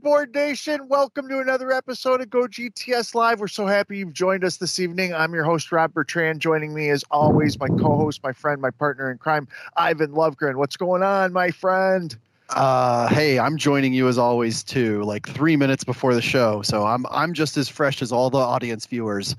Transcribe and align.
Cardboard 0.00 0.34
Nation? 0.34 0.88
Welcome 0.88 1.28
to 1.28 1.40
another 1.40 1.72
episode 1.72 2.22
of 2.22 2.30
Go 2.30 2.46
GTS 2.46 3.14
Live. 3.14 3.38
We're 3.38 3.48
so 3.48 3.66
happy 3.66 3.98
you've 3.98 4.14
joined 4.14 4.44
us 4.44 4.56
this 4.56 4.78
evening. 4.78 5.12
I'm 5.12 5.34
your 5.34 5.44
host, 5.44 5.70
Rob 5.70 5.92
Bertrand. 5.92 6.40
Joining 6.40 6.72
me, 6.72 6.88
as 6.88 7.04
always, 7.10 7.58
my 7.58 7.68
co 7.68 7.96
host, 7.96 8.22
my 8.22 8.32
friend, 8.32 8.62
my 8.62 8.70
partner 8.70 9.10
in 9.10 9.18
crime, 9.18 9.46
Ivan 9.76 10.12
Lovegren. 10.12 10.56
What's 10.56 10.78
going 10.78 11.02
on, 11.02 11.34
my 11.34 11.50
friend? 11.50 12.16
Uh, 12.48 13.08
hey, 13.08 13.38
I'm 13.38 13.58
joining 13.58 13.92
you 13.92 14.08
as 14.08 14.16
always 14.16 14.64
too, 14.64 15.02
like 15.02 15.28
three 15.28 15.56
minutes 15.56 15.84
before 15.84 16.14
the 16.14 16.22
show. 16.22 16.62
So 16.62 16.86
I'm 16.86 17.04
I'm 17.10 17.34
just 17.34 17.58
as 17.58 17.68
fresh 17.68 18.00
as 18.00 18.10
all 18.10 18.30
the 18.30 18.38
audience 18.38 18.86
viewers. 18.86 19.36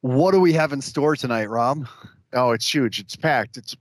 What 0.00 0.32
do 0.32 0.40
we 0.40 0.52
have 0.54 0.72
in 0.72 0.80
store 0.80 1.14
tonight, 1.14 1.48
Rob? 1.48 1.86
Oh, 2.32 2.50
it's 2.50 2.72
huge. 2.72 2.98
It's 2.98 3.14
packed. 3.14 3.56
It's 3.56 3.76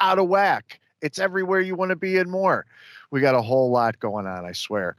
out 0.00 0.18
of 0.18 0.26
whack. 0.26 0.80
It's 1.00 1.20
everywhere 1.20 1.60
you 1.60 1.76
want 1.76 1.90
to 1.90 1.96
be 1.96 2.18
and 2.18 2.30
more. 2.30 2.66
We 3.10 3.20
got 3.20 3.36
a 3.36 3.42
whole 3.42 3.70
lot 3.70 4.00
going 4.00 4.26
on, 4.26 4.44
I 4.44 4.50
swear. 4.50 4.96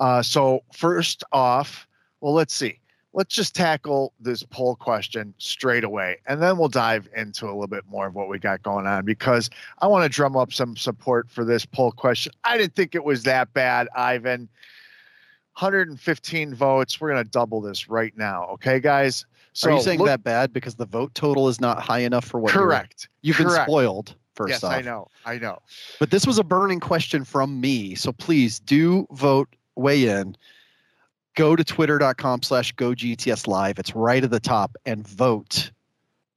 Uh, 0.00 0.22
so 0.22 0.64
first 0.72 1.22
off, 1.32 1.86
well, 2.20 2.32
let's 2.32 2.54
see. 2.54 2.78
Let's 3.12 3.34
just 3.34 3.56
tackle 3.56 4.12
this 4.20 4.44
poll 4.44 4.76
question 4.76 5.34
straight 5.38 5.82
away, 5.82 6.18
and 6.26 6.40
then 6.40 6.58
we'll 6.58 6.68
dive 6.68 7.08
into 7.16 7.46
a 7.46 7.48
little 7.48 7.66
bit 7.66 7.84
more 7.88 8.06
of 8.06 8.14
what 8.14 8.28
we 8.28 8.38
got 8.38 8.62
going 8.62 8.86
on 8.86 9.04
because 9.04 9.50
I 9.80 9.88
want 9.88 10.04
to 10.04 10.08
drum 10.08 10.36
up 10.36 10.52
some 10.52 10.76
support 10.76 11.28
for 11.28 11.44
this 11.44 11.66
poll 11.66 11.90
question. 11.90 12.32
I 12.44 12.56
didn't 12.56 12.76
think 12.76 12.94
it 12.94 13.02
was 13.02 13.24
that 13.24 13.52
bad, 13.52 13.88
Ivan. 13.96 14.48
115 15.58 16.54
votes. 16.54 17.00
We're 17.00 17.10
going 17.10 17.24
to 17.24 17.30
double 17.30 17.60
this 17.60 17.88
right 17.88 18.16
now. 18.16 18.44
Okay, 18.52 18.78
guys? 18.78 19.26
So 19.52 19.70
Are 19.70 19.74
you 19.74 19.82
saying 19.82 19.98
look, 19.98 20.06
that 20.06 20.22
bad 20.22 20.52
because 20.52 20.76
the 20.76 20.86
vote 20.86 21.14
total 21.14 21.48
is 21.48 21.60
not 21.60 21.82
high 21.82 21.98
enough 21.98 22.24
for 22.24 22.38
what 22.38 22.52
correct? 22.52 23.08
You've 23.22 23.36
correct. 23.36 23.56
been 23.56 23.64
spoiled. 23.64 24.14
First 24.34 24.50
yes, 24.52 24.64
off. 24.64 24.72
I 24.72 24.80
know, 24.80 25.08
I 25.26 25.38
know. 25.38 25.58
But 25.98 26.10
this 26.10 26.26
was 26.26 26.38
a 26.38 26.44
burning 26.44 26.80
question 26.80 27.24
from 27.24 27.60
me, 27.60 27.94
so 27.94 28.12
please 28.12 28.60
do 28.60 29.06
vote, 29.10 29.54
weigh 29.80 30.06
in. 30.06 30.36
Go 31.36 31.56
to 31.56 31.64
twitter.com 31.64 32.42
slash 32.42 32.72
go 32.72 32.90
GTS 32.90 33.46
live. 33.46 33.78
It's 33.78 33.94
right 33.94 34.22
at 34.22 34.30
the 34.30 34.40
top 34.40 34.76
and 34.84 35.06
vote 35.06 35.70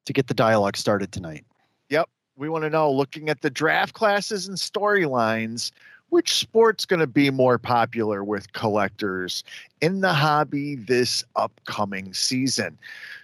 to 0.06 0.14
get 0.14 0.28
the 0.28 0.34
dialogue 0.34 0.78
started 0.78 1.12
tonight. 1.12 1.46
Yep. 1.90 2.10
We 2.36 2.50
want 2.50 2.64
to 2.64 2.70
know, 2.70 2.92
looking 2.92 3.30
at 3.30 3.42
the 3.42 3.50
draft 3.50 3.94
classes 3.94 4.48
and 4.48 4.58
storylines, 4.58 5.72
which 6.10 6.34
sport's 6.34 6.86
going 6.86 7.00
to 7.00 7.08
be 7.08 7.32
more 7.32 7.58
popular 7.58 8.24
with 8.24 8.54
collectors 8.54 9.44
in 9.82 10.02
the 10.02 10.14
hobby 10.14 10.76
this 10.76 11.24
upcoming 11.36 12.14
season? 12.14 12.78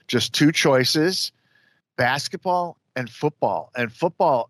Just 0.08 0.34
two 0.34 0.52
choices 0.52 1.32
basketball 1.98 2.78
and 2.96 3.10
football. 3.10 3.72
And 3.76 3.92
football 3.92 4.50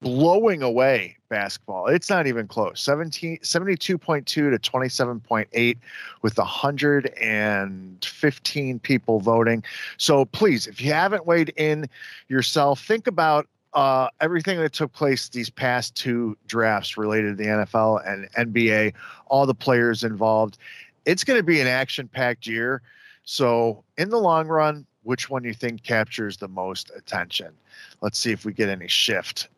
blowing 0.00 0.62
away 0.62 1.16
basketball. 1.28 1.88
It's 1.88 2.08
not 2.08 2.26
even 2.26 2.46
close. 2.46 2.80
17, 2.80 3.40
72.2 3.42 4.26
to 4.26 4.50
27.8 4.50 5.76
with 6.22 6.38
115 6.38 8.78
people 8.80 9.20
voting. 9.20 9.62
So 9.96 10.24
please, 10.24 10.66
if 10.66 10.80
you 10.80 10.92
haven't 10.92 11.26
weighed 11.26 11.52
in 11.56 11.86
yourself, 12.28 12.80
think 12.80 13.06
about 13.06 13.46
uh, 13.74 14.08
everything 14.20 14.58
that 14.58 14.72
took 14.72 14.92
place 14.92 15.28
these 15.28 15.50
past 15.50 15.94
two 15.94 16.36
drafts 16.46 16.96
related 16.96 17.36
to 17.36 17.42
the 17.42 17.50
NFL 17.50 18.00
and 18.06 18.30
NBA, 18.32 18.94
all 19.26 19.44
the 19.46 19.54
players 19.54 20.04
involved. 20.04 20.56
It's 21.04 21.22
going 21.24 21.38
to 21.38 21.44
be 21.44 21.60
an 21.60 21.66
action 21.66 22.08
packed 22.08 22.46
year. 22.46 22.80
So, 23.24 23.84
in 23.98 24.08
the 24.08 24.18
long 24.18 24.48
run, 24.48 24.86
which 25.02 25.28
one 25.28 25.44
you 25.44 25.52
think 25.52 25.82
captures 25.82 26.38
the 26.38 26.48
most 26.48 26.90
attention? 26.96 27.52
Let's 28.00 28.18
see 28.18 28.32
if 28.32 28.46
we 28.46 28.54
get 28.54 28.70
any 28.70 28.88
shift 28.88 29.50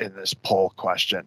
in 0.00 0.14
this 0.14 0.34
poll 0.34 0.72
question. 0.76 1.26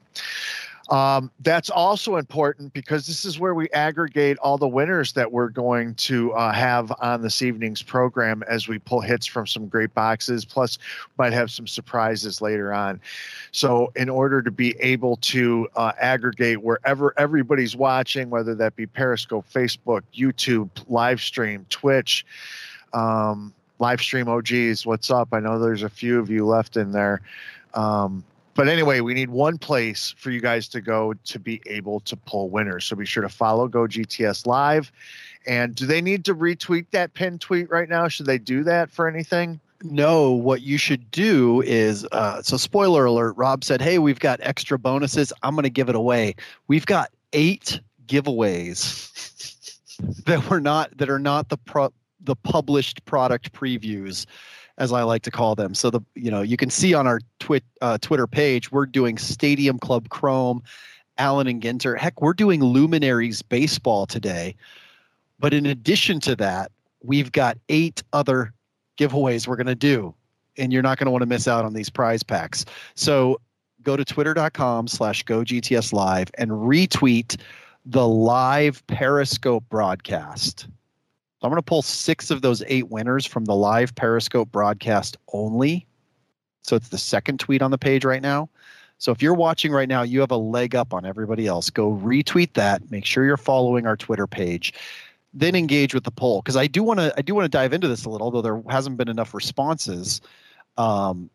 Um, 0.89 1.31
that's 1.39 1.69
also 1.69 2.17
important 2.17 2.73
because 2.73 3.07
this 3.07 3.23
is 3.23 3.39
where 3.39 3.55
we 3.55 3.69
aggregate 3.69 4.37
all 4.39 4.57
the 4.57 4.67
winners 4.67 5.13
that 5.13 5.31
we're 5.31 5.49
going 5.49 5.95
to 5.95 6.33
uh, 6.33 6.51
have 6.51 6.91
on 6.99 7.21
this 7.21 7.41
evening's 7.41 7.81
program 7.81 8.43
as 8.49 8.67
we 8.67 8.79
pull 8.79 8.99
hits 8.99 9.25
from 9.25 9.47
some 9.47 9.67
great 9.67 9.93
boxes. 9.93 10.43
Plus, 10.43 10.77
might 11.17 11.31
have 11.31 11.49
some 11.49 11.67
surprises 11.67 12.41
later 12.41 12.73
on. 12.73 12.99
So, 13.51 13.93
in 13.95 14.09
order 14.09 14.41
to 14.41 14.51
be 14.51 14.75
able 14.79 15.15
to 15.17 15.69
uh, 15.77 15.93
aggregate 15.99 16.61
wherever 16.61 17.13
everybody's 17.17 17.75
watching, 17.77 18.29
whether 18.29 18.53
that 18.55 18.75
be 18.75 18.85
Periscope, 18.85 19.45
Facebook, 19.49 20.01
YouTube, 20.13 20.69
live 20.89 21.21
stream, 21.21 21.65
Twitch, 21.69 22.25
um, 22.91 23.53
live 23.79 24.01
stream 24.01 24.27
OGs, 24.27 24.85
what's 24.85 25.09
up? 25.09 25.29
I 25.31 25.39
know 25.39 25.59
there's 25.59 25.83
a 25.83 25.89
few 25.89 26.19
of 26.19 26.29
you 26.29 26.45
left 26.45 26.75
in 26.75 26.91
there. 26.91 27.21
Um, 27.73 28.23
but 28.55 28.67
anyway, 28.67 28.99
we 28.99 29.13
need 29.13 29.29
one 29.29 29.57
place 29.57 30.13
for 30.17 30.29
you 30.29 30.39
guys 30.39 30.67
to 30.69 30.81
go 30.81 31.13
to 31.13 31.39
be 31.39 31.61
able 31.65 31.99
to 32.01 32.15
pull 32.15 32.49
winners. 32.49 32.85
So 32.85 32.95
be 32.95 33.05
sure 33.05 33.23
to 33.23 33.29
follow 33.29 33.67
Go 33.67 33.81
GTS 33.81 34.45
Live. 34.45 34.91
And 35.45 35.75
do 35.75 35.85
they 35.85 36.01
need 36.01 36.23
to 36.25 36.35
retweet 36.35 36.85
that 36.91 37.13
pin 37.13 37.39
tweet 37.39 37.69
right 37.69 37.89
now? 37.89 38.07
Should 38.07 38.27
they 38.27 38.37
do 38.37 38.63
that 38.63 38.91
for 38.91 39.07
anything? 39.07 39.59
No, 39.83 40.31
what 40.31 40.61
you 40.61 40.77
should 40.77 41.11
do 41.11 41.61
is 41.63 42.05
uh, 42.13 42.41
so 42.41 42.55
spoiler 42.55 43.05
alert. 43.05 43.33
Rob 43.33 43.65
said, 43.65 43.81
"Hey, 43.81 43.99
we've 43.99 44.19
got 44.19 44.39
extra 44.41 44.79
bonuses. 44.79 45.33
I'm 45.43 45.55
going 45.55 45.63
to 45.63 45.69
give 45.69 45.89
it 45.89 45.95
away. 45.95 46.35
We've 46.69 46.85
got 46.85 47.11
eight 47.33 47.81
giveaways 48.05 49.09
that 50.25 50.49
were 50.49 50.61
not 50.61 50.97
that 50.97 51.09
are 51.09 51.19
not 51.19 51.49
the 51.49 51.57
pro, 51.57 51.91
the 52.21 52.35
published 52.35 53.03
product 53.03 53.51
previews." 53.51 54.25
As 54.77 54.91
I 54.91 55.03
like 55.03 55.21
to 55.23 55.31
call 55.31 55.55
them. 55.55 55.73
So 55.73 55.89
the 55.89 56.01
you 56.15 56.31
know 56.31 56.41
you 56.41 56.57
can 56.57 56.69
see 56.69 56.93
on 56.93 57.07
our 57.07 57.19
twit, 57.39 57.63
uh, 57.81 57.97
Twitter 57.99 58.27
page 58.27 58.71
we're 58.71 58.85
doing 58.85 59.17
Stadium 59.17 59.79
Club 59.79 60.09
Chrome, 60.09 60.63
Allen 61.17 61.47
and 61.47 61.61
Ginter. 61.61 61.97
Heck, 61.97 62.21
we're 62.21 62.33
doing 62.33 62.63
Luminaries 62.63 63.41
baseball 63.41 64.05
today. 64.05 64.55
But 65.39 65.53
in 65.53 65.65
addition 65.65 66.19
to 66.21 66.35
that, 66.37 66.71
we've 67.03 67.31
got 67.31 67.57
eight 67.69 68.01
other 68.13 68.53
giveaways 68.97 69.47
we're 69.47 69.57
going 69.57 69.67
to 69.67 69.75
do, 69.75 70.13
and 70.57 70.71
you're 70.71 70.83
not 70.83 70.97
going 70.97 71.05
to 71.05 71.11
want 71.11 71.21
to 71.21 71.27
miss 71.27 71.47
out 71.47 71.65
on 71.65 71.73
these 71.73 71.89
prize 71.89 72.23
packs. 72.23 72.65
So 72.95 73.39
go 73.81 73.97
to 73.97 74.05
twitter.com 74.05 74.87
slash 74.87 75.23
go 75.23 75.41
GTS 75.41 75.93
live 75.93 76.29
and 76.37 76.51
retweet 76.51 77.37
the 77.85 78.07
live 78.07 78.85
Periscope 78.87 79.65
broadcast. 79.69 80.67
So 81.43 81.47
I'm 81.47 81.51
going 81.51 81.59
to 81.59 81.65
pull 81.65 81.81
six 81.81 82.31
of 82.31 82.41
those 82.41 82.63
eight 82.67 82.87
winners 82.87 83.25
from 83.25 83.43
the 83.43 83.53
live 83.53 83.93
Periscope 83.95 84.49
broadcast 84.49 85.17
only. 85.33 85.85
So 86.61 86.77
it's 86.77 86.87
the 86.87 86.97
second 86.97 87.41
tweet 87.41 87.61
on 87.61 87.69
the 87.69 87.77
page 87.77 88.05
right 88.05 88.21
now. 88.21 88.49
So 88.97 89.11
if 89.11 89.21
you're 89.21 89.33
watching 89.33 89.73
right 89.73 89.89
now, 89.89 90.03
you 90.03 90.21
have 90.21 90.31
a 90.31 90.37
leg 90.37 90.73
up 90.73 90.93
on 90.93 91.05
everybody 91.05 91.45
else. 91.45 91.69
Go 91.69 91.91
retweet 91.91 92.53
that. 92.53 92.89
Make 92.91 93.05
sure 93.05 93.25
you're 93.25 93.35
following 93.35 93.85
our 93.85 93.97
Twitter 93.97 94.25
page. 94.25 94.73
Then 95.33 95.53
engage 95.53 95.93
with 95.93 96.05
the 96.05 96.11
poll 96.11 96.41
because 96.41 96.55
I 96.55 96.65
do 96.65 96.81
want 96.81 97.01
to. 97.01 97.13
I 97.17 97.21
do 97.21 97.35
want 97.35 97.43
to 97.43 97.49
dive 97.49 97.73
into 97.73 97.89
this 97.89 98.05
a 98.05 98.09
little, 98.09 98.23
although 98.23 98.41
there 98.41 98.63
hasn't 98.69 98.95
been 98.95 99.09
enough 99.09 99.33
responses. 99.33 100.21
Um, 100.77 101.29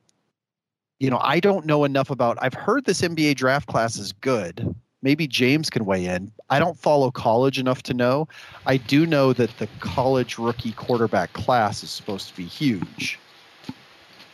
you 1.00 1.10
know, 1.10 1.18
I 1.20 1.38
don't 1.38 1.66
know 1.66 1.84
enough 1.84 2.08
about. 2.08 2.38
I've 2.40 2.54
heard 2.54 2.86
this 2.86 3.02
NBA 3.02 3.34
draft 3.34 3.66
class 3.66 3.98
is 3.98 4.12
good 4.12 4.74
maybe 5.02 5.26
James 5.26 5.70
can 5.70 5.84
weigh 5.84 6.06
in. 6.06 6.30
I 6.50 6.58
don't 6.58 6.78
follow 6.78 7.10
college 7.10 7.58
enough 7.58 7.82
to 7.84 7.94
know. 7.94 8.28
I 8.66 8.76
do 8.76 9.06
know 9.06 9.32
that 9.32 9.56
the 9.58 9.68
college 9.80 10.38
rookie 10.38 10.72
quarterback 10.72 11.32
class 11.32 11.82
is 11.82 11.90
supposed 11.90 12.28
to 12.28 12.36
be 12.36 12.44
huge. 12.44 13.18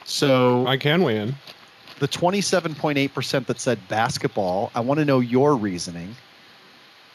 So 0.05 0.67
I 0.67 0.77
can 0.77 1.03
weigh 1.03 1.19
in. 1.19 1.35
The 2.01 2.09
27.8% 2.09 3.47
that 3.47 3.61
said 3.61 3.79
basketball, 3.89 4.71
I 4.75 4.81
want 4.81 4.99
to 4.99 5.05
know 5.05 5.21
your 5.21 5.57
reasoning. 5.57 6.15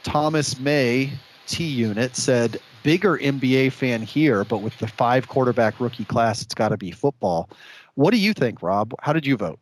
Thomas 0.04 0.58
May, 0.60 1.12
T 1.48 1.66
Unit, 1.66 2.16
said 2.16 2.60
bigger 2.84 3.18
NBA 3.18 3.74
fan 3.74 4.02
here, 4.02 4.46
but 4.46 4.60
with 4.60 4.78
the 4.80 4.88
five 4.88 5.28
quarterback 5.28 5.80
rookie 5.80 6.06
class, 6.06 6.42
it's 6.42 6.54
got 6.54 6.70
to 6.70 6.78
be 6.78 6.92
football. 6.92 7.50
What 7.96 8.12
do 8.12 8.18
you 8.18 8.34
think, 8.34 8.64
Rob? 8.64 8.94
How 9.02 9.12
did 9.12 9.26
you 9.26 9.36
vote? 9.36 9.60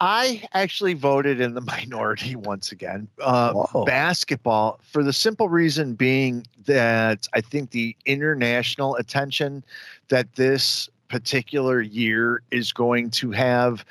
I 0.00 0.44
actually 0.52 0.94
voted 0.94 1.40
in 1.40 1.54
the 1.54 1.60
minority 1.76 2.36
once 2.36 2.72
again. 2.72 3.08
Uh, 3.20 3.84
basketball, 3.84 4.80
for 4.82 5.02
the 5.02 5.12
simple 5.12 5.48
reason 5.48 5.94
being 5.94 6.46
that 6.66 7.28
I 7.34 7.40
think 7.40 7.70
the 7.70 7.96
international 8.06 8.96
attention 8.96 9.64
that 10.08 10.34
this 10.34 10.88
particular 11.08 11.80
year 11.80 12.42
is 12.50 12.72
going 12.72 13.10
to 13.10 13.30
have. 13.32 13.84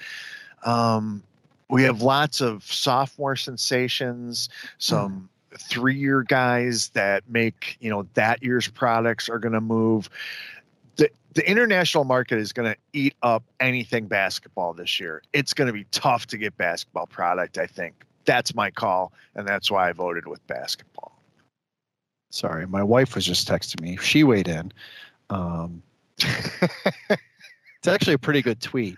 Um, 0.63 1.23
we 1.69 1.83
have 1.83 2.01
lots 2.01 2.39
of 2.39 2.63
sophomore 2.63 3.35
sensations, 3.35 4.47
some 4.77 5.29
mm. 5.51 5.59
three 5.59 5.97
year 5.97 6.23
guys 6.23 6.89
that 6.89 7.23
make, 7.27 7.77
you 7.81 7.89
know, 7.89 8.07
that 8.13 8.41
year's 8.41 8.67
products 8.69 9.27
are 9.27 9.39
going 9.39 9.53
to 9.53 9.61
move 9.61 10.09
the 10.97 11.09
the 11.33 11.49
international 11.49 12.03
market 12.03 12.39
is 12.39 12.51
going 12.51 12.71
to 12.71 12.77
eat 12.93 13.15
up 13.21 13.43
anything 13.59 14.07
basketball 14.07 14.73
this 14.73 14.99
year. 14.99 15.21
It's 15.33 15.53
going 15.53 15.67
to 15.67 15.73
be 15.73 15.85
tough 15.91 16.27
to 16.27 16.37
get 16.37 16.57
basketball 16.57 17.07
product, 17.07 17.57
I 17.57 17.67
think. 17.67 18.05
That's 18.25 18.53
my 18.53 18.69
call, 18.69 19.13
and 19.35 19.47
that's 19.47 19.71
why 19.71 19.89
I 19.89 19.93
voted 19.93 20.27
with 20.27 20.45
basketball. 20.47 21.21
Sorry, 22.29 22.67
my 22.67 22.83
wife 22.83 23.15
was 23.15 23.25
just 23.25 23.47
texting 23.47 23.81
me. 23.81 23.97
She 23.97 24.23
weighed 24.23 24.49
in. 24.49 24.73
Um, 25.29 25.81
it's 26.17 27.87
actually 27.87 28.13
a 28.13 28.19
pretty 28.19 28.41
good 28.41 28.61
tweet. 28.61 28.97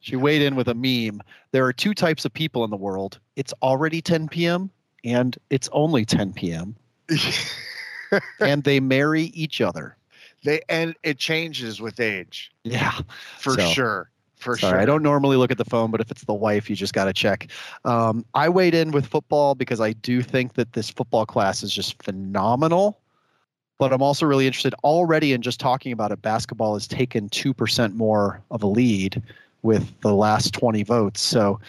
She 0.00 0.16
weighed 0.16 0.42
in 0.42 0.54
with 0.54 0.68
a 0.68 0.74
meme. 0.74 1.20
There 1.50 1.64
are 1.66 1.72
two 1.72 1.92
types 1.92 2.24
of 2.24 2.32
people 2.32 2.64
in 2.64 2.70
the 2.70 2.76
world. 2.76 3.18
It's 3.36 3.52
already 3.62 4.00
10 4.00 4.28
p.m. 4.28 4.70
and 5.04 5.36
it's 5.50 5.68
only 5.72 6.04
10 6.04 6.32
p.m. 6.32 6.76
and 8.40 8.62
they 8.62 8.80
marry 8.80 9.24
each 9.24 9.60
other. 9.60 9.97
They 10.44 10.62
and 10.68 10.94
it 11.02 11.18
changes 11.18 11.80
with 11.80 12.00
age. 12.00 12.52
Yeah, 12.64 12.98
for 13.38 13.54
so, 13.54 13.66
sure. 13.68 14.10
For 14.36 14.56
sorry, 14.56 14.72
sure. 14.72 14.80
I 14.80 14.84
don't 14.84 15.02
normally 15.02 15.36
look 15.36 15.50
at 15.50 15.58
the 15.58 15.64
phone, 15.64 15.90
but 15.90 16.00
if 16.00 16.10
it's 16.10 16.24
the 16.24 16.34
wife, 16.34 16.70
you 16.70 16.76
just 16.76 16.94
got 16.94 17.06
to 17.06 17.12
check. 17.12 17.48
Um, 17.84 18.24
I 18.34 18.48
weighed 18.48 18.74
in 18.74 18.92
with 18.92 19.04
football 19.06 19.56
because 19.56 19.80
I 19.80 19.92
do 19.94 20.22
think 20.22 20.54
that 20.54 20.74
this 20.74 20.90
football 20.90 21.26
class 21.26 21.62
is 21.62 21.72
just 21.72 22.00
phenomenal. 22.02 23.00
But 23.78 23.92
I'm 23.92 24.02
also 24.02 24.26
really 24.26 24.46
interested 24.46 24.74
already 24.82 25.32
in 25.32 25.42
just 25.42 25.60
talking 25.60 25.92
about 25.92 26.10
it. 26.10 26.20
Basketball 26.20 26.74
has 26.74 26.88
taken 26.88 27.28
2% 27.28 27.94
more 27.94 28.40
of 28.50 28.62
a 28.62 28.66
lead 28.66 29.22
with 29.62 30.00
the 30.00 30.14
last 30.14 30.52
20 30.52 30.82
votes. 30.82 31.20
So 31.20 31.60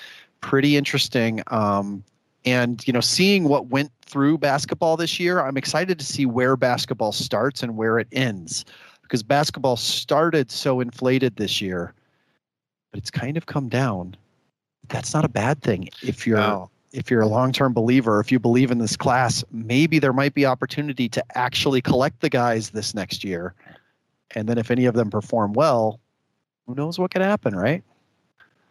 pretty 0.42 0.76
interesting. 0.76 1.44
Um, 1.48 2.04
and 2.46 2.86
you 2.88 2.94
know, 2.94 3.02
seeing 3.02 3.46
what 3.46 3.68
went 3.68 3.92
through 4.06 4.38
basketball 4.38 4.98
this 4.98 5.20
year, 5.20 5.42
I'm 5.42 5.58
excited 5.58 6.00
to 6.00 6.06
see 6.06 6.26
where 6.26 6.56
basketball 6.56 7.12
starts 7.12 7.62
and 7.64 7.78
where 7.78 8.00
it 8.00 8.08
ends, 8.12 8.66
because 9.04 9.24
basketball 9.24 9.76
started 9.76 10.50
so 10.52 10.80
inflated 10.80 11.36
this 11.36 11.62
year, 11.62 11.94
but 12.92 13.00
it's 13.00 13.12
kind 13.12 13.38
of 13.38 13.46
come 13.46 13.70
down. 13.70 14.16
That's 14.88 15.14
not 15.14 15.26
a 15.26 15.30
bad 15.30 15.62
thing 15.62 15.90
if 16.02 16.26
you're 16.26 16.38
no. 16.38 16.70
if 16.92 17.12
you're 17.12 17.22
a 17.22 17.28
long-term 17.28 17.74
believer. 17.74 18.20
If 18.20 18.32
you 18.32 18.40
believe 18.40 18.72
in 18.72 18.80
this 18.80 18.98
class, 18.98 19.44
maybe 19.52 20.00
there 20.00 20.14
might 20.14 20.34
be 20.34 20.46
opportunity 20.46 21.08
to 21.10 21.24
actually 21.38 21.82
collect 21.82 22.22
the 22.22 22.30
guys 22.30 22.72
this 22.72 22.96
next 22.96 23.24
year, 23.24 23.54
and 24.34 24.48
then 24.48 24.58
if 24.58 24.72
any 24.72 24.86
of 24.86 24.96
them 24.96 25.10
perform 25.10 25.54
well, 25.54 26.00
who 26.66 26.76
knows 26.76 26.98
what 26.98 27.12
could 27.12 27.22
happen, 27.22 27.56
right? 27.56 27.84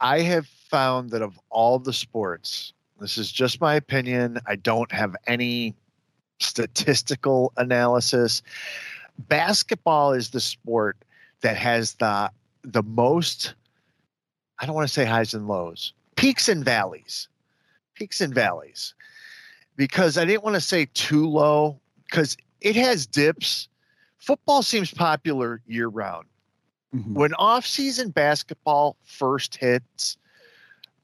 I 0.00 0.20
have 0.20 0.46
found 0.46 1.10
that 1.10 1.22
of 1.22 1.38
all 1.50 1.78
the 1.78 1.92
sports, 1.92 2.72
this 3.00 3.18
is 3.18 3.30
just 3.30 3.60
my 3.60 3.74
opinion. 3.74 4.38
I 4.46 4.56
don't 4.56 4.90
have 4.92 5.14
any 5.26 5.74
statistical 6.40 7.52
analysis. 7.56 8.42
Basketball 9.18 10.12
is 10.12 10.30
the 10.30 10.40
sport 10.40 10.96
that 11.40 11.56
has 11.56 11.94
the 11.94 12.30
the 12.62 12.82
most 12.82 13.54
I 14.58 14.66
don't 14.66 14.74
want 14.74 14.88
to 14.88 14.92
say 14.92 15.04
highs 15.04 15.34
and 15.34 15.46
lows, 15.46 15.92
peaks 16.16 16.48
and 16.48 16.64
valleys. 16.64 17.28
Peaks 17.94 18.20
and 18.20 18.34
valleys. 18.34 18.94
Because 19.76 20.18
I 20.18 20.24
didn't 20.24 20.42
want 20.42 20.54
to 20.54 20.60
say 20.60 20.88
too 20.94 21.28
low 21.28 21.78
because 22.04 22.36
it 22.60 22.74
has 22.74 23.06
dips. 23.06 23.68
Football 24.18 24.62
seems 24.62 24.92
popular 24.92 25.60
year 25.66 25.88
round. 25.88 26.26
Mm-hmm. 26.94 27.14
When 27.14 27.34
off-season 27.34 28.10
basketball 28.10 28.96
first 29.04 29.56
hits, 29.56 30.16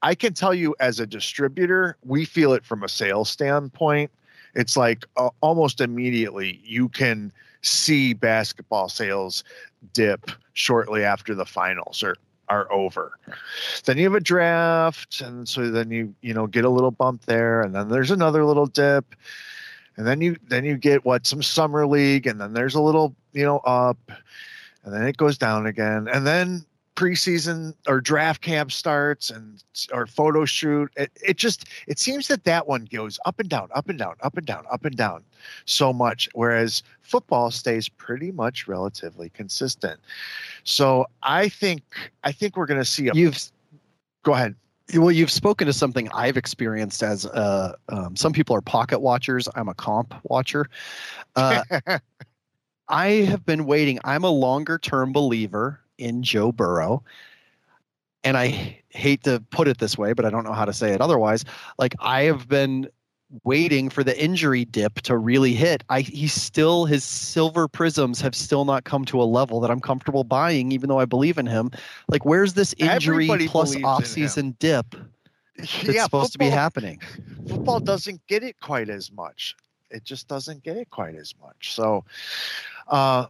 I 0.04 0.14
can 0.14 0.34
tell 0.34 0.52
you 0.52 0.76
as 0.80 1.00
a 1.00 1.06
distributor, 1.06 1.96
we 2.04 2.26
feel 2.26 2.52
it 2.52 2.62
from 2.62 2.82
a 2.82 2.90
sales 2.90 3.30
standpoint. 3.30 4.10
It's 4.54 4.76
like 4.76 5.06
uh, 5.16 5.30
almost 5.40 5.80
immediately 5.80 6.60
you 6.62 6.90
can 6.90 7.32
see 7.62 8.12
basketball 8.12 8.90
sales 8.90 9.44
dip 9.94 10.30
shortly 10.52 11.02
after 11.02 11.34
the 11.34 11.46
finals 11.46 12.02
are 12.02 12.16
are 12.50 12.70
over. 12.70 13.18
Then 13.86 13.96
you 13.96 14.04
have 14.04 14.14
a 14.14 14.20
draft, 14.20 15.22
and 15.22 15.48
so 15.48 15.70
then 15.70 15.90
you 15.90 16.14
you 16.20 16.34
know 16.34 16.46
get 16.46 16.66
a 16.66 16.70
little 16.70 16.90
bump 16.90 17.24
there, 17.24 17.62
and 17.62 17.74
then 17.74 17.88
there's 17.88 18.10
another 18.10 18.44
little 18.44 18.66
dip, 18.66 19.14
and 19.96 20.06
then 20.06 20.20
you 20.20 20.36
then 20.48 20.66
you 20.66 20.76
get 20.76 21.06
what 21.06 21.26
some 21.26 21.42
summer 21.42 21.86
league, 21.86 22.26
and 22.26 22.38
then 22.38 22.52
there's 22.52 22.74
a 22.74 22.82
little 22.82 23.16
you 23.32 23.44
know 23.44 23.60
up, 23.60 23.98
and 24.84 24.92
then 24.92 25.06
it 25.06 25.16
goes 25.16 25.38
down 25.38 25.64
again, 25.64 26.08
and 26.12 26.26
then 26.26 26.66
preseason 26.96 27.74
or 27.88 28.00
draft 28.00 28.40
camp 28.40 28.70
starts 28.70 29.30
and 29.30 29.64
or 29.92 30.06
photo 30.06 30.44
shoot 30.44 30.92
it, 30.96 31.10
it 31.26 31.36
just 31.36 31.68
it 31.88 31.98
seems 31.98 32.28
that 32.28 32.44
that 32.44 32.68
one 32.68 32.86
goes 32.92 33.18
up 33.24 33.40
and 33.40 33.48
down 33.48 33.68
up 33.74 33.88
and 33.88 33.98
down 33.98 34.14
up 34.22 34.36
and 34.36 34.46
down 34.46 34.64
up 34.70 34.84
and 34.84 34.96
down 34.96 35.24
so 35.64 35.92
much 35.92 36.28
whereas 36.34 36.82
football 37.02 37.50
stays 37.50 37.88
pretty 37.88 38.30
much 38.30 38.68
relatively 38.68 39.28
consistent. 39.30 40.00
So 40.62 41.06
i 41.22 41.48
think 41.48 41.82
i 42.22 42.30
think 42.30 42.56
we're 42.56 42.66
going 42.66 42.80
to 42.80 42.84
see 42.84 43.08
a 43.08 43.12
you've 43.12 43.42
go 44.22 44.34
ahead. 44.34 44.54
well 44.94 45.10
you've 45.10 45.32
spoken 45.32 45.66
to 45.66 45.72
something 45.72 46.08
i've 46.12 46.36
experienced 46.36 47.02
as 47.02 47.26
uh, 47.26 47.74
um, 47.88 48.14
some 48.14 48.32
people 48.32 48.54
are 48.54 48.60
pocket 48.60 49.00
watchers. 49.00 49.48
I'm 49.56 49.68
a 49.68 49.74
comp 49.74 50.14
watcher. 50.24 50.66
Uh, 51.34 51.64
i 52.88 53.06
have 53.08 53.44
been 53.44 53.64
waiting. 53.64 53.98
I'm 54.04 54.22
a 54.22 54.30
longer 54.30 54.78
term 54.78 55.12
believer 55.12 55.80
in 55.98 56.22
Joe 56.22 56.52
Burrow. 56.52 57.02
And 58.22 58.36
I 58.36 58.80
hate 58.88 59.24
to 59.24 59.42
put 59.50 59.68
it 59.68 59.78
this 59.78 59.98
way, 59.98 60.14
but 60.14 60.24
I 60.24 60.30
don't 60.30 60.44
know 60.44 60.52
how 60.52 60.64
to 60.64 60.72
say 60.72 60.92
it 60.92 61.00
otherwise. 61.00 61.44
Like 61.78 61.94
I 62.00 62.22
have 62.22 62.48
been 62.48 62.88
waiting 63.42 63.90
for 63.90 64.04
the 64.04 64.22
injury 64.22 64.64
dip 64.64 65.00
to 65.02 65.16
really 65.16 65.54
hit. 65.54 65.82
I 65.88 66.00
he 66.00 66.28
still 66.28 66.84
his 66.84 67.02
silver 67.04 67.66
prisms 67.66 68.20
have 68.20 68.34
still 68.34 68.64
not 68.64 68.84
come 68.84 69.04
to 69.06 69.20
a 69.20 69.24
level 69.24 69.60
that 69.60 69.70
I'm 69.70 69.80
comfortable 69.80 70.24
buying, 70.24 70.72
even 70.72 70.88
though 70.88 71.00
I 71.00 71.04
believe 71.04 71.38
in 71.38 71.46
him. 71.46 71.70
Like 72.08 72.24
where's 72.24 72.54
this 72.54 72.74
injury 72.78 73.24
Everybody 73.24 73.48
plus 73.48 73.74
offseason 73.76 74.58
dip 74.58 74.94
that's 75.56 75.82
yeah, 75.84 76.04
supposed 76.04 76.10
football, 76.10 76.28
to 76.28 76.38
be 76.38 76.48
happening? 76.48 77.00
Football 77.48 77.80
doesn't 77.80 78.24
get 78.26 78.42
it 78.42 78.60
quite 78.60 78.88
as 78.88 79.10
much. 79.10 79.56
It 79.90 80.04
just 80.04 80.28
doesn't 80.28 80.62
get 80.62 80.76
it 80.76 80.90
quite 80.90 81.14
as 81.14 81.34
much. 81.40 81.74
So 81.74 82.04
uh 82.88 83.26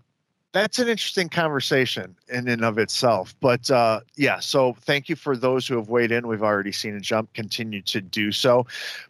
that's 0.52 0.78
an 0.78 0.88
interesting 0.88 1.28
conversation 1.28 2.14
in 2.28 2.48
and 2.48 2.64
of 2.64 2.78
itself. 2.78 3.34
But 3.40 3.70
uh, 3.70 4.00
yeah, 4.16 4.40
so 4.40 4.74
thank 4.80 5.08
you 5.08 5.16
for 5.16 5.36
those 5.36 5.66
who 5.66 5.76
have 5.76 5.88
weighed 5.88 6.12
in. 6.12 6.26
We've 6.26 6.42
already 6.42 6.72
seen 6.72 6.94
a 6.94 7.00
jump, 7.00 7.32
continue 7.34 7.82
to 7.82 8.00
do 8.00 8.32
so. 8.32 8.66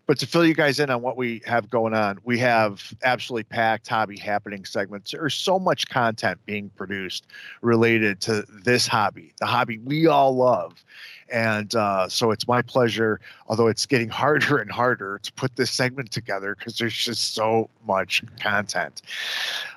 But 0.06 0.18
to 0.18 0.26
fill 0.26 0.44
you 0.44 0.54
guys 0.54 0.80
in 0.80 0.90
on 0.90 1.02
what 1.02 1.16
we 1.16 1.42
have 1.46 1.70
going 1.70 1.94
on, 1.94 2.18
we 2.24 2.38
have 2.38 2.92
absolutely 3.02 3.44
packed 3.44 3.88
hobby 3.88 4.18
happening 4.18 4.64
segments. 4.64 5.12
There's 5.12 5.34
so 5.34 5.58
much 5.58 5.88
content 5.88 6.38
being 6.46 6.70
produced 6.70 7.26
related 7.62 8.20
to 8.22 8.44
this 8.48 8.86
hobby, 8.86 9.32
the 9.40 9.46
hobby 9.46 9.78
we 9.78 10.06
all 10.06 10.34
love. 10.34 10.84
And 11.30 11.74
uh, 11.74 12.08
so 12.08 12.30
it's 12.30 12.46
my 12.46 12.62
pleasure, 12.62 13.20
although 13.48 13.68
it's 13.68 13.86
getting 13.86 14.08
harder 14.24 14.58
and 14.58 14.70
harder 14.70 15.18
to 15.22 15.32
put 15.32 15.56
this 15.56 15.70
segment 15.70 16.10
together 16.10 16.54
because 16.54 16.78
there's 16.78 16.94
just 16.94 17.34
so 17.34 17.70
much 17.86 18.22
content. 18.40 19.02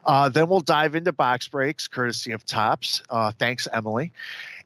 Uh, 0.05 0.29
then 0.29 0.47
we'll 0.47 0.61
dive 0.61 0.95
into 0.95 1.11
box 1.11 1.47
breaks, 1.47 1.87
courtesy 1.87 2.31
of 2.31 2.45
Topps. 2.45 3.01
Uh, 3.09 3.26
thanks, 3.31 3.67
Emily. 3.71 4.11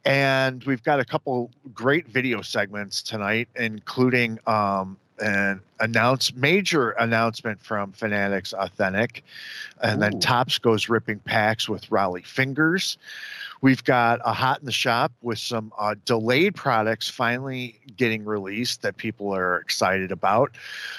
And 0.03 0.63
we've 0.63 0.83
got 0.83 0.99
a 0.99 1.05
couple 1.05 1.51
great 1.73 2.07
video 2.07 2.41
segments 2.41 3.01
tonight, 3.01 3.47
including 3.55 4.39
um, 4.47 4.97
an 5.19 5.61
announce 5.79 6.33
major 6.33 6.91
announcement 6.91 7.61
from 7.61 7.91
Fanatics 7.91 8.53
Authentic, 8.53 9.23
and 9.83 9.97
Ooh. 9.97 10.01
then 10.01 10.19
Topps 10.19 10.57
goes 10.57 10.89
ripping 10.89 11.19
packs 11.19 11.69
with 11.69 11.87
Rollie 11.89 12.25
Fingers. 12.25 12.97
We've 13.61 13.83
got 13.83 14.19
a 14.25 14.33
hot 14.33 14.59
in 14.59 14.65
the 14.65 14.71
shop 14.71 15.11
with 15.21 15.37
some 15.37 15.71
uh, 15.77 15.95
delayed 16.05 16.55
products 16.55 17.07
finally 17.07 17.79
getting 17.95 18.25
released 18.25 18.81
that 18.81 18.97
people 18.97 19.33
are 19.35 19.59
excited 19.59 20.11
about. 20.11 20.51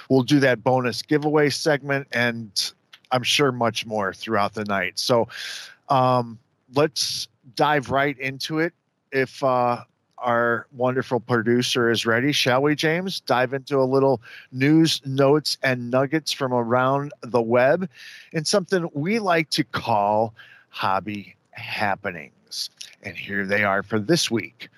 We'll 0.09 0.23
do 0.23 0.39
that 0.41 0.63
bonus 0.63 1.03
giveaway 1.03 1.51
segment 1.51 2.07
and 2.13 2.73
I'm 3.11 3.25
sure 3.25 3.51
much 3.51 3.85
more 3.85 4.15
throughout 4.15 4.55
the 4.55 4.65
night. 4.65 4.99
So 4.99 5.29
um, 5.89 6.39
let's 6.75 7.27
dive 7.55 7.91
right 7.91 8.19
into 8.19 8.59
it. 8.59 8.73
If 9.11 9.43
uh, 9.43 9.85
our 10.19 10.67
wonderful 10.73 11.21
producer 11.21 11.91
is 11.91 12.07
ready, 12.07 12.33
shall 12.33 12.63
we, 12.63 12.75
James? 12.75 13.21
Dive 13.21 13.53
into 13.53 13.79
a 13.79 13.85
little 13.85 14.23
news, 14.53 15.01
notes, 15.05 15.59
and 15.63 15.91
nuggets 15.91 16.33
from 16.33 16.53
around 16.53 17.13
the 17.23 17.43
web 17.43 17.89
and 18.33 18.47
something 18.47 18.89
we 18.95 19.19
like 19.19 19.51
to 19.51 19.65
call 19.65 20.35
hobby 20.69 21.37
happenings. 21.51 22.71
And 23.03 23.17
here 23.17 23.45
they 23.45 23.65
are 23.65 23.83
for 23.83 23.99
this 23.99 24.31
week. 24.31 24.69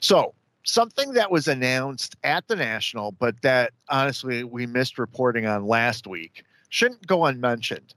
So, 0.00 0.32
something 0.62 1.12
that 1.12 1.30
was 1.30 1.46
announced 1.46 2.16
at 2.24 2.48
the 2.48 2.56
National, 2.56 3.12
but 3.12 3.42
that 3.42 3.72
honestly 3.90 4.44
we 4.44 4.64
missed 4.64 4.98
reporting 4.98 5.44
on 5.44 5.66
last 5.66 6.06
week, 6.06 6.44
shouldn't 6.70 7.06
go 7.06 7.26
unmentioned 7.26 7.94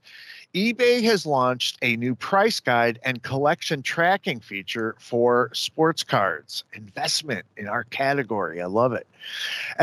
eBay 0.54 1.02
has 1.02 1.26
launched 1.26 1.76
a 1.82 1.96
new 1.96 2.14
price 2.14 2.58
guide 2.58 2.98
and 3.02 3.22
collection 3.22 3.82
tracking 3.82 4.40
feature 4.40 4.96
for 4.98 5.50
sports 5.52 6.02
cards. 6.02 6.64
Investment 6.72 7.44
in 7.58 7.68
our 7.68 7.84
category. 7.84 8.62
I 8.62 8.64
love 8.64 8.94
it. 8.94 9.06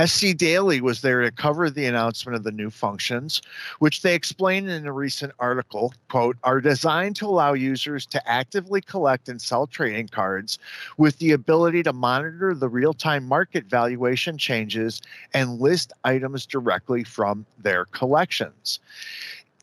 SC 0.08 0.36
Daily 0.36 0.82
was 0.82 1.02
there 1.02 1.22
to 1.22 1.30
cover 1.30 1.70
the 1.70 1.86
announcement 1.86 2.36
of 2.36 2.44
the 2.44 2.52
new 2.52 2.72
functions, 2.72 3.44
which 3.78 4.02
they 4.02 4.16
explained 4.16 4.68
in 4.68 4.88
a 4.88 4.92
recent 4.92 5.34
article, 5.38 5.94
quote, 6.10 6.38
are 6.44 6.62
designed 6.62 7.16
to 7.18 7.28
allow 7.28 7.54
users 7.54 8.08
to 8.08 8.28
actively 8.28 8.82
collect 8.82 9.30
and 9.30 9.40
sell 9.40 9.68
trading 9.68 10.08
cards 10.08 10.58
with 10.98 11.20
the 11.20 11.32
ability 11.32 11.84
to 11.84 11.94
monitor 11.94 12.56
the 12.56 12.70
real-time 12.70 13.28
market 13.28 13.66
valuation 13.66 14.36
changes 14.36 15.00
and 15.32 15.60
list 15.60 15.94
items 16.04 16.48
directly 16.48 17.04
from 17.04 17.46
their 17.60 17.86
collections 17.86 18.80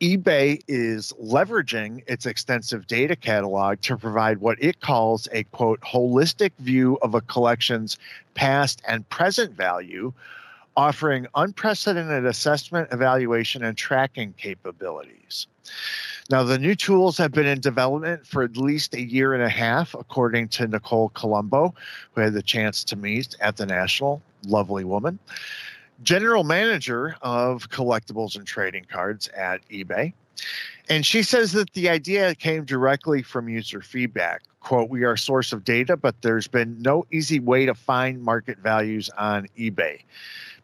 eBay 0.03 0.61
is 0.67 1.13
leveraging 1.23 2.03
its 2.09 2.27
extensive 2.27 2.89
data 2.89 3.15
catalog 3.15 3.81
to 3.83 3.97
provide 3.97 4.39
what 4.39 4.61
it 4.61 4.81
calls 4.81 5.29
a 5.31 5.45
quote 5.45 5.81
holistic 5.83 6.51
view 6.59 6.99
of 7.03 7.15
a 7.15 7.21
collection's 7.21 7.99
past 8.35 8.83
and 8.89 9.09
present 9.11 9.55
value 9.55 10.13
offering 10.77 11.29
unprecedented 11.37 12.27
assessment, 12.27 12.89
evaluation, 12.91 13.63
and 13.63 13.77
tracking 13.77 14.33
capabilities. 14.39 15.47
Now, 16.31 16.43
the 16.43 16.59
new 16.59 16.75
tools 16.75 17.17
have 17.19 17.31
been 17.31 17.47
in 17.47 17.61
development 17.61 18.27
for 18.27 18.43
at 18.43 18.57
least 18.57 18.95
a 18.95 19.03
year 19.03 19.35
and 19.35 19.43
a 19.45 19.49
half, 19.49 19.95
according 19.95 20.49
to 20.49 20.67
Nicole 20.67 21.11
Colombo, 21.11 21.75
who 22.13 22.23
had 22.23 22.33
the 22.33 22.43
chance 22.43 22.83
to 22.85 22.97
meet 22.97 23.37
at 23.41 23.57
the 23.57 23.67
National. 23.67 24.21
Lovely 24.47 24.83
woman. 24.83 25.21
General 26.03 26.45
manager 26.45 27.17
of 27.23 27.71
collectibles 27.71 28.37
and 28.37 28.47
trading 28.47 28.85
cards 28.91 29.29
at 29.29 29.67
eBay. 29.69 30.13
And 30.89 31.07
she 31.07 31.23
says 31.23 31.53
that 31.53 31.73
the 31.73 31.89
idea 31.89 32.35
came 32.35 32.65
directly 32.65 33.23
from 33.23 33.49
user 33.49 33.81
feedback. 33.81 34.43
Quote, 34.61 34.91
we 34.91 35.05
are 35.05 35.13
a 35.13 35.19
source 35.19 35.53
of 35.53 35.65
data, 35.65 35.97
but 35.97 36.21
there's 36.23 36.47
been 36.47 36.81
no 36.81 37.05
easy 37.11 37.41
way 37.41 37.67
to 37.67 37.75
find 37.75 38.23
market 38.23 38.59
values 38.59 39.11
on 39.19 39.47
eBay. 39.59 40.03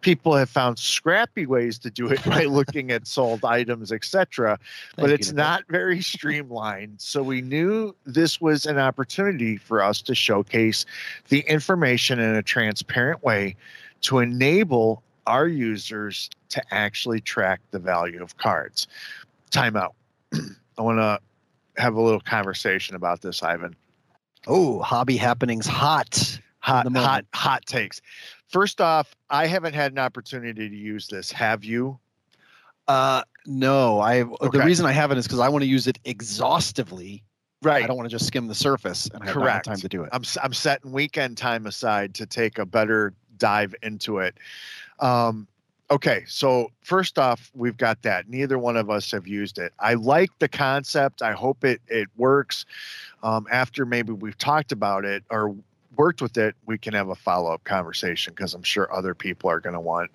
People 0.01 0.37
have 0.37 0.49
found 0.49 0.79
scrappy 0.79 1.47
ways 1.47 1.79
to 1.81 1.91
do 1.91 2.09
it 2.09 2.25
by 2.25 2.45
looking 2.47 2.93
at 2.93 3.07
sold 3.09 3.45
items, 3.45 3.91
etc. 3.91 4.59
But 4.97 5.11
it's 5.11 5.33
not 5.33 5.65
very 5.69 6.01
streamlined. 6.01 7.01
So 7.01 7.23
we 7.23 7.41
knew 7.41 7.95
this 8.05 8.41
was 8.41 8.67
an 8.67 8.79
opportunity 8.79 9.57
for 9.57 9.83
us 9.83 10.01
to 10.03 10.15
showcase 10.15 10.87
the 11.29 11.41
information 11.41 12.21
in 12.21 12.37
a 12.37 12.43
transparent 12.43 13.25
way 13.25 13.57
to 14.03 14.21
enable 14.21 15.03
our 15.29 15.47
users 15.47 16.31
to 16.49 16.63
actually 16.75 17.21
track 17.21 17.61
the 17.71 17.79
value 17.79 18.23
of 18.23 18.37
cards. 18.39 18.89
Timeout. 19.51 19.93
I 20.35 20.83
want 20.83 20.99
to 20.99 21.21
have 21.81 21.95
a 21.95 22.01
little 22.01 22.21
conversation 22.21 22.97
about 22.97 23.21
this, 23.21 23.43
Ivan. 23.43 23.77
Oh, 24.47 24.81
hobby 24.81 25.17
happenings 25.17 25.67
hot. 25.67 26.41
Hot, 26.61 26.91
hot, 26.97 27.25
hot 27.35 27.65
takes. 27.67 28.01
First 28.49 28.81
off, 28.81 29.15
I 29.31 29.47
haven't 29.47 29.75
had 29.75 29.93
an 29.93 29.99
opportunity 29.99 30.69
to 30.69 30.77
use 30.77 31.07
this. 31.07 31.31
Have 31.33 31.65
you? 31.65 31.99
Uh, 32.89 33.23
no. 33.47 34.01
I 34.01 34.23
okay. 34.23 34.59
the 34.59 34.65
reason 34.65 34.85
I 34.85 34.93
haven't 34.93 35.19
is 35.19 35.27
because 35.27 35.41
I 35.41 35.49
want 35.49 35.63
to 35.63 35.69
use 35.69 35.87
it 35.87 35.99
exhaustively. 36.05 37.23
Right. 37.63 37.85
I 37.85 37.87
don't 37.87 37.97
want 37.97 38.09
to 38.09 38.15
just 38.15 38.27
skim 38.27 38.49
the 38.49 38.55
surface 38.55 39.09
and 39.15 39.23
I 39.23 39.27
Correct. 39.33 39.67
have 39.67 39.77
time 39.77 39.81
to 39.81 39.89
do 39.89 40.03
it. 40.03 40.11
I'm 40.13 40.23
I'm 40.43 40.53
setting 40.53 40.93
weekend 40.93 41.37
time 41.37 41.67
aside 41.67 42.15
to 42.17 42.27
take 42.27 42.59
a 42.59 42.67
better 42.67 43.15
dive 43.39 43.75
into 43.83 44.19
it. 44.19 44.37
Um, 45.01 45.47
okay, 45.91 46.25
so 46.27 46.71
first 46.83 47.19
off, 47.19 47.51
we've 47.55 47.77
got 47.77 48.03
that. 48.03 48.29
Neither 48.29 48.59
one 48.59 48.77
of 48.77 48.91
us 48.91 49.11
have 49.13 49.27
used 49.27 49.59
it. 49.59 49.73
I 49.79 49.95
like 49.95 50.31
the 50.39 50.49
concept. 50.49 51.23
I 51.23 51.33
hope 51.33 51.65
it 51.65 51.81
it 51.89 52.09
works. 52.17 52.67
Um, 53.23 53.47
after 53.51 53.87
maybe 53.87 54.13
we've 54.13 54.39
talked 54.39 54.73
about 54.73 55.05
it 55.05 55.25
or 55.31 55.55
worked 55.97 56.23
with 56.23 56.37
it, 56.37 56.55
we 56.67 56.79
can 56.79 56.95
have 56.95 57.09
a 57.09 57.15
follow 57.15 57.53
up 57.53 57.65
conversation 57.65 58.33
because 58.35 58.55
I'm 58.55 58.63
sure 58.63 58.93
other 58.95 59.15
people 59.15 59.51
are 59.51 59.61
going 59.61 59.75
to 59.75 59.81
want 59.81 60.11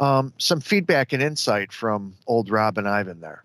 um, 0.00 0.32
some 0.38 0.60
feedback 0.60 1.12
and 1.12 1.22
insight 1.22 1.72
from 1.72 2.14
old 2.26 2.50
Rob 2.50 2.78
and 2.78 2.88
Ivan 2.88 3.20
there. 3.20 3.44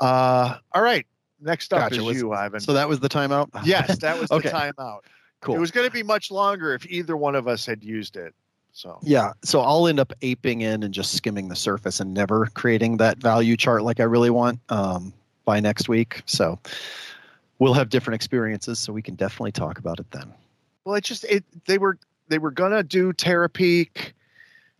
Uh, 0.00 0.56
all 0.72 0.82
right. 0.82 1.06
Next 1.40 1.72
up 1.72 1.80
gotcha. 1.80 1.96
is 1.96 2.02
was, 2.02 2.16
you, 2.16 2.32
Ivan. 2.32 2.60
So 2.60 2.72
that 2.72 2.88
was 2.88 2.98
the 2.98 3.08
timeout? 3.08 3.48
yes, 3.64 3.98
that 3.98 4.18
was 4.18 4.30
okay. 4.32 4.48
the 4.48 4.54
timeout. 4.54 5.00
Cool. 5.40 5.56
It 5.56 5.58
was 5.58 5.70
going 5.70 5.86
to 5.86 5.92
be 5.92 6.02
much 6.02 6.30
longer 6.30 6.74
if 6.74 6.84
either 6.86 7.16
one 7.16 7.34
of 7.34 7.46
us 7.46 7.64
had 7.64 7.82
used 7.84 8.16
it. 8.16 8.34
So 8.72 8.98
yeah, 9.02 9.32
so 9.42 9.60
I'll 9.60 9.88
end 9.88 9.98
up 9.98 10.12
aping 10.22 10.60
in 10.60 10.84
and 10.84 10.94
just 10.94 11.14
skimming 11.14 11.48
the 11.48 11.56
surface 11.56 11.98
and 11.98 12.14
never 12.14 12.46
creating 12.54 12.98
that 12.98 13.18
value 13.18 13.56
chart 13.56 13.82
like 13.82 13.98
I 13.98 14.04
really 14.04 14.30
want 14.30 14.60
um, 14.68 15.12
by 15.44 15.58
next 15.58 15.88
week. 15.88 16.22
So 16.26 16.60
we'll 17.58 17.74
have 17.74 17.88
different 17.88 18.14
experiences, 18.14 18.78
so 18.78 18.92
we 18.92 19.02
can 19.02 19.16
definitely 19.16 19.52
talk 19.52 19.78
about 19.78 19.98
it 19.98 20.08
then. 20.12 20.32
Well, 20.84 20.94
it 20.94 21.02
just 21.02 21.24
it 21.24 21.44
they 21.66 21.78
were 21.78 21.98
they 22.28 22.38
were 22.38 22.52
gonna 22.52 22.82
do 22.82 23.12
Terapeak, 23.12 24.12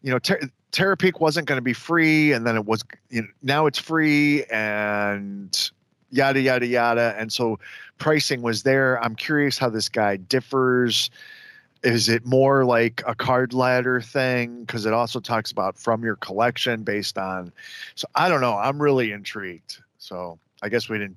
you 0.02 0.12
know, 0.12 0.18
Ter- 0.20 0.48
Terapeak 0.70 1.20
wasn't 1.20 1.48
going 1.48 1.58
to 1.58 1.62
be 1.62 1.72
free, 1.72 2.32
and 2.32 2.46
then 2.46 2.56
it 2.56 2.66
was 2.66 2.84
you 3.10 3.22
know 3.22 3.28
now 3.42 3.66
it's 3.66 3.78
free 3.78 4.44
and 4.44 5.70
yada 6.10 6.40
yada 6.40 6.66
yada, 6.66 7.14
and 7.18 7.32
so 7.32 7.58
pricing 7.98 8.42
was 8.42 8.62
there. 8.62 9.02
I'm 9.02 9.14
curious 9.14 9.58
how 9.58 9.68
this 9.68 9.88
guy 9.88 10.16
differs. 10.16 11.10
Is 11.82 12.08
it 12.08 12.26
more 12.26 12.64
like 12.64 13.02
a 13.06 13.14
card 13.14 13.52
ladder 13.52 14.00
thing? 14.00 14.60
Because 14.62 14.86
it 14.86 14.92
also 14.92 15.20
talks 15.20 15.52
about 15.52 15.78
from 15.78 16.02
your 16.02 16.16
collection 16.16 16.82
based 16.82 17.18
on 17.18 17.52
so 17.94 18.06
i 18.14 18.28
don't 18.28 18.40
know. 18.40 18.56
I'm 18.56 18.80
really 18.82 19.12
intrigued. 19.12 19.78
So 19.98 20.38
i 20.62 20.68
guess 20.68 20.88
we 20.88 20.98
didn't 20.98 21.16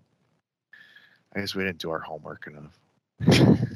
i 1.35 1.39
guess 1.39 1.55
we 1.55 1.63
didn't 1.63 1.79
do 1.79 1.89
our 1.89 1.99
homework 1.99 2.47
enough. 2.47 2.79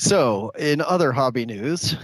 So 0.00 0.50
in 0.58 0.80
other 0.80 1.12
hobby 1.12 1.44
news 1.44 1.94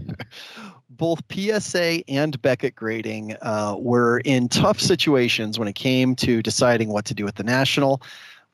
both 0.96 1.20
psa 1.30 2.02
and 2.08 2.40
beckett 2.42 2.74
grading 2.74 3.36
uh, 3.42 3.76
were 3.78 4.18
in 4.24 4.48
tough 4.48 4.80
situations 4.80 5.58
when 5.58 5.68
it 5.68 5.74
came 5.74 6.14
to 6.16 6.42
deciding 6.42 6.88
what 6.88 7.04
to 7.04 7.14
do 7.14 7.24
with 7.24 7.34
the 7.36 7.44
national 7.44 8.02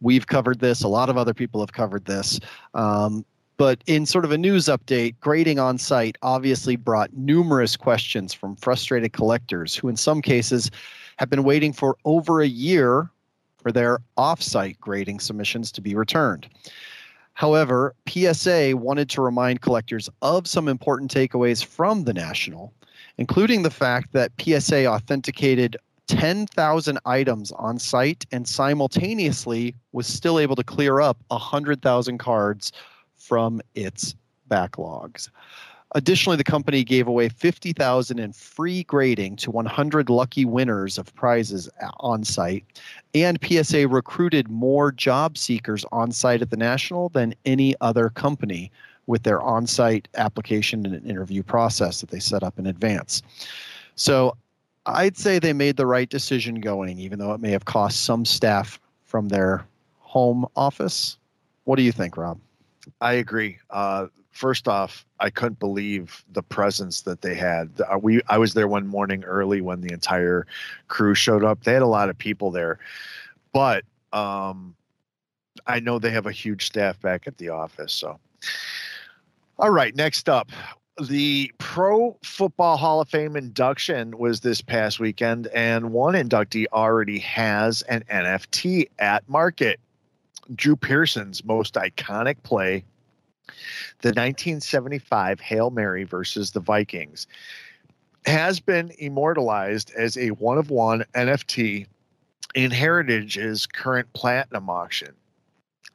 We've 0.02 0.26
covered 0.26 0.58
this. 0.58 0.82
A 0.82 0.88
lot 0.88 1.08
of 1.08 1.16
other 1.16 1.32
people 1.32 1.60
have 1.60 1.72
covered 1.72 2.04
this. 2.04 2.40
Um, 2.74 3.24
but 3.56 3.82
in 3.86 4.04
sort 4.04 4.24
of 4.24 4.32
a 4.32 4.38
news 4.38 4.64
update, 4.64 5.14
grading 5.20 5.60
on 5.60 5.78
site 5.78 6.18
obviously 6.22 6.74
brought 6.74 7.14
numerous 7.14 7.76
questions 7.76 8.34
from 8.34 8.56
frustrated 8.56 9.12
collectors 9.12 9.76
who, 9.76 9.88
in 9.88 9.96
some 9.96 10.20
cases, 10.20 10.70
have 11.18 11.30
been 11.30 11.44
waiting 11.44 11.72
for 11.72 11.96
over 12.04 12.40
a 12.40 12.48
year 12.48 13.08
for 13.58 13.70
their 13.70 14.00
off-site 14.16 14.80
grading 14.80 15.20
submissions 15.20 15.70
to 15.70 15.80
be 15.80 15.94
returned. 15.94 16.48
However, 17.34 17.94
PSA 18.08 18.76
wanted 18.76 19.08
to 19.10 19.22
remind 19.22 19.62
collectors 19.62 20.08
of 20.20 20.46
some 20.46 20.68
important 20.68 21.12
takeaways 21.12 21.64
from 21.64 22.04
the 22.04 22.12
National, 22.12 22.72
including 23.18 23.62
the 23.62 23.70
fact 23.70 24.12
that 24.12 24.32
PSA 24.40 24.86
authenticated 24.86 25.76
10,000 26.08 26.98
items 27.06 27.52
on 27.52 27.78
site 27.78 28.26
and 28.32 28.46
simultaneously 28.46 29.74
was 29.92 30.06
still 30.06 30.38
able 30.38 30.56
to 30.56 30.64
clear 30.64 31.00
up 31.00 31.16
100,000 31.28 32.18
cards 32.18 32.72
from 33.16 33.62
its 33.74 34.14
backlogs. 34.50 35.30
Additionally, 35.94 36.36
the 36.36 36.44
company 36.44 36.84
gave 36.84 37.06
away 37.06 37.28
50,000 37.28 38.18
in 38.18 38.32
free 38.32 38.82
grading 38.84 39.36
to 39.36 39.50
100 39.50 40.08
lucky 40.08 40.44
winners 40.44 40.96
of 40.96 41.14
prizes 41.14 41.68
on 42.00 42.24
site, 42.24 42.64
and 43.14 43.38
PSA 43.44 43.86
recruited 43.86 44.48
more 44.48 44.90
job 44.90 45.36
seekers 45.36 45.84
on 45.92 46.10
site 46.10 46.40
at 46.40 46.50
the 46.50 46.56
National 46.56 47.10
than 47.10 47.34
any 47.44 47.74
other 47.82 48.08
company 48.08 48.70
with 49.06 49.24
their 49.24 49.42
on 49.42 49.66
site 49.66 50.08
application 50.14 50.86
and 50.86 51.06
interview 51.06 51.42
process 51.42 52.00
that 52.00 52.10
they 52.10 52.20
set 52.20 52.42
up 52.42 52.58
in 52.58 52.66
advance. 52.66 53.22
So 53.94 54.36
I'd 54.86 55.18
say 55.18 55.38
they 55.38 55.52
made 55.52 55.76
the 55.76 55.86
right 55.86 56.08
decision 56.08 56.60
going, 56.60 56.98
even 56.98 57.18
though 57.18 57.34
it 57.34 57.40
may 57.40 57.50
have 57.50 57.66
cost 57.66 58.04
some 58.04 58.24
staff 58.24 58.80
from 59.04 59.28
their 59.28 59.66
home 59.98 60.46
office. 60.56 61.18
What 61.64 61.76
do 61.76 61.82
you 61.82 61.92
think, 61.92 62.16
Rob? 62.16 62.38
I 63.00 63.14
agree. 63.14 63.58
Uh, 63.70 64.06
first 64.32 64.66
off, 64.66 65.06
I 65.20 65.30
couldn't 65.30 65.60
believe 65.60 66.24
the 66.32 66.42
presence 66.42 67.02
that 67.02 67.22
they 67.22 67.34
had. 67.34 67.70
Uh, 67.88 67.98
we 67.98 68.20
I 68.28 68.38
was 68.38 68.54
there 68.54 68.68
one 68.68 68.86
morning 68.86 69.24
early 69.24 69.60
when 69.60 69.80
the 69.80 69.92
entire 69.92 70.46
crew 70.88 71.14
showed 71.14 71.44
up. 71.44 71.62
They 71.64 71.72
had 71.72 71.82
a 71.82 71.86
lot 71.86 72.08
of 72.08 72.18
people 72.18 72.50
there, 72.50 72.78
but 73.52 73.84
um, 74.12 74.74
I 75.66 75.80
know 75.80 75.98
they 75.98 76.10
have 76.10 76.26
a 76.26 76.32
huge 76.32 76.66
staff 76.66 77.00
back 77.00 77.26
at 77.26 77.38
the 77.38 77.50
office. 77.50 77.92
So, 77.92 78.18
all 79.58 79.70
right, 79.70 79.94
next 79.94 80.28
up, 80.28 80.50
the 81.00 81.52
Pro 81.58 82.16
Football 82.22 82.76
Hall 82.76 83.00
of 83.00 83.08
Fame 83.08 83.36
induction 83.36 84.18
was 84.18 84.40
this 84.40 84.60
past 84.60 85.00
weekend, 85.00 85.46
and 85.48 85.92
one 85.92 86.14
inductee 86.14 86.66
already 86.72 87.18
has 87.20 87.82
an 87.82 88.04
NFT 88.10 88.88
at 88.98 89.28
market. 89.28 89.80
Drew 90.54 90.76
Pearson's 90.76 91.44
most 91.44 91.74
iconic 91.74 92.42
play, 92.42 92.84
the 94.00 94.08
1975 94.08 95.40
Hail 95.40 95.70
Mary 95.70 96.04
versus 96.04 96.50
the 96.50 96.60
Vikings, 96.60 97.26
has 98.26 98.60
been 98.60 98.92
immortalized 98.98 99.92
as 99.96 100.16
a 100.16 100.30
one 100.30 100.58
of 100.58 100.70
one 100.70 101.04
NFT 101.14 101.86
in 102.54 102.70
Heritage's 102.70 103.66
current 103.66 104.12
platinum 104.12 104.68
auction. 104.68 105.14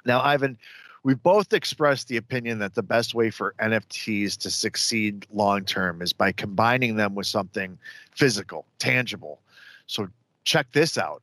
Now, 0.06 0.22
Ivan, 0.22 0.58
we've 1.04 1.22
both 1.22 1.54
expressed 1.54 2.08
the 2.08 2.18
opinion 2.18 2.60
that 2.60 2.76
the 2.76 2.84
best 2.84 3.14
way 3.14 3.30
for 3.30 3.54
NFTs 3.60 4.38
to 4.38 4.52
succeed 4.52 5.26
long 5.32 5.64
term 5.64 6.02
is 6.02 6.14
by 6.14 6.32
combining 6.32 6.96
them 6.96 7.16
with 7.16 7.28
something 7.28 7.78
physical, 8.12 8.66
tangible. 8.80 9.40
So 9.86 10.08
check 10.44 10.72
this 10.72 10.98
out. 10.98 11.22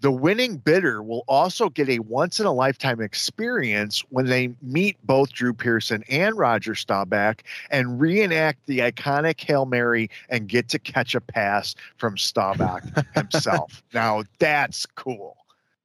The 0.00 0.10
winning 0.10 0.56
bidder 0.56 1.02
will 1.02 1.24
also 1.28 1.68
get 1.68 1.88
a 1.88 1.98
once 1.98 2.40
in 2.40 2.46
a 2.46 2.52
lifetime 2.52 3.00
experience 3.00 4.02
when 4.08 4.26
they 4.26 4.54
meet 4.62 4.96
both 5.04 5.32
Drew 5.32 5.52
Pearson 5.52 6.02
and 6.08 6.36
Roger 6.38 6.74
Staubach 6.74 7.42
and 7.70 8.00
reenact 8.00 8.64
the 8.66 8.78
iconic 8.78 9.40
Hail 9.40 9.66
Mary 9.66 10.10
and 10.30 10.48
get 10.48 10.68
to 10.70 10.78
catch 10.78 11.14
a 11.14 11.20
pass 11.20 11.74
from 11.98 12.16
Staubach 12.16 12.82
himself. 13.14 13.82
now 13.92 14.22
that's 14.38 14.86
cool 14.86 15.36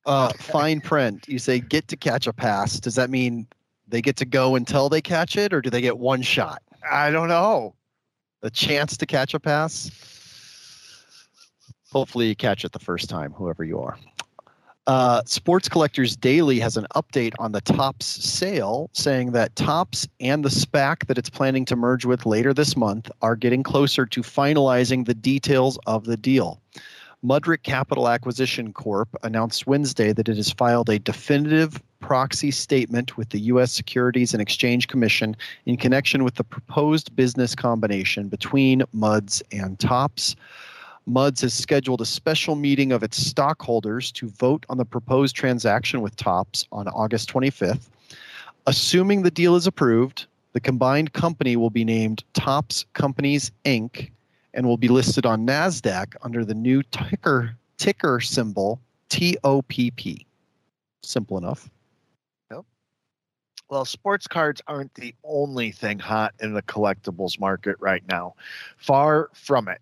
uh, 0.05 0.31
fine 0.33 0.81
print, 0.81 1.27
you 1.27 1.39
say 1.39 1.59
get 1.59 1.87
to 1.87 1.97
catch 1.97 2.27
a 2.27 2.33
pass. 2.33 2.79
Does 2.79 2.95
that 2.95 3.09
mean 3.09 3.47
they 3.87 4.01
get 4.01 4.15
to 4.17 4.25
go 4.25 4.55
until 4.55 4.89
they 4.89 5.01
catch 5.01 5.35
it, 5.35 5.53
or 5.53 5.61
do 5.61 5.69
they 5.69 5.81
get 5.81 5.97
one 5.97 6.21
shot? 6.21 6.61
I 6.89 7.11
don't 7.11 7.27
know. 7.27 7.73
The 8.41 8.51
chance 8.51 8.97
to 8.97 9.05
catch 9.05 9.33
a 9.33 9.39
pass. 9.39 9.89
Hopefully, 11.95 12.27
you 12.27 12.35
catch 12.35 12.65
it 12.65 12.73
the 12.73 12.79
first 12.79 13.09
time, 13.09 13.31
whoever 13.31 13.63
you 13.63 13.79
are. 13.79 13.97
Uh, 14.85 15.21
Sports 15.25 15.69
Collectors 15.69 16.17
Daily 16.17 16.59
has 16.59 16.75
an 16.75 16.85
update 16.93 17.31
on 17.39 17.53
the 17.53 17.61
Topps 17.61 18.05
sale, 18.05 18.89
saying 18.91 19.31
that 19.31 19.55
Topps 19.55 20.05
and 20.19 20.43
the 20.43 20.49
SPAC 20.49 21.07
that 21.07 21.17
it's 21.17 21.29
planning 21.29 21.63
to 21.63 21.77
merge 21.77 22.03
with 22.03 22.25
later 22.25 22.53
this 22.53 22.75
month 22.75 23.09
are 23.21 23.37
getting 23.37 23.63
closer 23.63 24.05
to 24.07 24.21
finalizing 24.21 25.05
the 25.05 25.13
details 25.13 25.79
of 25.85 26.03
the 26.03 26.17
deal. 26.17 26.59
Mudrick 27.23 27.63
Capital 27.63 28.09
Acquisition 28.09 28.73
Corp 28.73 29.07
announced 29.23 29.65
Wednesday 29.65 30.11
that 30.11 30.27
it 30.27 30.35
has 30.35 30.51
filed 30.51 30.89
a 30.89 30.99
definitive 30.99 31.81
proxy 32.01 32.51
statement 32.51 33.15
with 33.15 33.29
the 33.29 33.39
U.S. 33.39 33.71
Securities 33.71 34.33
and 34.33 34.41
Exchange 34.41 34.89
Commission 34.89 35.33
in 35.65 35.77
connection 35.77 36.25
with 36.25 36.35
the 36.35 36.43
proposed 36.43 37.15
business 37.15 37.55
combination 37.55 38.27
between 38.27 38.83
MUDS 38.91 39.41
and 39.53 39.79
Topps. 39.79 40.35
MUDS 41.07 41.41
has 41.41 41.53
scheduled 41.53 42.01
a 42.01 42.05
special 42.05 42.55
meeting 42.55 42.91
of 42.91 43.03
its 43.03 43.17
stockholders 43.17 44.11
to 44.13 44.27
vote 44.27 44.65
on 44.69 44.77
the 44.77 44.85
proposed 44.85 45.35
transaction 45.35 46.01
with 46.01 46.15
Topps 46.15 46.65
on 46.71 46.87
August 46.87 47.31
25th. 47.31 47.89
Assuming 48.65 49.21
the 49.21 49.31
deal 49.31 49.55
is 49.55 49.67
approved, 49.67 50.25
the 50.53 50.59
combined 50.59 51.13
company 51.13 51.55
will 51.55 51.69
be 51.69 51.85
named 51.85 52.23
Topps 52.33 52.85
Companies 52.93 53.51
Inc. 53.65 54.09
and 54.55 54.65
will 54.65 54.77
be 54.77 54.87
listed 54.87 55.25
on 55.25 55.45
NASDAQ 55.45 56.15
under 56.23 56.43
the 56.43 56.55
new 56.55 56.81
ticker, 56.83 57.55
ticker 57.77 58.19
symbol 58.19 58.79
TOPP. 59.09 60.25
Simple 61.03 61.37
enough. 61.37 61.69
Well, 63.67 63.83
sports 63.83 64.27
cards 64.27 64.61
aren't 64.67 64.93
the 64.93 65.15
only 65.23 65.71
thing 65.71 65.97
hot 65.97 66.35
in 66.39 66.53
the 66.53 66.61
collectibles 66.61 67.39
market 67.39 67.75
right 67.79 68.03
now. 68.07 68.35
Far 68.77 69.29
from 69.33 69.67
it 69.67 69.81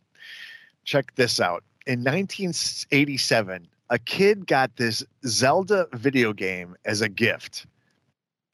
check 0.83 1.15
this 1.15 1.39
out. 1.39 1.63
In 1.85 1.99
1987, 1.99 3.67
a 3.89 3.99
kid 3.99 4.47
got 4.47 4.75
this 4.77 5.03
Zelda 5.25 5.87
video 5.93 6.33
game 6.33 6.75
as 6.85 7.01
a 7.01 7.09
gift. 7.09 7.65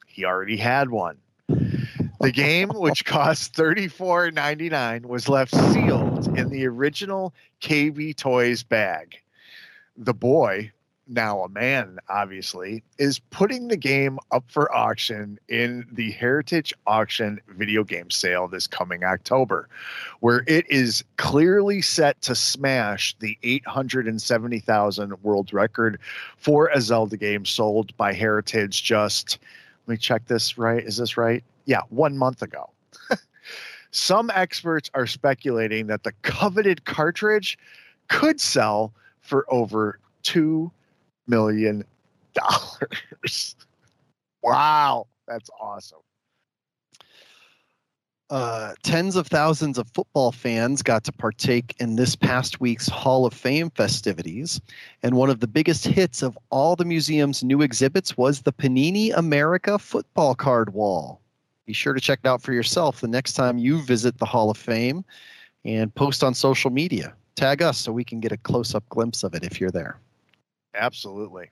He 0.06 0.24
already 0.24 0.56
had 0.56 0.90
one. 0.90 1.18
The 2.20 2.32
game, 2.32 2.68
which 2.74 3.04
cost 3.04 3.54
$34.99, 3.54 5.06
was 5.06 5.28
left 5.28 5.54
sealed 5.72 6.36
in 6.36 6.50
the 6.50 6.66
original 6.66 7.32
KB 7.62 8.16
Toys 8.16 8.62
bag. 8.62 9.20
The 9.96 10.14
boy, 10.14 10.72
now 11.10 11.42
a 11.42 11.48
man, 11.48 11.98
obviously, 12.08 12.82
is 12.98 13.18
putting 13.18 13.68
the 13.68 13.76
game 13.76 14.18
up 14.30 14.44
for 14.48 14.72
auction 14.74 15.38
in 15.48 15.86
the 15.90 16.12
Heritage 16.12 16.72
Auction 16.86 17.40
video 17.48 17.84
game 17.84 18.10
sale 18.10 18.46
this 18.46 18.66
coming 18.66 19.02
October, 19.02 19.68
where 20.20 20.44
it 20.46 20.70
is 20.70 21.04
clearly 21.16 21.82
set 21.82 22.20
to 22.22 22.34
smash 22.34 23.16
the 23.18 23.36
870,000 23.42 25.22
world 25.22 25.52
record 25.52 25.98
for 26.36 26.68
a 26.68 26.80
Zelda 26.80 27.16
game 27.16 27.44
sold 27.44 27.96
by 27.96 28.12
Heritage 28.12 28.82
just, 28.82 29.38
let 29.86 29.94
me 29.94 29.98
check 29.98 30.26
this 30.26 30.56
right. 30.56 30.84
Is 30.84 30.96
this 30.96 31.16
right? 31.16 31.42
Yeah, 31.64 31.80
one 31.88 32.16
month 32.16 32.42
ago. 32.42 32.70
Some 33.90 34.30
experts 34.32 34.90
are 34.94 35.06
speculating 35.06 35.88
that 35.88 36.04
the 36.04 36.12
coveted 36.22 36.84
cartridge 36.84 37.58
could 38.08 38.40
sell 38.40 38.92
for 39.20 39.44
over 39.48 39.98
two 40.22 40.70
million 41.30 41.84
dollars. 42.34 43.56
wow, 44.42 45.06
that's 45.26 45.48
awesome. 45.60 46.00
Uh, 48.30 48.74
tens 48.84 49.16
of 49.16 49.26
thousands 49.26 49.76
of 49.76 49.90
football 49.92 50.30
fans 50.30 50.82
got 50.82 51.02
to 51.02 51.10
partake 51.10 51.74
in 51.80 51.96
this 51.96 52.14
past 52.14 52.60
week's 52.60 52.88
Hall 52.88 53.26
of 53.26 53.34
Fame 53.34 53.70
festivities. 53.70 54.60
And 55.02 55.16
one 55.16 55.30
of 55.30 55.40
the 55.40 55.48
biggest 55.48 55.84
hits 55.84 56.22
of 56.22 56.38
all 56.50 56.76
the 56.76 56.84
museum's 56.84 57.42
new 57.42 57.60
exhibits 57.60 58.16
was 58.16 58.42
the 58.42 58.52
Panini 58.52 59.12
America 59.16 59.80
football 59.80 60.36
card 60.36 60.74
wall. 60.74 61.20
Be 61.66 61.72
sure 61.72 61.92
to 61.92 62.00
check 62.00 62.20
it 62.22 62.28
out 62.28 62.40
for 62.40 62.52
yourself 62.52 63.00
the 63.00 63.08
next 63.08 63.32
time 63.32 63.58
you 63.58 63.82
visit 63.82 64.18
the 64.18 64.26
Hall 64.26 64.48
of 64.48 64.56
Fame 64.56 65.04
and 65.64 65.92
post 65.96 66.22
on 66.22 66.32
social 66.32 66.70
media. 66.70 67.12
Tag 67.34 67.62
us 67.62 67.78
so 67.78 67.90
we 67.90 68.04
can 68.04 68.20
get 68.20 68.30
a 68.30 68.36
close 68.36 68.76
up 68.76 68.88
glimpse 68.90 69.24
of 69.24 69.34
it 69.34 69.42
if 69.42 69.60
you're 69.60 69.70
there. 69.72 69.98
Absolutely. 70.74 71.50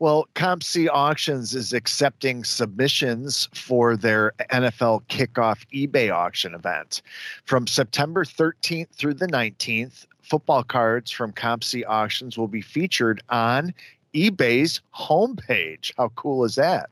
Well, 0.00 0.28
COMC 0.34 0.88
Auctions 0.90 1.54
is 1.54 1.74
accepting 1.74 2.42
submissions 2.42 3.50
for 3.52 3.98
their 3.98 4.32
NFL 4.50 5.02
kickoff 5.08 5.66
eBay 5.74 6.10
auction 6.10 6.54
event. 6.54 7.02
From 7.44 7.66
September 7.66 8.24
13th 8.24 8.88
through 8.94 9.14
the 9.14 9.26
19th, 9.26 10.06
football 10.22 10.62
cards 10.62 11.10
from 11.10 11.32
COMC 11.32 11.84
Auctions 11.86 12.38
will 12.38 12.48
be 12.48 12.62
featured 12.62 13.22
on 13.28 13.74
eBay's 14.14 14.80
homepage. 14.94 15.92
How 15.98 16.08
cool 16.16 16.44
is 16.44 16.54
that? 16.54 16.88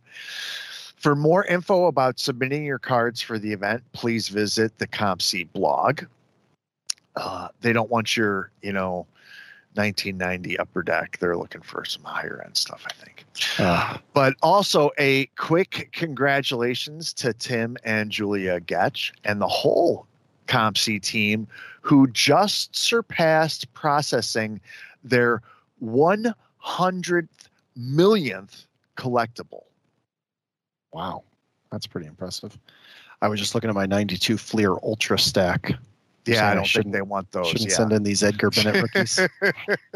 For 0.96 1.16
more 1.16 1.46
info 1.46 1.86
about 1.86 2.18
submitting 2.18 2.64
your 2.64 2.78
cards 2.78 3.22
for 3.22 3.38
the 3.38 3.52
event, 3.52 3.84
please 3.92 4.28
visit 4.28 4.76
the 4.76 4.86
COMC 4.86 5.50
blog. 5.52 6.02
Uh, 7.16 7.48
they 7.62 7.72
don't 7.72 7.90
want 7.90 8.18
your, 8.18 8.50
you 8.60 8.72
know, 8.72 9.06
1990 9.78 10.58
Upper 10.58 10.82
Deck. 10.82 11.18
They're 11.20 11.36
looking 11.36 11.62
for 11.62 11.84
some 11.84 12.02
higher 12.02 12.42
end 12.44 12.56
stuff, 12.56 12.84
I 12.84 12.92
think. 12.94 13.24
Uh, 13.58 13.98
but 14.12 14.34
also 14.42 14.90
a 14.98 15.26
quick 15.36 15.88
congratulations 15.92 17.12
to 17.14 17.32
Tim 17.32 17.76
and 17.84 18.10
Julia 18.10 18.60
Getsch 18.60 19.12
and 19.24 19.40
the 19.40 19.48
whole 19.48 20.06
COMC 20.48 21.00
team 21.00 21.46
who 21.80 22.08
just 22.08 22.76
surpassed 22.76 23.72
processing 23.72 24.60
their 25.04 25.42
100th 25.82 27.28
millionth 27.76 28.66
collectible. 28.96 29.62
Wow, 30.92 31.22
that's 31.70 31.86
pretty 31.86 32.08
impressive. 32.08 32.58
I 33.22 33.28
was 33.28 33.40
just 33.40 33.54
looking 33.54 33.70
at 33.70 33.76
my 33.76 33.86
92 33.86 34.36
Fleer 34.36 34.72
Ultra 34.82 35.18
stack 35.18 35.72
yeah, 36.28 36.50
I 36.50 36.54
don't 36.54 36.68
think 36.68 36.92
they 36.92 37.02
want 37.02 37.30
those. 37.32 37.48
Shouldn't 37.48 37.70
yeah. 37.70 37.76
send 37.76 37.92
in 37.92 38.02
these 38.02 38.22
Edgar 38.22 38.50
Bennett 38.50 38.82
rookies. 38.94 39.20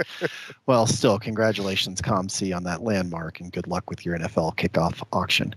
well, 0.67 0.87
still, 0.87 1.19
congratulations, 1.19 2.01
COMC, 2.01 2.55
on 2.55 2.65
that 2.65 2.83
landmark, 2.83 3.41
and 3.41 3.53
good 3.53 3.67
luck 3.67 3.89
with 3.91 4.05
your 4.05 4.19
NFL 4.19 4.57
kickoff 4.57 5.03
auction. 5.13 5.55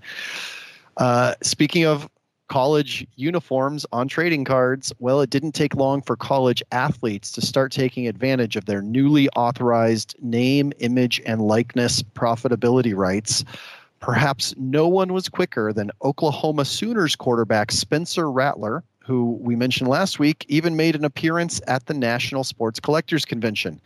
Uh, 0.98 1.36
speaking 1.42 1.86
of 1.86 2.10
college 2.48 3.06
uniforms 3.16 3.86
on 3.92 4.08
trading 4.08 4.44
cards, 4.44 4.94
well, 5.00 5.22
it 5.22 5.30
didn't 5.30 5.54
take 5.54 5.76
long 5.76 6.02
for 6.02 6.16
college 6.16 6.62
athletes 6.72 7.32
to 7.32 7.42
start 7.42 7.72
taking 7.72 8.08
advantage 8.08 8.56
of 8.56 8.66
their 8.66 8.82
newly 8.82 9.28
authorized 9.30 10.16
name, 10.22 10.72
image, 10.80 11.22
and 11.26 11.42
likeness 11.42 12.04
profitability 12.04 12.96
rights. 12.96 13.44
Perhaps 14.00 14.54
no 14.58 14.88
one 14.88 15.14
was 15.14 15.30
quicker 15.30 15.74
than 15.74 15.90
Oklahoma 16.04 16.66
Sooners 16.66 17.16
quarterback 17.16 17.72
Spencer 17.72 18.30
Rattler 18.30 18.84
who 19.06 19.38
we 19.40 19.56
mentioned 19.56 19.88
last 19.88 20.18
week, 20.18 20.46
even 20.48 20.76
made 20.76 20.96
an 20.96 21.06
appearance 21.06 21.62
at 21.68 21.86
the 21.86 21.94
National 21.94 22.44
Sports 22.44 22.80
Collectors 22.80 23.24
Convention. 23.24 23.80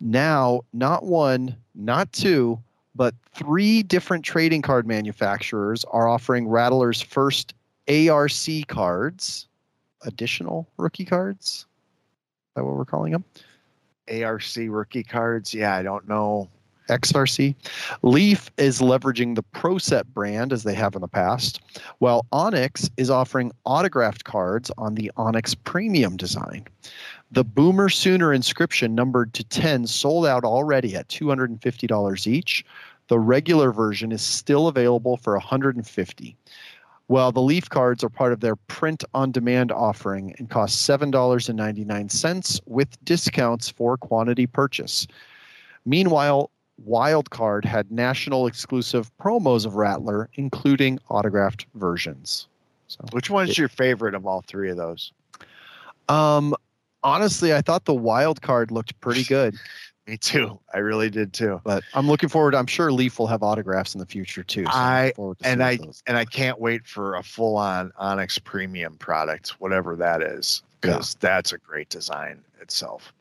Now, 0.00 0.62
not 0.72 1.04
one, 1.04 1.56
not 1.74 2.12
two, 2.12 2.60
but 2.94 3.14
three 3.34 3.82
different 3.82 4.24
trading 4.24 4.62
card 4.62 4.86
manufacturers 4.86 5.84
are 5.90 6.06
offering 6.06 6.46
Rattler's 6.46 7.00
first 7.00 7.54
ARC 7.88 8.30
cards, 8.68 9.48
additional 10.02 10.68
rookie 10.76 11.04
cards. 11.04 11.66
Is 12.50 12.54
that 12.54 12.64
what 12.64 12.76
we're 12.76 12.84
calling 12.84 13.12
them? 13.12 13.24
ARC 14.08 14.42
rookie 14.56 15.02
cards. 15.02 15.52
Yeah, 15.52 15.74
I 15.74 15.82
don't 15.82 16.08
know. 16.08 16.48
XRC. 16.88 17.54
Leaf 18.02 18.50
is 18.58 18.80
leveraging 18.80 19.34
the 19.34 19.42
ProSet 19.42 20.04
brand 20.14 20.52
as 20.52 20.62
they 20.62 20.74
have 20.74 20.94
in 20.94 21.00
the 21.00 21.08
past, 21.08 21.60
while 21.98 22.26
Onyx 22.32 22.90
is 22.96 23.10
offering 23.10 23.52
autographed 23.64 24.24
cards 24.24 24.70
on 24.78 24.94
the 24.94 25.10
Onyx 25.16 25.54
Premium 25.54 26.16
design. 26.16 26.66
The 27.32 27.44
Boomer 27.44 27.88
Sooner 27.88 28.32
inscription 28.32 28.94
numbered 28.94 29.32
to 29.34 29.44
10 29.44 29.86
sold 29.86 30.26
out 30.26 30.44
already 30.44 30.94
at 30.94 31.08
$250 31.08 32.26
each. 32.26 32.64
The 33.08 33.18
regular 33.18 33.72
version 33.72 34.12
is 34.12 34.22
still 34.22 34.68
available 34.68 35.16
for 35.16 35.34
150 35.34 36.36
while 37.06 37.32
the 37.32 37.42
Leaf 37.42 37.68
cards 37.68 38.02
are 38.02 38.08
part 38.08 38.32
of 38.32 38.40
their 38.40 38.56
print 38.56 39.04
on 39.12 39.30
demand 39.30 39.70
offering 39.70 40.34
and 40.38 40.48
cost 40.48 40.88
$7.99 40.88 42.60
with 42.66 43.04
discounts 43.04 43.68
for 43.68 43.96
quantity 43.96 44.46
purchase. 44.46 45.06
Meanwhile, 45.84 46.50
Wildcard 46.86 47.64
had 47.64 47.90
national 47.90 48.46
exclusive 48.46 49.10
promos 49.18 49.64
of 49.64 49.76
Rattler, 49.76 50.28
including 50.34 50.98
autographed 51.08 51.66
versions. 51.74 52.48
So, 52.88 53.00
which 53.12 53.30
one's 53.30 53.50
it, 53.50 53.58
your 53.58 53.68
favorite 53.68 54.14
of 54.14 54.26
all 54.26 54.42
three 54.42 54.70
of 54.70 54.76
those? 54.76 55.12
Um, 56.08 56.54
honestly, 57.02 57.54
I 57.54 57.60
thought 57.60 57.84
the 57.84 57.94
wild 57.94 58.42
card 58.42 58.70
looked 58.70 58.98
pretty 59.00 59.24
good. 59.28 59.56
Me 60.06 60.18
too. 60.18 60.58
I 60.74 60.78
really 60.78 61.08
did 61.08 61.32
too. 61.32 61.62
But 61.64 61.82
I'm 61.94 62.06
looking 62.06 62.28
forward. 62.28 62.54
I'm 62.54 62.66
sure 62.66 62.92
Leaf 62.92 63.18
will 63.18 63.26
have 63.26 63.42
autographs 63.42 63.94
in 63.94 64.00
the 64.00 64.06
future 64.06 64.42
too. 64.42 64.64
So 64.64 64.70
I 64.70 65.12
and 65.42 65.62
I 65.62 65.76
those. 65.76 66.02
and 66.06 66.18
I 66.18 66.26
can't 66.26 66.60
wait 66.60 66.86
for 66.86 67.14
a 67.14 67.22
full 67.22 67.56
on 67.56 67.90
Onyx 67.96 68.38
Premium 68.38 68.96
product, 68.96 69.60
whatever 69.60 69.96
that 69.96 70.20
is, 70.20 70.62
because 70.80 71.14
yeah. 71.14 71.28
that's 71.28 71.52
a 71.54 71.58
great 71.58 71.88
design 71.88 72.42
itself. 72.60 73.14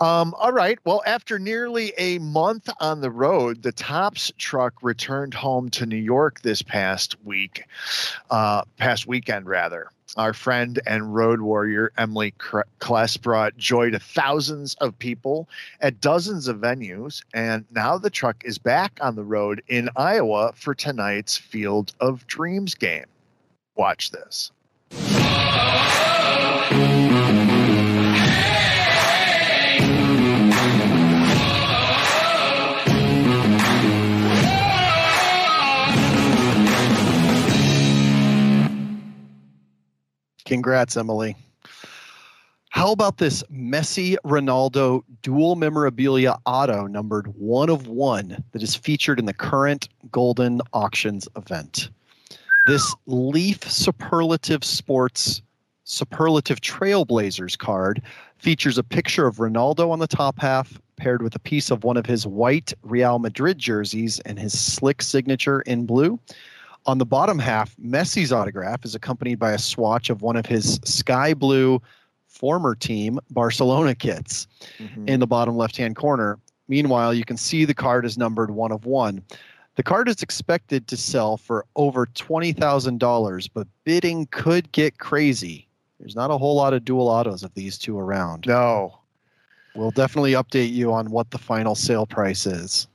Um, 0.00 0.34
all 0.38 0.52
right. 0.52 0.78
Well, 0.84 1.02
after 1.04 1.38
nearly 1.38 1.92
a 1.98 2.18
month 2.20 2.70
on 2.80 3.02
the 3.02 3.10
road, 3.10 3.62
the 3.62 3.72
Topps 3.72 4.32
truck 4.38 4.72
returned 4.82 5.34
home 5.34 5.68
to 5.70 5.84
New 5.84 5.96
York 5.96 6.40
this 6.40 6.62
past 6.62 7.16
week, 7.24 7.64
uh, 8.30 8.62
past 8.78 9.06
weekend 9.06 9.46
rather. 9.46 9.88
Our 10.16 10.32
friend 10.32 10.80
and 10.86 11.14
road 11.14 11.42
warrior 11.42 11.92
Emily 11.98 12.32
Kless 12.80 13.20
brought 13.20 13.56
joy 13.58 13.90
to 13.90 13.98
thousands 13.98 14.74
of 14.76 14.98
people 14.98 15.48
at 15.82 16.00
dozens 16.00 16.48
of 16.48 16.56
venues, 16.56 17.22
and 17.32 17.64
now 17.70 17.96
the 17.96 18.10
truck 18.10 18.42
is 18.44 18.58
back 18.58 18.98
on 19.02 19.14
the 19.14 19.22
road 19.22 19.62
in 19.68 19.88
Iowa 19.96 20.52
for 20.56 20.74
tonight's 20.74 21.36
Field 21.36 21.92
of 22.00 22.26
Dreams 22.26 22.74
game. 22.74 23.04
Watch 23.76 24.10
this. 24.10 24.50
Congrats, 40.50 40.96
Emily. 40.96 41.36
How 42.70 42.90
about 42.90 43.18
this 43.18 43.44
Messi 43.52 44.16
Ronaldo 44.24 45.02
dual 45.22 45.54
memorabilia 45.54 46.38
auto 46.44 46.88
numbered 46.88 47.28
one 47.36 47.70
of 47.70 47.86
one 47.86 48.42
that 48.50 48.60
is 48.60 48.74
featured 48.74 49.20
in 49.20 49.26
the 49.26 49.32
current 49.32 49.88
Goldin 50.10 50.60
Auctions 50.72 51.28
event? 51.36 51.90
This 52.66 52.96
Leaf 53.06 53.62
Superlative 53.62 54.64
Sports 54.64 55.40
Superlative 55.84 56.60
Trailblazers 56.60 57.56
card 57.56 58.02
features 58.38 58.76
a 58.76 58.82
picture 58.82 59.28
of 59.28 59.36
Ronaldo 59.36 59.92
on 59.92 60.00
the 60.00 60.08
top 60.08 60.40
half, 60.40 60.80
paired 60.96 61.22
with 61.22 61.36
a 61.36 61.40
piece 61.40 61.70
of 61.70 61.84
one 61.84 61.96
of 61.96 62.06
his 62.06 62.26
white 62.26 62.72
Real 62.82 63.20
Madrid 63.20 63.56
jerseys 63.56 64.18
and 64.26 64.36
his 64.36 64.58
slick 64.58 65.00
signature 65.00 65.60
in 65.60 65.86
blue. 65.86 66.18
On 66.86 66.98
the 66.98 67.06
bottom 67.06 67.38
half, 67.38 67.76
Messi's 67.76 68.32
autograph 68.32 68.84
is 68.84 68.94
accompanied 68.94 69.38
by 69.38 69.52
a 69.52 69.58
swatch 69.58 70.10
of 70.10 70.22
one 70.22 70.36
of 70.36 70.46
his 70.46 70.80
sky 70.84 71.34
blue 71.34 71.80
former 72.26 72.74
team 72.74 73.18
Barcelona 73.30 73.94
kits 73.94 74.46
mm-hmm. 74.78 75.06
in 75.08 75.20
the 75.20 75.26
bottom 75.26 75.56
left 75.56 75.76
hand 75.76 75.96
corner. 75.96 76.38
Meanwhile, 76.68 77.14
you 77.14 77.24
can 77.24 77.36
see 77.36 77.64
the 77.64 77.74
card 77.74 78.06
is 78.06 78.16
numbered 78.16 78.52
one 78.52 78.72
of 78.72 78.86
one. 78.86 79.22
The 79.76 79.82
card 79.82 80.08
is 80.08 80.22
expected 80.22 80.86
to 80.88 80.96
sell 80.96 81.36
for 81.36 81.64
over 81.76 82.06
$20,000, 82.06 83.50
but 83.52 83.66
bidding 83.84 84.26
could 84.30 84.70
get 84.72 84.98
crazy. 84.98 85.66
There's 85.98 86.16
not 86.16 86.30
a 86.30 86.38
whole 86.38 86.56
lot 86.56 86.72
of 86.72 86.84
dual 86.84 87.08
autos 87.08 87.42
of 87.42 87.52
these 87.54 87.76
two 87.76 87.98
around. 87.98 88.46
No. 88.46 88.98
We'll 89.74 89.90
definitely 89.90 90.32
update 90.32 90.72
you 90.72 90.92
on 90.92 91.10
what 91.10 91.30
the 91.30 91.38
final 91.38 91.74
sale 91.74 92.06
price 92.06 92.46
is 92.46 92.88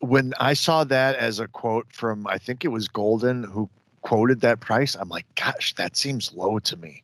when 0.00 0.34
I 0.40 0.54
saw 0.54 0.84
that 0.84 1.16
as 1.16 1.38
a 1.38 1.48
quote 1.48 1.86
from, 1.92 2.26
I 2.26 2.38
think 2.38 2.64
it 2.64 2.68
was 2.68 2.88
Goldin 2.88 3.50
who 3.50 3.68
quoted 4.02 4.40
that 4.40 4.60
price, 4.60 4.94
I'm 4.94 5.08
like, 5.08 5.26
gosh, 5.34 5.74
that 5.74 5.96
seems 5.96 6.32
low 6.32 6.58
to 6.60 6.76
me. 6.76 7.02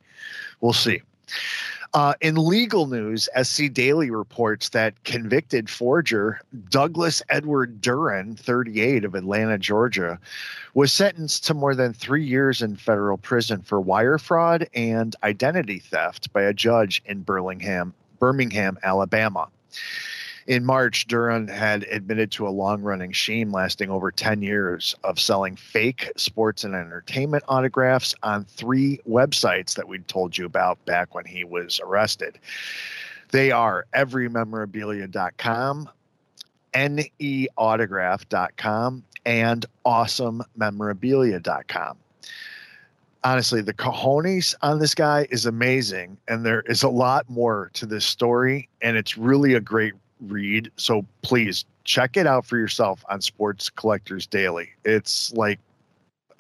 We'll 0.61 0.73
see. 0.73 1.03
Uh, 1.95 2.15
in 2.21 2.35
legal 2.35 2.87
news, 2.87 3.29
SC 3.43 3.73
Daily 3.73 4.11
reports 4.11 4.71
that 4.71 5.03
convicted 5.05 5.71
forger 5.71 6.41
Douglas 6.69 7.23
Edward 7.31 7.81
Duran, 7.81 8.37
38 8.37 9.05
of 9.05 9.15
Atlanta, 9.15 9.57
Georgia, 9.57 10.19
was 10.75 10.93
sentenced 10.93 11.47
to 11.47 11.55
more 11.55 11.75
than 11.75 11.93
three 11.93 12.25
years 12.25 12.61
in 12.61 12.77
federal 12.77 13.17
prison 13.17 13.63
for 13.63 13.81
wire 13.81 14.19
fraud 14.19 14.69
and 14.75 15.17
identity 15.23 15.79
theft 15.79 16.33
by 16.33 16.43
a 16.43 16.53
judge 16.53 17.03
in 17.07 17.23
Birmingham, 17.23 17.95
Birmingham, 18.19 18.79
Alabama. 18.83 19.49
In 20.47 20.65
March, 20.65 21.07
Duran 21.09 21.49
had 21.49 21.83
admitted 21.85 22.31
to 22.33 22.47
a 22.47 22.51
long 22.51 22.81
running 22.81 23.11
shame 23.11 23.51
lasting 23.51 23.91
over 23.91 24.13
10 24.13 24.43
years 24.43 24.95
of 25.03 25.19
selling 25.19 25.57
fake 25.57 26.13
sports 26.17 26.63
and 26.63 26.73
entertainment 26.73 27.43
autographs 27.49 28.15
on 28.23 28.45
three 28.45 29.01
websites 29.09 29.75
that 29.75 29.89
we'd 29.89 30.07
told 30.07 30.39
you 30.39 30.47
about 30.47 30.85
back 30.85 31.17
when 31.17 31.25
he 31.25 31.43
was 31.43 31.81
arrested. 31.83 32.39
They 33.33 33.51
are 33.51 33.87
everymemorabilia.com, 33.93 35.89
neautograph.com, 36.75 39.05
and 39.25 39.67
awesomemorabilia.com 39.85 41.99
honestly, 43.25 43.61
the 43.61 43.75
cojones 43.75 44.55
on 44.63 44.79
this 44.79 44.95
guy 44.95 45.27
is 45.31 45.47
amazing, 45.47 46.17
and 46.29 46.47
there 46.47 46.61
is 46.67 46.85
a 46.85 46.89
lot 46.89 47.29
more 47.29 47.73
to 47.75 47.85
this 47.85 48.05
story, 48.05 48.69
and 48.83 48.97
it's 48.97 49.19
really 49.19 49.55
a 49.55 49.61
great 49.61 49.95
read. 50.21 50.71
So 50.77 51.05
please 51.23 51.65
check 51.85 52.17
it 52.17 52.27
out 52.27 52.45
for 52.45 52.57
yourself 52.57 53.05
on 53.09 53.21
Sports 53.21 53.71
Collectors 53.71 54.27
Daily. 54.27 54.71
It's 54.85 55.33
like, 55.33 55.59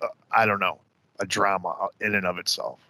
uh, 0.02 0.08
I 0.32 0.46
don't 0.46 0.60
know, 0.60 0.80
a 1.20 1.26
drama 1.26 1.88
in 2.00 2.14
and 2.14 2.26
of 2.26 2.38
itself. 2.38 2.80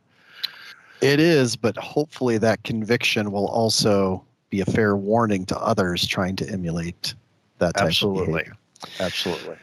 It 1.00 1.20
is, 1.20 1.56
but 1.56 1.76
hopefully 1.76 2.38
that 2.38 2.62
conviction 2.64 3.30
will 3.30 3.48
also 3.48 4.24
be 4.48 4.60
a 4.60 4.64
fair 4.64 4.96
warning 4.96 5.44
to 5.46 5.58
others 5.58 6.06
trying 6.06 6.36
to 6.36 6.48
emulate 6.48 7.14
that 7.58 7.74
type 7.74 7.88
Absolutely. 7.88 8.42
of 8.42 9.00
Absolutely. 9.00 9.56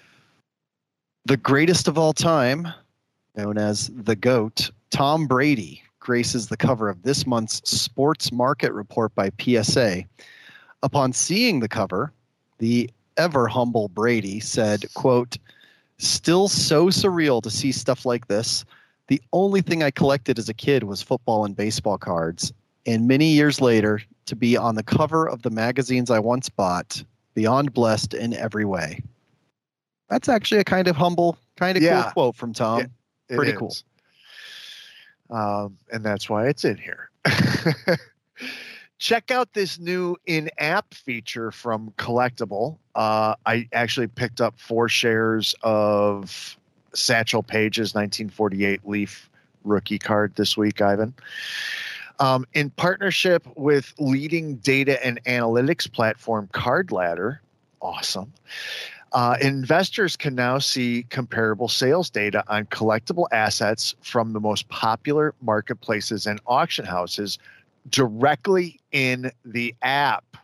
The 1.25 1.37
greatest 1.37 1.87
of 1.87 1.97
all 1.97 2.13
time, 2.13 2.67
known 3.35 3.57
as 3.57 3.89
the 3.95 4.15
GOAT, 4.15 4.69
Tom 4.91 5.25
Brady, 5.25 5.81
graces 5.99 6.47
the 6.47 6.57
cover 6.57 6.89
of 6.89 7.01
this 7.03 7.25
month's 7.25 7.61
Sports 7.69 8.31
Market 8.31 8.73
Report 8.73 9.15
by 9.15 9.31
PSA 9.39 10.03
Upon 10.83 11.13
seeing 11.13 11.59
the 11.59 11.67
cover, 11.67 12.13
the 12.59 12.89
ever 13.17 13.47
humble 13.47 13.87
Brady 13.87 14.39
said, 14.39 14.85
quote, 14.93 15.37
Still 15.97 16.47
so 16.47 16.87
surreal 16.87 17.41
to 17.41 17.49
see 17.49 17.71
stuff 17.71 18.05
like 18.05 18.27
this. 18.27 18.65
The 19.07 19.21
only 19.31 19.61
thing 19.61 19.83
I 19.83 19.91
collected 19.91 20.37
as 20.37 20.49
a 20.49 20.53
kid 20.53 20.83
was 20.83 21.01
football 21.01 21.45
and 21.45 21.55
baseball 21.55 21.97
cards. 21.97 22.53
And 22.85 23.07
many 23.07 23.27
years 23.27 23.61
later, 23.61 24.01
to 24.25 24.35
be 24.35 24.57
on 24.57 24.75
the 24.75 24.83
cover 24.83 25.27
of 25.27 25.41
the 25.41 25.49
magazines 25.49 26.09
I 26.09 26.19
once 26.19 26.49
bought, 26.49 27.03
beyond 27.33 27.73
blessed 27.73 28.13
in 28.13 28.33
every 28.33 28.65
way. 28.65 29.01
That's 30.09 30.29
actually 30.29 30.59
a 30.59 30.65
kind 30.65 30.87
of 30.87 30.95
humble, 30.95 31.37
kind 31.55 31.77
of 31.77 31.83
yeah. 31.83 32.03
cool 32.03 32.11
quote 32.11 32.35
from 32.35 32.53
Tom. 32.53 32.81
It, 32.81 32.89
it 33.29 33.35
Pretty 33.37 33.51
is. 33.53 33.57
cool. 33.57 33.75
Um, 35.29 35.77
and 35.91 36.03
that's 36.03 36.29
why 36.29 36.47
it's 36.47 36.65
in 36.65 36.77
here. 36.77 37.09
check 39.03 39.31
out 39.31 39.53
this 39.53 39.79
new 39.79 40.15
in-app 40.27 40.93
feature 40.93 41.51
from 41.51 41.93
Collectable. 41.97 42.77
Uh, 42.95 43.35
I 43.45 43.67
actually 43.73 44.07
picked 44.07 44.39
up 44.39 44.57
four 44.57 44.87
shares 44.87 45.53
of 45.61 46.57
Satchel 46.95 47.43
Paige's 47.43 47.93
1948 47.93 48.87
Leaf 48.87 49.29
rookie 49.65 49.99
card 49.99 50.33
this 50.37 50.55
week, 50.55 50.81
Ivan. 50.81 51.13
Um, 52.21 52.45
in 52.53 52.69
partnership 52.69 53.45
with 53.57 53.93
leading 53.99 54.55
data 54.57 55.05
and 55.05 55.21
analytics 55.25 55.91
platform 55.91 56.47
Card 56.53 56.93
Ladder, 56.93 57.41
awesome. 57.81 58.31
Uh, 59.11 59.35
investors 59.41 60.15
can 60.15 60.33
now 60.33 60.59
see 60.59 61.05
comparable 61.09 61.67
sales 61.67 62.09
data 62.09 62.41
on 62.47 62.65
collectible 62.67 63.27
assets 63.33 63.95
from 63.99 64.31
the 64.31 64.39
most 64.39 64.69
popular 64.69 65.35
marketplaces 65.41 66.25
and 66.25 66.39
auction 66.47 66.85
houses 66.85 67.37
directly 67.89 68.79
in 68.91 69.31
the 69.45 69.75
app. 69.81 70.37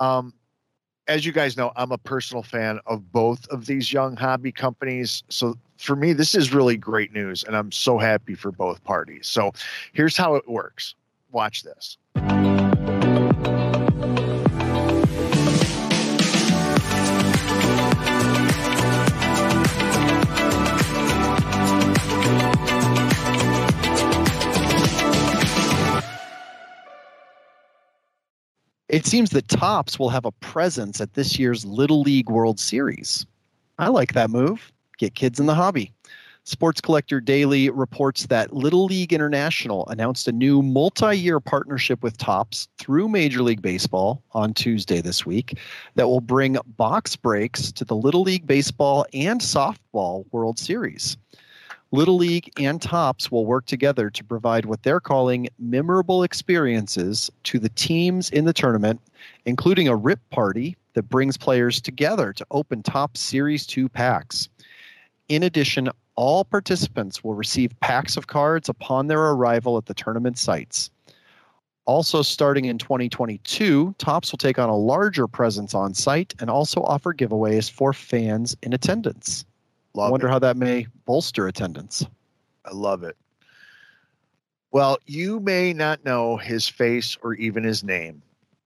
Um, 0.00 0.34
as 1.08 1.24
you 1.24 1.32
guys 1.32 1.56
know, 1.56 1.72
I'm 1.74 1.90
a 1.90 1.98
personal 1.98 2.42
fan 2.42 2.80
of 2.86 3.10
both 3.10 3.48
of 3.48 3.66
these 3.66 3.92
young 3.92 4.16
hobby 4.16 4.52
companies. 4.52 5.22
So 5.28 5.56
for 5.78 5.96
me, 5.96 6.12
this 6.12 6.34
is 6.34 6.52
really 6.52 6.76
great 6.76 7.12
news, 7.12 7.44
and 7.44 7.56
I'm 7.56 7.72
so 7.72 7.98
happy 7.98 8.34
for 8.34 8.52
both 8.52 8.82
parties. 8.84 9.26
So 9.26 9.52
here's 9.92 10.16
how 10.16 10.34
it 10.34 10.48
works 10.48 10.94
watch 11.30 11.62
this. 11.62 11.98
It 28.88 29.04
seems 29.04 29.30
that 29.30 29.48
Topps 29.48 29.98
will 29.98 30.08
have 30.08 30.24
a 30.24 30.32
presence 30.32 31.00
at 31.00 31.12
this 31.12 31.38
year's 31.38 31.64
Little 31.66 32.00
League 32.00 32.30
World 32.30 32.58
Series. 32.58 33.26
I 33.78 33.88
like 33.88 34.14
that 34.14 34.30
move. 34.30 34.72
Get 34.96 35.14
kids 35.14 35.38
in 35.38 35.46
the 35.46 35.54
hobby. 35.54 35.92
Sports 36.44 36.80
Collector 36.80 37.20
Daily 37.20 37.68
reports 37.68 38.24
that 38.28 38.54
Little 38.54 38.86
League 38.86 39.12
International 39.12 39.86
announced 39.88 40.26
a 40.26 40.32
new 40.32 40.62
multi 40.62 41.14
year 41.14 41.38
partnership 41.38 42.02
with 42.02 42.16
Topps 42.16 42.68
through 42.78 43.10
Major 43.10 43.42
League 43.42 43.60
Baseball 43.60 44.22
on 44.32 44.54
Tuesday 44.54 45.02
this 45.02 45.26
week 45.26 45.58
that 45.96 46.08
will 46.08 46.22
bring 46.22 46.56
box 46.78 47.14
breaks 47.14 47.70
to 47.72 47.84
the 47.84 47.94
Little 47.94 48.22
League 48.22 48.46
Baseball 48.46 49.04
and 49.12 49.42
Softball 49.42 50.24
World 50.32 50.58
Series. 50.58 51.18
Little 51.90 52.16
League 52.16 52.52
and 52.60 52.82
Topps 52.82 53.30
will 53.30 53.46
work 53.46 53.64
together 53.64 54.10
to 54.10 54.22
provide 54.22 54.66
what 54.66 54.82
they're 54.82 55.00
calling 55.00 55.48
memorable 55.58 56.22
experiences 56.22 57.30
to 57.44 57.58
the 57.58 57.70
teams 57.70 58.28
in 58.28 58.44
the 58.44 58.52
tournament, 58.52 59.00
including 59.46 59.88
a 59.88 59.96
rip 59.96 60.20
party 60.28 60.76
that 60.92 61.08
brings 61.08 61.38
players 61.38 61.80
together 61.80 62.34
to 62.34 62.46
open 62.50 62.82
Topps 62.82 63.20
Series 63.20 63.66
2 63.66 63.88
packs. 63.88 64.50
In 65.30 65.42
addition, 65.42 65.88
all 66.14 66.44
participants 66.44 67.24
will 67.24 67.34
receive 67.34 67.78
packs 67.80 68.18
of 68.18 68.26
cards 68.26 68.68
upon 68.68 69.06
their 69.06 69.30
arrival 69.30 69.78
at 69.78 69.86
the 69.86 69.94
tournament 69.94 70.36
sites. 70.36 70.90
Also, 71.86 72.20
starting 72.20 72.66
in 72.66 72.76
2022, 72.76 73.94
Topps 73.96 74.30
will 74.30 74.36
take 74.36 74.58
on 74.58 74.68
a 74.68 74.76
larger 74.76 75.26
presence 75.26 75.72
on 75.72 75.94
site 75.94 76.34
and 76.38 76.50
also 76.50 76.82
offer 76.82 77.14
giveaways 77.14 77.70
for 77.70 77.94
fans 77.94 78.54
in 78.62 78.74
attendance. 78.74 79.46
Love 79.98 80.08
I 80.08 80.10
wonder 80.12 80.28
it. 80.28 80.30
how 80.30 80.38
that 80.38 80.56
may 80.56 80.86
bolster 81.06 81.48
attendance. 81.48 82.06
I 82.64 82.72
love 82.72 83.02
it. 83.02 83.16
Well, 84.70 84.98
you 85.06 85.40
may 85.40 85.72
not 85.72 86.04
know 86.04 86.36
his 86.36 86.68
face 86.68 87.18
or 87.20 87.34
even 87.34 87.64
his 87.64 87.82
name, 87.82 88.22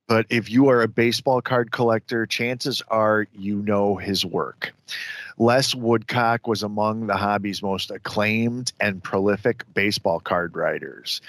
but 0.08 0.26
if 0.28 0.50
you 0.50 0.68
are 0.68 0.82
a 0.82 0.88
baseball 0.88 1.40
card 1.40 1.72
collector, 1.72 2.26
chances 2.26 2.82
are 2.88 3.26
you 3.32 3.62
know 3.62 3.96
his 3.96 4.26
work. 4.26 4.74
Les 5.38 5.74
Woodcock 5.74 6.46
was 6.46 6.62
among 6.62 7.06
the 7.06 7.16
hobby's 7.16 7.62
most 7.62 7.90
acclaimed 7.90 8.74
and 8.78 9.02
prolific 9.02 9.64
baseball 9.72 10.20
card 10.20 10.54
writers. 10.54 11.22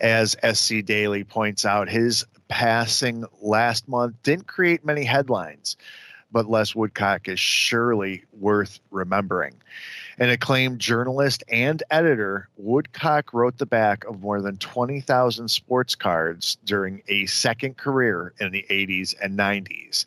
As 0.00 0.34
SC 0.50 0.82
Daily 0.82 1.24
points 1.24 1.66
out, 1.66 1.90
his 1.90 2.24
passing 2.48 3.26
last 3.42 3.86
month 3.86 4.14
didn't 4.22 4.46
create 4.46 4.82
many 4.82 5.04
headlines, 5.04 5.76
but 6.32 6.48
Les 6.48 6.74
Woodcock 6.74 7.28
is 7.28 7.38
surely 7.38 8.24
worth 8.32 8.80
remembering. 8.90 9.54
An 10.18 10.30
acclaimed 10.30 10.78
journalist 10.78 11.42
and 11.48 11.82
editor, 11.90 12.48
Woodcock 12.56 13.32
wrote 13.32 13.58
the 13.58 13.66
back 13.66 14.04
of 14.04 14.20
more 14.20 14.40
than 14.40 14.56
20,000 14.58 15.48
sports 15.48 15.94
cards 15.94 16.58
during 16.64 17.02
a 17.08 17.26
second 17.26 17.76
career 17.76 18.32
in 18.40 18.52
the 18.52 18.64
80s 18.70 19.14
and 19.22 19.38
90s. 19.38 20.04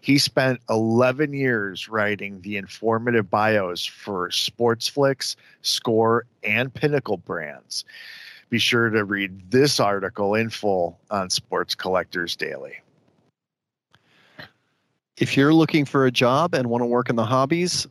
He 0.00 0.18
spent 0.18 0.60
11 0.68 1.32
years 1.32 1.88
writing 1.88 2.40
the 2.42 2.56
informative 2.56 3.30
bios 3.30 3.84
for 3.84 4.28
Sportflics, 4.28 5.36
Score, 5.62 6.26
and 6.42 6.72
Pinnacle 6.72 7.18
brands. 7.18 7.84
Be 8.48 8.58
sure 8.58 8.90
to 8.90 9.04
read 9.04 9.50
this 9.50 9.80
article 9.80 10.34
in 10.34 10.50
full 10.50 11.00
on 11.10 11.30
Sports 11.30 11.74
Collectors 11.74 12.36
Daily. 12.36 12.80
If 15.18 15.34
you're 15.34 15.54
looking 15.54 15.86
for 15.86 16.04
a 16.04 16.10
job 16.10 16.54
and 16.54 16.68
want 16.68 16.82
to 16.82 16.86
work 16.86 17.08
in 17.08 17.16
the 17.16 17.24
hobbies, 17.24 17.86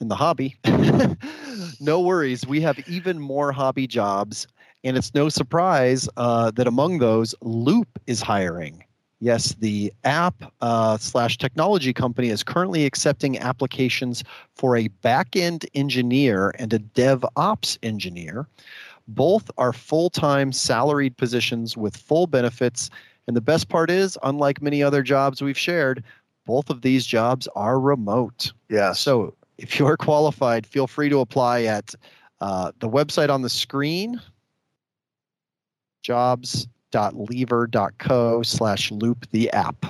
in 0.00 0.08
the 0.08 0.16
hobby, 0.16 0.56
no 1.80 2.00
worries. 2.00 2.44
We 2.44 2.60
have 2.62 2.78
even 2.88 3.20
more 3.20 3.52
hobby 3.52 3.86
jobs, 3.86 4.48
and 4.82 4.96
it's 4.96 5.14
no 5.14 5.28
surprise 5.28 6.08
uh, 6.16 6.50
that 6.52 6.66
among 6.66 6.98
those, 6.98 7.36
Loop 7.40 7.88
is 8.08 8.20
hiring. 8.20 8.82
Yes, 9.20 9.54
the 9.60 9.92
app 10.04 10.52
uh, 10.60 10.98
slash 10.98 11.38
technology 11.38 11.92
company 11.92 12.28
is 12.30 12.42
currently 12.42 12.84
accepting 12.84 13.38
applications 13.38 14.24
for 14.56 14.76
a 14.76 14.88
back-end 14.88 15.66
engineer 15.74 16.52
and 16.58 16.72
a 16.72 16.80
DevOps 16.80 17.78
engineer. 17.82 18.46
Both 19.08 19.50
are 19.56 19.72
full-time 19.72 20.52
salaried 20.52 21.16
positions 21.16 21.76
with 21.76 21.96
full 21.96 22.26
benefits. 22.26 22.90
And 23.26 23.36
the 23.36 23.40
best 23.40 23.68
part 23.68 23.88
is, 23.88 24.18
unlike 24.22 24.60
many 24.60 24.82
other 24.82 25.02
jobs 25.02 25.40
we've 25.40 25.58
shared, 25.58 26.04
both 26.46 26.70
of 26.70 26.80
these 26.80 27.04
jobs 27.04 27.46
are 27.54 27.78
remote. 27.78 28.50
Yeah. 28.70 28.92
So 28.92 29.34
if 29.58 29.78
you're 29.78 29.98
qualified, 29.98 30.66
feel 30.66 30.86
free 30.86 31.10
to 31.10 31.20
apply 31.20 31.64
at 31.64 31.94
uh, 32.40 32.72
the 32.78 32.88
website 32.88 33.28
on 33.28 33.42
the 33.42 33.50
screen, 33.50 34.18
jobs.lever.co 36.02 38.42
slash 38.42 38.90
loop 38.90 39.26
the 39.32 39.50
app. 39.50 39.84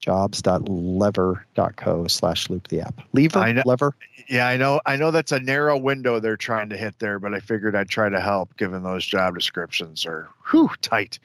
Jobs.lever.co 0.00 2.06
slash 2.08 2.50
loop 2.50 2.68
the 2.68 2.80
app. 2.80 3.00
Lever? 3.12 3.38
I 3.38 3.52
know- 3.52 3.62
Lever? 3.64 3.94
Yeah, 4.28 4.48
I 4.48 4.56
know. 4.56 4.80
I 4.84 4.96
know 4.96 5.12
that's 5.12 5.30
a 5.32 5.38
narrow 5.38 5.76
window 5.76 6.18
they're 6.18 6.36
trying 6.36 6.68
to 6.70 6.76
hit 6.76 6.98
there, 6.98 7.20
but 7.20 7.34
I 7.34 7.40
figured 7.40 7.76
I'd 7.76 7.88
try 7.88 8.08
to 8.08 8.20
help, 8.20 8.56
given 8.56 8.82
those 8.82 9.06
job 9.06 9.34
descriptions 9.36 10.04
are 10.06 10.28
whew 10.50 10.70
tight. 10.80 11.20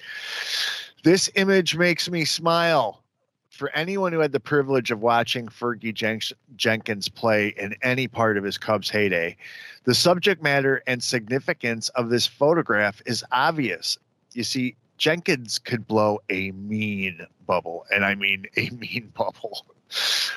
This 1.03 1.27
image 1.35 1.75
makes 1.75 2.07
me 2.09 2.23
smile. 2.25 3.01
For 3.57 3.75
anyone 3.75 4.13
who 4.13 4.19
had 4.19 4.33
the 4.33 4.39
privilege 4.39 4.91
of 4.91 5.01
watching 5.01 5.47
Fergie 5.47 5.91
Jen- 5.91 6.19
Jenkins 6.55 7.09
play 7.09 7.55
in 7.57 7.75
any 7.81 8.07
part 8.07 8.37
of 8.37 8.43
his 8.43 8.55
Cubs 8.55 8.87
heyday, 8.87 9.35
the 9.83 9.95
subject 9.95 10.43
matter 10.43 10.83
and 10.85 11.01
significance 11.01 11.89
of 11.89 12.11
this 12.11 12.27
photograph 12.27 13.01
is 13.07 13.25
obvious. 13.31 13.97
You 14.33 14.43
see, 14.43 14.75
Jenkins 14.99 15.57
could 15.57 15.87
blow 15.87 16.19
a 16.29 16.51
mean 16.51 17.25
bubble, 17.47 17.87
and 17.91 18.05
I 18.05 18.13
mean 18.13 18.45
a 18.57 18.69
mean 18.79 19.11
bubble. 19.17 19.65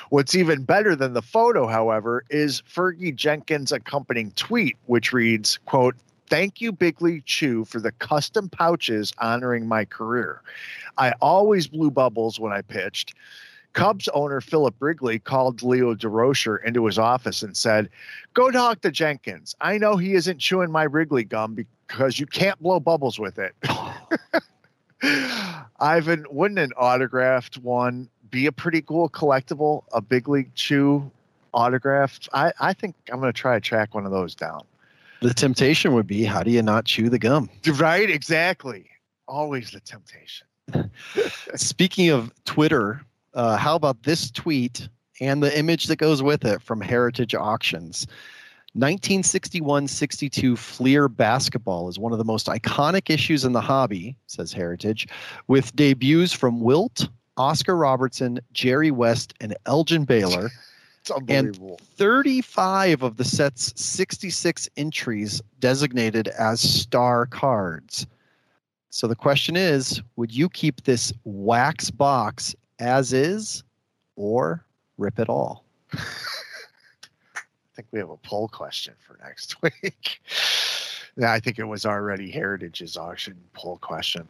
What's 0.09 0.33
even 0.33 0.63
better 0.63 0.95
than 0.95 1.13
the 1.13 1.21
photo, 1.21 1.67
however, 1.67 2.23
is 2.31 2.63
Fergie 2.63 3.15
Jenkins' 3.15 3.71
accompanying 3.71 4.31
tweet, 4.31 4.77
which 4.87 5.13
reads, 5.13 5.59
quote, 5.65 5.95
Thank 6.31 6.61
you, 6.61 6.71
Big 6.71 7.01
League 7.01 7.25
Chew, 7.25 7.65
for 7.65 7.81
the 7.81 7.91
custom 7.91 8.47
pouches 8.47 9.11
honoring 9.17 9.67
my 9.67 9.83
career. 9.83 10.41
I 10.97 11.11
always 11.19 11.67
blew 11.67 11.91
bubbles 11.91 12.39
when 12.39 12.53
I 12.53 12.61
pitched. 12.61 13.13
Cubs 13.73 14.07
owner 14.13 14.39
Philip 14.39 14.75
Wrigley 14.79 15.19
called 15.19 15.61
Leo 15.61 15.93
Durocher 15.93 16.63
into 16.63 16.85
his 16.85 16.97
office 16.97 17.43
and 17.43 17.57
said, 17.57 17.89
Go 18.33 18.49
talk 18.49 18.79
to 18.81 18.91
Jenkins. 18.91 19.57
I 19.59 19.77
know 19.77 19.97
he 19.97 20.13
isn't 20.13 20.39
chewing 20.39 20.71
my 20.71 20.83
Wrigley 20.83 21.25
gum 21.25 21.53
because 21.53 22.17
you 22.17 22.25
can't 22.25 22.57
blow 22.61 22.79
bubbles 22.79 23.19
with 23.19 23.37
it. 23.37 23.53
Ivan, 25.81 26.25
wouldn't 26.29 26.59
an 26.59 26.71
autographed 26.77 27.57
one 27.57 28.09
be 28.29 28.45
a 28.45 28.53
pretty 28.53 28.81
cool 28.81 29.09
collectible? 29.09 29.83
A 29.91 29.99
big 29.99 30.29
league 30.29 30.55
chew 30.55 31.11
autographed? 31.53 32.29
I, 32.31 32.53
I 32.61 32.71
think 32.71 32.95
I'm 33.11 33.19
going 33.19 33.33
to 33.33 33.37
try 33.37 33.55
to 33.55 33.61
track 33.61 33.93
one 33.93 34.05
of 34.05 34.13
those 34.13 34.33
down. 34.33 34.61
The 35.21 35.33
temptation 35.33 35.93
would 35.93 36.07
be 36.07 36.23
how 36.23 36.41
do 36.41 36.49
you 36.51 36.63
not 36.63 36.85
chew 36.85 37.09
the 37.09 37.19
gum? 37.19 37.49
Right? 37.75 38.09
Exactly. 38.09 38.89
Always 39.27 39.71
the 39.71 39.79
temptation. 39.79 40.47
Speaking 41.55 42.09
of 42.09 42.31
Twitter, 42.45 43.01
uh, 43.33 43.55
how 43.57 43.75
about 43.75 44.03
this 44.03 44.31
tweet 44.31 44.89
and 45.19 45.41
the 45.43 45.57
image 45.57 45.85
that 45.85 45.97
goes 45.97 46.23
with 46.23 46.43
it 46.43 46.61
from 46.61 46.81
Heritage 46.81 47.35
Auctions? 47.35 48.07
1961-62 48.77 50.57
Fleer 50.57 51.07
basketball 51.07 51.89
is 51.89 51.99
one 51.99 52.13
of 52.13 52.17
the 52.17 52.25
most 52.25 52.47
iconic 52.47 53.09
issues 53.09 53.43
in 53.43 53.51
the 53.51 53.61
hobby, 53.61 54.15
says 54.27 54.53
Heritage, 54.53 55.07
with 55.47 55.75
debuts 55.75 56.31
from 56.33 56.61
Wilt, 56.61 57.09
Oscar 57.37 57.75
Robertson, 57.75 58.39
Jerry 58.53 58.91
West, 58.91 59.33
and 59.41 59.55
Elgin 59.65 60.05
Baylor. 60.05 60.49
It's 61.01 61.09
unbelievable. 61.09 61.79
35 61.95 63.01
of 63.01 63.17
the 63.17 63.23
set's 63.23 63.73
66 63.81 64.69
entries 64.77 65.41
designated 65.59 66.27
as 66.27 66.61
star 66.61 67.25
cards. 67.25 68.05
So 68.91 69.07
the 69.07 69.15
question 69.15 69.55
is 69.55 70.01
would 70.15 70.31
you 70.31 70.47
keep 70.47 70.83
this 70.83 71.11
wax 71.23 71.89
box 71.89 72.55
as 72.79 73.13
is 73.13 73.63
or 74.15 74.63
rip 74.97 75.17
it 75.17 75.27
all? 75.27 75.65
I 75.93 77.39
think 77.75 77.87
we 77.91 77.99
have 77.99 78.11
a 78.11 78.17
poll 78.17 78.47
question 78.47 78.93
for 78.99 79.17
next 79.23 79.59
week. 79.63 80.21
yeah, 81.17 81.31
I 81.31 81.39
think 81.39 81.57
it 81.57 81.63
was 81.63 81.83
already 81.83 82.29
Heritage's 82.29 82.95
auction 82.95 83.37
poll 83.53 83.77
question. 83.77 84.29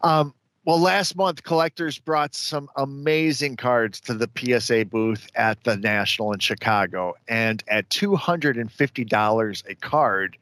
Um, 0.00 0.32
well, 0.66 0.80
last 0.80 1.14
month, 1.14 1.44
collectors 1.44 1.96
brought 1.96 2.34
some 2.34 2.68
amazing 2.74 3.56
cards 3.56 4.00
to 4.00 4.14
the 4.14 4.28
PSA 4.36 4.86
booth 4.86 5.28
at 5.36 5.62
the 5.62 5.76
National 5.76 6.32
in 6.32 6.40
Chicago. 6.40 7.14
And 7.28 7.62
at 7.68 7.88
$250 7.90 9.70
a 9.70 9.74
card, 9.76 10.36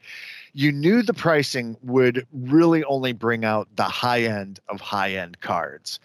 you 0.53 0.71
knew 0.71 1.03
the 1.03 1.13
pricing 1.13 1.77
would 1.83 2.25
really 2.33 2.83
only 2.85 3.13
bring 3.13 3.45
out 3.45 3.67
the 3.75 3.83
high 3.83 4.23
end 4.23 4.59
of 4.67 4.81
high 4.81 5.11
end 5.11 5.41
cards. 5.41 5.99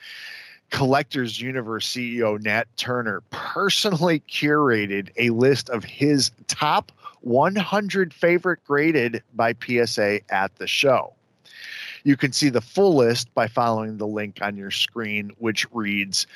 Collectors 0.68 1.40
Universe 1.40 1.88
CEO 1.88 2.38
Nat 2.44 2.68
Turner 2.76 3.22
personally 3.30 4.20
curated 4.28 5.09
a 5.16 5.30
list 5.30 5.70
of 5.70 5.83
his 5.83 6.30
top 6.46 6.92
100 7.22 8.12
favorite 8.12 8.62
graded 8.66 9.22
by 9.35 9.54
PSA 9.64 10.20
at 10.30 10.54
the 10.56 10.66
show. 10.66 11.14
You 12.04 12.16
can 12.16 12.32
see 12.32 12.48
the 12.48 12.60
full 12.60 12.96
list 12.96 13.32
by 13.34 13.48
following 13.48 13.96
the 13.96 14.06
link 14.06 14.38
on 14.42 14.56
your 14.56 14.70
screen, 14.70 15.30
which 15.38 15.66
reads 15.72 16.26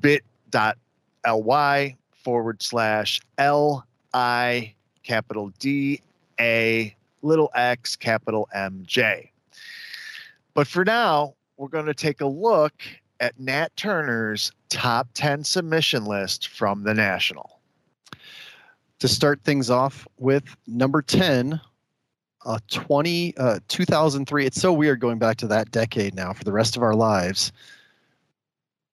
bit.ly 0.00 1.96
forward 2.12 2.62
slash 2.62 3.20
L 3.38 3.86
I 4.12 4.74
capital 5.02 5.52
D 5.58 6.00
A, 6.40 6.94
little 7.22 7.50
x, 7.54 7.96
capital 7.96 8.48
MJ. 8.54 9.30
But 10.54 10.66
for 10.66 10.84
now, 10.84 11.34
we're 11.56 11.68
going 11.68 11.86
to 11.86 11.94
take 11.94 12.20
a 12.20 12.26
look 12.26 12.82
at 13.20 13.38
Nat 13.38 13.74
Turner's 13.76 14.52
top 14.68 15.08
10 15.14 15.44
submission 15.44 16.04
list 16.04 16.48
from 16.48 16.84
the 16.84 16.94
National. 16.94 17.58
To 19.00 19.08
start 19.08 19.40
things 19.44 19.70
off 19.70 20.06
with 20.18 20.44
number 20.66 21.02
10, 21.02 21.60
uh, 22.48 22.58
20, 22.68 23.36
uh, 23.36 23.60
2003. 23.68 24.46
It's 24.46 24.60
so 24.60 24.72
weird 24.72 25.00
going 25.00 25.18
back 25.18 25.36
to 25.36 25.46
that 25.48 25.70
decade 25.70 26.14
now 26.14 26.32
for 26.32 26.44
the 26.44 26.52
rest 26.52 26.76
of 26.76 26.82
our 26.82 26.94
lives. 26.94 27.52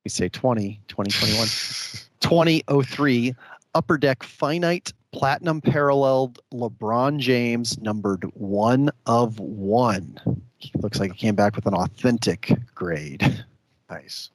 We 0.04 0.10
say 0.10 0.28
20, 0.28 0.80
2021, 0.89 1.48
2003, 2.20 3.34
Upper 3.74 3.98
Deck 3.98 4.24
Finite 4.24 4.91
Platinum 5.13 5.62
Paralleled 5.62 6.39
LeBron 6.54 7.20
James, 7.20 7.80
numbered 7.80 8.26
one 8.34 8.89
of 9.06 9.39
one. 9.39 10.20
Looks 10.76 11.00
like 11.00 11.12
it 11.12 11.18
came 11.18 11.36
back 11.36 11.56
with 11.56 11.65
an 11.65 11.74
authentic 11.74 12.52
grade. 12.76 13.44
Nice. 13.88 14.32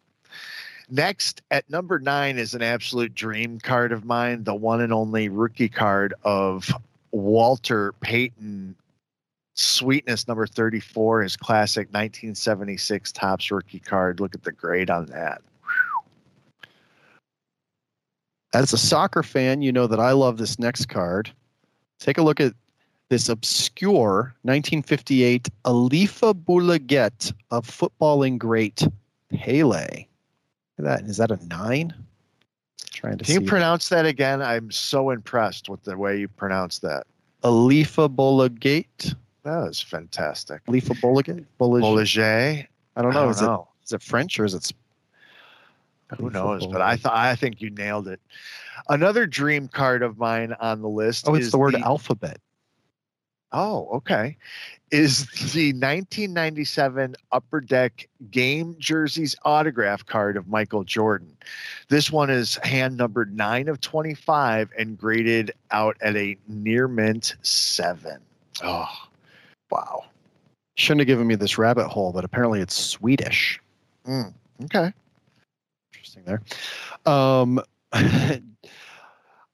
Next 0.88 1.42
at 1.50 1.68
number 1.68 1.98
nine 1.98 2.38
is 2.38 2.54
an 2.54 2.62
absolute 2.62 3.16
dream 3.16 3.58
card 3.58 3.90
of 3.90 4.04
mine, 4.04 4.44
the 4.44 4.54
one 4.54 4.80
and 4.80 4.92
only 4.92 5.28
rookie 5.28 5.68
card 5.68 6.14
of 6.22 6.70
Walter 7.10 7.92
Payton. 8.00 8.76
Sweetness 9.60 10.26
number 10.26 10.46
34, 10.46 11.22
his 11.22 11.36
classic 11.36 11.88
1976 11.88 13.12
Topps 13.12 13.50
rookie 13.50 13.78
card. 13.78 14.18
Look 14.18 14.34
at 14.34 14.42
the 14.42 14.52
grade 14.52 14.88
on 14.88 15.04
that. 15.06 15.42
As 18.54 18.72
a 18.72 18.78
soccer 18.78 19.22
fan, 19.22 19.60
you 19.60 19.70
know 19.70 19.86
that 19.86 20.00
I 20.00 20.12
love 20.12 20.38
this 20.38 20.58
next 20.58 20.86
card. 20.86 21.30
Take 21.98 22.16
a 22.16 22.22
look 22.22 22.40
at 22.40 22.54
this 23.10 23.28
obscure 23.28 24.34
1958 24.44 25.50
Alifa 25.66 26.32
Boulaguet 26.32 27.30
of 27.50 27.66
footballing 27.66 28.38
great 28.38 28.88
Pele. 29.28 29.84
Look 29.84 30.06
at 30.78 30.84
that. 30.84 31.02
Is 31.02 31.18
that 31.18 31.30
a 31.30 31.38
nine? 31.48 31.92
Trying 32.92 33.18
to 33.18 33.24
Can 33.24 33.42
you 33.42 33.46
pronounce 33.46 33.90
that 33.90 34.06
again? 34.06 34.40
I'm 34.40 34.70
so 34.70 35.10
impressed 35.10 35.68
with 35.68 35.84
the 35.84 35.98
way 35.98 36.18
you 36.18 36.28
pronounce 36.28 36.78
that. 36.78 37.06
Alifa 37.44 38.08
Boulaguet. 38.08 39.14
That 39.42 39.68
is 39.68 39.80
fantastic. 39.80 40.64
Alifa 40.66 40.94
Boulaguet? 41.00 41.46
Boulaget? 41.58 42.66
I 42.96 43.02
don't 43.02 43.14
know. 43.14 43.20
I 43.20 43.22
don't 43.22 43.30
is, 43.30 43.42
know. 43.42 43.68
It, 43.80 43.86
is 43.86 43.92
it 43.92 44.02
French 44.02 44.38
or 44.38 44.44
is 44.44 44.54
it 44.54 44.72
who 46.18 46.30
knows? 46.30 46.66
But 46.66 46.80
I 46.80 46.96
thought 46.96 47.16
I 47.16 47.36
think 47.36 47.60
you 47.60 47.70
nailed 47.70 48.08
it. 48.08 48.20
Another 48.88 49.26
dream 49.26 49.68
card 49.68 50.02
of 50.02 50.18
mine 50.18 50.54
on 50.60 50.82
the 50.82 50.88
list. 50.88 51.28
Oh, 51.28 51.34
it's 51.34 51.50
the 51.50 51.58
word 51.58 51.74
the, 51.74 51.80
alphabet. 51.80 52.40
Oh, 53.52 53.88
okay. 53.94 54.36
Is 54.90 55.26
the 55.52 55.72
1997 55.72 57.16
Upper 57.32 57.60
Deck 57.60 58.08
game 58.30 58.76
jerseys 58.78 59.36
autograph 59.44 60.06
card 60.06 60.36
of 60.36 60.48
Michael 60.48 60.84
Jordan. 60.84 61.36
This 61.88 62.10
one 62.10 62.30
is 62.30 62.56
hand 62.62 62.96
numbered 62.96 63.36
9 63.36 63.68
of 63.68 63.80
25 63.80 64.70
and 64.78 64.98
graded 64.98 65.52
out 65.70 65.96
at 66.00 66.16
a 66.16 66.36
near 66.48 66.86
mint 66.88 67.36
7. 67.42 68.18
Oh, 68.62 68.88
wow. 69.70 70.04
Shouldn't 70.76 71.00
have 71.00 71.06
given 71.06 71.26
me 71.26 71.34
this 71.34 71.58
rabbit 71.58 71.88
hole, 71.88 72.12
but 72.12 72.24
apparently 72.24 72.60
it's 72.60 72.74
Swedish. 72.74 73.60
Mm, 74.06 74.32
okay 74.64 74.92
interesting 76.00 76.24
there. 76.24 77.12
Um, 77.12 77.60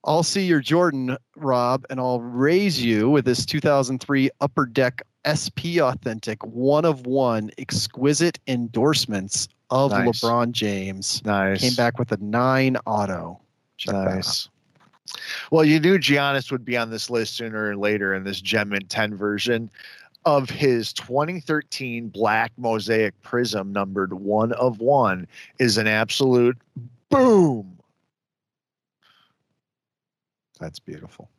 I'll 0.04 0.22
see 0.22 0.44
your 0.44 0.60
Jordan, 0.60 1.16
Rob, 1.36 1.84
and 1.90 1.98
I'll 1.98 2.20
raise 2.20 2.82
you 2.82 3.10
with 3.10 3.24
this 3.24 3.44
2003 3.44 4.30
Upper 4.40 4.66
Deck 4.66 5.02
SP 5.26 5.80
Authentic 5.80 6.44
one 6.44 6.84
of 6.84 7.06
one 7.06 7.50
exquisite 7.58 8.38
endorsements 8.46 9.48
of 9.70 9.90
nice. 9.90 10.06
LeBron 10.06 10.52
James. 10.52 11.24
Nice. 11.24 11.60
Came 11.60 11.74
back 11.74 11.98
with 11.98 12.12
a 12.12 12.18
nine 12.18 12.76
auto. 12.86 13.40
Check 13.76 13.94
nice. 13.94 14.48
Well, 15.50 15.64
you 15.64 15.80
knew 15.80 15.98
Giannis 15.98 16.52
would 16.52 16.64
be 16.64 16.76
on 16.76 16.90
this 16.90 17.10
list 17.10 17.34
sooner 17.34 17.70
or 17.70 17.76
later 17.76 18.14
in 18.14 18.24
this 18.24 18.40
Gem 18.40 18.70
Mint 18.70 18.88
10 18.88 19.16
version 19.16 19.70
of 20.26 20.50
his 20.50 20.92
2013 20.92 22.08
Black 22.08 22.52
Mosaic 22.58 23.14
Prizm, 23.22 23.70
numbered 23.70 24.12
one 24.12 24.52
of 24.52 24.80
one, 24.80 25.26
is 25.58 25.78
an 25.78 25.86
absolute 25.86 26.58
boom. 27.08 27.78
That's 30.58 30.80
beautiful. 30.80 31.30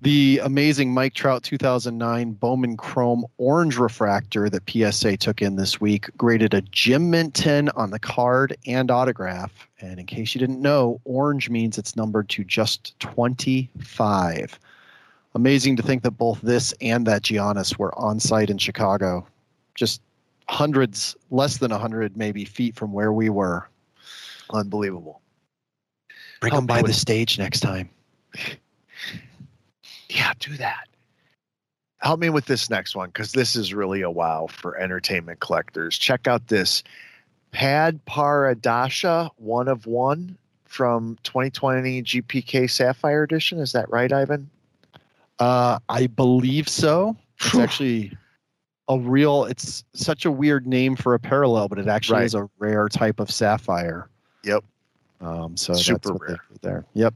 The 0.00 0.40
amazing 0.42 0.92
Mike 0.92 1.14
Trout 1.14 1.42
2009 1.44 2.32
Bowman 2.32 2.76
Chrome 2.76 3.24
Orange 3.38 3.78
Refractor 3.78 4.50
that 4.50 4.68
PSA 4.68 5.16
took 5.16 5.40
in 5.40 5.56
this 5.56 5.80
week 5.80 6.10
graded 6.16 6.52
a 6.52 6.60
Gem 6.62 7.10
Mint 7.10 7.34
10 7.34 7.70
on 7.70 7.90
the 7.90 7.98
card 7.98 8.56
and 8.66 8.90
autograph. 8.90 9.68
And 9.80 9.98
in 9.98 10.06
case 10.06 10.34
you 10.34 10.38
didn't 10.38 10.60
know, 10.60 11.00
orange 11.04 11.48
means 11.48 11.78
it's 11.78 11.96
numbered 11.96 12.28
to 12.30 12.44
just 12.44 12.98
25 13.00 14.58
amazing 15.34 15.76
to 15.76 15.82
think 15.82 16.02
that 16.02 16.12
both 16.12 16.40
this 16.40 16.72
and 16.80 17.06
that 17.06 17.22
Giannis 17.22 17.78
were 17.78 17.96
on 17.98 18.20
site 18.20 18.50
in 18.50 18.58
Chicago, 18.58 19.26
just 19.74 20.00
hundreds, 20.48 21.16
less 21.30 21.58
than 21.58 21.70
100 21.70 22.16
maybe 22.16 22.44
feet 22.44 22.74
from 22.76 22.92
where 22.92 23.12
we 23.12 23.28
were. 23.28 23.68
Unbelievable. 24.50 25.20
Bring 26.40 26.52
Help 26.52 26.62
them 26.62 26.66
by 26.66 26.82
the 26.82 26.92
stage 26.92 27.38
next 27.38 27.60
time. 27.60 27.88
yeah, 30.08 30.32
do 30.38 30.56
that. 30.56 30.88
Help 31.98 32.20
me 32.20 32.28
with 32.28 32.44
this 32.44 32.68
next 32.68 32.94
one 32.94 33.08
because 33.08 33.32
this 33.32 33.56
is 33.56 33.72
really 33.72 34.02
a 34.02 34.10
wow 34.10 34.46
for 34.50 34.76
entertainment 34.76 35.40
collectors. 35.40 35.96
Check 35.96 36.28
out 36.28 36.48
this 36.48 36.82
Padparadscha 37.54 39.30
one 39.36 39.68
of 39.68 39.86
one 39.86 40.36
from 40.66 41.16
2020 41.22 42.02
GPK 42.02 42.68
Sapphire 42.68 43.22
Edition. 43.22 43.58
Is 43.58 43.72
that 43.72 43.88
right, 43.88 44.12
Ivan? 44.12 44.50
Uh, 45.38 45.78
I 45.88 46.06
believe 46.06 46.68
so. 46.68 47.16
It's 47.40 47.56
actually 47.56 48.16
a 48.88 48.98
real. 48.98 49.44
It's 49.44 49.84
such 49.94 50.24
a 50.24 50.30
weird 50.30 50.66
name 50.66 50.96
for 50.96 51.14
a 51.14 51.18
parallel, 51.18 51.68
but 51.68 51.78
it 51.78 51.88
actually 51.88 52.18
right. 52.18 52.24
is 52.24 52.34
a 52.34 52.48
rare 52.58 52.88
type 52.88 53.20
of 53.20 53.30
sapphire. 53.30 54.08
Yep. 54.44 54.64
Um, 55.20 55.56
so 55.56 55.72
super 55.74 56.12
rare 56.14 56.40
there. 56.62 56.84
Yep. 56.94 57.14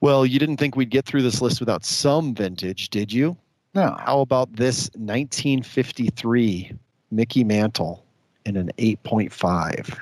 Well, 0.00 0.24
you 0.24 0.38
didn't 0.38 0.58
think 0.58 0.76
we'd 0.76 0.90
get 0.90 1.06
through 1.06 1.22
this 1.22 1.40
list 1.40 1.58
without 1.58 1.84
some 1.84 2.34
vintage, 2.34 2.90
did 2.90 3.12
you? 3.12 3.36
No. 3.74 3.96
How 3.98 4.20
about 4.20 4.52
this 4.52 4.90
1953 4.94 6.72
Mickey 7.10 7.44
Mantle 7.44 8.04
in 8.46 8.56
an 8.56 8.70
8.5? 8.78 9.98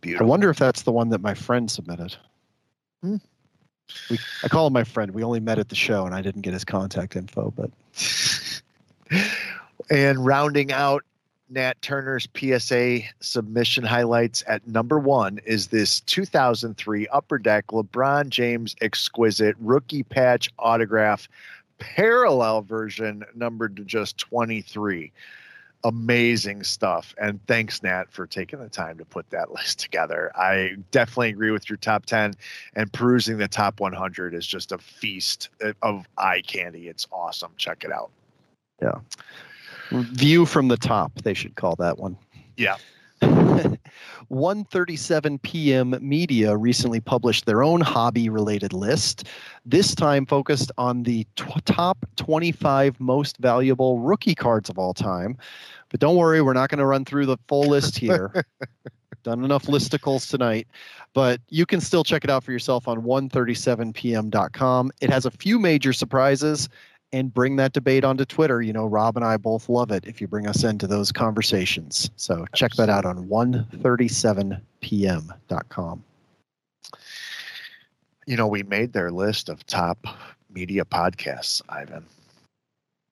Beautiful. 0.00 0.26
I 0.26 0.28
wonder 0.28 0.50
if 0.50 0.58
that's 0.58 0.82
the 0.82 0.92
one 0.92 1.08
that 1.10 1.20
my 1.20 1.34
friend 1.34 1.70
submitted. 1.70 2.16
Hmm. 3.02 3.16
We, 4.10 4.18
I 4.42 4.48
call 4.48 4.66
him 4.66 4.72
my 4.72 4.84
friend. 4.84 5.12
We 5.12 5.22
only 5.22 5.40
met 5.40 5.58
at 5.58 5.68
the 5.68 5.74
show, 5.74 6.06
and 6.06 6.14
I 6.14 6.22
didn't 6.22 6.42
get 6.42 6.52
his 6.52 6.64
contact 6.64 7.16
info. 7.16 7.52
But 7.56 7.70
and 9.90 10.24
rounding 10.24 10.72
out 10.72 11.04
Nat 11.52 11.80
Turner's 11.82 12.26
PSA 12.34 13.00
submission 13.20 13.84
highlights 13.84 14.42
at 14.46 14.66
number 14.66 14.98
one 14.98 15.38
is 15.44 15.68
this 15.68 16.00
2003 16.00 17.06
Upper 17.08 17.38
Deck 17.38 17.66
LeBron 17.68 18.30
James 18.30 18.74
exquisite 18.80 19.54
rookie 19.60 20.02
patch 20.02 20.50
autograph 20.58 21.28
parallel 21.78 22.62
version 22.62 23.24
numbered 23.34 23.76
to 23.76 23.84
just 23.84 24.16
23 24.16 25.12
amazing 25.84 26.62
stuff. 26.62 27.14
And 27.20 27.44
thanks, 27.46 27.82
Nat, 27.82 28.04
for 28.10 28.26
taking 28.26 28.58
the 28.58 28.68
time 28.68 28.98
to 28.98 29.04
put 29.04 29.28
that 29.30 29.50
list 29.52 29.80
together. 29.80 30.30
I 30.36 30.76
definitely 30.90 31.30
agree 31.30 31.50
with 31.50 31.68
your 31.68 31.76
top 31.76 32.06
10, 32.06 32.34
and 32.74 32.92
perusing 32.92 33.38
the 33.38 33.48
top 33.48 33.80
100 33.80 34.34
is 34.34 34.46
just 34.46 34.72
a 34.72 34.78
feast 34.78 35.48
eh, 35.60 35.72
of 35.82 36.06
eye 36.18 36.42
candy. 36.46 36.88
It's 36.88 37.06
awesome. 37.12 37.52
Check 37.56 37.84
it 37.84 37.92
out. 37.92 38.10
Yeah. 38.80 39.00
View 39.90 40.46
from 40.46 40.68
the 40.68 40.76
top, 40.76 41.12
they 41.22 41.34
should 41.34 41.54
call 41.54 41.76
that 41.76 41.98
one. 41.98 42.16
Yeah. 42.56 42.76
1:37 44.30 45.40
p.m. 45.42 45.96
Media 46.00 46.56
recently 46.56 47.00
published 47.00 47.46
their 47.46 47.62
own 47.62 47.80
hobby-related 47.80 48.72
list. 48.72 49.26
This 49.64 49.94
time 49.94 50.26
focused 50.26 50.72
on 50.78 51.02
the 51.04 51.26
t- 51.36 51.44
top 51.64 51.98
25 52.16 52.98
most 52.98 53.36
valuable 53.38 53.98
rookie 54.00 54.34
cards 54.34 54.68
of 54.68 54.78
all 54.78 54.94
time. 54.94 55.36
But 55.90 56.00
don't 56.00 56.16
worry, 56.16 56.42
we're 56.42 56.54
not 56.54 56.70
going 56.70 56.78
to 56.78 56.86
run 56.86 57.04
through 57.04 57.26
the 57.26 57.36
full 57.48 57.68
list 57.68 57.98
here. 57.98 58.44
Done 59.22 59.44
enough 59.44 59.66
listicles 59.66 60.28
tonight, 60.28 60.66
but 61.14 61.40
you 61.48 61.64
can 61.64 61.80
still 61.80 62.02
check 62.02 62.24
it 62.24 62.30
out 62.30 62.42
for 62.42 62.50
yourself 62.50 62.88
on 62.88 63.02
137pm.com. 63.02 64.90
It 65.00 65.10
has 65.10 65.26
a 65.26 65.30
few 65.30 65.60
major 65.60 65.92
surprises 65.92 66.68
and 67.12 67.32
bring 67.32 67.56
that 67.56 67.72
debate 67.72 68.04
onto 68.04 68.24
Twitter. 68.24 68.62
You 68.62 68.72
know, 68.72 68.86
Rob 68.86 69.16
and 69.16 69.24
I 69.24 69.36
both 69.36 69.68
love 69.68 69.90
it 69.90 70.06
if 70.06 70.20
you 70.20 70.28
bring 70.28 70.46
us 70.46 70.62
into 70.64 70.86
those 70.86 71.12
conversations. 71.12 72.10
So 72.16 72.46
check 72.54 72.72
that 72.74 72.88
out 72.88 73.04
on 73.04 73.28
137pm.com. 73.28 76.04
You 78.26 78.36
know, 78.36 78.46
we 78.46 78.62
made 78.62 78.92
their 78.92 79.10
list 79.10 79.48
of 79.48 79.66
top 79.66 80.06
media 80.50 80.84
podcasts, 80.84 81.60
Ivan. 81.68 82.04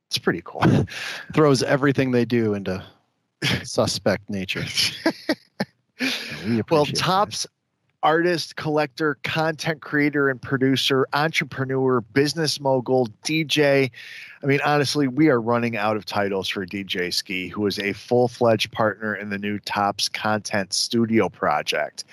It's 0.09 0.19
pretty 0.19 0.43
cool. 0.45 0.63
Throws 1.35 1.63
everything 1.63 2.11
they 2.11 2.25
do 2.25 2.55
into 2.55 2.85
suspect 3.65 4.29
nature. 4.31 4.65
We 6.47 6.63
well. 6.71 6.87
Topps 6.87 7.47
artist, 8.03 8.57
collector, 8.57 9.17
content 9.23 9.81
creator, 9.81 10.29
and 10.29 10.41
producer, 10.41 11.07
entrepreneur, 11.13 12.01
business 12.01 12.61
mogul, 12.61 13.09
DJ. 13.25 13.91
I 14.43 14.47
mean, 14.47 14.61
honestly, 14.65 15.07
we 15.07 15.29
are 15.29 15.41
running 15.41 15.77
out 15.77 15.97
of 15.97 16.07
titles 16.07 16.49
for 16.49 16.65
DJ 16.65 17.13
Ski, 17.13 17.49
who 17.49 17.67
is 17.67 17.79
a 17.79 17.93
full 17.93 18.29
fledged 18.29 18.73
partner 18.73 19.15
in 19.15 19.31
the 19.31 19.39
new 19.39 19.59
Topps 19.61 20.09
Content 20.09 20.73
Studio 20.73 21.29
project. 21.29 22.05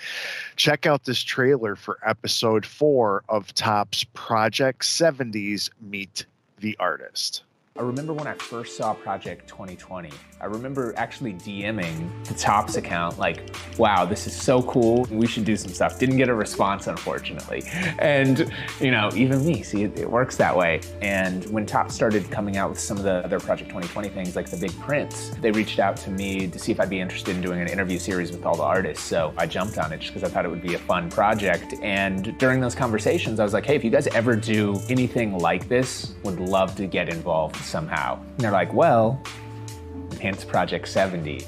Check 0.56 0.86
out 0.86 1.04
this 1.04 1.22
trailer 1.22 1.74
for 1.74 1.98
episode 2.04 2.66
four 2.66 3.24
of 3.28 3.54
Topps 3.54 4.04
Project 4.14 4.82
70s 4.82 5.70
Meet 5.80 6.26
the 6.58 6.76
Artist. 6.78 7.44
I 7.78 7.82
remember 7.82 8.12
when 8.12 8.26
I 8.26 8.34
first 8.34 8.76
saw 8.76 8.92
Project 8.92 9.46
2020. 9.46 10.10
I 10.40 10.46
remember 10.46 10.92
actually 10.96 11.34
DMing 11.34 12.10
the 12.26 12.34
Topps 12.34 12.74
account, 12.74 13.20
like, 13.20 13.54
wow, 13.78 14.04
this 14.04 14.26
is 14.26 14.34
so 14.34 14.62
cool. 14.62 15.06
We 15.12 15.28
should 15.28 15.44
do 15.44 15.56
some 15.56 15.72
stuff. 15.72 15.96
Didn't 15.96 16.16
get 16.16 16.28
a 16.28 16.34
response, 16.34 16.88
unfortunately. 16.88 17.62
And, 18.00 18.52
you 18.80 18.90
know, 18.90 19.10
even 19.14 19.46
me, 19.46 19.62
see, 19.62 19.84
it, 19.84 19.96
it 19.96 20.10
works 20.10 20.36
that 20.38 20.56
way. 20.56 20.80
And 21.02 21.44
when 21.50 21.66
Topps 21.66 21.94
started 21.94 22.28
coming 22.32 22.56
out 22.56 22.68
with 22.70 22.80
some 22.80 22.96
of 22.96 23.04
the 23.04 23.24
other 23.24 23.38
Project 23.38 23.70
2020 23.70 24.08
things, 24.08 24.34
like 24.34 24.50
the 24.50 24.56
big 24.56 24.76
prints, 24.80 25.30
they 25.40 25.52
reached 25.52 25.78
out 25.78 25.96
to 25.98 26.10
me 26.10 26.48
to 26.48 26.58
see 26.58 26.72
if 26.72 26.80
I'd 26.80 26.90
be 26.90 26.98
interested 26.98 27.36
in 27.36 27.40
doing 27.40 27.60
an 27.60 27.68
interview 27.68 28.00
series 28.00 28.32
with 28.32 28.44
all 28.44 28.56
the 28.56 28.64
artists. 28.64 29.04
So 29.04 29.32
I 29.36 29.46
jumped 29.46 29.78
on 29.78 29.92
it 29.92 30.00
just 30.00 30.12
because 30.12 30.28
I 30.28 30.32
thought 30.32 30.44
it 30.44 30.48
would 30.48 30.62
be 30.62 30.74
a 30.74 30.80
fun 30.80 31.10
project. 31.10 31.74
And 31.80 32.36
during 32.38 32.60
those 32.60 32.74
conversations, 32.74 33.38
I 33.38 33.44
was 33.44 33.52
like, 33.52 33.66
hey, 33.66 33.76
if 33.76 33.84
you 33.84 33.90
guys 33.90 34.08
ever 34.08 34.34
do 34.34 34.80
anything 34.88 35.38
like 35.38 35.68
this, 35.68 36.16
would 36.24 36.40
love 36.40 36.74
to 36.74 36.88
get 36.88 37.08
involved 37.08 37.67
somehow. 37.68 38.20
And 38.20 38.38
they're 38.38 38.50
like, 38.50 38.72
well, 38.72 39.22
hence 40.20 40.44
Project 40.44 40.88
70. 40.88 41.46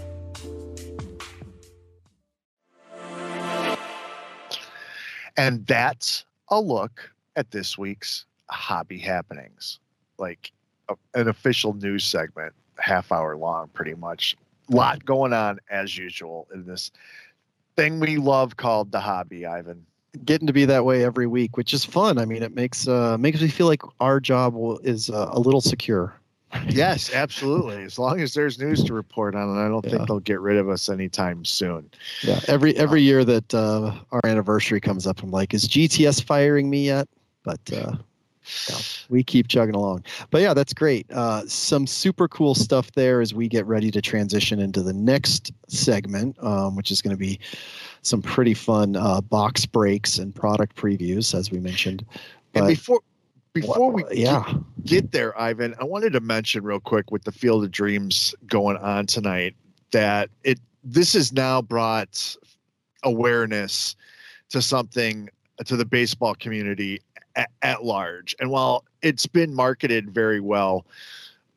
And 5.37 5.67
that's 5.67 6.25
a 6.49 6.61
look 6.61 7.11
at 7.37 7.51
this 7.51 7.79
week's 7.79 8.27
hobby 8.51 8.99
happenings. 8.99 9.79
Like 10.19 10.53
a, 10.89 10.97
an 11.15 11.29
official 11.29 11.73
news 11.73 12.05
segment, 12.05 12.53
half 12.79 13.11
hour 13.11 13.37
long, 13.37 13.69
pretty 13.69 13.95
much. 13.95 14.37
Lot 14.69 15.05
going 15.05 15.33
on 15.33 15.59
as 15.71 15.97
usual 15.97 16.47
in 16.55 16.65
this 16.65 16.93
thing 17.75 17.99
we 17.99 18.19
love 18.19 18.57
called 18.57 18.93
the 18.93 19.01
hobby, 19.01 19.47
Ivan. 19.47 19.87
Getting 20.25 20.47
to 20.47 20.53
be 20.53 20.65
that 20.65 20.85
way 20.85 21.05
every 21.05 21.27
week, 21.27 21.57
which 21.57 21.73
is 21.75 21.85
fun. 21.85 22.19
I 22.19 22.25
mean, 22.25 22.43
it 22.43 22.55
makes 22.55 22.89
uh, 22.89 23.17
makes 23.19 23.41
me 23.41 23.49
feel 23.49 23.67
like 23.67 23.83
our 24.01 24.21
job 24.21 24.55
is 24.83 25.11
uh, 25.11 25.29
a 25.33 25.41
little 25.41 25.61
secure. 25.61 26.15
Yes, 26.69 27.15
absolutely. 27.15 27.85
As 27.85 27.97
long 27.97 28.21
as 28.21 28.35
there's 28.35 28.59
news 28.59 28.83
to 28.85 28.93
report 28.93 29.37
on 29.37 29.49
and 29.51 29.59
I 29.61 29.69
don't 29.69 29.85
Yeah. 29.85 29.91
think 29.93 30.09
they'll 30.09 30.19
get 30.19 30.41
rid 30.41 30.57
of 30.57 30.69
us 30.69 30.89
anytime 30.89 31.45
soon. 31.45 31.89
Yeah, 32.23 32.41
every 32.49 32.77
every 32.77 33.03
year 33.03 33.25
that 33.25 33.55
uh, 33.55 33.93
our 34.11 34.21
anniversary 34.25 34.81
comes 34.81 35.07
up, 35.07 35.23
I'm 35.23 35.31
like, 35.31 35.55
is 35.55 35.69
GTS 35.69 36.23
firing 36.25 36.69
me 36.69 36.87
yet? 36.87 37.09
But 37.45 37.61
uh, 37.73 37.93
no, 38.69 38.77
we 39.09 39.23
keep 39.23 39.49
chugging 39.49 39.75
along. 39.75 40.05
But 40.31 40.43
yeah, 40.43 40.55
that's 40.55 40.73
great. 40.73 41.11
Uh, 41.11 41.47
some 41.47 41.87
super 41.87 42.29
cool 42.29 42.55
stuff 42.55 42.93
there 42.93 43.21
as 43.21 43.35
we 43.35 43.49
get 43.49 43.67
ready 43.67 43.91
to 43.91 44.01
transition 44.01 44.61
into 44.61 44.83
the 44.83 44.93
next 44.93 45.53
segment, 45.69 46.37
um, 46.43 46.77
which 46.77 46.91
is 46.91 47.03
going 47.03 47.15
to 47.15 47.21
be 47.21 47.39
some 48.03 48.23
pretty 48.23 48.55
fun 48.55 48.97
uh, 48.97 49.21
box 49.21 49.67
breaks 49.67 50.19
and 50.19 50.35
product 50.35 50.77
previews, 50.77 51.35
as 51.35 51.51
we 51.51 51.61
mentioned. 51.61 52.05
And 52.55 52.65
But- 52.65 52.69
before 52.69 53.01
before 53.53 53.91
we 53.91 54.05
yeah, 54.13 54.45
get, 54.47 54.87
get 54.87 55.13
there, 55.13 55.39
Ivan, 55.39 55.75
I 55.81 55.85
wanted 55.85 56.13
to 56.13 56.21
mention 56.21 56.63
real 56.63 56.79
quick 56.79 57.11
with 57.11 57.25
the 57.25 57.33
Field 57.33 57.65
of 57.65 57.73
Dreams 57.73 58.33
going 58.47 58.77
on 58.77 59.07
tonight 59.07 59.57
that 59.91 60.31
it 60.45 60.61
this 60.85 61.15
has 61.15 61.33
now 61.33 61.61
brought 61.61 62.37
awareness 63.03 63.97
to 64.51 64.63
something 64.63 65.29
to 65.65 65.77
the 65.77 65.85
baseball 65.85 66.35
community 66.37 67.01
at, 67.37 67.51
at 67.63 67.85
large. 67.85 68.35
And 68.41 68.51
while 68.51 68.85
it's 69.03 69.27
been 69.27 69.55
marketed 69.55 70.11
very 70.11 70.41
well, 70.41 70.87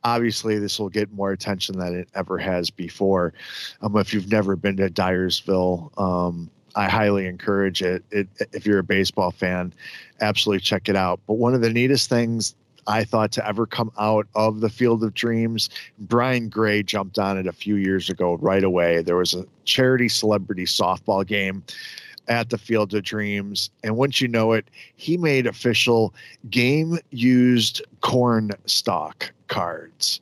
obviously 0.03 0.59
this 0.59 0.79
will 0.79 0.89
get 0.89 1.11
more 1.13 1.31
attention 1.31 1.77
than 1.77 1.95
it 1.95 2.09
ever 2.15 2.37
has 2.37 2.69
before. 2.69 3.33
Um, 3.81 3.95
if 3.97 4.13
you've 4.13 4.31
never 4.31 4.55
been 4.55 4.77
to 4.77 4.89
Dyersville, 4.89 5.97
um, 5.99 6.49
I 6.75 6.89
highly 6.89 7.27
encourage 7.27 7.81
it. 7.81 8.03
it. 8.11 8.27
If 8.51 8.65
you're 8.65 8.79
a 8.79 8.83
baseball 8.83 9.31
fan, 9.31 9.73
absolutely 10.21 10.61
check 10.61 10.89
it 10.89 10.95
out. 10.95 11.19
But 11.27 11.35
one 11.35 11.53
of 11.53 11.61
the 11.61 11.69
neatest 11.69 12.09
things 12.09 12.55
I 12.87 13.03
thought 13.03 13.31
to 13.33 13.47
ever 13.47 13.65
come 13.65 13.91
out 13.97 14.27
of 14.35 14.59
the 14.59 14.69
Field 14.69 15.03
of 15.03 15.13
Dreams, 15.13 15.69
Brian 15.99 16.49
Gray 16.49 16.83
jumped 16.83 17.17
on 17.19 17.37
it 17.37 17.47
a 17.47 17.53
few 17.53 17.75
years 17.75 18.09
ago 18.09 18.35
right 18.41 18.63
away. 18.63 19.01
There 19.01 19.15
was 19.15 19.33
a 19.33 19.45
charity 19.65 20.09
celebrity 20.09 20.65
softball 20.65 21.25
game 21.25 21.63
at 22.27 22.49
the 22.49 22.57
Field 22.57 22.93
of 22.93 23.03
Dreams. 23.03 23.69
And 23.83 23.97
once 23.97 24.21
you 24.21 24.27
know 24.27 24.53
it, 24.53 24.67
he 24.95 25.17
made 25.17 25.47
official 25.47 26.13
game 26.49 26.99
used 27.11 27.81
corn 28.01 28.51
stalk 28.65 29.31
cards. 29.47 30.21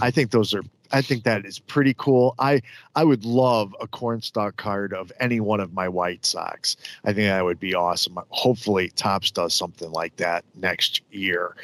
I 0.00 0.10
think 0.10 0.30
those 0.30 0.54
are 0.54 0.62
I 0.92 1.00
think 1.00 1.24
that 1.24 1.46
is 1.46 1.58
pretty 1.58 1.94
cool. 1.94 2.34
I 2.38 2.60
I 2.94 3.04
would 3.04 3.24
love 3.24 3.74
a 3.80 3.86
corn 3.86 4.20
card 4.56 4.92
of 4.92 5.10
any 5.20 5.40
one 5.40 5.60
of 5.60 5.72
my 5.72 5.88
White 5.88 6.24
Sox. 6.26 6.76
I 7.04 7.12
think 7.12 7.28
that 7.28 7.44
would 7.44 7.58
be 7.58 7.74
awesome. 7.74 8.18
Hopefully, 8.28 8.92
Topps 8.94 9.30
does 9.30 9.54
something 9.54 9.90
like 9.90 10.14
that 10.16 10.44
next 10.54 11.00
year. 11.10 11.56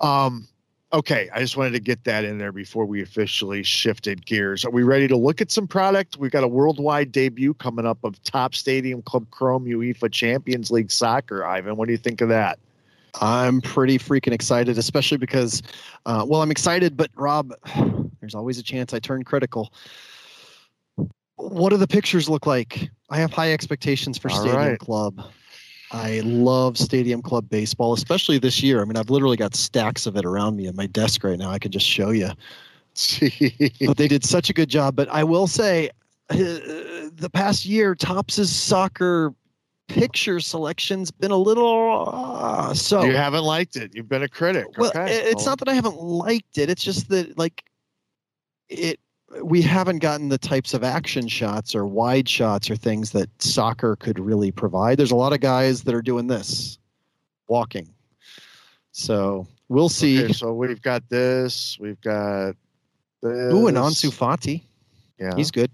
Um, 0.00 0.46
okay, 0.92 1.28
I 1.34 1.40
just 1.40 1.56
wanted 1.56 1.72
to 1.72 1.80
get 1.80 2.04
that 2.04 2.24
in 2.24 2.38
there 2.38 2.52
before 2.52 2.86
we 2.86 3.02
officially 3.02 3.62
shifted 3.62 4.24
gears. 4.24 4.64
Are 4.64 4.70
we 4.70 4.82
ready 4.82 5.08
to 5.08 5.16
look 5.16 5.40
at 5.40 5.50
some 5.50 5.66
product? 5.66 6.16
We've 6.16 6.30
got 6.30 6.44
a 6.44 6.48
worldwide 6.48 7.12
debut 7.12 7.54
coming 7.54 7.86
up 7.86 7.98
of 8.04 8.22
Topps 8.22 8.58
Stadium 8.58 9.02
Club 9.02 9.26
Chrome 9.30 9.66
UEFA 9.66 10.10
Champions 10.10 10.70
League 10.70 10.90
Soccer. 10.90 11.44
Ivan, 11.44 11.76
what 11.76 11.86
do 11.86 11.92
you 11.92 11.98
think 11.98 12.20
of 12.20 12.28
that? 12.30 12.58
I'm 13.20 13.60
pretty 13.60 13.98
freaking 13.98 14.32
excited, 14.32 14.78
especially 14.78 15.18
because, 15.18 15.62
uh, 16.06 16.24
well, 16.26 16.42
I'm 16.42 16.50
excited, 16.50 16.96
but 16.96 17.10
Rob, 17.14 17.52
there's 18.20 18.34
always 18.34 18.58
a 18.58 18.62
chance 18.62 18.94
I 18.94 18.98
turn 18.98 19.24
critical. 19.24 19.72
What 21.36 21.70
do 21.70 21.76
the 21.76 21.86
pictures 21.86 22.28
look 22.28 22.46
like? 22.46 22.90
I 23.10 23.18
have 23.18 23.32
high 23.32 23.52
expectations 23.52 24.18
for 24.18 24.30
All 24.30 24.40
Stadium 24.40 24.56
right. 24.56 24.78
Club. 24.78 25.22
I 25.92 26.20
love 26.20 26.76
Stadium 26.76 27.22
Club 27.22 27.48
baseball, 27.48 27.94
especially 27.94 28.38
this 28.38 28.62
year. 28.62 28.82
I 28.82 28.84
mean, 28.84 28.96
I've 28.96 29.10
literally 29.10 29.36
got 29.36 29.54
stacks 29.54 30.06
of 30.06 30.16
it 30.16 30.24
around 30.24 30.56
me 30.56 30.66
at 30.66 30.74
my 30.74 30.86
desk 30.86 31.24
right 31.24 31.38
now. 31.38 31.50
I 31.50 31.58
can 31.58 31.72
just 31.72 31.86
show 31.86 32.10
you. 32.10 32.30
But 33.86 33.96
they 33.96 34.08
did 34.08 34.24
such 34.24 34.50
a 34.50 34.52
good 34.52 34.68
job. 34.68 34.96
But 34.96 35.08
I 35.08 35.22
will 35.22 35.46
say, 35.46 35.90
uh, 36.30 36.36
the 36.36 37.30
past 37.32 37.64
year, 37.64 37.94
Topps's 37.94 38.54
soccer 38.54 39.32
picture 39.86 40.40
selection's 40.40 41.10
been 41.10 41.30
a 41.30 41.36
little 41.36 42.10
uh, 42.12 42.74
so. 42.74 43.04
you 43.04 43.14
haven't 43.14 43.44
liked 43.44 43.76
it. 43.76 43.92
You've 43.94 44.08
been 44.08 44.24
a 44.24 44.28
critic. 44.28 44.66
Well, 44.76 44.90
okay. 44.90 45.12
it's 45.12 45.36
Well, 45.36 45.46
not 45.46 45.58
that 45.60 45.68
I 45.68 45.74
haven't 45.74 45.96
liked 45.96 46.58
it. 46.58 46.68
It's 46.68 46.82
just 46.82 47.08
that 47.08 47.38
like 47.38 47.64
it 48.68 49.00
we 49.42 49.60
haven't 49.62 49.98
gotten 49.98 50.28
the 50.28 50.38
types 50.38 50.72
of 50.74 50.82
action 50.82 51.28
shots 51.28 51.74
or 51.74 51.84
wide 51.86 52.28
shots 52.28 52.70
or 52.70 52.76
things 52.76 53.10
that 53.12 53.28
soccer 53.42 53.96
could 53.96 54.18
really 54.18 54.50
provide. 54.50 54.98
There's 54.98 55.10
a 55.10 55.16
lot 55.16 55.32
of 55.32 55.40
guys 55.40 55.82
that 55.84 55.94
are 55.94 56.02
doing 56.02 56.26
this, 56.26 56.78
walking. 57.46 57.92
So 58.92 59.46
we'll 59.68 59.88
see. 59.90 60.24
Okay, 60.24 60.32
so 60.32 60.54
we've 60.54 60.80
got 60.80 61.08
this. 61.08 61.76
We've 61.78 62.00
got 62.00 62.54
this. 63.22 63.52
Ooh, 63.52 63.66
and 63.66 63.76
Ansu 63.76 64.10
Fati, 64.10 64.62
Yeah. 65.20 65.34
he's 65.36 65.50
good. 65.50 65.70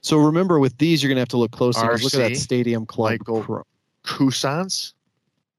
So 0.00 0.16
remember, 0.18 0.58
with 0.58 0.78
these, 0.78 1.02
you're 1.02 1.08
gonna 1.10 1.20
have 1.20 1.28
to 1.28 1.36
look 1.36 1.50
closely. 1.50 1.86
'cause 1.86 2.02
Look 2.04 2.14
at 2.14 2.30
that 2.30 2.36
Stadium 2.36 2.86
Club. 2.86 3.10
Michael 3.12 3.42
cro- 3.42 3.66
Cousins. 4.04 4.94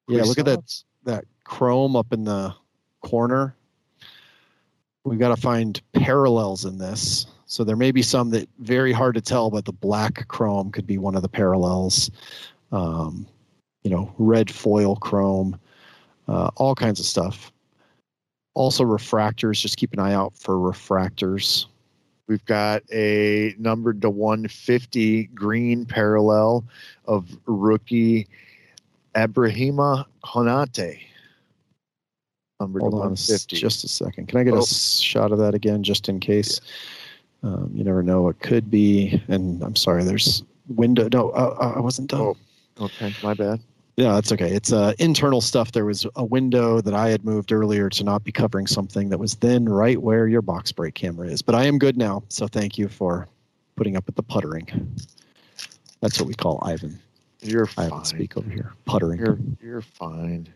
yeah, 0.07 0.23
look 0.23 0.39
at 0.39 0.45
that 0.45 0.83
that 1.03 1.25
chrome 1.43 1.95
up 1.95 2.11
in 2.13 2.23
the 2.23 2.53
corner. 3.01 3.55
We've 5.05 5.19
got 5.19 5.35
to 5.35 5.41
find 5.41 5.81
parallels 5.93 6.65
in 6.65 6.77
this. 6.77 7.25
So 7.45 7.63
there 7.63 7.75
may 7.75 7.91
be 7.91 8.01
some 8.01 8.29
that 8.31 8.47
very 8.59 8.91
hard 8.91 9.15
to 9.15 9.21
tell, 9.21 9.49
but 9.49 9.65
the 9.65 9.71
black 9.71 10.27
chrome 10.27 10.71
could 10.71 10.85
be 10.85 10.97
one 10.97 11.15
of 11.15 11.21
the 11.21 11.29
parallels. 11.29 12.11
Um, 12.71 13.25
you 13.83 13.89
know, 13.89 14.13
red 14.17 14.51
foil 14.51 14.95
chrome, 14.97 15.59
uh, 16.27 16.51
all 16.57 16.75
kinds 16.75 16.99
of 16.99 17.05
stuff. 17.05 17.51
Also 18.53 18.83
refractors. 18.83 19.61
Just 19.61 19.77
keep 19.77 19.93
an 19.93 19.99
eye 19.99 20.13
out 20.13 20.35
for 20.35 20.55
refractors. 20.55 21.65
We've 22.27 22.45
got 22.45 22.83
a 22.91 23.55
numbered 23.57 24.01
to 24.03 24.09
150 24.11 25.23
green 25.33 25.85
parallel 25.85 26.63
of 27.05 27.35
rookie 27.47 28.27
Abrahima 29.15 30.05
Konate. 30.23 30.99
Numbered 32.59 32.81
Hold 32.81 32.93
to 32.93 32.99
on, 32.99 33.15
just 33.15 33.53
a 33.83 33.87
second. 33.87 34.27
Can 34.27 34.39
I 34.39 34.43
get 34.43 34.53
a 34.53 34.57
Oh. 34.57 34.61
s- 34.61 34.99
shot 34.99 35.31
of 35.31 35.39
that 35.39 35.55
again, 35.55 35.81
just 35.81 36.09
in 36.09 36.19
case? 36.19 36.59
Um, 37.41 37.71
you 37.73 37.85
never 37.85 38.03
know. 38.03 38.27
It 38.27 38.39
could 38.41 38.69
be. 38.69 39.21
And 39.29 39.63
I'm 39.63 39.77
sorry. 39.77 40.03
There's 40.03 40.43
window. 40.67 41.07
No, 41.11 41.29
uh, 41.29 41.55
uh, 41.59 41.73
I 41.77 41.79
wasn't 41.79 42.09
done. 42.09 42.19
Oh. 42.19 42.37
okay, 42.81 43.13
my 43.23 43.33
bad. 43.33 43.61
Yeah, 43.95 44.13
that's 44.13 44.31
okay. 44.33 44.51
It's 44.51 44.73
uh, 44.73 44.93
internal 44.99 45.39
stuff. 45.41 45.71
There 45.71 45.85
was 45.85 46.05
a 46.17 46.23
window 46.25 46.81
that 46.81 46.93
I 46.93 47.09
had 47.09 47.23
moved 47.25 47.51
earlier 47.53 47.89
to 47.89 48.03
not 48.03 48.23
be 48.25 48.31
covering 48.31 48.67
something 48.67 49.07
that 49.09 49.17
was 49.19 49.35
then 49.35 49.67
right 49.67 50.01
where 50.01 50.27
your 50.27 50.41
box 50.41 50.71
break 50.73 50.95
camera 50.95 51.27
is. 51.27 51.41
But 51.41 51.55
I 51.55 51.65
am 51.65 51.77
good 51.79 51.97
now, 51.97 52.23
so 52.29 52.47
thank 52.47 52.77
you 52.77 52.87
for 52.89 53.27
putting 53.77 53.95
up 53.97 54.05
with 54.05 54.15
the 54.15 54.23
puttering. 54.23 54.67
That's 56.01 56.19
what 56.19 56.27
we 56.27 56.33
call 56.33 56.59
Ivan. 56.61 56.97
You're 57.41 57.65
I 57.65 57.67
fine. 57.67 57.85
Ivan 57.91 58.05
speak 58.05 58.37
over 58.37 58.49
here. 58.49 58.73
Puttering. 58.85 59.19
You're 59.19 59.39
you're 59.61 59.81
fine. 59.81 60.47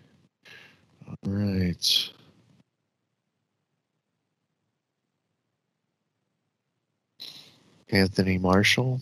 All 1.08 1.16
right. 1.26 2.10
Anthony 7.90 8.38
Martial. 8.38 9.00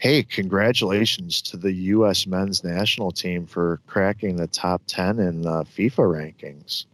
Hey, 0.00 0.22
congratulations 0.22 1.42
to 1.42 1.56
the 1.56 1.72
U.S. 1.72 2.26
men's 2.26 2.62
national 2.62 3.10
team 3.12 3.46
for 3.46 3.80
cracking 3.86 4.36
the 4.36 4.46
top 4.46 4.82
10 4.86 5.18
in 5.18 5.42
the 5.42 5.64
FIFA 5.64 6.34
rankings. 6.34 6.86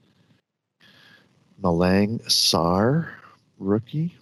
Malang 1.63 2.21
Sarr, 2.25 3.09
rookie. 3.59 4.17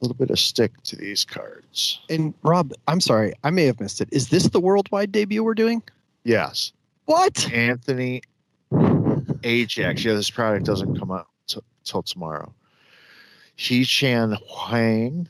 A 0.00 0.04
little 0.04 0.16
bit 0.16 0.30
of 0.30 0.38
stick 0.38 0.80
to 0.84 0.94
these 0.96 1.24
cards. 1.24 2.00
And 2.08 2.32
Rob, 2.44 2.72
I'm 2.86 3.00
sorry, 3.00 3.32
I 3.42 3.50
may 3.50 3.64
have 3.64 3.80
missed 3.80 4.00
it. 4.00 4.08
Is 4.12 4.28
this 4.28 4.44
the 4.48 4.60
worldwide 4.60 5.10
debut 5.10 5.42
we're 5.42 5.54
doing? 5.54 5.82
Yes. 6.22 6.72
What? 7.06 7.50
Anthony 7.52 8.22
Ajax. 9.42 10.04
Yeah, 10.04 10.14
this 10.14 10.30
product 10.30 10.66
doesn't 10.66 10.98
come 10.98 11.10
out 11.10 11.26
t- 11.48 11.60
till 11.82 12.02
tomorrow. 12.02 12.52
He 13.56 13.84
Chan 13.84 14.36
Huang. 14.48 15.28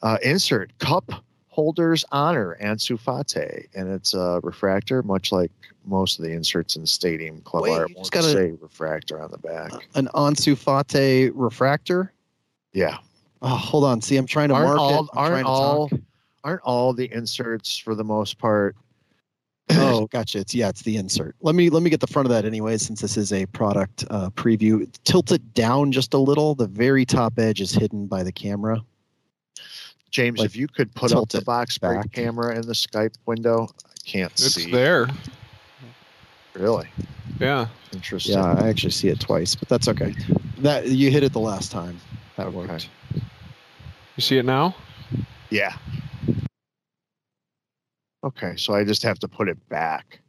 Uh, 0.00 0.18
insert 0.22 0.76
cup 0.78 1.10
holders 1.48 2.04
honor 2.12 2.56
Ansu 2.62 2.96
Fati, 3.00 3.66
and 3.74 3.88
it's 3.90 4.14
a 4.14 4.38
refractor, 4.44 5.02
much 5.02 5.32
like 5.32 5.50
most 5.84 6.18
of 6.18 6.24
the 6.24 6.30
inserts 6.32 6.76
in 6.76 6.86
Stadium 6.86 7.40
Club 7.40 7.62
Wait, 7.64 7.72
art. 7.72 7.90
just 7.96 8.12
gotta- 8.12 8.30
say 8.32 8.52
refractor 8.60 9.20
on 9.20 9.30
the 9.32 9.38
back. 9.38 9.72
An 9.96 10.08
Ansu 10.14 10.54
Fati 10.54 11.32
refractor? 11.34 12.12
Yeah, 12.74 12.98
Oh, 13.40 13.48
hold 13.48 13.84
on. 13.84 14.00
See, 14.02 14.16
I'm 14.16 14.26
trying 14.26 14.48
to 14.48 14.54
Aren't 14.54 14.66
mark 14.68 14.78
all- 14.80 15.04
it. 15.04 15.10
I'm 15.14 15.32
aren't 15.32 15.46
all- 15.46 15.88
talk. 15.90 16.00
aren't 16.44 16.62
all 16.62 16.92
the 16.92 17.10
inserts 17.12 17.76
for 17.76 17.94
the 17.94 18.04
most 18.04 18.38
part? 18.38 18.74
oh, 19.70 20.06
gotcha. 20.12 20.38
It's 20.40 20.54
yeah, 20.54 20.68
it's 20.70 20.82
the 20.82 20.96
insert. 20.96 21.36
Let 21.42 21.54
me 21.54 21.68
let 21.70 21.82
me 21.82 21.90
get 21.90 22.00
the 22.00 22.06
front 22.06 22.26
of 22.26 22.30
that 22.30 22.44
anyway, 22.46 22.76
since 22.78 23.00
this 23.00 23.16
is 23.16 23.32
a 23.32 23.44
product 23.46 24.04
uh, 24.10 24.30
preview. 24.30 24.90
Tilt 25.04 25.30
it 25.30 25.54
down 25.54 25.92
just 25.92 26.14
a 26.14 26.18
little. 26.18 26.54
The 26.54 26.66
very 26.66 27.04
top 27.04 27.38
edge 27.38 27.60
is 27.60 27.70
hidden 27.72 28.06
by 28.06 28.22
the 28.22 28.32
camera. 28.32 28.82
James, 30.10 30.38
Like, 30.38 30.46
if 30.46 30.56
you 30.56 30.66
could 30.68 30.94
put 30.94 31.12
up 31.12 31.28
the 31.28 31.42
box 31.42 31.76
break 31.76 32.00
back. 32.00 32.12
camera 32.12 32.54
in 32.54 32.62
the 32.62 32.72
Skype 32.72 33.14
window, 33.26 33.68
I 33.84 33.92
can't 34.06 34.32
It's 34.32 34.54
see. 34.54 34.62
It's 34.64 34.72
there. 34.72 35.08
Really 36.54 36.88
Yeah. 37.40 37.66
interesting. 37.92 38.34
Yeah, 38.38 38.54
I 38.54 38.68
actually 38.68 38.92
see 38.92 39.08
it 39.08 39.18
twice, 39.20 39.54
but 39.56 39.68
that's 39.68 39.88
okay. 39.88 40.14
That 40.58 40.86
you 40.88 41.10
hit 41.10 41.24
it 41.24 41.32
the 41.32 41.40
last 41.40 41.72
time. 41.72 41.98
That 42.36 42.46
Okay. 42.48 42.56
worked. 42.56 42.88
You 44.16 44.20
see 44.20 44.38
it 44.38 44.44
now? 44.44 44.74
Yeah. 45.50 45.76
Okay, 48.24 48.56
so 48.56 48.72
I 48.74 48.84
just 48.84 49.02
have 49.02 49.18
to 49.20 49.28
put 49.28 49.48
it 49.48 49.68
back. 49.68 50.20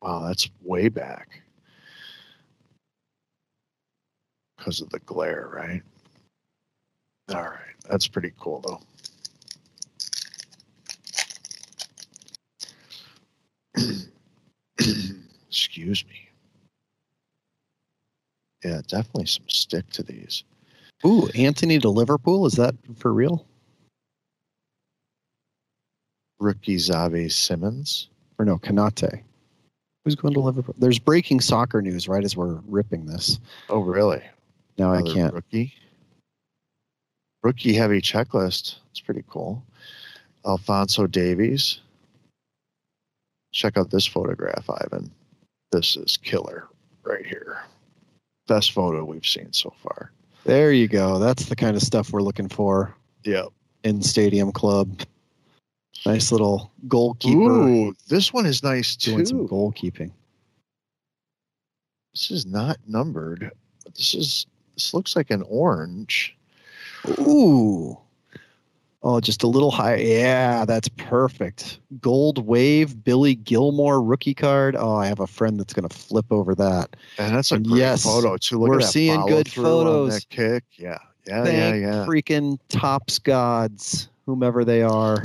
Wow, 0.00 0.20
that's 0.26 0.48
way 0.62 0.88
back. 0.88 1.42
Because 4.56 4.80
of 4.80 4.88
the 4.90 5.00
glare, 5.00 5.50
right? 5.52 5.82
All 7.30 7.42
right, 7.42 7.74
that's 7.88 8.08
pretty 8.08 8.32
cool 8.38 8.60
though. 8.60 8.80
Excuse 15.48 16.04
me. 16.06 16.28
Yeah, 18.64 18.80
definitely 18.88 19.26
some 19.26 19.48
stick 19.48 19.88
to 19.90 20.02
these. 20.02 20.44
Ooh, 21.06 21.28
Anthony 21.34 21.78
to 21.78 21.88
Liverpool. 21.88 22.46
Is 22.46 22.54
that 22.54 22.74
for 22.96 23.12
real? 23.12 23.46
Rookie 26.40 26.76
Xavi 26.76 27.30
Simons. 27.30 28.08
Or 28.38 28.44
no, 28.44 28.58
Kanate. 28.58 29.22
Who's 30.04 30.14
going 30.14 30.34
to 30.34 30.40
Liverpool? 30.40 30.74
There's 30.78 30.98
breaking 30.98 31.40
soccer 31.40 31.82
news 31.82 32.08
right 32.08 32.24
as 32.24 32.36
we're 32.36 32.60
ripping 32.66 33.06
this. 33.06 33.40
Oh, 33.68 33.80
really? 33.80 34.22
Now 34.78 34.92
I 34.92 35.02
can't. 35.02 35.34
Rookie. 35.34 35.74
Rookie 37.42 37.74
heavy 37.74 38.00
checklist. 38.00 38.76
It's 38.90 39.00
pretty 39.00 39.24
cool. 39.28 39.62
Alfonso 40.46 41.06
Davies. 41.06 41.80
Check 43.52 43.76
out 43.76 43.90
this 43.90 44.06
photograph, 44.06 44.68
Ivan. 44.68 45.10
This 45.72 45.96
is 45.96 46.16
killer 46.16 46.68
right 47.02 47.26
here. 47.26 47.62
Best 48.46 48.72
photo 48.72 49.04
we've 49.04 49.26
seen 49.26 49.52
so 49.52 49.74
far. 49.82 50.12
There 50.48 50.72
you 50.72 50.88
go. 50.88 51.18
That's 51.18 51.44
the 51.44 51.54
kind 51.54 51.76
of 51.76 51.82
stuff 51.82 52.10
we're 52.10 52.22
looking 52.22 52.48
for 52.48 52.96
Yep. 53.24 53.48
in 53.84 54.00
Stadium 54.00 54.50
Club. 54.50 55.02
Nice 56.06 56.32
little 56.32 56.72
goalkeeper 56.88 57.68
Ooh, 57.68 57.94
this 58.08 58.32
one 58.32 58.46
is 58.46 58.62
nice 58.62 58.96
doing 58.96 59.26
some 59.26 59.46
too. 59.46 59.48
goalkeeping. 59.52 60.10
This 62.14 62.30
is 62.30 62.46
not 62.46 62.78
numbered, 62.86 63.50
but 63.84 63.94
this 63.94 64.14
is 64.14 64.46
this 64.72 64.94
looks 64.94 65.16
like 65.16 65.30
an 65.30 65.42
orange. 65.42 66.34
Ooh. 67.20 67.98
Oh, 69.02 69.20
just 69.20 69.44
a 69.44 69.46
little 69.46 69.70
higher. 69.70 69.96
Yeah, 69.96 70.64
that's 70.64 70.88
perfect. 70.88 71.78
Gold 72.00 72.44
Wave, 72.44 73.04
Billy 73.04 73.36
Gilmour 73.36 74.02
rookie 74.02 74.34
card. 74.34 74.74
Oh, 74.76 74.96
I 74.96 75.06
have 75.06 75.20
a 75.20 75.26
friend 75.26 75.58
that's 75.58 75.72
going 75.72 75.88
to 75.88 75.96
flip 75.96 76.26
over 76.30 76.54
that. 76.56 76.96
And 77.16 77.34
that's 77.34 77.52
a 77.52 77.60
great 77.60 77.78
yes, 77.78 78.02
photo 78.02 78.36
too. 78.36 78.58
Look 78.58 78.70
at. 78.70 78.74
we're 78.74 78.80
seeing 78.80 79.24
good 79.26 79.48
photos. 79.48 80.14
That 80.14 80.28
kick. 80.30 80.64
Yeah. 80.76 80.98
Yeah, 81.28 81.44
Thank 81.44 81.82
yeah, 81.82 81.90
yeah. 81.90 82.06
freaking 82.06 82.58
Topps 82.70 83.18
Gods, 83.18 84.08
whomever 84.24 84.64
they 84.64 84.82
are. 84.82 85.22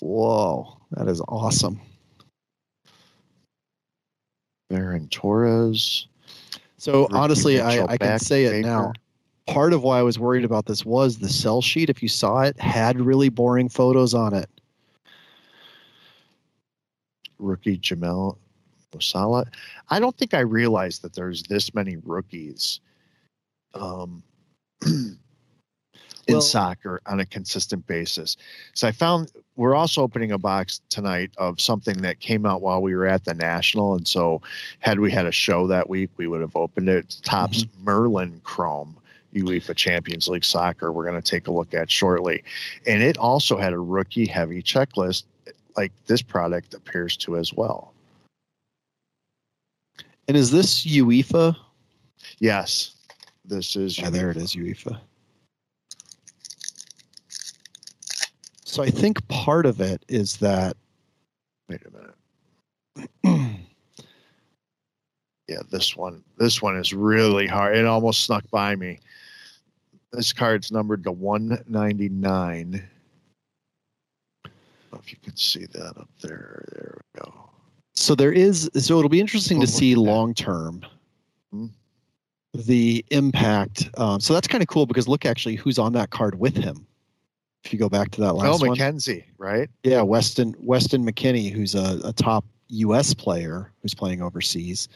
Whoa, 0.00 0.76
that 0.90 1.08
is 1.08 1.22
awesome. 1.26 1.80
Baron 4.68 5.08
Torres. 5.08 6.06
So 6.76 7.08
honestly, 7.12 7.62
I, 7.62 7.84
I 7.84 7.96
can 7.96 8.18
say 8.18 8.44
it 8.44 8.50
Baker. 8.50 8.68
now. 8.68 8.92
Part 9.46 9.72
of 9.72 9.82
why 9.82 9.98
I 9.98 10.02
was 10.02 10.18
worried 10.18 10.44
about 10.44 10.66
this 10.66 10.84
was 10.84 11.18
the 11.18 11.28
sell 11.28 11.60
sheet. 11.60 11.90
If 11.90 12.02
you 12.02 12.08
saw 12.08 12.40
it, 12.42 12.58
had 12.58 12.98
really 13.00 13.28
boring 13.28 13.68
photos 13.68 14.14
on 14.14 14.34
it. 14.34 14.48
rookie 17.38 17.76
Jamal 17.76 18.38
Musiala. 18.92 19.46
I 19.90 20.00
don't 20.00 20.16
think 20.16 20.34
I 20.34 20.40
realized 20.40 21.02
that 21.02 21.14
there's 21.14 21.42
this 21.44 21.74
many 21.74 21.96
rookies 22.04 22.80
um, 23.74 24.22
in 24.86 25.18
Well- 26.28 26.40
soccer 26.40 27.00
on 27.06 27.20
a 27.20 27.26
consistent 27.26 27.86
basis. 27.86 28.36
So 28.72 28.88
I 28.88 28.92
found 28.92 29.30
we're 29.56 29.74
also 29.74 30.02
opening 30.02 30.32
a 30.32 30.38
box 30.38 30.80
tonight 30.88 31.30
of 31.38 31.60
something 31.60 31.98
that 31.98 32.20
came 32.20 32.46
out 32.46 32.62
while 32.62 32.82
we 32.82 32.94
were 32.94 33.06
at 33.06 33.24
the 33.24 33.34
national, 33.34 33.94
and 33.94 34.06
so 34.08 34.40
had 34.80 35.00
we 35.00 35.12
had 35.12 35.26
a 35.26 35.32
show 35.32 35.66
that 35.68 35.88
week, 35.88 36.10
we 36.16 36.26
would 36.26 36.40
have 36.40 36.56
opened 36.56 36.88
it. 36.88 37.04
It's 37.04 37.20
Topps 37.20 37.66
Merlin 37.82 38.40
Chrome. 38.42 38.96
UEFA 39.34 39.74
Champions 39.74 40.28
League 40.28 40.44
soccer, 40.44 40.92
we're 40.92 41.08
going 41.08 41.20
to 41.20 41.30
take 41.30 41.48
a 41.48 41.52
look 41.52 41.74
at 41.74 41.90
shortly. 41.90 42.42
And 42.86 43.02
it 43.02 43.18
also 43.18 43.58
had 43.58 43.72
a 43.72 43.78
rookie 43.78 44.26
heavy 44.26 44.62
checklist 44.62 45.24
like 45.76 45.92
this 46.06 46.22
product 46.22 46.74
appears 46.74 47.16
to 47.18 47.36
as 47.36 47.52
well. 47.52 47.92
And 50.28 50.36
is 50.36 50.50
this 50.50 50.86
UEFA? 50.86 51.56
Yes, 52.38 52.94
this 53.44 53.76
is. 53.76 53.98
Yeah, 53.98 54.10
there 54.10 54.30
it 54.30 54.36
is, 54.36 54.54
UEFA. 54.54 54.98
So 58.64 58.82
I 58.82 58.90
think 58.90 59.26
part 59.28 59.66
of 59.66 59.80
it 59.80 60.02
is 60.08 60.38
that 60.38 60.76
Wait 61.68 61.80
a 61.86 61.90
minute. 63.26 63.50
Yeah, 65.46 65.60
this 65.70 65.94
one. 65.94 66.24
This 66.38 66.62
one 66.62 66.74
is 66.78 66.94
really 66.94 67.46
hard. 67.46 67.76
It 67.76 67.84
almost 67.84 68.24
snuck 68.24 68.48
by 68.50 68.76
me. 68.76 68.98
This 70.14 70.32
card's 70.32 70.70
numbered 70.70 71.02
to 71.04 71.12
199. 71.12 71.64
I 74.44 74.48
don't 74.48 74.92
know 74.92 74.98
if 75.04 75.10
you 75.12 75.18
can 75.22 75.36
see 75.36 75.66
that 75.66 75.96
up 75.98 76.08
there. 76.20 76.64
There 76.72 77.00
we 77.14 77.20
go. 77.20 77.50
so 77.94 78.14
there 78.14 78.32
is 78.32 78.70
so 78.76 78.98
it'll 78.98 79.08
be 79.08 79.20
interesting 79.20 79.60
to 79.60 79.66
see 79.66 79.94
look 79.94 80.04
at 80.04 80.06
that. 80.06 80.12
long 80.12 80.34
term 80.34 80.86
Hmm. 81.52 81.66
the 82.54 83.04
impact. 83.10 83.88
Um, 83.98 84.20
so 84.20 84.34
that's 84.34 84.46
kind 84.48 84.62
of 84.62 84.68
cool 84.68 84.86
because 84.86 85.08
look 85.08 85.24
actually 85.26 85.56
who's 85.56 85.78
on 85.78 85.92
that 85.94 86.10
card 86.10 86.38
with 86.38 86.56
him. 86.56 86.86
If 87.64 87.72
you 87.72 87.78
go 87.78 87.88
back 87.88 88.10
to 88.12 88.20
that 88.20 88.30
Oh, 88.32 88.34
last 88.36 88.60
one, 88.60 88.76
McKenzie, 88.76 89.24
right? 89.38 89.68
yeah, 89.84 90.02
Weston 90.02 90.54
Weston 90.60 91.04
McKennie, 91.04 91.50
who's 91.50 91.74
a, 91.74 92.00
a 92.04 92.12
top 92.12 92.44
U.S. 92.68 93.14
player 93.14 93.72
who's 93.82 93.94
playing 93.94 94.20
overseas. 94.22 94.88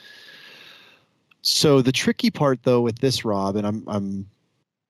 So 1.43 1.81
the 1.83 1.93
tricky 1.93 2.31
part 2.31 2.63
though 2.63 2.83
with 2.83 2.99
this, 2.99 3.25
Rob, 3.25 3.57
and 3.57 3.67
I'm 3.67 3.85
I'm 3.87 4.29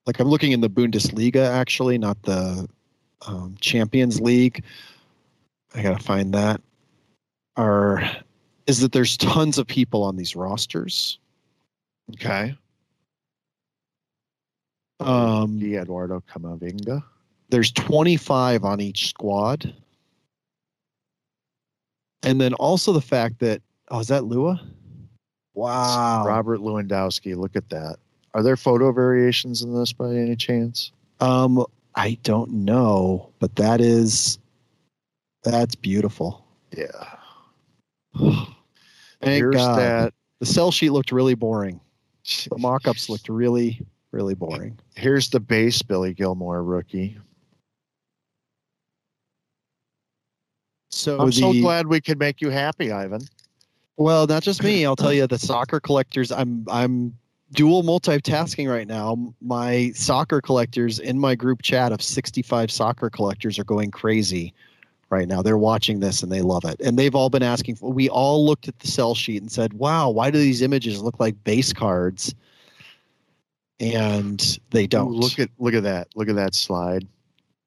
like 0.08 0.20
I'm 0.20 0.28
looking 0.28 0.52
in 0.52 0.62
the 0.62 0.70
Bundesliga 0.70 1.46
actually, 1.46 1.98
not 1.98 2.20
the 2.22 2.66
um, 3.26 3.54
Champions 3.60 4.22
League. 4.22 4.64
I 5.74 5.82
gotta 5.82 6.02
find 6.02 6.32
that. 6.32 6.62
Are 7.56 8.02
is 8.66 8.80
that 8.80 8.92
there's 8.92 9.18
tons 9.18 9.58
of 9.58 9.66
people 9.66 10.02
on 10.02 10.16
these 10.16 10.34
rosters. 10.34 11.18
Okay. 12.14 12.56
Um, 14.98 15.58
Di 15.58 15.76
Eduardo 15.76 16.22
Camavinga. 16.32 17.04
there's 17.50 17.70
25 17.72 18.64
on 18.64 18.80
each 18.80 19.10
squad. 19.10 19.74
And 22.22 22.40
then 22.40 22.54
also 22.54 22.94
the 22.94 23.02
fact 23.02 23.40
that 23.40 23.60
oh, 23.90 24.00
is 24.00 24.08
that 24.08 24.24
Lua? 24.24 24.58
Wow. 25.52 26.24
Robert 26.26 26.60
Lewandowski. 26.60 27.36
Look 27.36 27.56
at 27.56 27.68
that. 27.68 27.96
Are 28.38 28.42
there 28.44 28.56
photo 28.56 28.92
variations 28.92 29.62
in 29.62 29.74
this 29.74 29.92
by 29.92 30.14
any 30.14 30.36
chance? 30.36 30.92
Um, 31.18 31.66
I 31.96 32.16
don't 32.22 32.52
know, 32.52 33.30
but 33.40 33.56
that 33.56 33.80
is 33.80 34.38
that's 35.42 35.74
beautiful. 35.74 36.46
Yeah. 36.70 36.86
Thank 38.16 38.44
Here's 39.20 39.56
God. 39.56 39.78
that. 39.80 40.14
The 40.38 40.46
sell 40.46 40.70
sheet 40.70 40.90
looked 40.90 41.10
really 41.10 41.34
boring. 41.34 41.80
The 42.48 42.56
mock-ups 42.58 43.08
looked 43.08 43.28
really, 43.28 43.84
really 44.12 44.36
boring. 44.36 44.78
Here's 44.94 45.30
the 45.30 45.40
base 45.40 45.82
Billy 45.82 46.14
Gilmour 46.14 46.62
rookie. 46.62 47.18
So 50.90 51.18
I'm 51.18 51.26
the, 51.26 51.32
so 51.32 51.52
glad 51.54 51.88
we 51.88 52.00
could 52.00 52.20
make 52.20 52.40
you 52.40 52.50
happy, 52.50 52.92
Ivan. 52.92 53.22
Well, 53.96 54.28
not 54.28 54.44
just 54.44 54.62
me. 54.62 54.86
I'll 54.86 54.94
tell 54.94 55.12
you, 55.12 55.26
the 55.26 55.40
soccer 55.40 55.80
collectors. 55.80 56.30
I'm 56.30 56.64
I'm 56.68 57.18
dual 57.52 57.82
multitasking 57.82 58.68
right 58.70 58.86
now. 58.86 59.34
My 59.40 59.90
soccer 59.94 60.40
collectors 60.40 60.98
in 60.98 61.18
my 61.18 61.34
group 61.34 61.62
chat 61.62 61.92
of 61.92 62.02
65 62.02 62.70
soccer 62.70 63.10
collectors 63.10 63.58
are 63.58 63.64
going 63.64 63.90
crazy 63.90 64.52
right 65.10 65.26
now. 65.26 65.40
They're 65.42 65.58
watching 65.58 66.00
this 66.00 66.22
and 66.22 66.30
they 66.30 66.42
love 66.42 66.64
it. 66.64 66.80
And 66.80 66.98
they've 66.98 67.14
all 67.14 67.30
been 67.30 67.42
asking. 67.42 67.76
For, 67.76 67.92
we 67.92 68.08
all 68.08 68.44
looked 68.44 68.68
at 68.68 68.78
the 68.80 68.88
sell 68.88 69.14
sheet 69.14 69.40
and 69.40 69.50
said, 69.50 69.72
"Wow, 69.74 70.10
why 70.10 70.30
do 70.30 70.38
these 70.38 70.62
images 70.62 71.00
look 71.00 71.18
like 71.18 71.42
base 71.44 71.72
cards?" 71.72 72.34
And 73.80 74.58
they 74.70 74.86
don't. 74.86 75.12
Ooh, 75.12 75.16
look 75.16 75.38
at 75.38 75.50
look 75.58 75.74
at 75.74 75.84
that. 75.84 76.08
Look 76.16 76.28
at 76.28 76.36
that 76.36 76.54
slide. 76.54 77.06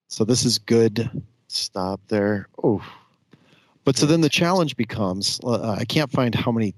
so 0.07 0.23
this 0.23 0.45
is 0.45 0.57
good. 0.57 1.09
Stop 1.47 1.99
there. 2.07 2.47
Oh, 2.63 2.81
But 3.83 3.97
so 3.97 4.05
then 4.05 4.21
the 4.21 4.29
challenge 4.29 4.77
becomes 4.77 5.39
uh, 5.43 5.75
I 5.79 5.85
can't 5.85 6.11
find 6.11 6.33
how 6.35 6.51
many 6.51 6.73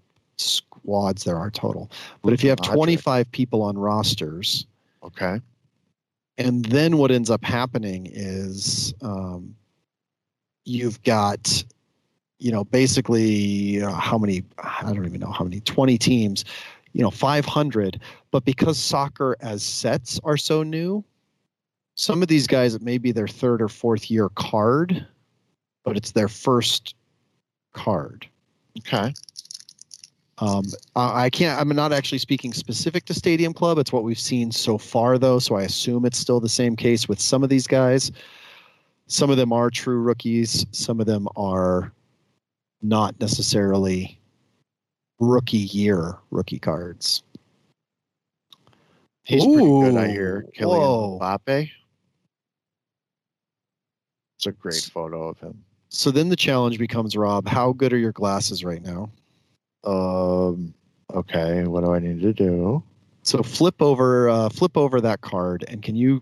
squads 0.83 1.23
there 1.23 1.37
are 1.37 1.49
total. 1.49 1.89
But 2.21 2.33
if 2.33 2.43
you 2.43 2.49
have 2.49 2.61
25 2.61 3.31
people 3.31 3.61
on 3.61 3.77
rosters, 3.77 4.67
okay. 5.01 5.39
and 6.37 6.65
then 6.65 6.97
what 6.97 7.11
ends 7.11 7.29
up 7.29 7.43
happening 7.43 8.09
is 8.11 8.93
um, 9.01 9.55
you've 10.65 11.01
got, 11.03 11.63
you 12.39 12.51
know, 12.51 12.65
basically 12.65 13.81
uh, 13.81 13.91
how 13.91 14.17
many, 14.17 14.43
I 14.57 14.93
don't 14.93 15.05
even 15.05 15.21
know 15.21 15.31
how 15.31 15.45
many, 15.45 15.61
20 15.61 15.97
teams, 15.97 16.43
you 16.91 17.01
know, 17.01 17.11
500. 17.11 17.99
But 18.31 18.43
because 18.43 18.77
soccer 18.77 19.37
as 19.39 19.63
sets 19.63 20.19
are 20.23 20.37
so 20.37 20.63
new, 20.63 21.03
some 21.95 22.21
of 22.21 22.27
these 22.27 22.47
guys, 22.47 22.75
it 22.75 22.81
may 22.81 22.97
be 22.97 23.11
their 23.11 23.27
third 23.27 23.61
or 23.61 23.69
fourth 23.69 24.11
year 24.11 24.29
card, 24.29 25.05
but 25.85 25.95
it's 25.95 26.11
their 26.11 26.27
first 26.27 26.95
card. 27.73 28.27
Okay. 28.79 29.13
Um, 30.43 30.65
I 30.97 31.29
can't. 31.29 31.57
I'm 31.59 31.69
not 31.69 31.93
actually 31.93 32.17
speaking 32.17 32.51
specific 32.51 33.05
to 33.05 33.13
Stadium 33.13 33.53
Club. 33.53 33.77
It's 33.77 33.93
what 33.93 34.03
we've 34.03 34.19
seen 34.19 34.51
so 34.51 34.77
far, 34.77 35.17
though. 35.17 35.39
So 35.39 35.55
I 35.55 35.63
assume 35.63 36.05
it's 36.05 36.17
still 36.17 36.41
the 36.41 36.49
same 36.49 36.75
case 36.75 37.07
with 37.07 37.19
some 37.21 37.43
of 37.43 37.49
these 37.49 37.65
guys. 37.65 38.11
Some 39.07 39.29
of 39.29 39.37
them 39.37 39.53
are 39.53 39.69
true 39.69 39.99
rookies. 39.99 40.65
Some 40.71 40.99
of 40.99 41.05
them 41.05 41.29
are 41.37 41.93
not 42.81 43.17
necessarily 43.21 44.19
rookie 45.19 45.57
year 45.57 46.17
rookie 46.29 46.59
cards. 46.59 47.23
He's 49.23 49.45
pretty 49.45 49.61
good, 49.61 49.95
I 49.95 50.07
Ooh, 50.07 50.11
hear. 50.11 50.45
whoa. 50.59 51.19
Kylian 51.19 51.21
Mbappe. 51.21 51.71
It's 54.37 54.47
a 54.47 54.51
great 54.51 54.89
photo 54.91 55.29
of 55.29 55.39
him. 55.39 55.63
So 55.87 56.11
then 56.11 56.27
the 56.27 56.35
challenge 56.35 56.77
becomes, 56.79 57.15
Rob, 57.15 57.47
how 57.47 57.71
good 57.71 57.93
are 57.93 57.97
your 57.97 58.11
glasses 58.11 58.65
right 58.65 58.83
now? 58.83 59.09
Um. 59.83 60.73
Okay. 61.13 61.65
What 61.67 61.83
do 61.83 61.93
I 61.93 61.99
need 61.99 62.21
to 62.21 62.33
do? 62.33 62.83
So 63.23 63.41
flip 63.43 63.81
over, 63.81 64.27
uh, 64.29 64.49
flip 64.49 64.75
over 64.77 64.99
that 65.01 65.21
card, 65.21 65.63
and 65.67 65.81
can 65.81 65.95
you? 65.95 66.21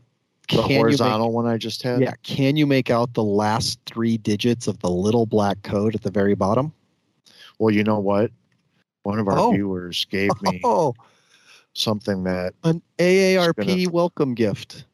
The 0.50 0.58
can 0.58 0.62
you 0.64 0.68
make- 0.70 0.78
horizontal 0.78 1.32
one 1.32 1.46
I 1.48 1.58
just 1.58 1.82
had. 1.84 2.02
Yeah. 2.02 2.14
Can 2.24 2.58
you 2.58 2.68
make 2.68 2.90
out 2.90 3.14
the 3.14 3.24
last 3.24 3.80
three 3.86 4.18
digits 4.18 4.68
of 4.68 4.80
the 4.80 4.90
little 4.90 5.26
black 5.26 5.62
code 5.64 5.96
at 5.96 6.02
the 6.02 6.12
very 6.12 6.36
bottom? 6.36 6.74
Well, 7.60 7.74
you 7.74 7.84
know 7.84 8.00
what? 8.00 8.32
One 9.04 9.18
of 9.20 9.28
our 9.28 9.38
Oh. 9.38 9.52
viewers 9.52 10.04
gave 10.06 10.30
me 10.42 10.60
Oh, 10.66 10.94
something 11.74 12.24
that. 12.26 12.54
an 12.64 12.82
AARP 13.00 13.56
gonna- 13.66 13.90
welcome 13.92 14.34
gift. 14.34 14.86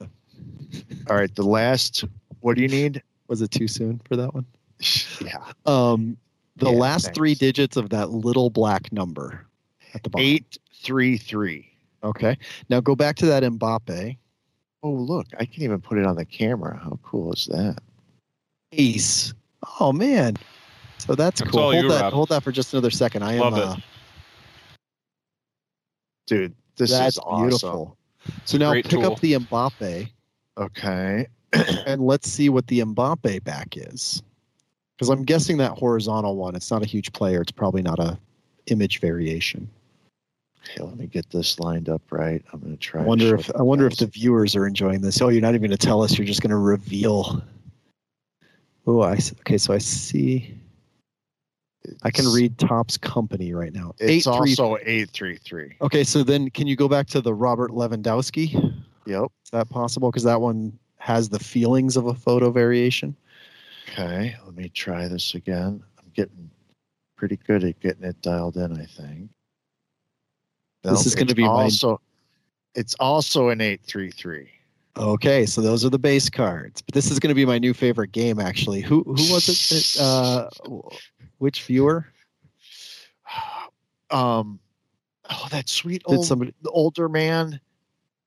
All 0.00 1.16
right. 1.16 1.34
The 1.34 1.42
last. 1.42 2.04
What 2.40 2.56
do 2.56 2.62
you 2.62 2.68
need? 2.68 3.02
Was 3.28 3.40
it 3.42 3.50
too 3.50 3.66
soon 3.68 4.00
for 4.04 4.16
that 4.16 4.32
one? 4.34 4.46
Yeah. 5.24 5.38
Um, 5.66 6.16
the 6.56 6.70
Yeah, 6.70 6.78
last 6.78 7.04
thanks. 7.06 7.16
three 7.16 7.34
digits 7.34 7.76
of 7.76 7.90
that 7.90 8.10
little 8.10 8.50
black 8.50 8.92
number 8.92 9.46
at 9.94 10.02
the 10.02 10.10
bottom. 10.10 10.24
Eight 10.26 10.58
three 10.72 11.16
three. 11.18 11.70
Okay. 12.02 12.36
Now 12.68 12.80
go 12.80 12.94
back 12.94 13.16
to 13.16 13.26
that 13.26 13.42
Mbappe. 13.42 14.16
Oh, 14.82 14.90
look! 14.90 15.26
I 15.40 15.46
can 15.46 15.62
even 15.62 15.80
put 15.80 15.96
it 15.98 16.04
on 16.06 16.16
the 16.16 16.24
camera. 16.26 16.78
How 16.82 16.98
cool 17.02 17.32
is 17.32 17.46
that? 17.50 17.78
Ace. 18.72 19.32
Oh 19.80 19.92
man. 19.92 20.36
So 20.98 21.14
that's, 21.14 21.40
That's 21.40 21.50
cool. 21.50 21.60
Hold 21.62 21.74
you, 21.76 21.88
that. 21.88 22.02
Rob. 22.02 22.12
Hold 22.12 22.28
that 22.30 22.42
for 22.42 22.52
just 22.52 22.72
another 22.72 22.90
second. 22.90 23.22
I 23.24 23.34
am. 23.34 23.40
Love 23.40 23.56
it. 23.58 23.64
Uh, 23.64 23.76
Dude, 26.26 26.54
this 26.76 26.90
that's 26.90 27.16
is 27.16 27.18
awesome. 27.24 27.48
beautiful. 27.48 27.96
So 28.46 28.56
now 28.58 28.70
Great 28.70 28.84
pick 28.84 29.00
tool. 29.00 29.12
up 29.12 29.20
the 29.20 29.34
Mbappe 29.34 30.08
Okay. 30.56 31.26
and 31.86 32.06
let's 32.06 32.30
see 32.30 32.48
what 32.48 32.66
the 32.68 32.80
Mbappe 32.80 33.44
back 33.44 33.76
is. 33.76 34.22
Because 34.96 35.08
I'm 35.08 35.24
guessing 35.24 35.56
that 35.58 35.72
horizontal 35.72 36.36
one, 36.36 36.54
it's 36.54 36.70
not 36.70 36.82
a 36.82 36.86
huge 36.86 37.12
player. 37.12 37.40
It's 37.40 37.52
probably 37.52 37.82
not 37.82 37.98
a 37.98 38.18
image 38.66 39.00
variation. 39.00 39.68
Okay, 40.62 40.82
let 40.82 40.96
me 40.96 41.06
get 41.06 41.28
this 41.30 41.58
lined 41.60 41.88
up 41.88 42.00
right. 42.10 42.42
I'm 42.52 42.60
gonna 42.60 42.76
try. 42.76 43.02
I 43.02 43.04
wonder 43.04 43.34
if 43.34 43.50
I 43.54 43.62
wonder 43.62 43.86
if 43.86 43.96
the 43.96 44.06
viewers 44.06 44.56
are 44.56 44.66
enjoying 44.66 45.00
this. 45.02 45.20
Oh, 45.20 45.28
you're 45.28 45.42
not 45.42 45.50
even 45.50 45.62
going 45.62 45.76
to 45.78 45.86
tell 45.86 46.02
us. 46.02 46.16
You're 46.16 46.26
just 46.26 46.40
going 46.40 46.50
to 46.52 46.56
reveal. 46.56 47.42
Oh, 48.86 49.02
I 49.02 49.18
okay. 49.40 49.58
So 49.58 49.74
I 49.74 49.78
see. 49.78 50.54
I 52.02 52.10
can 52.10 52.26
read 52.32 52.56
Topps 52.56 52.96
company 52.96 53.52
right 53.52 53.74
now. 53.74 53.94
It's 53.98 54.10
Eight 54.10 54.22
three. 54.22 54.52
also 54.52 54.78
eight 54.86 55.10
three 55.10 55.36
three. 55.36 55.74
Okay, 55.82 56.02
so 56.02 56.22
then 56.22 56.48
can 56.50 56.66
you 56.66 56.76
go 56.76 56.88
back 56.88 57.08
to 57.08 57.20
the 57.20 57.34
Robert 57.34 57.72
Lewandowski? 57.72 58.54
Yep. 59.06 59.24
Is 59.44 59.50
that 59.50 59.68
possible? 59.68 60.10
Because 60.10 60.22
that 60.22 60.40
one 60.40 60.78
has 60.96 61.28
the 61.28 61.38
feelings 61.38 61.98
of 61.98 62.06
a 62.06 62.14
photo 62.14 62.50
variation. 62.50 63.14
Okay. 63.88 64.36
Let 64.44 64.54
me 64.54 64.68
try 64.68 65.08
this 65.08 65.34
again. 65.34 65.82
I'm 65.98 66.10
getting 66.14 66.50
pretty 67.16 67.36
good 67.36 67.64
at 67.64 67.80
getting 67.80 68.04
it 68.04 68.20
dialed 68.22 68.56
in. 68.56 68.72
I 68.72 68.86
think. 68.86 69.30
This 70.82 71.06
is 71.06 71.14
gonna 71.14 71.26
it's 71.26 71.34
be 71.34 71.42
my- 71.44 71.48
also. 71.48 72.00
It's 72.74 72.94
also 72.94 73.50
an 73.50 73.60
eight 73.60 73.82
three 73.86 74.10
three. 74.10 74.50
Okay, 74.96 75.44
so 75.44 75.60
those 75.60 75.84
are 75.84 75.90
the 75.90 75.98
base 75.98 76.30
cards. 76.30 76.80
But 76.82 76.94
this 76.94 77.10
is 77.10 77.18
going 77.18 77.30
to 77.30 77.34
be 77.34 77.44
my 77.44 77.58
new 77.58 77.74
favorite 77.74 78.12
game, 78.12 78.38
actually. 78.38 78.80
Who 78.80 79.02
who 79.02 79.32
was 79.32 79.48
it? 79.48 79.98
That, 79.98 80.02
uh, 80.64 80.88
which 81.38 81.62
viewer 81.62 82.06
Um. 84.10 84.60
Oh, 85.30 85.48
that 85.50 85.68
sweet 85.70 86.02
did 86.06 86.16
old 86.16 86.26
somebody? 86.26 86.52
the 86.62 86.70
older 86.70 87.08
man 87.08 87.58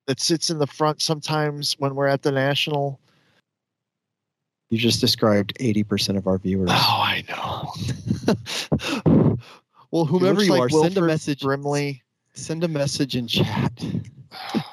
that 0.08 0.20
sits 0.20 0.50
in 0.50 0.58
the 0.58 0.66
front 0.66 1.02
sometimes 1.02 1.74
when 1.80 1.94
we're 1.94 2.08
at 2.08 2.24
the 2.24 2.32
national. 2.32 3.00
You 4.70 4.78
just 4.78 5.00
described 5.00 5.54
eighty 5.60 5.84
percent 5.84 6.18
of 6.18 6.28
our 6.28 6.38
viewers. 6.38 6.70
Oh, 6.72 6.74
I 6.74 7.24
know. 7.30 7.74
well, 9.92 10.06
whomever 10.06 10.44
you 10.44 10.52
like 10.52 10.62
are, 10.62 10.70
send 10.70 10.98
a 10.98 11.02
message. 11.02 11.42
Brimley. 11.42 12.04
Send 12.34 12.64
a 12.64 12.68
message 12.68 13.16
in 13.16 13.28
chat. 13.28 13.72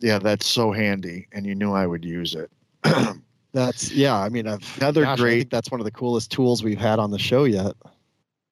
Yeah, 0.00 0.20
that's 0.20 0.46
so 0.46 0.70
handy, 0.70 1.26
and 1.32 1.44
you 1.44 1.56
knew 1.56 1.72
I 1.72 1.84
would 1.84 2.04
use 2.04 2.36
it. 2.36 2.52
That's 3.52 3.90
yeah. 3.90 4.16
I 4.16 4.28
mean, 4.28 4.46
I've 4.46 4.76
Another 4.76 5.02
gosh, 5.02 5.18
great- 5.18 5.50
that's 5.50 5.72
one 5.72 5.80
of 5.80 5.84
the 5.86 5.90
coolest 5.90 6.30
tools 6.30 6.62
we've 6.62 6.78
had 6.78 7.00
on 7.00 7.10
the 7.10 7.18
show 7.18 7.42
yet. 7.44 7.74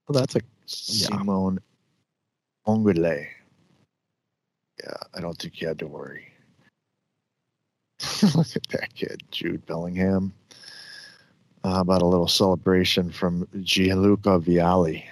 Well, 0.09 0.15
that's 0.15 0.35
a 0.35 0.41
Yeah. 0.41 1.17
Simone 1.19 1.61
Ongole. 2.67 3.27
Yeah, 4.83 4.93
I 5.15 5.21
don't 5.21 5.39
think 5.39 5.61
you 5.61 5.69
had 5.69 5.79
to 5.79 5.87
worry. 5.87 6.27
Look 8.35 8.55
at 8.57 8.69
that 8.71 8.95
kid, 8.95 9.23
Jude 9.31 9.65
Bellingham. 9.67 10.33
Uh, 11.65 11.75
how 11.75 11.81
about 11.81 12.03
a 12.03 12.07
little 12.07 12.29
celebration 12.29 13.11
from 13.11 13.49
Gianluca 13.63 14.39
Vialli? 14.39 15.05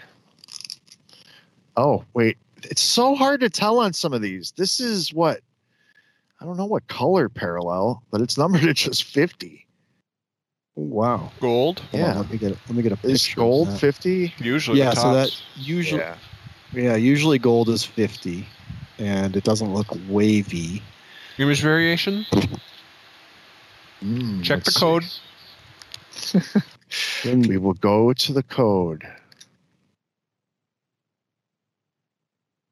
Oh, 1.76 2.04
wait. 2.14 2.36
It's 2.62 2.82
so 2.82 3.14
hard 3.14 3.40
to 3.40 3.50
tell 3.50 3.78
on 3.78 3.92
some 3.92 4.12
of 4.12 4.22
these. 4.22 4.52
This 4.56 4.80
is 4.80 5.12
what 5.12 5.40
I 6.40 6.44
don't 6.44 6.56
know 6.56 6.66
what 6.66 6.86
color 6.88 7.28
parallel, 7.28 8.02
but 8.10 8.20
it's 8.20 8.36
numbered 8.38 8.64
at 8.68 8.76
just 8.76 9.04
50. 9.04 9.66
Wow. 10.76 11.30
Gold. 11.40 11.82
Yeah. 11.92 12.18
let 12.18 12.30
me 12.30 12.38
get 12.38 12.50
let 12.66 12.70
me 12.76 12.82
get 12.82 12.92
a 12.92 12.96
picture. 12.96 13.08
Is 13.10 13.28
of 13.28 13.36
gold 13.36 13.80
50? 13.80 14.34
Usually. 14.38 14.78
Yeah, 14.78 14.90
the 14.90 14.96
so 14.96 15.14
that 15.14 15.42
usually 15.56 16.00
Yeah. 16.00 16.16
yeah, 16.72 16.96
usually 16.96 17.38
gold 17.38 17.68
is 17.68 17.84
50 17.84 18.46
and 18.98 19.36
it 19.36 19.44
doesn't 19.44 19.72
look 19.72 19.86
wavy. 20.08 20.82
Image 21.38 21.62
variation. 21.62 22.26
Mm, 24.04 24.42
Check 24.42 24.64
the 24.64 24.70
code. 24.72 25.04
see. 26.90 27.34
We 27.34 27.56
will 27.56 27.72
go 27.74 28.12
to 28.12 28.32
the 28.32 28.42
code. 28.42 29.02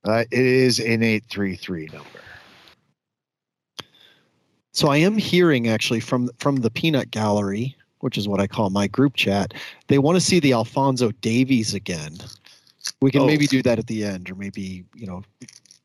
Uh, 0.05 0.25
it 0.31 0.39
is 0.41 0.79
an 0.79 1.03
833 1.03 1.87
number. 1.93 2.07
So 4.73 4.89
I 4.89 4.97
am 4.99 5.17
hearing 5.17 5.69
actually 5.69 6.01
from 6.01 6.29
from 6.39 6.57
the 6.57 6.71
Peanut 6.71 7.11
Gallery, 7.11 7.77
which 8.01 8.19
is 8.19 8.27
what 8.29 8.41
I 8.41 8.47
call 8.47 8.71
my 8.71 8.87
group 8.89 9.15
chat. 9.15 9.55
They 9.89 9.99
want 9.99 10.17
to 10.17 10.21
see 10.21 10.41
the 10.41 10.53
Alfonso 10.55 11.13
Davies 11.21 11.73
again. 11.75 12.17
We 13.01 13.11
can 13.11 13.23
Oh. 13.23 13.27
maybe 13.27 13.47
do 13.47 13.63
that 13.63 13.79
at 13.79 13.87
the 13.87 14.05
end, 14.05 14.31
or 14.31 14.35
maybe 14.35 14.85
you 14.95 15.07
know 15.07 15.23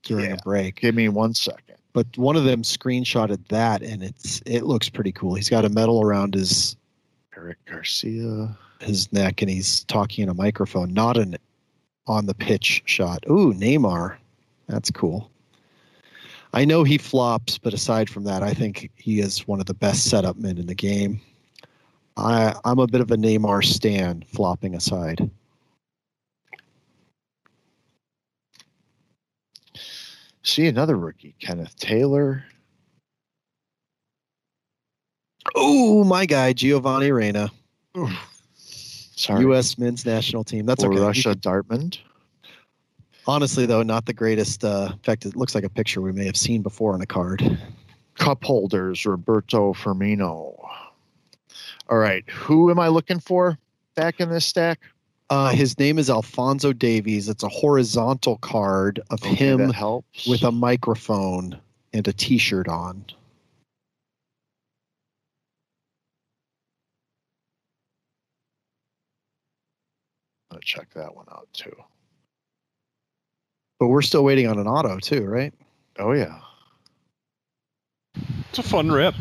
during 0.04 0.26
Yeah. 0.26 0.34
a 0.36 0.38
break. 0.44 0.78
Give 0.82 0.96
me 0.96 1.10
one 1.10 1.34
second. 1.34 1.77
But 1.94 2.06
one 2.18 2.36
of 2.36 2.44
them 2.44 2.62
screenshotted 2.62 3.48
that, 3.48 3.82
and 3.82 4.04
it's 4.04 4.42
it 4.46 4.64
looks 4.64 4.90
pretty 4.90 5.12
cool. 5.12 5.34
He's 5.36 5.50
got 5.50 5.66
a 5.66 5.70
medal 5.70 6.02
around 6.04 6.36
his 6.36 6.76
Eric 7.36 7.58
Garcia. 7.66 8.56
his 8.80 9.12
neck, 9.12 9.42
and 9.42 9.50
he's 9.50 9.84
talking 9.86 10.24
in 10.24 10.30
a 10.30 10.34
microphone, 10.34 10.94
not 10.94 11.18
an 11.18 11.38
on 12.06 12.26
the 12.26 12.34
pitch 12.34 12.84
shot. 12.86 13.24
Ooh, 13.30 13.54
Neymar, 13.54 14.16
that's 14.68 14.92
cool. 14.92 15.30
I 16.54 16.66
know 16.66 16.84
he 16.84 16.98
flops, 16.98 17.58
but 17.58 17.74
aside 17.74 18.10
from 18.10 18.24
that, 18.24 18.42
I 18.42 18.54
think 18.54 18.90
he 18.96 19.20
is 19.20 19.48
one 19.48 19.60
of 19.60 19.66
the 19.66 19.74
best 19.74 20.06
setup 20.06 20.38
men 20.38 20.58
in 20.58 20.68
the 20.68 20.76
game. 20.76 21.20
I 22.16 22.56
I'm 22.66 22.80
a 22.80 22.88
bit 22.88 23.02
of 23.02 23.12
a 23.12 23.18
Neymar 23.18 23.64
stan, 23.64 24.24
flopping 24.34 24.76
aside. 24.76 25.30
See 30.48 30.68
another 30.68 30.96
rookie, 30.96 31.36
Kenneth 31.40 31.76
Taylor. 31.76 32.46
Oh, 35.56 36.06
my 36.06 36.26
guy 36.26 36.54
Giovanni 36.54 37.12
Reyna, 37.12 37.52
Sorry. 38.56 39.42
U.S. 39.42 39.78
men's 39.78 40.06
national 40.06 40.46
team. 40.46 40.66
That's 40.66 40.86
for 40.86 40.94
okay. 40.94 41.02
Russia 41.02 41.36
Dortmund. 41.36 41.98
Honestly, 43.28 43.66
though, 43.66 43.84
not 43.84 44.06
the 44.06 44.14
greatest. 44.14 44.64
Uh, 44.64 44.92
in 44.94 45.00
fact, 45.00 45.26
it 45.26 45.36
looks 45.36 45.54
like 45.54 45.66
a 45.66 45.70
picture 45.70 46.00
we 46.00 46.14
may 46.14 46.26
have 46.26 46.38
seen 46.38 46.62
before 46.62 46.94
on 46.94 47.02
a 47.02 47.06
card. 47.06 47.60
Cup 48.16 48.42
holders, 48.46 49.06
Roberto 49.06 49.74
Firmino. 49.74 50.56
All 51.90 51.98
right. 51.98 52.24
Who 52.30 52.72
am 52.72 52.80
I 52.80 52.88
looking 52.88 53.20
for 53.20 53.58
back 53.96 54.22
in 54.22 54.30
this 54.30 54.46
stack? 54.46 54.80
Uh, 55.30 55.50
his 55.50 55.78
name 55.78 56.00
is 56.00 56.10
Alfonso 56.10 56.72
Davies. 56.72 57.28
It's 57.28 57.44
a 57.44 57.50
horizontal 57.50 58.38
card 58.38 59.02
of 59.10 59.22
Okay, 59.24 59.36
him 59.36 59.70
helps. 59.72 60.26
with 60.26 60.44
a 60.44 60.52
microphone 60.52 61.60
and 61.94 62.08
a 62.08 62.14
T-shirt 62.14 62.68
on. 62.70 63.06
I'll 70.52 70.60
check 70.60 70.90
that 70.94 71.14
one 71.16 71.26
out 71.32 71.48
too. 71.54 71.76
But 73.80 73.88
we're 73.88 74.02
still 74.02 74.24
waiting 74.24 74.48
on 74.48 74.58
an 74.60 74.68
auto 74.68 74.98
too, 75.00 75.26
right? 75.26 75.54
Oh 76.00 76.14
yeah. 76.14 76.40
It's 78.50 78.60
a 78.60 78.64
fun 78.64 78.92
rip. 78.92 79.14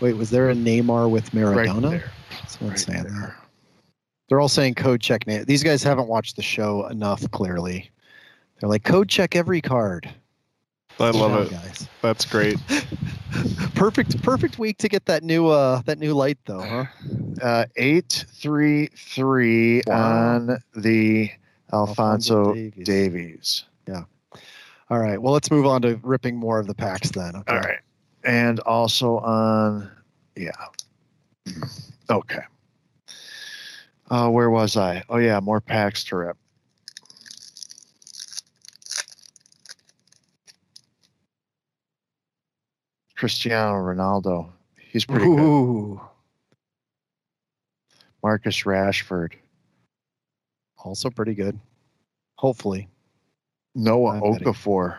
Wait, 0.00 0.14
was 0.16 0.30
there 0.30 0.50
a 0.50 0.54
Neymar 0.54 1.08
with 1.10 1.30
Maradona? 1.30 1.56
Right 1.56 1.68
Maradona? 1.68 1.90
there. 1.90 2.12
Someone's 2.48 2.88
Right 2.88 2.94
saying 2.94 3.04
that. 3.04 3.12
there. 3.12 3.36
They're 4.32 4.40
all 4.40 4.48
saying 4.48 4.76
code 4.76 5.02
check. 5.02 5.26
Na- 5.26 5.44
These 5.46 5.62
guys 5.62 5.82
haven't 5.82 6.08
watched 6.08 6.36
the 6.36 6.42
show 6.42 6.86
enough. 6.86 7.30
Clearly, 7.32 7.90
they're 8.58 8.68
like 8.70 8.82
code 8.82 9.10
check 9.10 9.36
every 9.36 9.60
card. 9.60 10.08
I 10.98 11.10
love 11.10 11.32
job, 11.32 11.46
it. 11.48 11.50
guys. 11.50 11.86
That's 12.00 12.24
great. 12.24 12.58
perfect, 13.74 14.22
perfect 14.22 14.58
week 14.58 14.78
to 14.78 14.88
get 14.88 15.04
that 15.04 15.22
new 15.22 15.48
uh 15.48 15.82
that 15.84 15.98
new 15.98 16.14
light 16.14 16.38
though, 16.46 16.62
huh? 16.62 16.84
Uh, 17.42 17.66
eight 17.76 18.24
three 18.30 18.88
three 18.96 19.82
Wow. 19.86 19.96
on 19.96 20.58
the 20.76 21.30
Alfonso, 21.70 22.38
Alfonso 22.38 22.54
Davies. 22.54 22.86
Davies. 22.86 23.64
All 24.88 24.98
right. 24.98 25.20
Well, 25.20 25.34
let's 25.34 25.50
move 25.50 25.66
on 25.66 25.82
to 25.82 26.00
ripping 26.02 26.36
more 26.36 26.58
of 26.58 26.66
the 26.66 26.74
packs 26.74 27.10
then. 27.10 27.36
Okay. 27.36 27.52
All 27.52 27.60
right. 27.60 27.80
And 28.24 28.60
also 28.60 29.18
on, 29.18 29.90
yeah. 30.36 30.52
Okay. 32.08 32.40
Uh, 34.12 34.28
where 34.28 34.50
was 34.50 34.76
I? 34.76 35.02
Oh, 35.08 35.16
yeah, 35.16 35.40
more 35.40 35.58
packs 35.58 36.04
to 36.04 36.16
rip. 36.16 36.36
Cristiano 43.16 43.72
Ronaldo. 43.72 44.50
He's 44.76 45.06
pretty 45.06 45.24
good. 45.24 45.98
Marcus 48.22 48.64
Rashford. 48.64 49.32
Also 50.84 51.08
pretty 51.08 51.32
good. 51.32 51.58
Hopefully. 52.36 52.88
Noah 53.74 54.16
I'm 54.16 54.32
betting. 54.32 54.46
Okafor. 54.46 54.98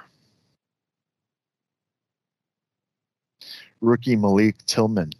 Rookie 3.80 4.16
Malik 4.16 4.56
Tillman. 4.66 5.12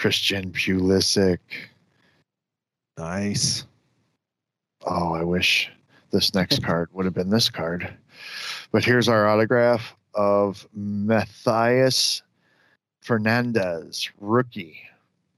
Christian 0.00 0.50
Pulisic. 0.52 1.40
Nice. 2.96 3.66
Oh, 4.86 5.12
I 5.12 5.22
wish 5.22 5.70
this 6.10 6.34
next 6.34 6.62
card 6.64 6.88
would 6.94 7.04
have 7.04 7.12
been 7.12 7.28
this 7.28 7.50
card. 7.50 7.92
But 8.72 8.82
here's 8.82 9.10
our 9.10 9.28
autograph 9.28 9.94
of 10.14 10.66
Matthias 10.72 12.22
Fernandez, 13.02 14.08
rookie 14.18 14.80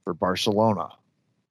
for 0.04 0.14
Barcelona. 0.14 0.90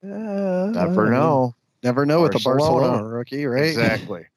Uh, 0.01 0.71
Never 0.73 1.11
know. 1.11 1.53
Never 1.83 2.05
know 2.05 2.21
with 2.21 2.31
the 2.31 2.39
Barcelona. 2.39 3.03
Rookie, 3.03 3.45
right? 3.45 3.65
Exactly. 3.65 4.25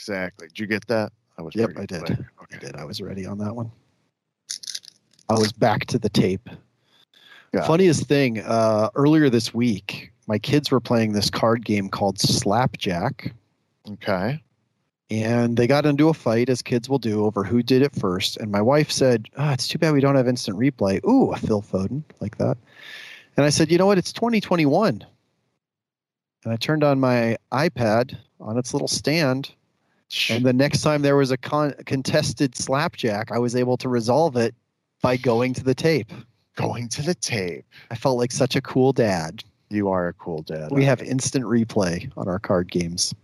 Exactly. 0.00 0.46
Did 0.46 0.60
you 0.60 0.66
get 0.68 0.86
that? 0.86 1.10
I 1.38 1.42
was 1.42 1.56
Yep, 1.56 1.70
I 1.76 1.84
did. 1.84 2.04
quick. 2.04 2.18
I 2.52 2.56
did. 2.58 2.76
I 2.76 2.84
was 2.84 3.00
ready 3.02 3.26
on 3.26 3.36
that 3.38 3.54
one. 3.54 3.68
I 5.28 5.34
was 5.34 5.52
back 5.52 5.86
to 5.86 5.98
the 5.98 6.08
tape. 6.08 6.48
Funniest 7.66 8.06
thing, 8.06 8.40
uh, 8.40 8.90
earlier 8.94 9.28
this 9.30 9.52
week, 9.54 10.12
my 10.26 10.38
kids 10.38 10.70
were 10.70 10.80
playing 10.80 11.12
this 11.12 11.30
card 11.30 11.64
game 11.64 11.88
called 11.88 12.18
Slapjack, 12.18 13.32
Okay. 13.88 14.42
and 15.10 15.56
they 15.56 15.66
got 15.66 15.86
into 15.86 16.08
a 16.08 16.14
fight, 16.14 16.48
as 16.50 16.60
kids 16.62 16.88
will 16.88 16.98
do, 16.98 17.24
over 17.24 17.44
who 17.44 17.62
did 17.62 17.82
it 17.82 17.94
first. 17.94 18.36
And 18.36 18.50
my 18.52 18.60
wife 18.60 18.90
said, 18.90 19.28
oh, 19.36 19.50
"It's 19.50 19.66
too 19.68 19.78
bad 19.78 19.94
we 19.94 20.00
don't 20.00 20.16
have 20.16 20.28
instant 20.28 20.58
replay." 20.58 21.02
Ooh, 21.06 21.32
a 21.32 21.36
Phil 21.36 21.62
Foden 21.62 22.02
like 22.20 22.36
that. 22.38 22.58
And 23.36 23.46
I 23.46 23.50
said, 23.50 23.70
"You 23.70 23.78
know 23.78 23.86
what? 23.86 23.98
It's 23.98 24.12
2021." 24.12 25.04
And 26.44 26.52
I 26.52 26.56
turned 26.56 26.84
on 26.84 27.00
my 27.00 27.36
iPad 27.52 28.16
on 28.40 28.58
its 28.58 28.72
little 28.72 28.88
stand, 28.88 29.50
and 30.30 30.44
the 30.44 30.52
next 30.52 30.82
time 30.82 31.02
there 31.02 31.16
was 31.16 31.30
a 31.30 31.36
con- 31.36 31.74
contested 31.86 32.56
slapjack, 32.56 33.32
I 33.32 33.38
was 33.38 33.56
able 33.56 33.76
to 33.78 33.88
resolve 33.88 34.36
it 34.36 34.54
by 35.02 35.16
going 35.16 35.54
to 35.54 35.64
the 35.64 35.74
tape. 35.74 36.12
Going 36.58 36.88
to 36.88 37.02
the 37.02 37.14
tape. 37.14 37.64
I 37.90 37.94
felt 37.94 38.18
like 38.18 38.32
such 38.32 38.56
a 38.56 38.60
cool 38.60 38.92
dad. 38.92 39.44
You 39.70 39.88
are 39.90 40.08
a 40.08 40.12
cool 40.14 40.42
dad. 40.42 40.72
We 40.72 40.84
have 40.84 41.00
instant 41.00 41.44
replay 41.44 42.10
on 42.16 42.26
our 42.26 42.40
card 42.40 42.68
games 42.70 43.14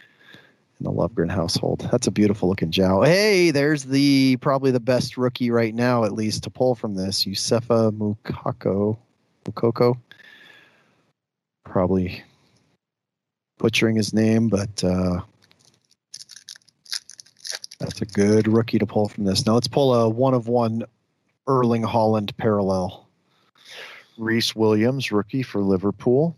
in 0.00 0.84
the 0.84 0.90
Lovegren 0.90 1.30
household. 1.30 1.88
That's 1.92 2.08
a 2.08 2.10
beautiful 2.10 2.48
looking 2.48 2.72
Jow. 2.72 3.02
Hey, 3.02 3.52
there's 3.52 3.84
the 3.84 4.38
probably 4.38 4.72
the 4.72 4.80
best 4.80 5.16
rookie 5.16 5.52
right 5.52 5.74
now, 5.74 6.04
at 6.04 6.12
least 6.12 6.42
to 6.44 6.50
pull 6.50 6.74
from 6.74 6.96
this. 6.96 7.24
Yusefa 7.24 7.92
Mukako. 7.92 8.98
Moukoko. 9.44 9.96
Probably 11.64 12.24
butchering 13.58 13.94
his 13.94 14.12
name, 14.12 14.48
but 14.48 14.82
uh, 14.82 15.20
that's 17.78 18.00
a 18.00 18.06
good 18.06 18.48
rookie 18.48 18.78
to 18.80 18.86
pull 18.86 19.08
from 19.08 19.24
this. 19.24 19.46
Now 19.46 19.54
let's 19.54 19.68
pull 19.68 19.94
a 19.94 20.08
one 20.08 20.34
of 20.34 20.48
one 20.48 20.84
Erling 21.50 21.82
Haaland 21.82 22.36
parallel. 22.36 23.08
Rhys 24.16 24.54
Williams, 24.54 25.10
rookie 25.10 25.42
for 25.42 25.60
Liverpool. 25.60 26.36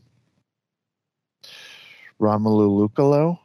Romelu 2.19 2.89
Lucalo. 2.89 3.39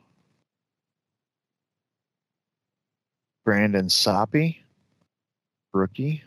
Brandon 3.44 3.90
Soppy, 3.90 4.64
rookie. 5.74 6.24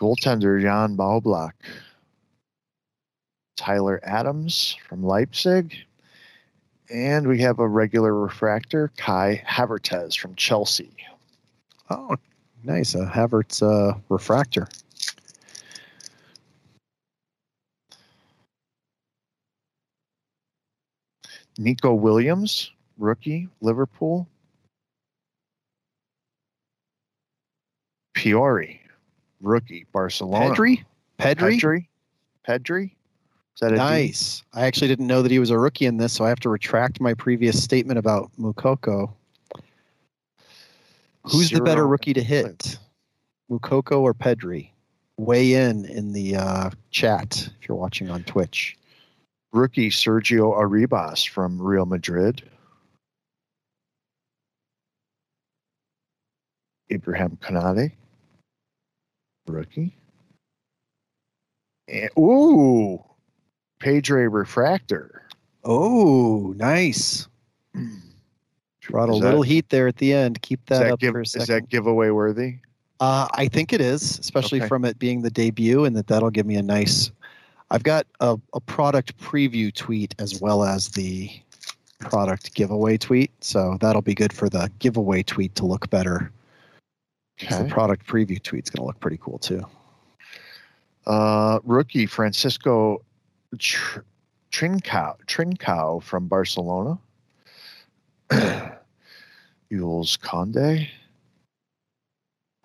Goaltender 0.00 0.60
Jan 0.60 0.96
Baublock. 0.96 1.52
Tyler 3.56 4.00
Adams 4.02 4.76
from 4.88 5.04
Leipzig. 5.04 5.76
And 6.90 7.28
we 7.28 7.38
have 7.42 7.60
a 7.60 7.68
regular 7.68 8.12
refractor, 8.12 8.90
Kai 8.96 9.40
Havertz 9.46 10.18
from 10.18 10.34
Chelsea. 10.34 10.96
Oh, 11.90 12.16
nice. 12.64 12.94
A 12.94 13.06
Havertz 13.06 13.62
uh, 13.62 13.98
refractor. 14.08 14.68
Neco 21.58 21.92
Williams, 21.92 22.70
rookie, 22.98 23.48
Liverpool. 23.60 24.28
Piori, 28.16 28.78
rookie, 29.40 29.86
Barcelona. 29.92 30.54
Pedri? 30.54 30.84
Pedri? 31.18 31.60
Pedri. 31.60 31.86
Pedri. 32.48 32.84
Is 32.84 33.60
that 33.60 33.72
a 33.72 33.74
D? 33.74 33.78
Nice. 33.78 34.44
I 34.54 34.66
actually 34.66 34.86
didn't 34.86 35.08
know 35.08 35.20
that 35.22 35.32
he 35.32 35.40
was 35.40 35.50
a 35.50 35.58
rookie 35.58 35.86
in 35.86 35.96
this, 35.96 36.12
so 36.12 36.24
I 36.24 36.28
have 36.28 36.38
to 36.40 36.48
retract 36.48 37.00
my 37.00 37.12
previous 37.12 37.60
statement 37.60 37.98
about 37.98 38.30
Moukoko. 38.38 39.12
Who's 41.30 41.50
the 41.50 41.60
better 41.60 41.86
rookie 41.86 42.14
to 42.14 42.22
hit? 42.22 42.78
Moukoko 43.50 44.00
or 44.00 44.14
Pedri? 44.14 44.70
Weigh 45.18 45.54
in 45.54 45.84
in 45.86 46.12
the 46.12 46.36
uh, 46.36 46.70
chat 46.90 47.50
if 47.60 47.68
you're 47.68 47.76
watching 47.76 48.10
on 48.10 48.24
Twitch. 48.24 48.76
Rookie 49.52 49.90
Sergio 49.90 50.58
Arribas 50.58 51.28
from 51.28 51.60
Real 51.60 51.86
Madrid. 51.86 52.42
Ibrahim 56.90 57.38
Kanate. 57.42 57.92
Rookie. 59.46 59.94
And, 61.88 62.10
ooh, 62.18 63.02
Pedri 63.80 64.28
Refractor. 64.30 65.22
Oh, 65.64 66.54
nice. 66.56 67.26
Brought 68.88 69.08
a 69.10 69.12
Is 69.12 69.18
little 69.20 69.40
that- 69.42 69.48
heat 69.48 69.68
there 69.68 69.86
at 69.86 69.96
the 69.96 70.12
end. 70.12 70.40
Keep 70.42 70.66
that, 70.66 70.78
that, 70.80 70.92
up 70.92 71.00
give, 71.00 71.12
for 71.12 71.20
a 71.20 71.26
second. 71.26 71.42
is 71.42 71.48
that 71.48 71.68
giveaway 71.68 72.10
worthy? 72.10 72.56
Uh, 73.00 73.28
I 73.32 73.46
think 73.48 73.72
it 73.72 73.80
is, 73.80 74.18
especially 74.18 74.60
Okay. 74.60 74.68
from 74.68 74.84
it 74.84 74.98
being 74.98 75.22
the 75.22 75.30
debut, 75.30 75.84
and 75.84 75.94
that 75.96 76.06
that'll 76.08 76.30
give 76.30 76.46
me 76.46 76.56
a 76.56 76.62
nice. 76.62 77.10
I've 77.70 77.82
got 77.82 78.06
a, 78.20 78.36
a 78.54 78.60
product 78.60 79.16
preview 79.18 79.72
tweet 79.72 80.14
as 80.18 80.40
well 80.40 80.64
as 80.64 80.88
the 80.88 81.30
product 82.00 82.54
giveaway 82.54 82.96
tweet, 82.96 83.30
so 83.40 83.76
that'll 83.80 84.02
be 84.02 84.14
good 84.14 84.32
for 84.32 84.48
the 84.48 84.70
giveaway 84.78 85.22
tweet 85.22 85.54
to 85.56 85.66
look 85.66 85.88
better. 85.90 86.32
'cause 87.38 87.58
The 87.62 87.68
product 87.68 88.04
preview 88.06 88.42
tweet's 88.42 88.68
going 88.70 88.82
to 88.82 88.86
look 88.86 88.98
pretty 89.00 89.18
cool 89.22 89.38
too. 89.38 89.64
Uh, 91.06 91.60
rookie 91.64 92.06
Francisco 92.06 93.00
Tr- 93.58 94.00
Trincao, 94.50 95.16
Trincao 95.26 96.02
from 96.02 96.26
Barcelona. 96.26 96.98
Jules 99.70 100.16
Kounde. 100.16 100.88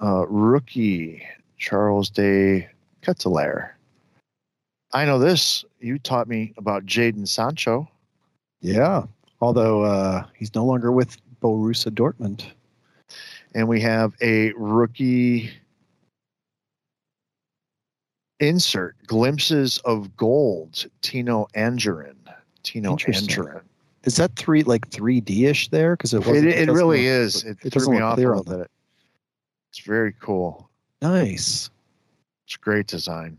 Uh, 0.02 0.26
rookie 0.28 1.24
Charles 1.58 2.10
de 2.10 2.68
Ketelaere. 3.02 3.72
I 4.94 5.06
know 5.06 5.18
this. 5.18 5.66
You 5.80 5.98
taught 5.98 6.28
me 6.28 6.54
about 6.58 6.86
Jadon 6.86 7.28
Sancho. 7.28 7.90
Yeah, 8.62 9.04
although 9.42 9.84
uh, 9.84 10.26
he's 10.38 10.54
no 10.56 10.66
longer 10.66 10.92
with 10.92 11.18
Borussia 11.42 11.92
Dortmund. 11.92 12.46
And 13.56 13.68
we 13.68 13.82
have 13.82 14.14
a 14.22 14.52
rookie 14.54 15.52
insert 18.40 18.96
glimpses 19.06 19.78
of 19.80 20.16
gold 20.16 20.86
Tino 21.02 21.48
Anjorin. 21.56 22.16
Tino. 22.64 22.96
Anjorin. 22.96 23.62
Is 24.04 24.18
that 24.18 24.36
three 24.36 24.64
like 24.64 24.90
three 24.90 25.22
D 25.22 25.46
ish 25.46 25.70
there? 25.70 25.96
Because 25.96 26.14
it 26.14 26.18
It, 26.18 26.28
wasn't- 26.28 26.48
it 26.48 26.66
doesn't 26.66 26.74
really 26.76 26.98
look- 27.00 27.06
is. 27.06 27.44
It, 27.44 27.50
It 27.52 27.60
threw 27.62 27.70
doesn't 27.72 27.92
me 27.94 27.98
look 28.00 28.06
off 28.06 28.14
a 28.14 28.16
clear 28.16 28.36
little 28.36 28.54
on 28.54 28.60
bit. 28.60 28.72
It's 29.70 29.80
very 29.80 30.14
cool. 30.20 30.70
Nice. 31.02 31.70
It's 32.46 32.58
great 32.58 32.88
design. 32.88 33.38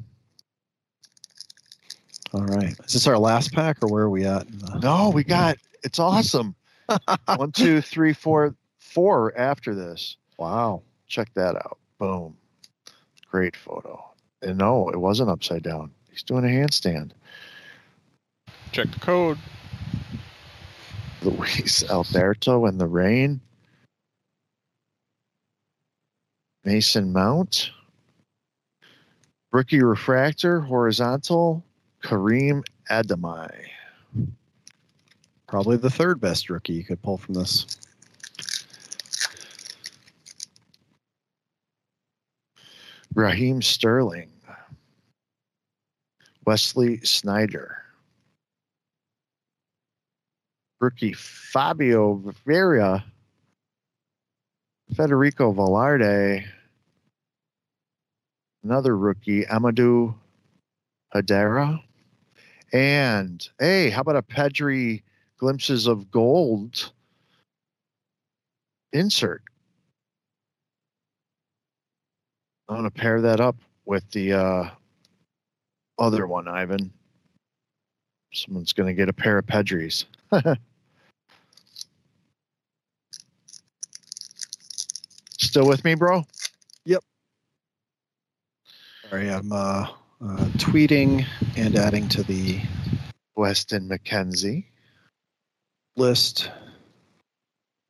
All 2.32 2.44
right. 2.46 2.74
Is 2.84 2.92
this 2.94 3.06
our 3.06 3.18
last 3.18 3.52
pack, 3.52 3.78
or 3.82 3.88
where 3.88 4.04
are 4.04 4.10
we 4.10 4.24
at? 4.26 4.46
the- 4.50 4.80
No, 4.80 5.10
we 5.10 5.22
got 5.24 5.56
it's 5.82 5.98
awesome. 5.98 6.54
One, 7.36 7.52
two, 7.52 7.80
three, 7.80 8.12
four, 8.12 8.54
four 8.78 9.36
after 9.38 9.74
this. 9.74 10.16
Wow. 10.38 10.82
Check 11.06 11.32
that 11.34 11.56
out. 11.56 11.78
Boom. 11.98 12.36
Great 13.30 13.54
photo. 13.56 14.02
And 14.42 14.58
no, 14.58 14.88
it 14.90 14.96
wasn't 14.98 15.30
upside 15.30 15.62
down. 15.62 15.90
He's 16.10 16.22
doing 16.22 16.44
a 16.44 16.48
handstand. 16.48 17.12
Check 18.72 18.90
the 18.90 19.00
code. 19.00 19.38
Luis 21.24 21.82
Alberto 21.88 22.66
in 22.66 22.76
the 22.76 22.86
rain. 22.86 23.40
Mason 26.64 27.12
Mount. 27.12 27.70
Rookie 29.52 29.82
refractor, 29.82 30.60
horizontal. 30.60 31.64
Karim 32.02 32.62
Adeyemi. 32.90 33.50
Probably 35.46 35.76
the 35.76 35.90
third 35.90 36.20
best 36.20 36.50
rookie 36.50 36.74
you 36.74 36.84
could 36.84 37.00
pull 37.00 37.16
from 37.16 37.34
this. 37.34 37.66
Raheem 43.14 43.62
Sterling. 43.62 44.30
Wesley 46.44 46.98
Sneijder. 46.98 47.83
Rookie 50.84 51.14
Fabio 51.14 52.22
Vieira. 52.46 53.02
Federico 54.94 55.50
Velarde. 55.50 56.44
Another 58.62 58.94
rookie, 58.94 59.46
Amadou 59.46 60.14
Haidara. 61.14 61.80
And 62.74 63.48
hey, 63.58 63.88
how 63.88 64.02
about 64.02 64.16
a 64.16 64.22
Pedri 64.22 65.00
glimpses 65.38 65.86
of 65.86 66.10
gold 66.10 66.92
insert? 68.92 69.42
I'm 72.68 72.76
to 72.84 72.90
pair 72.90 73.22
that 73.22 73.40
up 73.40 73.56
with 73.86 74.10
the 74.10 74.34
uh, 74.34 74.70
other 75.98 76.26
one, 76.26 76.46
Ivan. 76.46 76.92
Someone's 78.34 78.74
to 78.88 78.94
get 78.94 79.08
a 79.08 79.14
pair 79.14 79.38
of 79.38 79.46
Pedris. 79.46 80.04
Still 85.54 85.68
with 85.68 85.84
me, 85.84 85.94
bro? 85.94 86.24
Yep. 86.84 87.04
Sorry, 89.08 89.30
I'm 89.30 89.52
uh, 89.52 89.86
uh, 90.20 90.44
tweeting 90.56 91.24
and 91.56 91.76
adding 91.76 92.08
to 92.08 92.24
the 92.24 92.60
Weston 93.36 93.88
McKennie. 93.88 94.64
list. 95.94 96.50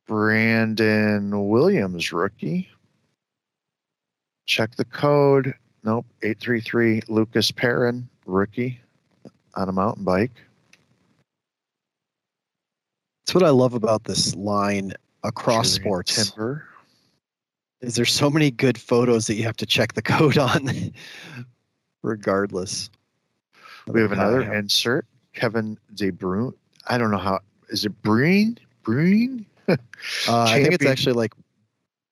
Brandon 0.05 1.49
Williams, 1.49 2.13
rookie. 2.13 2.69
Check 4.45 4.75
the 4.75 4.85
code. 4.85 5.55
Nope, 5.83 6.05
833 6.21 7.01
Lucas 7.07 7.49
Perrin, 7.49 8.07
rookie 8.27 8.79
on 9.55 9.69
a 9.69 9.71
mountain 9.71 10.03
bike. 10.03 10.33
That's 13.25 13.33
what 13.33 13.43
I 13.43 13.49
love 13.49 13.73
about 13.73 14.03
this 14.03 14.35
line 14.35 14.93
across 15.23 15.77
Julian 15.77 15.83
sports. 15.83 16.31
Timber. 16.31 16.67
Is 17.85 17.95
there 17.95 18.05
so 18.05 18.31
many 18.31 18.49
good 18.49 18.79
photos 18.79 19.27
that 19.27 19.35
you 19.35 19.43
have 19.43 19.57
to 19.57 19.65
check 19.65 19.93
the 19.93 20.01
code 20.01 20.37
on, 20.39 20.91
regardless. 22.01 22.89
We 23.87 24.01
have 24.01 24.11
another 24.11 24.41
insert. 24.53 25.05
Kevin 25.33 25.77
De 25.93 26.11
Bruyne. 26.11 26.53
I 26.87 26.97
don't 26.97 27.11
know 27.11 27.17
how. 27.17 27.39
Is 27.69 27.85
it 27.85 28.01
Bruyne? 28.01 28.57
Bruyne? 28.83 29.45
Uh, 29.67 29.77
I 30.27 30.61
think 30.61 30.73
it's 30.73 30.85
actually 30.85 31.13
like 31.13 31.33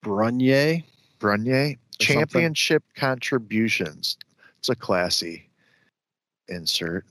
Brunier. 0.02 0.82
Brunier. 1.18 1.76
something. 2.00 2.16
Championship 2.16 2.82
contributions. 2.94 4.16
It's 4.58 4.68
a 4.68 4.74
classy 4.74 5.48
insert. 6.48 7.04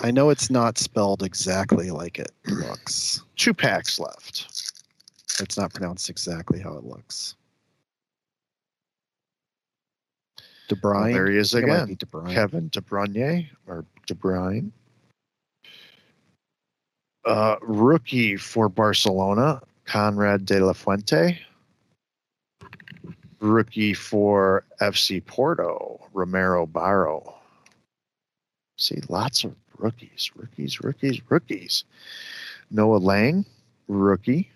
I 0.00 0.10
know 0.10 0.30
it's 0.30 0.50
not 0.50 0.78
spelled 0.78 1.22
exactly 1.22 1.90
like 1.90 2.18
it 2.18 2.32
looks. 2.46 3.22
Two 3.36 3.54
packs 3.54 3.98
left. 3.98 4.65
It's 5.40 5.58
not 5.58 5.72
pronounced 5.72 6.08
exactly 6.08 6.60
how 6.60 6.76
it 6.76 6.84
looks. 6.84 7.34
De 10.68 10.76
Well, 10.82 11.04
there 11.04 11.30
he 11.30 11.36
is 11.38 11.54
again. 11.54 11.86
be 11.86 11.94
De 11.94 12.06
Bruyne. 12.06 12.32
Kevin 12.32 12.68
De 12.68 12.80
Bruyne 12.80 13.48
or 13.66 13.84
De 14.06 14.14
Bruyne. 14.14 14.72
Uh, 17.24 17.56
rookie 17.60 18.36
for 18.36 18.68
Barcelona, 18.68 19.60
Konrad 19.84 20.44
De 20.44 20.64
La 20.64 20.72
Fuente. 20.72 21.38
Rookie 23.40 23.94
for 23.94 24.64
FC 24.80 25.24
Porto, 25.24 26.08
Romero 26.12 26.66
Barro. 26.66 27.34
See, 28.78 29.00
lots 29.08 29.44
of 29.44 29.54
rookies, 29.78 30.30
rookies, 30.34 30.80
rookies, 30.80 31.20
rookies. 31.28 31.84
Noah 32.70 32.96
Lang, 32.98 33.44
rookie. 33.88 34.50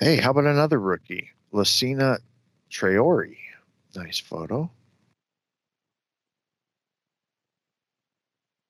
Hey, 0.00 0.18
how 0.18 0.30
about 0.30 0.46
another 0.46 0.78
rookie? 0.78 1.30
Lassina 1.52 2.18
Traore. 2.70 3.36
Nice 3.96 4.20
photo. 4.20 4.70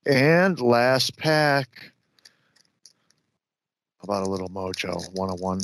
And 0.06 0.58
last 0.58 1.18
pack. 1.18 1.92
How 3.98 4.04
about 4.04 4.26
a 4.26 4.30
little 4.30 4.48
mojo 4.48 4.94
101 5.16 5.60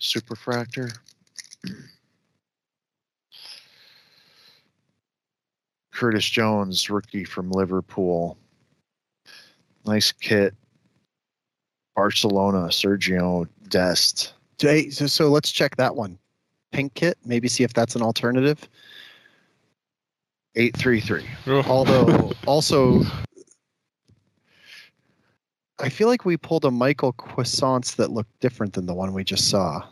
superfractor? 0.00 0.92
Curtis 5.92 6.28
Jones, 6.28 6.90
rookie 6.90 7.22
from 7.22 7.52
Liverpool. 7.52 8.36
Nice 9.86 10.10
kit. 10.10 10.56
Barcelona, 11.94 12.66
Sergio 12.66 13.46
Dest. 13.68 14.34
So, 14.62 15.06
so 15.06 15.28
let's 15.28 15.50
check 15.50 15.76
that 15.76 15.96
one. 15.96 16.18
Pink 16.70 16.94
kit, 16.94 17.18
maybe 17.24 17.48
see 17.48 17.64
if 17.64 17.72
that's 17.72 17.96
an 17.96 18.02
alternative. 18.02 18.68
833. 20.54 21.26
Ugh. 21.46 21.64
Although, 21.68 22.32
also, 22.46 23.02
I 25.80 25.88
feel 25.88 26.08
like 26.08 26.24
we 26.24 26.36
pulled 26.36 26.64
a 26.64 26.68
Mickael 26.68 27.16
Cuisance 27.16 27.94
that 27.96 28.10
looked 28.10 28.38
different 28.40 28.72
than 28.74 28.86
the 28.86 28.94
one 28.94 29.12
we 29.12 29.24
just 29.24 29.50
saw. 29.50 29.82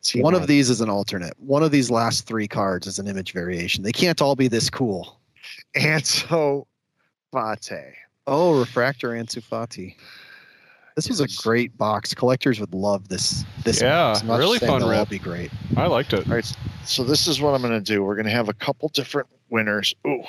See, 0.00 0.20
One 0.20 0.34
of 0.34 0.46
these 0.46 0.70
is 0.70 0.80
an 0.80 0.88
alternate. 0.88 1.34
One 1.40 1.64
of 1.64 1.72
these 1.72 1.90
last 1.90 2.26
three 2.26 2.46
cards 2.46 2.86
is 2.86 3.00
an 3.00 3.08
image 3.08 3.32
variation. 3.32 3.82
They 3.82 3.90
can't 3.90 4.22
all 4.22 4.36
be 4.36 4.46
this 4.46 4.70
cool. 4.70 5.18
Ansu 5.76 6.64
Fati. 7.32 7.92
Oh, 8.28 8.60
Refractor 8.60 9.10
Ansu 9.10 9.42
Fati. 9.42 9.96
This 10.96 11.08
was 11.10 11.20
a 11.20 11.28
great 11.42 11.76
box. 11.76 12.14
Collectors 12.14 12.58
would 12.58 12.72
love 12.72 13.08
this. 13.08 13.44
This 13.64 13.82
Yeah, 13.82 14.12
box. 14.12 14.24
Really 14.24 14.58
fun 14.58 14.80
they'll 14.80 14.98
all 14.98 15.04
be 15.04 15.18
great. 15.18 15.50
I 15.76 15.86
liked 15.86 16.14
it. 16.14 16.26
All 16.26 16.34
right, 16.34 16.56
so 16.84 17.04
this 17.04 17.26
is 17.26 17.38
what 17.38 17.54
I'm 17.54 17.60
going 17.60 17.74
to 17.74 17.80
do. 17.82 18.02
We're 18.02 18.14
going 18.14 18.24
to 18.24 18.32
have 18.32 18.48
a 18.48 18.54
couple 18.54 18.88
different 18.88 19.28
winners. 19.50 19.94
Ooh, 20.06 20.22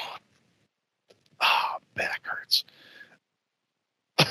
ah, 1.39 1.77
back 1.95 2.21
hurts. 2.25 2.65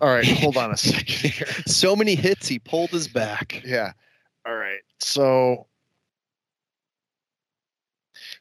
All 0.00 0.08
right, 0.08 0.24
hold 0.24 0.56
on 0.56 0.70
a 0.70 0.76
second 0.76 1.08
here. 1.32 1.46
So 1.66 1.96
many 1.96 2.14
hits, 2.14 2.46
he 2.46 2.60
pulled 2.60 2.90
his 2.90 3.08
back. 3.08 3.60
Yeah. 3.66 3.92
All 4.46 4.54
right. 4.54 4.78
So 5.00 5.66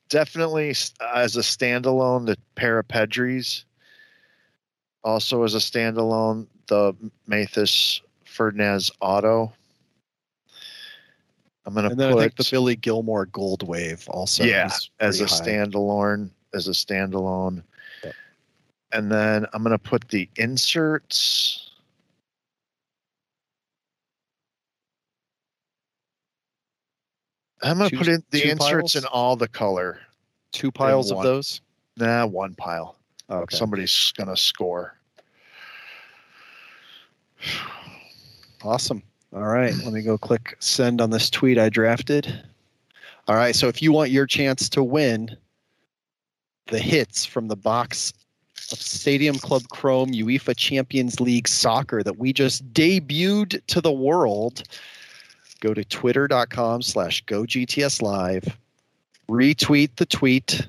definitely 0.09 0.69
s- 0.69 0.93
as 1.15 1.35
a 1.35 1.39
standalone, 1.41 2.27
the 2.27 2.37
Parapedries. 2.55 3.65
Also 5.03 5.43
as 5.43 5.55
a 5.55 5.59
standalone, 5.59 6.47
the 6.67 6.93
Mathis 7.27 8.01
Ferdinand 8.25 8.89
Auto. 9.01 9.51
I'm 11.65 11.73
gonna 11.73 11.89
And 11.89 11.99
then 11.99 12.11
put 12.13 12.19
I 12.19 12.21
think 12.23 12.35
the 12.37 12.47
Billy 12.51 12.75
Gilmour 12.75 13.25
Gold 13.31 13.67
Wave 13.67 14.07
also. 14.09 14.43
Yeah, 14.43 14.69
as 14.99 15.21
a 15.21 15.25
high. 15.25 15.35
standalone 15.35 16.29
as 16.53 16.67
a 16.67 16.71
standalone 16.71 17.63
Yep. 18.03 18.13
and 18.91 19.09
then 19.11 19.45
i'm 19.53 19.63
going 19.63 19.71
to 19.71 19.77
put 19.79 20.05
the 20.09 20.27
inserts 20.35 21.71
i'm 27.63 27.77
going 27.77 27.89
to 27.89 27.95
Two- 27.95 27.97
put 28.03 28.07
in 28.07 28.23
the 28.31 28.49
inserts 28.49 28.93
piles? 28.93 28.95
in 28.95 29.05
all 29.05 29.35
the 29.35 29.47
color 29.47 29.99
Two 30.51 30.71
piles 30.71 31.11
of 31.11 31.21
those. 31.23 31.61
nah 31.97 32.25
one 32.25 32.55
pile 32.55 32.95
Um, 33.29 33.39
okay. 33.43 33.55
somebody's 33.55 34.13
going 34.17 34.29
to 34.29 34.37
score 34.37 34.97
Awesome. 38.63 39.01
All 39.33 39.47
right. 39.47 39.73
Let 39.83 39.93
me 39.93 40.01
go 40.01 40.17
click 40.17 40.55
send 40.59 41.01
on 41.01 41.09
this 41.09 41.29
tweet 41.29 41.57
I 41.57 41.69
drafted. 41.69 42.43
All 43.27 43.35
right. 43.35 43.55
So 43.55 43.67
if 43.67 43.81
you 43.81 43.91
want 43.91 44.11
your 44.11 44.27
chance 44.27 44.69
to 44.69 44.83
win 44.83 45.35
the 46.67 46.79
hits 46.79 47.25
from 47.25 47.47
the 47.47 47.55
box 47.55 48.13
of 48.71 48.79
Stadium 48.79 49.37
Club 49.37 49.63
Chrome 49.69 50.11
UEFA 50.11 50.55
Champions 50.55 51.19
League 51.19 51.47
soccer 51.47 52.03
that 52.03 52.17
we 52.17 52.33
just 52.33 52.71
debuted 52.73 53.65
to 53.67 53.81
the 53.81 53.91
world, 53.91 54.63
go 55.59 55.73
to 55.73 55.83
twitter.com 55.83 56.81
slash 56.81 57.23
go 57.25 57.43
GTS 57.43 58.01
live, 58.01 58.57
retweet 59.29 59.95
the 59.95 60.05
tweet. 60.05 60.67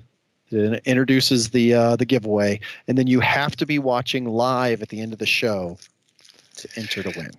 It 0.53 0.83
introduces 0.85 1.51
the 1.51 1.75
uh, 1.75 1.97
the 1.97 2.05
giveaway, 2.05 2.61
and 2.89 2.97
then 2.99 3.07
you 3.07 3.21
have 3.21 3.57
to 3.57 3.67
be 3.67 3.79
watching 3.79 4.27
live 4.27 4.83
at 4.83 4.89
the 4.91 5.01
end 5.01 5.13
of 5.13 5.19
the 5.19 5.27
show 5.27 5.79
to 6.57 6.69
enter 6.77 7.03
to 7.03 7.13
win. 7.19 7.31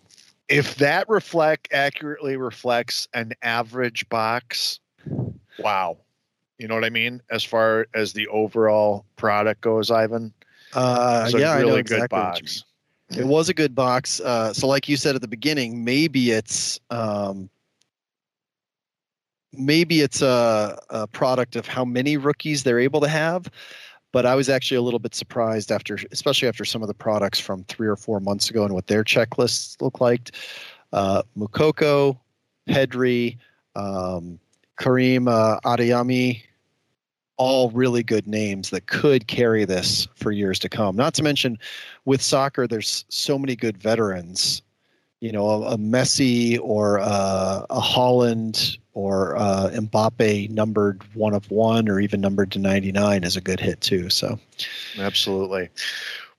if 0.50 0.76
that 0.76 1.08
reflect 1.08 1.68
accurately 1.72 2.36
reflects 2.36 3.08
an 3.14 3.32
average 3.44 4.08
box 4.10 4.80
wow 5.60 5.98
you 6.58 6.68
know 6.68 6.76
what 6.76 6.84
i 6.84 6.90
mean 6.90 7.22
as 7.32 7.44
far 7.44 7.88
as 7.94 8.14
the 8.14 8.28
overall 8.28 9.06
product 9.16 9.62
goes 9.62 9.90
ivan 9.92 10.34
Uh, 10.74 11.24
it's 11.26 11.36
a 11.36 11.40
yeah, 11.40 11.52
I 11.52 11.62
know 11.62 11.68
really 11.68 11.80
exactly 11.82 12.08
good 12.08 12.18
what 12.18 12.42
you 12.42 12.46
box. 12.48 12.64
It 13.16 13.28
was 13.28 13.48
a 13.48 13.54
good 13.54 13.76
box. 13.76 14.20
Uh, 14.22 14.54
so, 14.54 14.66
like 14.68 14.90
you 14.90 14.98
said 14.98 15.14
at 15.14 15.22
the 15.22 15.28
beginning, 15.28 15.84
maybe 15.86 16.32
it's 16.32 16.80
um, 16.90 17.48
maybe 19.54 20.02
it's 20.02 20.22
a, 20.22 20.78
a 20.90 21.08
product 21.08 21.56
of 21.56 21.68
how 21.68 21.86
many 21.86 22.18
rookies 22.18 22.64
they're 22.64 22.80
able 22.80 23.02
to 23.02 23.08
have. 23.08 23.50
But 24.12 24.28
I 24.28 24.36
was 24.36 24.48
actually 24.48 24.78
a 24.78 24.82
little 24.82 25.00
bit 25.00 25.16
surprised 25.16 25.72
after, 25.72 25.98
especially 26.12 26.48
after 26.48 26.66
some 26.66 26.84
of 26.84 26.88
the 26.88 26.94
products 26.94 27.40
from 27.40 27.64
three 27.64 27.88
or 27.88 27.96
four 27.96 28.20
months 28.20 28.50
ago 28.50 28.64
and 28.64 28.74
what 28.74 28.88
their 28.88 29.04
checklists 29.04 29.82
look 29.82 30.00
like. 30.00 30.32
Uh, 30.92 31.24
Moukoko, 31.36 32.20
Pedri, 32.70 33.38
um, 33.76 34.40
Karim 34.78 35.28
uh, 35.28 35.60
Adeyemi, 35.62 36.44
all 37.38 37.72
really 37.72 38.04
good 38.04 38.28
names 38.28 38.70
that 38.70 38.86
could 38.86 39.28
carry 39.28 39.66
this 39.66 40.08
for 40.14 40.32
years 40.32 40.60
to 40.60 40.70
come. 40.70 40.96
Not 40.96 41.16
to 41.16 41.24
mention, 41.24 41.58
with 42.06 42.22
soccer, 42.22 42.68
there's 42.68 43.06
so 43.10 43.40
many 43.40 43.56
good 43.56 43.78
veterans. 43.78 44.62
You 45.24 45.32
know, 45.32 45.48
a, 45.48 45.76
a 45.76 45.78
Messi 45.78 46.60
or 46.62 47.00
uh, 47.00 47.66
a 47.70 47.80
Haaland 47.80 48.78
or 48.94 49.38
uh, 49.38 49.70
Mbappe 49.74 50.50
numbered 50.50 51.02
one 51.14 51.34
of 51.34 51.50
one 51.50 51.88
or 51.88 52.02
even 52.02 52.20
numbered 52.20 52.52
to 52.52 52.60
99 52.60 53.24
is 53.24 53.38
a 53.38 53.42
good 53.42 53.62
hit 53.62 53.80
too. 53.80 54.10
So 54.10 54.38
Absolutely. 55.00 55.70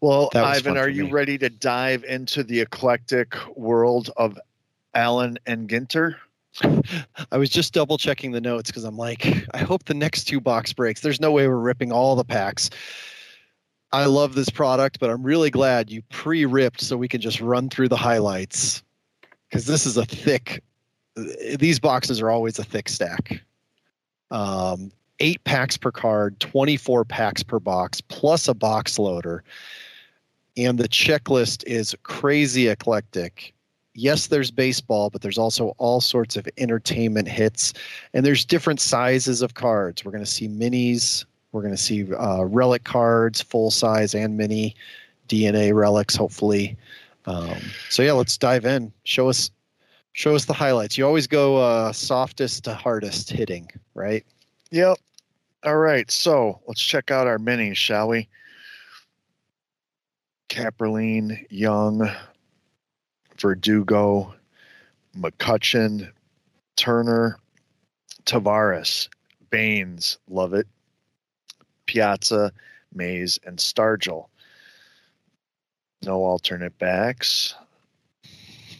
Well, 0.02 0.28
Ivan, 0.34 0.76
are 0.76 0.90
you 0.90 1.04
me. 1.04 1.12
ready 1.12 1.38
to 1.38 1.48
dive 1.48 2.04
into 2.04 2.42
the 2.44 2.60
eclectic 2.60 3.34
world 3.56 4.10
of 4.18 4.38
Allen 4.94 5.38
and 5.46 5.66
Ginter? 5.66 6.16
I 7.32 7.38
was 7.38 7.48
just 7.48 7.72
double 7.72 7.96
checking 7.96 8.32
the 8.32 8.40
notes 8.42 8.70
because 8.70 8.84
I'm 8.84 8.98
like, 8.98 9.26
I 9.54 9.58
hope 9.60 9.84
the 9.84 9.94
next 9.94 10.24
two 10.24 10.42
box 10.42 10.74
breaks. 10.74 11.00
There's 11.00 11.22
no 11.22 11.32
way 11.32 11.48
we're 11.48 11.56
ripping 11.56 11.90
all 11.90 12.16
the 12.16 12.24
packs. 12.24 12.68
I 13.94 14.06
love 14.06 14.34
this 14.34 14.50
product, 14.50 14.98
but 14.98 15.08
I'm 15.08 15.22
really 15.22 15.50
glad 15.50 15.90
you 15.90 16.02
pre 16.10 16.44
ripped 16.44 16.80
so 16.80 16.96
we 16.96 17.08
can 17.08 17.20
just 17.20 17.40
run 17.40 17.70
through 17.70 17.88
the 17.88 17.96
highlights 17.96 18.82
because 19.48 19.66
this 19.66 19.86
is 19.86 19.96
a 19.96 20.04
thick, 20.04 20.62
these 21.58 21.78
boxes 21.78 22.20
are 22.20 22.30
always 22.30 22.58
a 22.58 22.64
thick 22.64 22.88
stack. 22.88 23.40
Um, 24.30 24.90
eight 25.20 25.44
packs 25.44 25.76
per 25.76 25.92
card, 25.92 26.40
24 26.40 27.04
packs 27.04 27.44
per 27.44 27.60
box, 27.60 28.00
plus 28.00 28.48
a 28.48 28.54
box 28.54 28.98
loader. 28.98 29.44
And 30.56 30.78
the 30.78 30.88
checklist 30.88 31.62
is 31.64 31.94
crazy 32.02 32.68
eclectic 32.68 33.54
yes, 33.94 34.26
there's 34.26 34.50
baseball, 34.50 35.10
but 35.10 35.22
there's 35.22 35.38
also 35.38 35.68
all 35.78 36.00
sorts 36.00 36.36
of 36.36 36.48
entertainment 36.58 37.28
hits, 37.28 37.72
and 38.12 38.26
there's 38.26 38.44
different 38.44 38.80
sizes 38.80 39.40
of 39.40 39.54
cards. 39.54 40.04
We're 40.04 40.12
going 40.12 40.24
to 40.24 40.30
see 40.30 40.48
minis. 40.48 41.24
We're 41.54 41.62
going 41.62 41.72
to 41.74 41.80
see 41.80 42.12
uh, 42.12 42.42
relic 42.42 42.82
cards, 42.82 43.40
full 43.40 43.70
size 43.70 44.12
and 44.12 44.36
mini, 44.36 44.74
DNA 45.28 45.72
relics, 45.72 46.16
hopefully. 46.16 46.76
Um, 47.26 47.56
so 47.90 48.02
yeah, 48.02 48.10
let's 48.10 48.36
dive 48.36 48.64
in. 48.64 48.92
Show 49.04 49.28
us, 49.28 49.52
show 50.14 50.34
us 50.34 50.46
the 50.46 50.52
highlights. 50.52 50.98
You 50.98 51.06
always 51.06 51.28
go 51.28 51.58
uh, 51.58 51.92
softest 51.92 52.64
to 52.64 52.74
hardest 52.74 53.30
hitting, 53.30 53.70
right? 53.94 54.26
Yep. 54.72 54.98
All 55.62 55.76
right. 55.76 56.10
So 56.10 56.60
let's 56.66 56.82
check 56.82 57.12
out 57.12 57.28
our 57.28 57.38
minis, 57.38 57.76
shall 57.76 58.08
we? 58.08 58.28
Caperline, 60.48 61.46
Young, 61.50 62.10
Verdugo, 63.38 64.34
McCutcheon, 65.16 66.10
Turner, 66.74 67.38
Tavares, 68.26 69.08
Baines, 69.50 70.18
love 70.28 70.52
it. 70.52 70.66
Piazza, 71.86 72.52
Mays, 72.94 73.38
and 73.44 73.58
Stargell. 73.58 74.26
No 76.04 76.22
alternate 76.22 76.78
backs. 76.78 77.54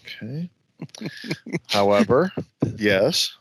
Okay. 0.05 0.51
However, 1.69 2.33
yes. 2.77 3.33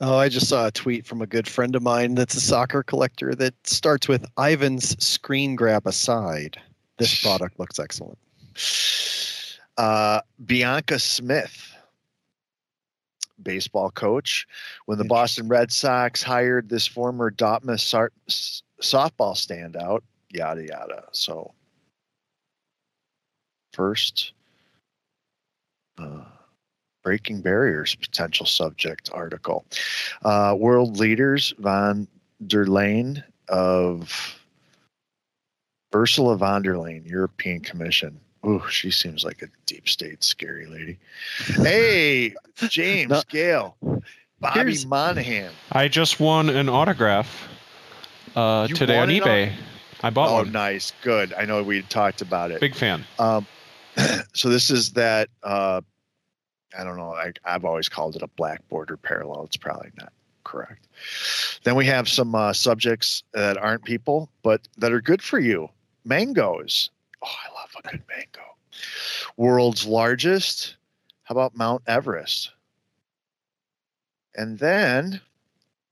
Oh, 0.00 0.16
I 0.16 0.28
just 0.28 0.48
saw 0.48 0.66
a 0.66 0.70
tweet 0.70 1.06
from 1.06 1.22
a 1.22 1.26
good 1.26 1.48
friend 1.48 1.74
of 1.74 1.82
mine 1.82 2.14
that's 2.14 2.34
a 2.34 2.40
soccer 2.40 2.82
collector 2.82 3.34
that 3.36 3.54
starts 3.66 4.08
with 4.08 4.26
Ivan's 4.38 5.02
screen 5.02 5.56
grab 5.56 5.86
aside. 5.86 6.60
This 6.98 7.22
product 7.22 7.58
looks 7.58 7.78
excellent. 7.78 8.18
Uh, 9.78 10.20
Bianca 10.44 10.98
Smith, 10.98 11.74
baseball 13.42 13.90
coach, 13.90 14.46
when 14.86 14.98
the 14.98 15.04
Boston 15.04 15.48
Red 15.48 15.72
Sox 15.72 16.22
hired 16.22 16.68
this 16.68 16.86
former 16.86 17.30
Dartmouth 17.30 17.80
softball 17.80 19.34
standout, 19.34 20.00
yada 20.30 20.64
yada. 20.64 21.04
So, 21.12 21.52
first, 23.72 24.32
uh, 25.98 26.24
breaking 27.02 27.40
barriers 27.40 27.94
potential 27.94 28.46
subject 28.46 29.10
article. 29.12 29.64
Uh, 30.24 30.56
world 30.58 30.98
leaders 30.98 31.54
von 31.58 32.08
der 32.46 32.66
Leyen 32.66 33.22
of 33.48 34.40
Ursula 35.94 36.36
von 36.36 36.62
der 36.62 36.76
Leyen, 36.76 37.04
European 37.06 37.60
Commission. 37.60 38.20
Ooh, 38.46 38.62
she 38.70 38.90
seems 38.90 39.24
like 39.24 39.42
a 39.42 39.46
deep 39.66 39.88
state 39.88 40.22
scary 40.22 40.66
lady. 40.66 40.98
Hey, 41.56 42.34
James 42.68 43.10
No. 43.10 43.22
Gale, 43.28 43.76
Bobby 44.40 44.60
Here's- 44.60 44.84
Monahan. 44.84 45.50
I 45.72 45.88
just 45.88 46.20
won 46.20 46.48
an 46.48 46.68
autograph 46.68 47.48
uh, 48.36 48.68
today 48.68 48.94
on 48.98 49.08
won 49.08 49.10
an 49.10 49.20
eBay. 49.20 49.52
I 50.02 50.10
bought 50.10 50.30
Oh, 50.30 50.34
one. 50.36 50.52
nice, 50.52 50.92
good. 51.02 51.32
I 51.34 51.44
know 51.46 51.62
we 51.62 51.82
talked 51.82 52.20
about 52.22 52.50
it. 52.50 52.60
Big 52.60 52.74
fan. 52.74 53.04
Um, 53.18 53.46
so 54.34 54.48
this 54.48 54.70
is 54.70 54.92
that. 54.92 55.28
Uh, 55.42 55.80
I 56.78 56.84
don't 56.84 56.98
know. 56.98 57.14
I, 57.14 57.32
I've 57.46 57.64
always 57.64 57.88
called 57.88 58.16
it 58.16 58.22
a 58.22 58.26
black 58.26 58.68
border 58.68 58.98
parallel. 58.98 59.44
It's 59.44 59.56
probably 59.56 59.90
not 59.98 60.12
correct. 60.44 60.86
Then 61.64 61.74
we 61.74 61.86
have 61.86 62.06
some 62.06 62.34
uh, 62.34 62.52
subjects 62.52 63.22
that 63.32 63.56
aren't 63.56 63.82
people, 63.84 64.28
but 64.42 64.60
that 64.76 64.92
are 64.92 65.00
good 65.00 65.22
for 65.22 65.38
you. 65.38 65.70
Mangoes. 66.04 66.90
Oh, 67.24 67.28
I 67.28 67.55
good 67.84 68.02
mango. 68.08 68.42
World's 69.36 69.86
largest. 69.86 70.76
How 71.24 71.32
about 71.34 71.56
Mount 71.56 71.82
Everest? 71.86 72.50
And 74.34 74.58
then 74.58 75.20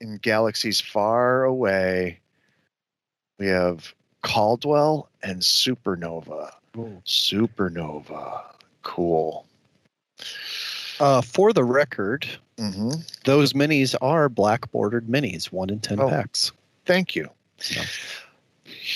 in 0.01 0.18
galaxies 0.18 0.80
far 0.80 1.45
away, 1.45 2.20
we 3.39 3.47
have 3.47 3.93
Caldwell 4.22 5.09
and 5.22 5.41
Supernova. 5.41 6.53
Supernova. 7.07 8.43
Cool. 8.82 9.47
Uh, 11.01 11.20
for 11.22 11.53
the 11.53 11.64
record, 11.64 12.26
hmm 12.59 12.91
those 13.24 13.53
minis 13.55 13.95
are 14.01 14.28
black 14.28 14.70
bordered 14.70 15.07
minis, 15.09 15.47
one 15.51 15.70
in 15.70 15.80
10 15.80 15.99
Oh. 16.01 16.09
packs. 16.09 16.53
Thank 16.85 17.16
you. 17.16 17.28
So- 17.59 17.80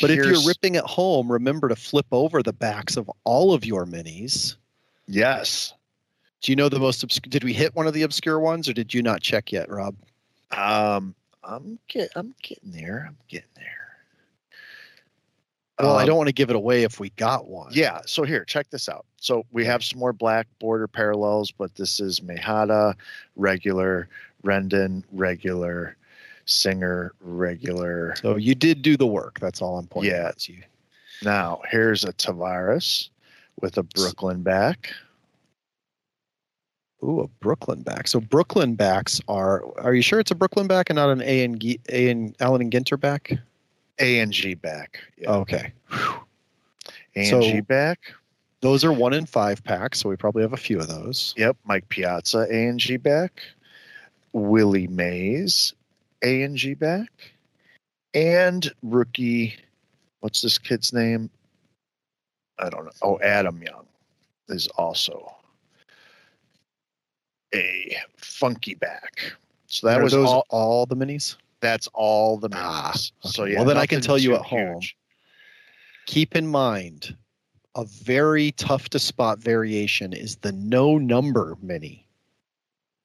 But 0.01 0.11
if 0.11 0.17
you're 0.17 0.47
ripping 0.47 0.77
at 0.77 0.85
home, 0.85 1.31
remember 1.31 1.69
to 1.69 1.77
flip 1.77 2.07
over 2.13 2.43
the 2.43 2.53
backs 2.53 2.97
of 2.97 3.11
all 3.25 3.53
of 3.55 3.65
your 3.65 3.87
minis. 3.87 4.57
yes, 5.07 5.73
Do 6.43 6.53
you 6.53 6.57
know 6.57 6.69
the 6.69 6.79
most 6.79 7.03
obscure? 7.03 7.29
Did 7.31 7.43
we 7.45 7.53
hit 7.53 7.75
one 7.75 7.87
of 7.87 7.95
the 7.95 8.03
obscure 8.03 8.39
ones 8.39 8.69
or 8.69 8.73
did 8.73 8.93
you 8.95 9.03
not 9.03 9.21
check 9.23 9.51
yet, 9.53 9.69
Rob? 9.71 9.95
um, 10.51 11.15
I'm 11.45 11.79
get, 11.89 12.11
I'm 12.17 12.35
getting 12.43 12.71
there. 12.73 13.05
I'm 13.09 13.17
getting 13.29 13.49
there. 13.57 13.65
Well, 15.81 15.97
I 15.97 16.03
Um, 16.03 16.07
don't 16.09 16.17
want 16.17 16.29
to 16.29 16.33
give 16.35 16.51
it 16.51 16.57
away 16.57 16.83
if 16.83 16.99
we 17.01 17.11
got 17.11 17.47
one. 17.49 17.71
Yeah. 17.73 18.01
So 18.07 18.25
here, 18.25 18.45
check 18.45 18.69
this 18.71 18.89
out. 18.89 19.07
So 19.17 19.45
we 19.53 19.65
have 19.65 19.83
some 19.85 19.99
more 20.01 20.13
black 20.13 20.47
border 20.59 20.89
parallels, 20.89 21.51
but 21.51 21.75
this 21.77 22.01
is 22.01 22.21
Mehata, 22.21 22.95
regular, 23.37 24.09
Rendon, 24.45 25.05
regular, 25.13 25.97
Singer, 26.49 27.13
regular. 27.21 28.17
So 28.17 28.37
you 28.37 28.55
did 28.55 28.81
do 28.83 28.97
the 28.97 29.07
work. 29.07 29.39
That's 29.39 29.61
all 29.61 29.79
I'm 29.79 29.87
pointing 29.87 30.13
Yeah. 30.13 30.29
out. 30.29 30.39
to 30.39 30.53
You. 30.55 30.63
Now 31.23 31.61
here's 31.69 32.05
a 32.05 32.13
Tavares 32.15 33.11
with 33.61 33.77
a 33.77 33.83
Brooklyn 33.83 34.43
back. 34.43 34.91
Ooh, 37.05 37.21
a 37.21 37.29
Brooklyn 37.29 37.83
back. 37.83 38.09
So 38.09 38.21
Brooklyn 38.21 38.75
backs 38.75 39.21
are. 39.29 39.65
Are 39.79 39.95
you 39.95 40.03
sure 40.03 40.19
it's 40.21 40.31
a 40.31 40.35
Brooklyn 40.35 40.67
back 40.67 40.91
and 40.91 40.97
not 40.97 41.11
an 41.11 41.23
A 41.23 41.45
and 41.45 41.61
G, 41.61 41.79
A 41.91 42.11
and 42.11 42.35
Allen 42.41 42.63
and 42.63 42.73
Ginter 42.73 42.99
back? 42.99 43.33
A 44.01 44.19
and 44.21 44.33
G 44.33 44.55
back. 44.55 44.99
Yeah. 45.17 45.31
Okay. 45.33 45.73
A 47.15 47.31
and 47.31 47.43
G 47.43 47.61
back. 47.61 48.01
Those 48.61 48.85
are 48.85 48.93
one 48.93 49.13
in 49.13 49.27
five 49.27 49.63
packs, 49.63 50.01
so 50.01 50.09
we 50.09 50.17
probably 50.17 50.43
have 50.43 50.53
a 50.53 50.57
few 50.57 50.81
of 50.81 50.89
those. 50.89 51.35
Yep, 51.37 51.57
Mike 51.65 51.89
Piazza, 51.89 52.47
A 52.51 52.67
and 52.67 52.81
G 52.81 52.97
back. 52.97 53.43
Willie 54.33 54.89
Mays, 54.89 55.75
A 56.23 56.43
and 56.43 56.57
G 56.57 56.75
back. 56.75 57.11
And 58.15 58.73
rookie, 58.83 59.55
what's 60.21 60.41
this 60.41 60.59
kid's 60.59 60.93
name? 60.93 61.31
I 62.59 62.69
don't 62.71 62.85
know. 62.85 62.93
Oh, 63.03 63.21
Adam 63.21 63.63
Young 63.63 63.87
is 64.49 64.67
also 64.77 65.35
a 67.55 67.97
funky 68.17 68.75
back. 68.75 69.33
So 69.67 69.87
that 69.87 70.01
Are 70.01 70.05
was 70.05 70.15
all. 70.15 70.45
all 70.49 70.87
the 70.87 70.97
minis. 70.97 71.37
That's 71.61 71.89
all 71.93 72.39
the 72.39 72.49
Ah, 72.53 72.93
minis. 72.95 73.13
So 73.23 73.45
yeah. 73.45 73.57
Well, 73.57 73.65
then 73.67 73.77
I 73.77 73.87
can 73.87 74.01
tell 74.01 74.19
you 74.19 74.35
at 74.35 74.43
home. 74.43 74.81
Keep 76.07 76.35
in 76.35 76.47
mind, 76.47 77.15
a 77.77 77.85
very 77.85 78.53
tough 78.53 78.89
to 78.89 78.99
spot 78.99 79.39
variation 79.39 80.13
is 80.13 80.37
the 80.37 80.53
no 80.53 80.99
number 80.99 81.57
mini. 81.61 82.07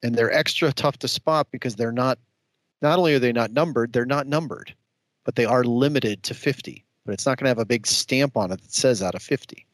And 0.02 0.14
they're 0.14 0.32
extra 0.32 0.72
tough 0.72 0.98
to 0.98 1.08
spot 1.08 1.46
because 1.50 1.76
they're 1.76 1.92
not, 1.92 2.18
not 2.84 2.98
only 2.98 3.14
are 3.14 3.18
they 3.18 3.32
not 3.32 3.50
numbered, 3.50 3.92
they're 3.94 4.04
not 4.04 4.26
numbered, 4.26 4.74
but 5.24 5.36
they 5.36 5.46
are 5.46 5.64
limited 5.64 6.22
to 6.22 6.34
50. 6.34 6.84
But 7.06 7.14
it's 7.14 7.24
not 7.24 7.38
going 7.38 7.46
to 7.46 7.48
have 7.48 7.58
a 7.58 7.64
big 7.64 7.86
stamp 7.86 8.36
on 8.36 8.52
it 8.52 8.60
that 8.60 8.72
says 8.72 9.02
out 9.02 9.14
of 9.14 9.22
50. 9.22 9.66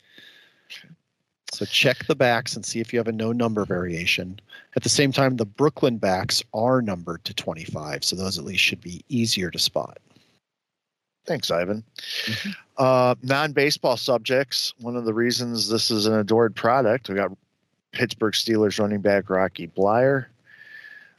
So 1.52 1.64
check 1.64 2.06
the 2.06 2.14
backs 2.14 2.54
and 2.54 2.64
see 2.64 2.78
if 2.78 2.92
you 2.92 3.00
have 3.00 3.08
a 3.08 3.12
no 3.12 3.32
number 3.32 3.64
variation. 3.64 4.38
At 4.76 4.84
the 4.84 4.88
same 4.88 5.10
time, 5.10 5.36
the 5.36 5.44
Brooklyn 5.44 5.98
backs 5.98 6.40
are 6.54 6.80
numbered 6.80 7.24
to 7.24 7.34
25. 7.34 8.04
So 8.04 8.14
those 8.14 8.38
at 8.38 8.44
least 8.44 8.62
should 8.62 8.80
be 8.80 9.04
easier 9.08 9.50
to 9.50 9.58
spot. 9.58 9.98
Thanks, 11.26 11.50
Ivan. 11.50 11.82
Mhm. 12.26 12.54
Uh, 12.76 13.16
Non 13.22 13.52
baseball 13.52 13.96
subjects. 13.96 14.72
One 14.78 14.96
of 14.96 15.04
the 15.04 15.12
reasons 15.12 15.68
this 15.68 15.90
is 15.90 16.06
an 16.06 16.14
adored 16.14 16.54
product, 16.54 17.08
we 17.08 17.16
got 17.16 17.36
Pittsburgh 17.90 18.34
Steelers 18.34 18.78
running 18.78 19.00
back 19.00 19.28
Rocky 19.28 19.66
Bleier. 19.66 20.26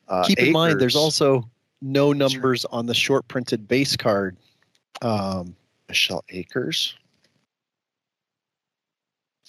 Uh, 0.07 0.23
keep 0.23 0.39
in 0.39 0.53
mind 0.53 0.80
there's 0.80 0.95
also 0.95 1.49
no 1.82 2.14
numbers 2.14 2.66
on 2.66 2.86
the 2.86 2.94
short 2.94 3.28
printed 3.28 3.68
base 3.68 3.95
card 3.95 4.38
um 5.02 5.56
Michelle 5.88 6.24
Akers. 6.30 6.95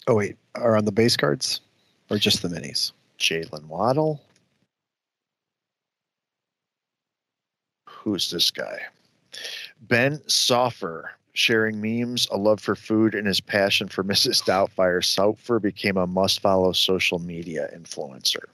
oh 0.08 0.14
wait 0.14 0.36
are 0.54 0.76
on 0.76 0.84
the 0.84 0.92
base 0.92 1.16
cards 1.16 1.60
or 2.10 2.18
just 2.18 2.42
the 2.42 2.48
minis 2.48 2.92
Jaylen 3.18 3.66
Waddle. 3.66 4.20
Who's 7.88 8.30
this 8.30 8.50
guy? 8.50 8.80
Ben 9.82 10.20
Soffer, 10.28 11.12
sharing 11.34 11.80
memes, 11.80 12.26
a 12.32 12.36
love 12.36 12.60
for 12.60 12.74
food, 12.74 13.14
and 13.14 13.26
his 13.26 13.40
passion 13.40 13.86
for 13.86 14.02
Mrs. 14.12 14.42
Doubtfire. 14.42 15.04
Soffer 15.04 15.60
became 15.60 15.96
a 15.96 16.06
must 16.06 16.40
follow 16.40 16.72
social 16.72 17.20
media 17.20 17.70
influencer. 17.74 18.44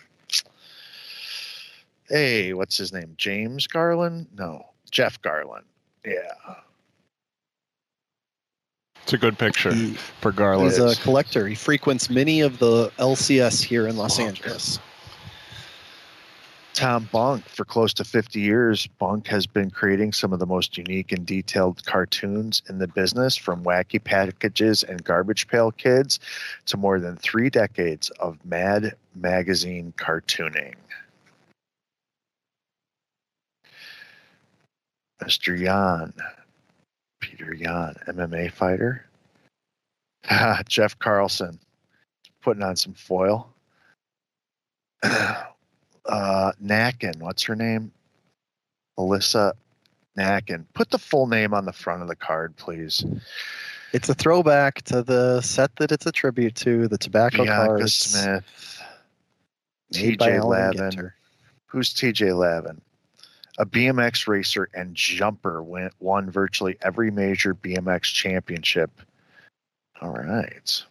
Hey, 2.09 2.55
what's 2.55 2.77
his 2.77 2.93
name? 2.93 3.15
James 3.17 3.67
Garland? 3.67 4.27
No, 4.37 4.65
Jeff 4.91 5.21
Garlin. 5.21 5.63
Yeah. 6.05 6.55
It's 9.03 9.13
a 9.15 9.19
good 9.19 9.39
picture 9.39 9.73
he, 9.73 9.95
for 10.21 10.33
Garlin. 10.33 10.65
he's 10.65 10.79
a 10.79 10.95
collector 10.97 11.49
he 11.49 11.55
frequents 11.55 12.11
many 12.11 12.43
of 12.43 12.59
the 12.59 12.93
lcs 12.99 13.65
here 13.65 13.87
in 13.87 13.97
los 13.97 14.21
Oh, 14.21 14.25
angeles 14.25 14.79
Tom 16.75 17.09
Bunk, 17.11 17.49
for 17.49 17.65
close 17.65 17.93
to 17.95 18.05
50 18.05 18.39
years, 18.39 18.87
Bunk 18.87 19.27
has 19.27 19.47
been 19.49 19.69
creating 19.69 20.13
some 20.13 20.33
of 20.33 20.39
the 20.39 20.47
most 20.47 20.79
unique 20.79 21.11
and 21.11 21.27
detailed 21.27 21.85
cartoons 21.87 22.63
in 22.69 22.79
the 22.79 22.87
business, 22.87 23.35
from 23.35 23.65
wacky 23.65 24.03
packages 24.03 24.85
and 24.85 25.03
garbage 25.03 25.49
pail 25.49 25.73
kids 25.73 26.21
to 26.67 26.77
more 26.77 27.01
than 27.01 27.17
three 27.17 27.51
decades 27.51 28.11
of 28.21 28.39
Mad 28.45 28.95
Magazine 29.17 29.93
cartooning. 29.97 30.75
Mr. 35.23 35.59
Yan, 35.59 36.13
Peter 37.21 37.55
Yan, 37.55 37.95
MMA 38.07 38.53
fighter. 38.53 39.05
Jeff 40.69 40.99
Carlson, 40.99 41.59
putting 42.43 42.63
on 42.63 42.77
some 42.77 42.95
foil. 42.95 43.53
uh 45.03 46.53
Nacken, 46.63 47.21
what's 47.21 47.43
her 47.45 47.55
name? 47.55 47.93
Melissa 48.97 49.55
Nacken. 50.17 50.65
Put 50.75 50.91
the 50.91 50.99
full 50.99 51.27
name 51.27 51.55
on 51.55 51.65
the 51.65 51.73
front 51.73 52.03
of 52.03 52.09
the 52.09 52.17
card, 52.17 52.57
please. 52.57 53.05
it's 53.93 54.09
a 54.09 54.15
throwback 54.15 54.83
to 54.83 55.03
the 55.03 55.41
set 55.41 55.75
that 55.77 55.93
it's 55.93 56.07
a 56.07 56.13
tribute 56.13 56.55
to 56.57 56.89
the 56.89 56.99
tobacco 56.99 57.45
Bianca 57.45 57.67
cards 57.67 57.95
Smith, 57.95 58.83
TJ 59.95 60.45
Lavin. 60.45 61.13
Who's 61.67 61.95
TJ 61.95 62.37
Lavin? 62.37 62.81
A 63.59 63.67
BMX 63.67 64.29
racer 64.29 64.69
and 64.73 64.95
jumper 64.95 65.63
went, 65.63 65.93
won 65.99 66.31
virtually 66.31 66.77
every 66.83 67.11
major 67.11 67.55
BMX 67.55 68.05
championship. 68.05 68.91
All 70.01 70.13
right. 70.13 70.83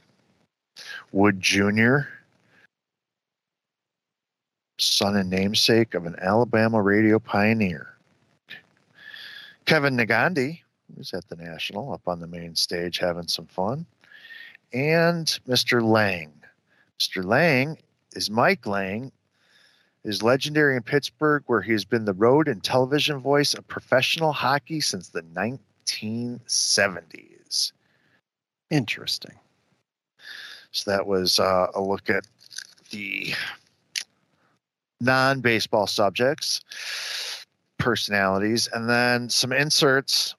Wood 1.14 1.39
Jr., 1.39 1.99
son 4.80 5.15
and 5.15 5.30
namesake 5.30 5.94
of 5.94 6.06
an 6.06 6.15
Alabama 6.22 6.81
radio 6.81 7.19
pioneer. 7.19 7.94
Kevin 9.65 9.98
Negandhi, 9.98 10.60
who's 10.95 11.14
at 11.14 11.27
the 11.30 11.35
National, 11.35 11.94
up 11.94 12.07
on 12.07 12.19
the 12.19 12.27
main 12.27 12.56
stage 12.56 12.99
having 12.99 13.27
some 13.27 13.48
fun. 13.48 13.85
And 14.73 15.26
Mr. 15.48 15.81
Lange. 15.81 16.34
Mr. 16.99 17.23
Lange 17.23 17.77
is 18.14 18.30
Mike 18.30 18.65
Lange, 18.65 19.11
is 20.08 20.24
legendary 20.24 20.76
in 20.78 20.84
Pittsburgh, 20.84 21.44
where 21.48 21.62
he 21.62 21.74
has 21.74 21.84
been 21.86 22.06
the 22.06 22.14
road 22.14 22.48
and 22.48 22.64
television 22.64 23.20
voice 23.20 23.54
of 23.54 23.68
professional 23.68 24.32
hockey 24.32 24.80
since 24.80 25.10
the 25.10 25.22
1970s. 25.24 27.74
Interesting. 28.72 29.36
So 30.72 30.90
that 30.90 31.06
was 31.06 31.40
uh, 31.40 31.68
a 31.76 31.82
look 31.82 32.10
at 32.10 32.26
the 32.90 33.34
non 35.02 35.42
baseball 35.42 35.88
subjects, 35.88 36.62
personalities, 37.78 38.70
and 38.74 38.90
then 38.90 39.30
some 39.30 39.52
inserts. 39.52 40.36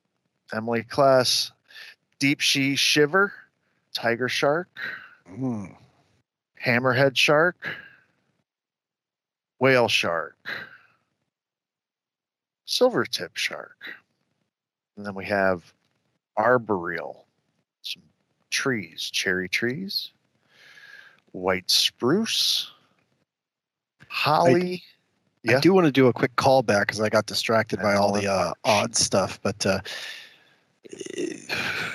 Emily 0.55 0.83
Kless, 0.83 1.51
Deep 2.19 2.43
Sea 2.43 2.75
Shiver, 2.75 3.35
Tiger 3.95 4.31
Shark, 4.31 4.69
Mm. 5.31 5.77
Hammerhead 6.65 7.17
Shark, 7.17 7.69
Whale 9.59 9.89
Shark, 9.89 10.37
Silvertip 12.67 13.35
Shark. 13.35 13.77
And 14.97 15.07
then 15.07 15.15
we 15.15 15.25
have 15.27 15.73
Arboreal, 16.37 17.27
some 17.83 18.03
trees, 18.51 19.11
cherry 19.13 19.49
trees, 19.49 20.11
white 21.33 21.71
spruce, 21.71 22.71
holly. 24.09 24.83
I 25.49 25.53
Yeah. 25.53 25.61
do 25.61 25.73
want 25.73 25.87
to 25.87 25.93
do 25.93 26.09
a 26.09 26.13
quick 26.13 26.35
callback 26.37 26.83
because 26.83 27.01
I 27.01 27.09
got 27.09 27.27
distracted 27.27 27.81
by 27.81 27.95
all 27.95 28.13
the 28.13 28.27
uh, 28.27 28.53
odd 28.65 28.97
stuff. 28.97 29.41
But 29.43 29.65
uh, 29.65 29.81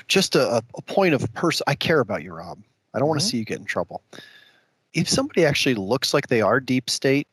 just 0.07 0.35
a, 0.35 0.63
a 0.75 0.81
point 0.83 1.13
of 1.13 1.31
person, 1.33 1.63
I 1.67 1.75
care 1.75 1.99
about 1.99 2.23
you, 2.23 2.33
Rob. 2.33 2.59
I 2.93 2.99
don't 2.99 3.07
want 3.07 3.19
to 3.19 3.25
see 3.25 3.37
you 3.37 3.45
get 3.45 3.59
in 3.59 3.65
trouble. 3.65 4.01
If 4.93 5.09
somebody 5.09 5.45
actually 5.45 5.75
looks 5.75 6.13
like 6.13 6.27
they 6.27 6.41
are 6.41 6.59
deep 6.59 6.89
state, 6.89 7.27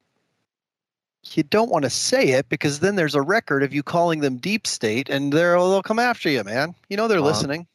you 1.25 1.43
don't 1.43 1.71
want 1.71 1.85
to 1.85 1.91
say 1.91 2.29
it 2.31 2.49
because 2.49 2.81
then 2.81 2.97
there's 2.97 3.15
a 3.15 3.23
record 3.23 3.63
of 3.63 3.73
you 3.75 3.83
calling 3.83 4.21
them 4.21 4.37
deep 4.37 4.67
state, 4.67 5.09
and 5.09 5.33
they're, 5.33 5.53
they'll 5.57 5.83
come 5.83 5.99
after 5.99 6.29
you, 6.31 6.43
man. 6.45 6.75
You 6.89 6.97
know 6.97 7.09
they're 7.09 7.19
Uh, 7.19 7.23
listening. 7.23 7.67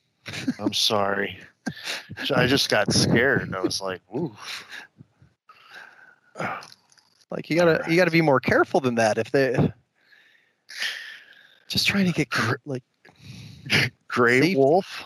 I'm 0.60 0.74
sorry. 0.74 1.38
I 2.36 2.48
just 2.48 2.70
got 2.70 2.92
scared. 2.92 3.54
I 3.56 3.60
was 3.62 3.82
like, 3.82 4.02
ooh. 4.16 4.36
Like 7.32 7.50
you 7.50 7.56
gotta 7.56 7.76
Alright. 7.78 7.90
you 7.92 7.96
gotta 7.98 8.12
be 8.12 8.22
more 8.22 8.40
careful 8.40 8.80
than 8.80 8.96
that. 8.96 9.18
If 9.18 9.32
they 9.32 9.56
just 11.68 11.88
trying 11.88 12.06
to 12.06 12.12
get 12.12 12.28
like 12.66 12.84
Gray. 14.08 14.56
Wolf 14.56 15.04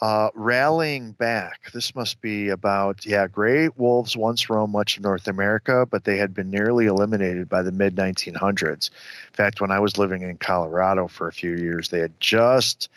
uh, 0.00 0.30
rallying 0.34 1.12
back. 1.12 1.70
This 1.72 1.94
must 1.94 2.20
be 2.20 2.48
about, 2.50 3.06
yeah, 3.06 3.26
gray 3.26 3.68
wolves 3.76 4.16
once 4.16 4.50
roamed 4.50 4.72
much 4.72 4.96
of 4.96 5.02
North 5.02 5.26
America, 5.26 5.86
but 5.90 6.04
they 6.04 6.18
had 6.18 6.34
been 6.34 6.50
nearly 6.50 6.86
eliminated 6.86 7.48
by 7.48 7.62
the 7.62 7.72
mid 7.72 7.96
1900s. 7.96 8.90
In 8.90 9.34
fact, 9.34 9.60
when 9.60 9.70
I 9.70 9.80
was 9.80 9.98
living 9.98 10.22
in 10.22 10.36
Colorado 10.36 11.08
for 11.08 11.28
a 11.28 11.32
few 11.32 11.56
years, 11.56 11.88
they 11.88 12.00
had 12.00 12.18
just 12.20 12.88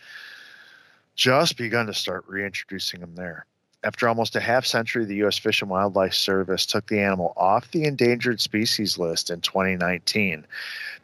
just 1.15 1.57
begun 1.57 1.85
to 1.85 1.93
start 1.93 2.23
reintroducing 2.27 3.01
them 3.01 3.15
there. 3.15 3.45
After 3.81 4.09
almost 4.09 4.35
a 4.35 4.41
half 4.41 4.65
century, 4.65 5.05
the 5.05 5.15
U.S. 5.17 5.37
Fish 5.37 5.61
and 5.61 5.71
Wildlife 5.71 6.13
Service 6.13 6.65
took 6.65 6.87
the 6.87 6.99
animal 6.99 7.31
off 7.37 7.71
the 7.71 7.85
endangered 7.85 8.41
species 8.41 8.97
list 8.97 9.29
in 9.29 9.39
2019. 9.39 10.45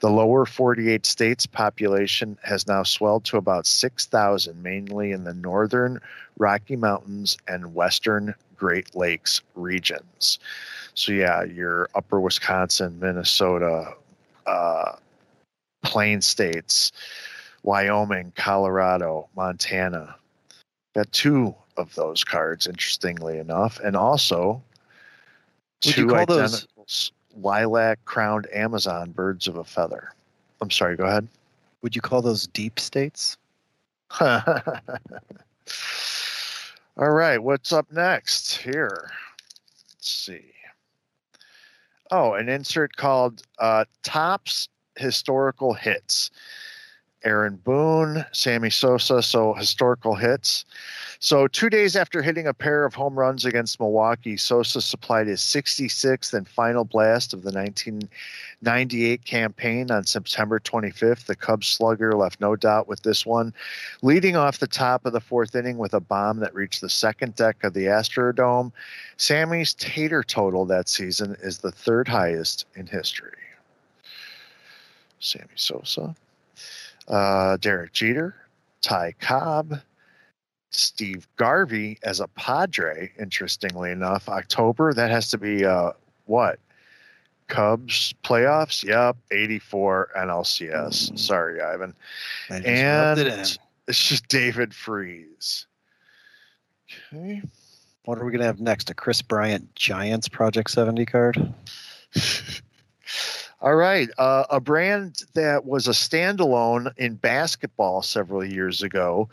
The 0.01 0.09
lower 0.09 0.45
48 0.45 1.05
states 1.05 1.45
population 1.45 2.37
has 2.43 2.67
now 2.67 2.83
swelled 2.83 3.23
to 3.25 3.37
about 3.37 3.65
6,000, 3.65 4.61
mainly 4.61 5.13
in 5.13 5.23
the 5.23 5.33
northern 5.33 6.01
Rocky 6.37 6.75
Mountains 6.75 7.37
and 7.47 7.73
western 7.73 8.35
Great 8.57 8.93
Lakes 8.93 9.41
regions. 9.55 10.37
So, 10.95 11.13
yeah, 11.13 11.43
your 11.43 11.87
upper 11.95 12.19
Wisconsin, 12.19 12.99
Minnesota, 12.99 13.93
uh, 14.45 14.97
plain 15.81 16.21
states, 16.21 16.91
Wyoming, 17.63 18.33
Colorado, 18.35 19.29
Montana. 19.33 20.15
Got 20.93 21.11
two 21.13 21.55
of 21.77 21.93
those 21.95 22.23
cards, 22.23 22.67
interestingly 22.67 23.37
enough, 23.37 23.79
and 23.83 23.95
also 23.95 24.61
Would 25.85 25.97
you 25.97 26.03
two 26.03 26.07
call 26.13 26.25
those- 26.25 26.53
identical 26.53 26.83
s- 26.87 27.11
lilac-crowned 27.37 28.47
Amazon 28.53 29.11
birds 29.11 29.47
of 29.47 29.57
a 29.57 29.63
feather. 29.63 30.13
I'm 30.61 30.71
sorry. 30.71 30.95
Go 30.95 31.03
ahead. 31.05 31.27
would 31.81 31.95
you 31.95 32.01
call 32.01 32.21
those 32.21 32.47
deep 32.47 32.79
states? 32.79 33.37
All 36.97 37.11
right, 37.11 37.37
what's 37.43 37.73
up 37.73 37.91
next 37.91 38.55
here? 38.57 39.11
Let's 39.91 40.09
see. 40.09 40.51
Oh, 42.11 42.33
an 42.33 42.47
insert 42.49 42.95
called 42.95 43.41
uh, 43.59 43.85
Topps 44.03 44.69
Historical 44.97 45.73
Hits. 45.73 46.31
Aaron 47.25 47.55
Boone, 47.63 48.23
Sammy 48.31 48.69
Sosa, 48.69 49.21
so 49.21 49.53
historical 49.55 50.13
hits. 50.13 50.63
So, 51.19 51.47
two 51.47 51.71
days 51.71 51.95
after 51.95 52.21
hitting 52.21 52.45
a 52.45 52.53
pair 52.53 52.85
of 52.85 52.93
home 52.93 53.17
runs 53.17 53.45
against 53.45 53.79
Milwaukee, 53.79 54.37
Sosa 54.37 54.79
supplied 54.79 55.25
his 55.25 55.41
66th 55.41 56.33
and 56.33 56.47
final 56.47 56.85
blast 56.85 57.33
of 57.33 57.41
the 57.41 57.51
1998 57.51 59.25
campaign 59.25 59.89
on 59.89 60.05
September 60.05 60.59
25th. 60.59 61.25
The 61.25 61.35
Cubs 61.35 61.67
slugger 61.67 62.11
left 62.13 62.39
no 62.39 62.55
doubt 62.55 62.87
with 62.87 63.01
this 63.01 63.25
one, 63.25 63.53
leading 64.03 64.35
off 64.35 64.59
the 64.59 64.67
top 64.67 65.05
of 65.05 65.13
the 65.13 65.19
fourth 65.19 65.55
inning 65.55 65.79
with 65.79 65.95
a 65.95 65.99
bomb 65.99 66.39
that 66.41 66.53
reached 66.53 66.81
the 66.81 66.89
second 66.89 67.35
deck 67.35 67.63
of 67.63 67.73
the 67.73 67.85
Astrodome. 67.85 68.71
Sammy's 69.17 69.73
tater 69.73 70.21
total 70.21 70.65
that 70.65 70.87
season 70.87 71.35
is 71.41 71.57
the 71.57 71.71
third 71.71 72.07
highest 72.07 72.67
in 72.75 72.85
history. 72.85 73.31
Sammy 75.19 75.47
Sosa, 75.55 76.15
uh, 77.07 77.57
Derek 77.57 77.93
Jeter, 77.93 78.35
Ty 78.81 79.13
Cobb, 79.19 79.81
Steve 80.71 81.27
Garvey 81.37 81.97
as 82.03 82.19
a 82.19 82.27
Padre. 82.29 83.11
Interestingly 83.19 83.91
enough, 83.91 84.29
October 84.29 84.93
that 84.93 85.11
has 85.11 85.29
to 85.29 85.37
be 85.37 85.65
uh, 85.65 85.91
what? 86.25 86.59
Cubs 87.47 88.13
playoffs? 88.23 88.83
Yep, 88.83 89.17
84 89.31 90.09
NLCS. 90.17 91.11
Mm. 91.11 91.19
Sorry, 91.19 91.61
Ivan. 91.61 91.93
Rubbed 92.49 92.65
it. 92.65 93.27
And 93.27 93.57
it's 93.87 94.09
just 94.09 94.27
David 94.27 94.73
Freese. 94.73 95.67
Okay. 97.13 97.41
What 98.05 98.17
are 98.19 98.25
we 98.25 98.31
gonna 98.31 98.45
have 98.45 98.59
next? 98.59 98.89
A 98.89 98.93
Kris 98.93 99.21
Bryant 99.21 99.73
Giants 99.75 100.27
Project 100.27 100.69
70 100.69 101.05
card? 101.05 101.53
All 103.61 103.75
right. 103.75 104.09
Uh, 104.17 104.43
a 104.49 104.59
brand 104.59 105.23
that 105.33 105.65
was 105.65 105.87
a 105.87 105.91
standalone 105.91 106.91
in 106.97 107.15
basketball 107.15 108.01
several 108.01 108.43
years 108.43 108.83
ago. 108.83 109.29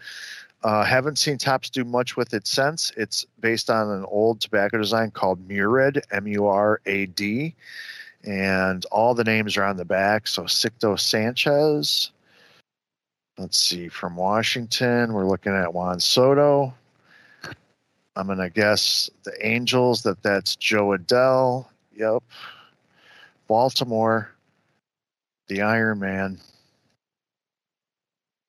Uh, 0.63 0.85
haven't 0.85 1.19
seen 1.19 1.37
Topps 1.37 1.69
do 1.69 1.85
much 1.85 2.17
with 2.17 2.33
it 2.33 2.47
since. 2.47 2.93
It's 2.97 3.27
based 3.41 3.69
on 3.69 3.91
an 3.91 4.05
old 4.05 4.41
tobacco 4.41 4.79
design 4.79 5.11
called 5.11 5.47
Murad, 5.49 6.03
M 6.13 6.27
U 6.29 6.47
R 6.47 6.81
A 6.87 7.07
D. 7.07 7.55
And 8.25 8.85
all 8.93 9.15
the 9.15 9.25
names 9.25 9.57
are 9.57 9.65
on 9.65 9.77
the 9.77 9.85
back. 9.85 10.29
So 10.29 10.45
Sixto 10.45 10.99
Sanchez. 10.99 12.13
Let's 13.39 13.59
see. 13.59 13.89
From 13.89 14.15
Washington, 14.15 15.13
we're 15.15 15.27
looking 15.27 15.53
at 15.53 15.75
Juan 15.75 15.99
Soto. 15.99 16.73
I'm 18.15 18.27
going 18.27 18.39
to 18.39 18.51
guess 18.51 19.11
the 19.25 19.35
Angels 19.45 20.03
that 20.05 20.23
that's 20.23 20.55
Jo 20.55 20.97
Adell. 20.97 21.67
Yep. 21.97 22.23
Baltimore, 23.53 24.31
the 25.49 25.61
Iron 25.61 25.99
Man. 25.99 26.39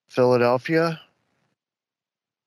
Philadelphia, 0.08 1.02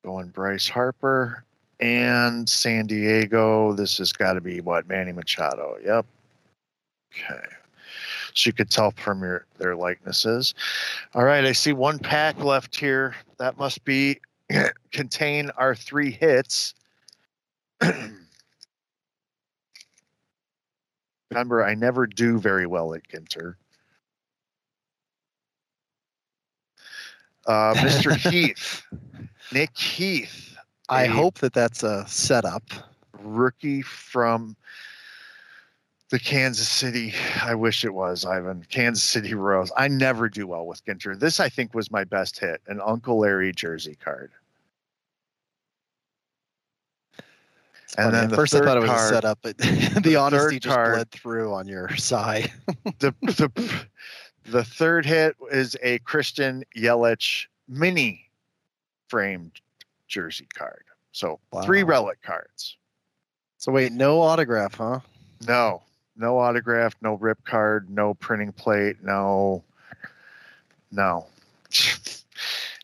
going 0.02 0.28
Bryce 0.28 0.66
Harper. 0.66 1.44
And 1.80 2.48
San 2.48 2.86
Diego, 2.86 3.74
this 3.74 3.98
has 3.98 4.10
got 4.10 4.32
to 4.32 4.40
be 4.40 4.62
what? 4.62 4.88
Manny 4.88 5.12
Machado. 5.12 5.76
Yep. 5.84 6.06
Okay. 7.12 7.46
So 8.32 8.48
you 8.48 8.54
could 8.54 8.70
tell 8.70 8.90
from 8.92 9.20
your 9.20 9.44
their 9.58 9.76
likenesses. 9.76 10.54
All 11.12 11.24
right, 11.24 11.44
I 11.44 11.52
see 11.52 11.74
one 11.74 11.98
pack 11.98 12.42
left 12.42 12.74
here. 12.74 13.14
That 13.36 13.58
must 13.58 13.84
be 13.84 14.18
contain 14.92 15.50
our 15.58 15.74
three 15.74 16.10
hits. 16.10 16.72
Remember, 21.30 21.64
I 21.64 21.74
never 21.74 22.06
do 22.06 22.38
very 22.38 22.66
well 22.66 22.94
at 22.94 23.02
Ginter. 23.08 23.54
Uh, 27.46 27.74
Mr. 27.74 28.16
Heath, 28.30 28.82
Nick 29.52 29.76
Heath, 29.76 30.56
I 30.88 31.06
hope 31.06 31.38
that 31.38 31.52
that's 31.52 31.82
a 31.82 32.06
setup. 32.06 32.62
rookie 33.20 33.82
from 33.82 34.56
the 36.10 36.18
Kansas 36.18 36.68
City. 36.68 37.12
I 37.42 37.54
wish 37.54 37.84
it 37.84 37.94
was 37.94 38.24
Ivan. 38.24 38.64
Kansas 38.70 39.02
City 39.04 39.34
Royals. 39.34 39.72
I 39.76 39.88
never 39.88 40.28
do 40.28 40.46
well 40.46 40.66
with 40.66 40.84
Ginter. 40.84 41.18
This, 41.18 41.40
I 41.40 41.48
think, 41.48 41.74
was 41.74 41.90
my 41.90 42.04
best 42.04 42.38
hit 42.38 42.60
an 42.68 42.80
Uncle 42.84 43.18
Larry 43.18 43.52
jersey 43.52 43.96
card. 43.96 44.30
And 47.98 48.12
then 48.12 48.24
At 48.24 48.30
the 48.30 48.36
first 48.36 48.54
I 48.54 48.60
thought 48.60 48.76
it 48.76 48.80
was 48.80 48.90
card- 48.90 49.10
a 49.10 49.14
setup, 49.14 49.38
but 49.42 49.56
the 50.02 50.16
honesty 50.16 50.60
just 50.60 50.74
card- 50.74 50.94
bled 50.94 51.10
through 51.10 51.52
on 51.54 51.66
your 51.66 51.94
side. 51.96 52.52
the 52.98 53.14
the 53.22 53.86
the 54.44 54.64
third 54.64 55.06
hit 55.06 55.36
is 55.50 55.76
a 55.82 55.98
Christian 56.00 56.64
Yelich 56.76 57.46
mini 57.68 58.28
framed 59.08 59.52
jersey 60.08 60.46
card. 60.54 60.84
So 61.12 61.40
three 61.64 61.82
relic 61.82 62.20
cards. 62.22 62.76
So 63.58 63.72
wait, 63.72 63.92
no 63.92 64.20
autograph, 64.20 64.74
huh? 64.74 65.00
No, 65.48 65.82
no 66.16 66.38
autograph, 66.38 66.94
no 67.00 67.14
rip 67.14 67.42
card, 67.44 67.88
no 67.88 68.14
printing 68.14 68.52
plate, 68.52 69.02
no, 69.02 69.64
no. 70.92 71.26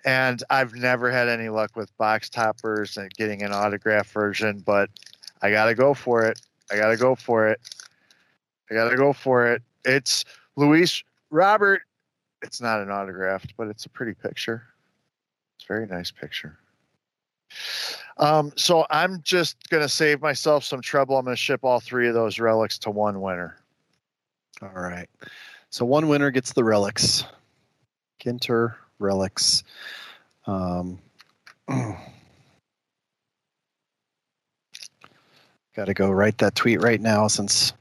And 0.04 0.42
I've 0.50 0.74
never 0.74 1.10
had 1.10 1.28
any 1.28 1.48
luck 1.48 1.76
with 1.76 1.96
box 1.96 2.28
toppers 2.28 2.96
and 2.96 3.12
getting 3.14 3.42
an 3.42 3.52
autograph 3.52 4.10
version, 4.10 4.60
but 4.64 4.90
I 5.42 5.50
gotta 5.50 5.74
go 5.74 5.94
for 5.94 6.24
it. 6.24 6.40
I 6.70 6.76
gotta 6.76 6.96
go 6.96 7.14
for 7.14 7.48
it. 7.48 7.60
I 8.70 8.74
gotta 8.74 8.96
go 8.96 9.12
for 9.12 9.46
it. 9.46 9.62
It's 9.84 10.24
Luis 10.56 11.02
Robert. 11.30 11.82
It's 12.42 12.60
not 12.60 12.80
an 12.80 12.90
autographed, 12.90 13.54
but 13.56 13.68
it's 13.68 13.86
a 13.86 13.88
pretty 13.88 14.14
picture. 14.14 14.64
It's 15.56 15.64
a 15.64 15.68
very 15.68 15.86
nice 15.86 16.10
picture. 16.10 16.58
Um, 18.18 18.52
so 18.56 18.86
I'm 18.90 19.20
just 19.22 19.68
gonna 19.68 19.88
save 19.88 20.20
myself 20.20 20.64
some 20.64 20.80
trouble. 20.80 21.16
I'm 21.16 21.24
gonna 21.24 21.36
ship 21.36 21.60
all 21.62 21.80
three 21.80 22.08
of 22.08 22.14
those 22.14 22.38
relics 22.38 22.78
to 22.80 22.90
one 22.90 23.20
winner. 23.20 23.58
All 24.62 24.70
right. 24.70 25.08
So 25.70 25.84
one 25.84 26.08
winner 26.08 26.30
gets 26.30 26.52
the 26.52 26.64
relics. 26.64 27.24
Ginter 28.20 28.74
relics. 29.02 29.62
Um, 30.46 30.98
Got 35.74 35.86
to 35.86 35.94
go 35.94 36.10
write 36.10 36.36
that 36.38 36.54
tweet 36.54 36.82
right 36.82 37.00
now 37.00 37.26
since. 37.28 37.72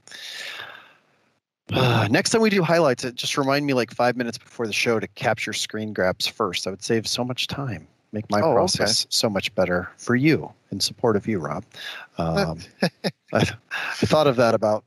Uh, 1.74 2.08
next 2.10 2.30
time 2.30 2.40
we 2.40 2.50
do 2.50 2.62
highlights, 2.62 3.04
it 3.04 3.14
just 3.14 3.36
remind 3.38 3.66
me 3.66 3.74
like 3.74 3.90
five 3.90 4.16
minutes 4.16 4.38
before 4.38 4.66
the 4.66 4.72
show 4.72 4.98
to 4.98 5.06
capture 5.08 5.52
screen 5.52 5.92
grabs 5.92 6.26
first. 6.26 6.66
I 6.66 6.70
would 6.70 6.82
save 6.82 7.06
so 7.06 7.22
much 7.24 7.46
time, 7.48 7.86
make 8.12 8.30
my 8.30 8.40
Oh, 8.40 8.44
okay. 8.48 8.54
process 8.54 9.06
so 9.10 9.28
much 9.30 9.54
better 9.54 9.90
for 9.96 10.14
you 10.16 10.50
in 10.70 10.80
support 10.80 11.16
of 11.16 11.26
you, 11.26 11.38
Rob. 11.38 11.64
Um, 12.18 12.60
I, 13.32 13.46
I 13.72 14.06
thought 14.06 14.26
of 14.26 14.36
that 14.36 14.54
about 14.54 14.84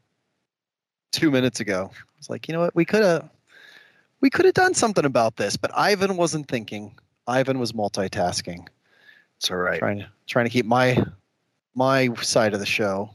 two 1.12 1.30
minutes 1.32 1.60
ago. 1.60 1.90
I 1.94 2.18
was 2.18 2.30
like, 2.30 2.48
you 2.48 2.54
know 2.54 2.60
what, 2.60 2.76
we 2.76 2.86
could 2.86 3.04
have, 3.04 3.30
we 4.26 4.32
could 4.32 4.46
have 4.46 4.56
done 4.56 4.74
something 4.74 5.06
about 5.06 5.36
this, 5.36 5.56
but 5.56 5.70
Ivan 5.78 6.18
wasn't 6.18 6.48
thinking. 6.48 6.98
Ivan 7.28 7.60
was 7.60 7.74
multitasking, 7.74 8.68
It's 9.38 9.52
all 9.52 9.58
right. 9.58 9.78
trying 9.78 10.00
to 10.00 10.08
trying 10.26 10.48
to 10.48 10.50
keep 10.50 10.66
my 10.66 10.98
my 11.76 12.12
side 12.16 12.56
of 12.56 12.60
the 12.60 12.66
show 12.66 13.12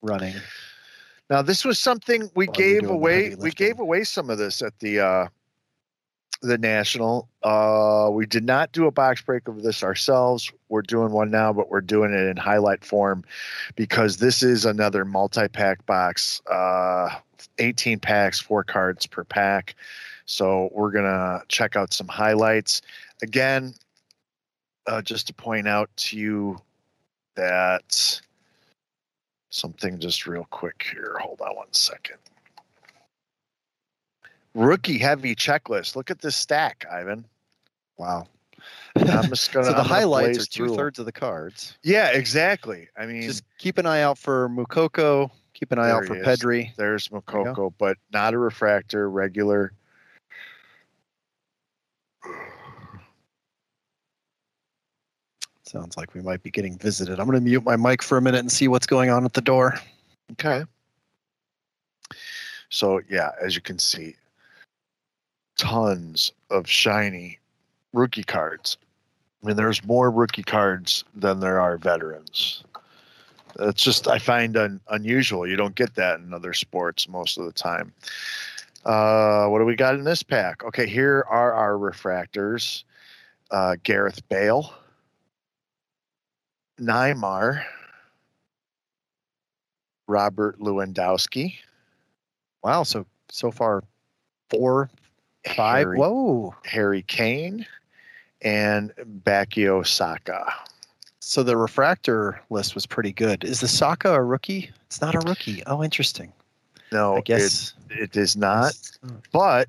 running. 0.00 0.34
Now 1.28 1.42
this 1.42 1.62
was 1.62 1.78
something 1.78 2.30
we 2.34 2.46
While 2.46 2.54
gave 2.54 2.88
away. 2.88 3.34
We 3.34 3.50
gave 3.50 3.78
away 3.80 4.04
some 4.04 4.30
of 4.30 4.38
this 4.38 4.62
at 4.62 4.78
the 4.78 4.98
uh 5.00 5.28
the 6.40 6.56
national. 6.56 7.28
Uh 7.42 8.08
we 8.10 8.24
did 8.24 8.44
not 8.44 8.72
do 8.72 8.86
a 8.86 8.90
box 8.90 9.20
break 9.20 9.48
of 9.48 9.62
this 9.62 9.82
ourselves. 9.82 10.50
We're 10.70 10.80
doing 10.80 11.12
one 11.12 11.30
now, 11.30 11.52
but 11.52 11.68
we're 11.68 11.82
doing 11.82 12.14
it 12.14 12.30
in 12.30 12.38
highlight 12.38 12.82
form 12.82 13.24
because 13.74 14.16
this 14.16 14.42
is 14.42 14.64
another 14.64 15.04
multi-pack 15.04 15.84
box. 15.84 16.40
Uh 16.50 17.10
18 17.58 17.98
packs, 18.00 18.40
four 18.40 18.64
cards 18.64 19.06
per 19.06 19.22
pack. 19.22 19.74
So 20.26 20.68
we're 20.72 20.90
gonna 20.90 21.42
check 21.48 21.76
out 21.76 21.92
some 21.92 22.08
highlights. 22.08 22.82
Again, 23.22 23.74
uh, 24.86 25.02
just 25.02 25.26
to 25.28 25.34
point 25.34 25.66
out 25.66 25.88
to 25.96 26.18
you 26.18 26.60
that 27.36 28.20
something 29.50 29.98
just 29.98 30.26
real 30.26 30.46
quick 30.50 30.86
here. 30.92 31.16
Hold 31.20 31.40
on 31.40 31.56
one 31.56 31.72
second. 31.72 32.18
Rookie 34.54 34.98
heavy 34.98 35.34
checklist. 35.34 35.96
Look 35.96 36.10
at 36.10 36.20
this 36.20 36.34
stack, 36.34 36.86
Ivan. 36.90 37.24
Wow. 37.98 38.26
I'm 38.96 39.28
just 39.28 39.52
gonna. 39.52 39.66
so 39.66 39.72
the 39.72 39.80
I'm 39.80 39.86
highlights 39.86 40.44
are 40.44 40.46
two 40.46 40.74
thirds 40.74 40.98
of 40.98 41.04
the 41.06 41.12
cards. 41.12 41.76
Yeah, 41.82 42.10
exactly. 42.10 42.88
I 42.96 43.06
mean, 43.06 43.22
Just 43.22 43.44
keep 43.58 43.78
an 43.78 43.86
eye 43.86 44.00
out 44.00 44.18
for 44.18 44.48
Mukoko. 44.48 45.30
Keep 45.54 45.72
an 45.72 45.78
eye 45.78 45.90
out 45.90 46.06
for. 46.06 46.16
Pedri. 46.16 46.74
there's 46.76 47.08
go. 47.08 47.72
But 47.78 47.96
not 48.12 48.34
a 48.34 48.38
refractor, 48.38 49.08
regular. 49.10 49.72
Sounds 55.66 55.96
like 55.96 56.14
we 56.14 56.20
might 56.22 56.42
be 56.42 56.50
getting 56.50 56.78
visited. 56.78 57.18
I'm 57.18 57.26
going 57.26 57.38
to 57.38 57.44
mute 57.44 57.64
my 57.64 57.76
mic 57.76 58.02
for 58.02 58.16
a 58.16 58.22
minute 58.22 58.38
and 58.38 58.52
see 58.52 58.68
what's 58.68 58.86
going 58.86 59.10
on 59.10 59.24
at 59.24 59.32
the 59.32 59.40
door. 59.40 59.74
Okay. 60.32 60.64
So 62.68 63.00
yeah, 63.08 63.30
as 63.42 63.54
you 63.54 63.60
can 63.60 63.78
see, 63.78 64.14
tons 65.58 66.32
of 66.50 66.68
shiny 66.68 67.38
rookie 67.92 68.24
cards. 68.24 68.76
I 69.42 69.48
mean, 69.48 69.56
there's 69.56 69.84
more 69.84 70.10
rookie 70.10 70.42
cards 70.42 71.04
than 71.14 71.40
there 71.40 71.60
are 71.60 71.78
veterans. 71.78 72.62
It's 73.58 73.82
just 73.82 74.06
I 74.06 74.18
find 74.18 74.56
un, 74.56 74.80
unusual. 74.90 75.46
You 75.46 75.56
don't 75.56 75.74
get 75.74 75.94
that 75.94 76.20
in 76.20 76.32
other 76.34 76.52
sports 76.52 77.08
most 77.08 77.38
of 77.38 77.44
the 77.44 77.52
time. 77.52 77.92
Uh, 78.84 79.46
what 79.48 79.58
do 79.58 79.64
we 79.64 79.74
got 79.74 79.94
in 79.94 80.04
this 80.04 80.22
pack? 80.22 80.62
Okay, 80.64 80.86
here 80.86 81.24
are 81.28 81.52
our 81.52 81.72
refractors: 81.72 82.84
uh, 83.50 83.76
Gareth 83.82 84.28
Bale, 84.28 84.72
Neymar, 86.80 87.62
Robert 90.08 90.58
Lewandowski, 90.60 91.54
Wow. 92.66 92.82
So 92.82 93.06
so 93.28 93.52
far, 93.52 93.84
four, 94.50 94.90
five. 95.54 95.84
Harry, 95.86 95.98
Whoa. 95.98 96.52
Harry 96.64 97.02
Kane, 97.02 97.64
and 98.42 98.92
Bukayo 99.22 99.86
Saka. 99.86 100.52
So 101.20 101.44
the 101.44 101.56
refractor 101.56 102.40
list 102.50 102.74
was 102.74 102.84
pretty 102.84 103.12
good. 103.12 103.44
Is 103.44 103.60
the 103.60 103.68
Saka 103.68 104.14
a 104.14 104.22
rookie? 104.22 104.70
It's 104.86 105.00
not 105.00 105.14
a 105.14 105.20
rookie. 105.20 105.62
Oh, 105.66 105.84
interesting. 105.84 106.32
No, 106.90 107.16
I 107.16 107.20
guess 107.20 107.74
it, 107.90 108.00
it 108.00 108.16
is 108.16 108.36
not. 108.36 108.72
but 109.30 109.68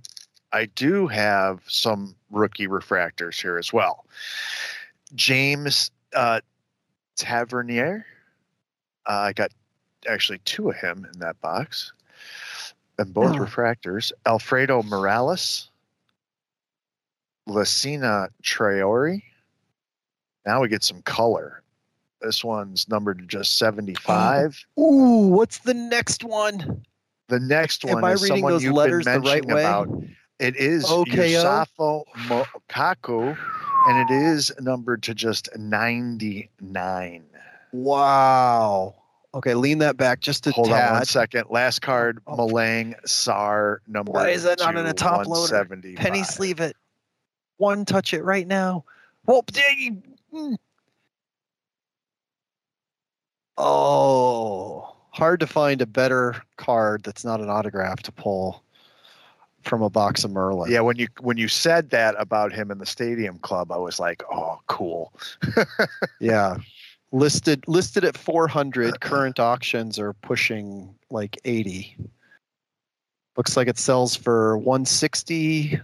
I 0.53 0.65
do 0.65 1.05
have 1.05 1.61
some 1.67 2.15
rookie 2.31 2.67
refractors 2.67 3.39
here 3.39 3.59
as 3.59 3.71
well. 3.71 4.05
James 5.13 5.91
uh, 6.15 6.41
Tavernier. 7.17 8.05
Uh, 9.05 9.11
I 9.13 9.33
got 9.33 9.51
actually 10.07 10.39
two 10.45 10.69
of 10.69 10.75
him 10.77 11.07
in 11.13 11.19
that 11.19 11.39
box, 11.41 11.91
and 12.97 13.13
both 13.13 13.35
Oh. 13.35 13.39
refractors. 13.39 14.11
Alfredo 14.25 14.83
Morales, 14.83 15.69
Lassina 17.47 18.29
Traore. 18.43 19.21
Now 20.45 20.61
we 20.61 20.67
get 20.69 20.83
some 20.83 21.01
color. 21.01 21.63
This 22.21 22.43
one's 22.43 22.87
numbered 22.89 23.19
to 23.19 23.25
just 23.25 23.57
75. 23.57 24.65
Ooh, 24.79 25.27
what's 25.29 25.59
the 25.59 25.73
next 25.73 26.23
one? 26.23 26.83
The 27.27 27.39
next 27.39 27.83
one 27.85 27.97
Am 27.97 28.03
I 28.05 28.13
is 28.13 28.23
reading 28.23 28.37
someone 28.37 28.51
those 28.53 28.63
you've 28.63 28.73
letters 28.73 29.05
been 29.05 29.21
the 29.21 29.29
right 29.29 29.45
way? 29.45 29.61
about. 29.63 29.89
It 30.39 30.55
is 30.55 30.85
OKO? 30.85 31.05
Youssoufa 31.11 32.03
Moukoko, 32.27 33.37
and 33.87 34.09
it 34.09 34.13
is 34.13 34.51
numbered 34.59 35.01
to 35.03 35.15
just 35.15 35.49
99. 35.57 37.23
Wow. 37.71 38.95
Okay, 39.33 39.53
lean 39.53 39.77
that 39.79 39.97
back 39.97 40.19
just 40.19 40.47
a 40.47 40.51
Hold 40.51 40.67
tad. 40.69 40.87
on 40.89 40.93
one 40.95 41.05
second. 41.05 41.45
Last 41.49 41.81
card, 41.81 42.19
Oh. 42.27 42.35
Malang 42.37 42.95
Sarr, 43.05 43.77
number 43.87 44.11
Why 44.11 44.29
is 44.29 44.43
that 44.43 44.59
not 44.59 44.77
in 44.77 44.85
a 44.85 44.93
top 44.93 45.27
loader? 45.27 45.65
Penny 45.95 46.23
sleeve 46.23 46.59
it. 46.59 46.75
One 47.57 47.85
touch 47.85 48.13
it 48.13 48.23
right 48.23 48.47
now. 48.47 48.83
Whoa, 49.25 49.43
dang. 49.51 50.03
Mm. 50.33 50.55
Oh, 53.57 54.95
hard 55.11 55.39
to 55.39 55.47
find 55.47 55.81
a 55.81 55.85
better 55.87 56.35
card 56.57 57.03
that's 57.03 57.25
not 57.25 57.41
an 57.41 57.49
autograph 57.49 58.03
to 58.03 58.11
pull 58.11 58.63
from 59.67 59.81
a 59.81 59.89
box 59.89 60.23
of 60.23 60.31
Merlin. 60.31 60.71
Yeah, 60.71 60.81
when 60.81 60.97
you 60.97 61.07
when 61.19 61.37
you 61.37 61.47
said 61.47 61.89
that 61.91 62.15
about 62.17 62.53
him 62.53 62.71
in 62.71 62.77
the 62.77 62.85
Stadium 62.85 63.37
Club, 63.39 63.71
I 63.71 63.77
was 63.77 63.99
like, 63.99 64.23
oh, 64.31 64.59
cool. 64.67 65.13
Yeah. 66.19 66.57
Listed 67.13 67.63
listed 67.67 68.03
at 68.03 68.17
400, 68.17 68.99
current 68.99 69.39
auctions 69.39 69.97
are 69.97 70.11
pushing 70.13 70.93
like 71.09 71.39
80. 71.45 71.95
Looks 73.37 73.55
like 73.55 73.69
it 73.69 73.77
sells 73.77 74.15
for 74.15 74.57
160. 74.57 75.79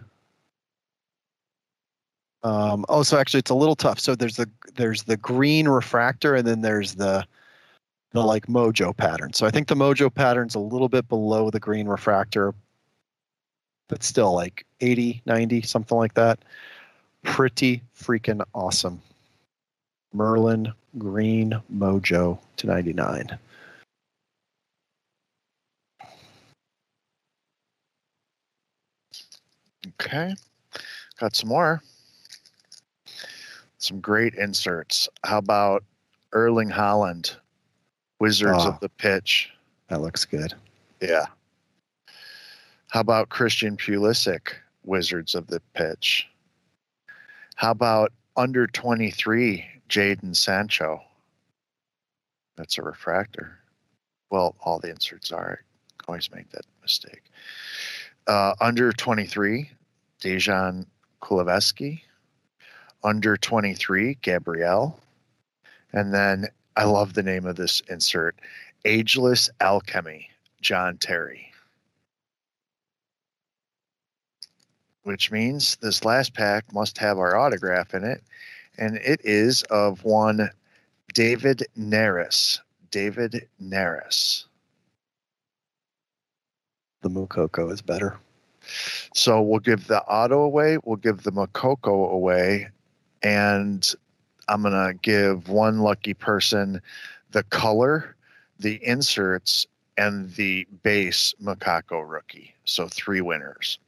Um, 2.43 2.85
oh, 2.89 3.03
so 3.03 3.17
actually 3.17 3.39
it's 3.39 3.51
a 3.51 3.55
little 3.55 3.75
tough. 3.75 3.99
So 3.99 4.15
there's 4.15 4.35
the 4.35 4.49
there's 4.75 5.03
the 5.03 5.15
green 5.15 5.67
refractor 5.67 6.35
and 6.35 6.45
then 6.45 6.61
there's 6.61 6.95
the 6.95 7.25
the 8.11 8.21
like 8.21 8.47
mojo 8.47 8.95
pattern. 8.95 9.33
So 9.33 9.45
I 9.45 9.49
think 9.49 9.67
the 9.67 9.75
mojo 9.75 10.13
pattern's 10.13 10.55
a 10.55 10.59
little 10.59 10.89
bit 10.89 11.07
below 11.07 11.49
the 11.49 11.59
green 11.59 11.87
refractor, 11.87 12.53
but 13.87 14.03
still 14.03 14.33
like 14.33 14.65
80, 14.81 15.21
90, 15.25 15.61
something 15.61 15.97
like 15.97 16.13
that. 16.15 16.39
Pretty 17.23 17.81
freaking 17.97 18.43
awesome. 18.53 19.01
Merlin 20.13 20.71
Green 20.97 21.59
Mojo 21.73 22.37
to 22.57 22.67
99. 22.67 23.37
Okay. 29.99 30.33
Got 31.19 31.35
some 31.35 31.49
more. 31.49 31.81
Some 33.77 33.99
great 33.99 34.33
inserts. 34.35 35.09
How 35.25 35.37
about 35.39 35.83
Erling 36.31 36.69
Haaland, 36.69 37.35
Wizards 38.19 38.63
Ah. 38.63 38.69
of 38.69 38.79
the 38.79 38.89
Pitch? 38.89 39.51
That 39.89 40.01
looks 40.01 40.25
good. 40.25 40.53
Yeah. 41.01 41.25
How 42.93 42.99
about 42.99 43.29
Christian 43.29 43.75
Pulisic, 43.75 44.53
Wizards 44.83 45.33
of 45.33 45.47
the 45.47 45.59
Pitch? 45.73 46.29
How 47.55 47.71
about 47.71 48.13
under 48.37 48.67
23, 48.67 49.65
Jadon 49.89 50.35
Sancho? 50.35 51.01
That's 52.55 52.77
a 52.77 52.83
refractor. 52.83 53.57
Well, 54.29 54.55
all 54.61 54.77
the 54.77 54.91
inserts 54.91 55.31
are. 55.31 55.61
I 56.01 56.03
always 56.07 56.29
make 56.31 56.51
that 56.51 56.67
mistake. 56.83 57.23
Uh, 58.27 58.53
under 58.61 58.91
23, 58.91 59.71
Dejan 60.21 60.85
Kulusevski. 61.19 62.01
Under 63.03 63.37
23, 63.37 64.19
Gabrielle. 64.21 64.99
And 65.93 66.13
then 66.13 66.45
I 66.75 66.83
love 66.83 67.15
the 67.15 67.23
name 67.23 67.47
of 67.47 67.55
this 67.55 67.81
insert 67.89 68.35
Ageless 68.85 69.49
Alchemy, 69.61 70.29
John 70.61 70.99
Terry. 70.99 71.52
Which 75.03 75.31
means 75.31 75.75
this 75.77 76.05
last 76.05 76.33
pack 76.33 76.71
must 76.73 76.97
have 76.97 77.17
our 77.17 77.35
autograph 77.35 77.93
in 77.93 78.03
it. 78.03 78.23
And 78.77 78.97
it 78.97 79.21
is 79.23 79.63
of 79.63 80.03
one 80.03 80.49
David 81.13 81.63
Neres. 81.77 82.59
David 82.89 83.47
Neres. 83.61 84.45
The 87.01 87.09
Moukoko 87.09 87.71
is 87.71 87.81
better. 87.81 88.17
So 89.13 89.41
we'll 89.41 89.59
give 89.59 89.87
the 89.87 90.01
auto 90.03 90.39
away, 90.39 90.77
we'll 90.83 90.95
give 90.95 91.23
the 91.23 91.31
Moukoko 91.31 92.09
away, 92.11 92.69
and 93.21 93.93
I'm 94.47 94.61
going 94.61 94.73
to 94.73 94.93
give 95.01 95.49
one 95.49 95.79
lucky 95.79 96.13
person 96.13 96.81
the 97.31 97.43
color, 97.43 98.15
the 98.59 98.79
inserts, 98.85 99.67
and 99.97 100.33
the 100.35 100.65
base 100.83 101.33
Moukoko 101.43 102.09
rookie. 102.09 102.55
So 102.65 102.87
three 102.87 103.21
winners. 103.21 103.79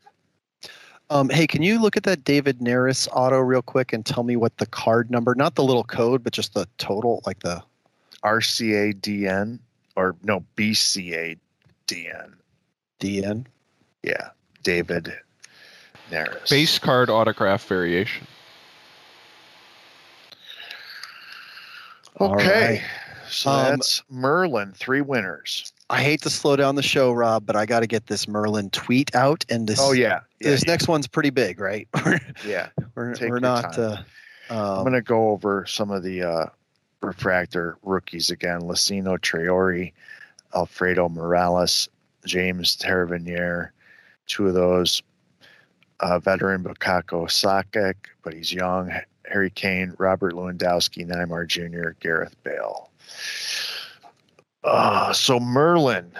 Um, 1.09 1.29
hey, 1.29 1.45
can 1.45 1.61
you 1.61 1.79
look 1.79 1.95
at 1.95 2.03
that 2.03 2.23
David 2.23 2.59
Neres 2.59 3.07
auto 3.11 3.37
real 3.39 3.61
quick 3.61 3.93
and 3.93 4.05
tell 4.05 4.23
me 4.23 4.35
what 4.35 4.57
the 4.57 4.65
card 4.65 5.11
number, 5.11 5.35
not 5.35 5.55
the 5.55 5.63
little 5.63 5.83
code, 5.83 6.23
but 6.23 6.33
just 6.33 6.53
the 6.53 6.67
total, 6.77 7.21
like 7.25 7.39
the 7.39 7.61
RCADN, 8.23 9.59
or 9.95 10.15
no, 10.23 10.43
BCADN. 10.57 11.37
DN? 12.99 13.45
Yeah, 14.01 14.29
David 14.63 15.13
Neris. 16.09 16.49
Base 16.49 16.79
card 16.79 17.09
autograph 17.09 17.67
variation. 17.67 18.25
Okay. 22.19 22.81
right. 22.81 22.83
So 23.29 23.49
Um, 23.49 23.65
that's 23.71 24.01
Merlin, 24.09 24.71
three 24.73 25.01
winners. 25.01 25.73
I 25.89 26.01
hate 26.01 26.21
to 26.23 26.29
slow 26.29 26.55
down 26.55 26.75
the 26.75 26.83
show, 26.83 27.11
Rob, 27.11 27.45
but 27.45 27.55
I 27.55 27.65
got 27.65 27.81
to 27.81 27.87
get 27.87 28.07
this 28.07 28.27
Merlin 28.27 28.69
tweet 28.71 29.15
out. 29.15 29.45
And 29.49 29.67
this, 29.67 29.79
Oh, 29.79 29.91
yeah. 29.91 30.21
yeah 30.39 30.49
this 30.51 30.63
yeah, 30.65 30.71
next 30.71 30.87
one's 30.87 31.07
pretty 31.07 31.29
big, 31.29 31.59
right? 31.59 31.87
yeah. 32.45 32.69
we're, 32.95 33.13
Take 33.13 33.29
we're 33.29 33.39
not. 33.39 33.77
Uh, 33.77 33.97
I'm 34.49 34.57
um, 34.57 34.79
going 34.83 34.93
to 34.93 35.01
go 35.01 35.29
over 35.29 35.65
some 35.67 35.91
of 35.91 36.03
the 36.03 36.23
uh, 36.23 36.45
refractor 37.01 37.77
rookies 37.83 38.31
again. 38.31 38.61
Lassina 38.61 39.19
Traore, 39.19 39.93
Alfredo 40.55 41.09
Morales, 41.09 41.87
James 42.25 42.75
Tavernier, 42.75 43.71
two 44.27 44.47
of 44.47 44.53
those. 44.53 45.03
Uh, 46.01 46.19
veteran 46.19 46.61
Bukako 46.61 47.25
Sakek, 47.25 47.95
but 48.21 48.33
he's 48.33 48.51
young. 48.51 48.91
Harry 49.29 49.49
Kane, 49.49 49.93
Robert 49.97 50.33
Lewandowski, 50.33 51.07
Neymar 51.07 51.47
Jr., 51.47 51.91
Gareth 52.01 52.35
Bale. 52.43 52.89
Uh, 54.65 55.13
so 55.13 55.39
Merlin, 55.39 56.11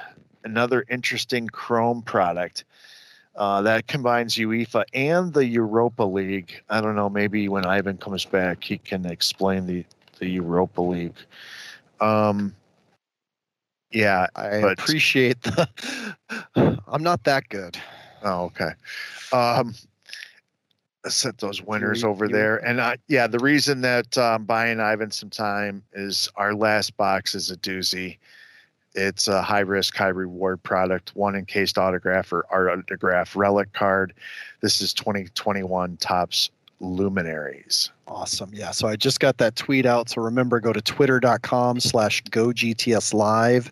another 0.43 0.85
interesting 0.89 1.47
Chrome 1.47 2.01
product. 2.01 2.63
Uh, 3.35 3.61
that 3.63 3.87
combines 3.87 4.35
UEFA 4.35 4.85
and 4.93 5.33
the 5.33 5.45
Europa 5.45 6.03
League. 6.03 6.61
I 6.69 6.79
don't 6.79 6.95
know. 6.95 7.09
Maybe 7.09 7.49
when 7.49 7.65
Ivan 7.65 7.97
comes 7.97 8.23
back, 8.23 8.63
he 8.63 8.77
can 8.77 9.05
explain 9.05 9.65
the 9.65 9.83
the 10.19 10.29
Europa 10.29 10.81
League. 10.81 11.17
Um, 11.99 12.55
yeah. 13.91 14.27
I 14.35 14.61
but- 14.61 14.79
appreciate 14.79 15.41
the. 15.41 15.67
I'm 16.87 17.03
not 17.03 17.25
that 17.25 17.49
good. 17.49 17.77
Oh, 18.23 18.45
okay. 18.45 18.71
Um, 19.33 19.75
set 21.07 21.37
those 21.37 21.61
winners 21.61 22.03
over 22.03 22.27
there. 22.27 22.57
And 22.65 22.81
I, 22.81 22.97
yeah, 23.07 23.27
the 23.27 23.39
reason 23.39 23.81
that 23.81 24.17
I'm 24.17 24.45
buying 24.45 24.79
Ivan 24.79 25.11
some 25.11 25.29
time 25.29 25.83
is 25.93 26.29
our 26.35 26.53
last 26.55 26.95
box 26.97 27.35
is 27.35 27.51
a 27.51 27.57
doozy. 27.57 28.17
It's 28.95 29.27
a 29.27 29.41
high 29.41 29.59
risk, 29.59 29.95
high 29.95 30.07
reward 30.07 30.63
product. 30.63 31.15
One 31.15 31.35
encased 31.35 31.77
autograph 31.77 32.31
or 32.31 32.45
art 32.49 32.69
autograph 32.69 33.35
relic 33.35 33.73
card. 33.73 34.13
This 34.61 34.81
is 34.81 34.93
2021 34.93 35.97
Topps 35.97 36.49
Luminaries. 36.79 37.91
Awesome. 38.07 38.51
Yeah. 38.53 38.71
So 38.71 38.87
I 38.87 38.95
just 38.95 39.19
got 39.19 39.37
that 39.37 39.55
tweet 39.55 39.85
out. 39.85 40.09
So 40.09 40.21
remember, 40.21 40.59
go 40.59 40.71
to 40.71 40.81
twitter.com 40.81 41.79
slash 41.79 42.21
go 42.31 42.47
GTS 42.47 43.13
live 43.13 43.71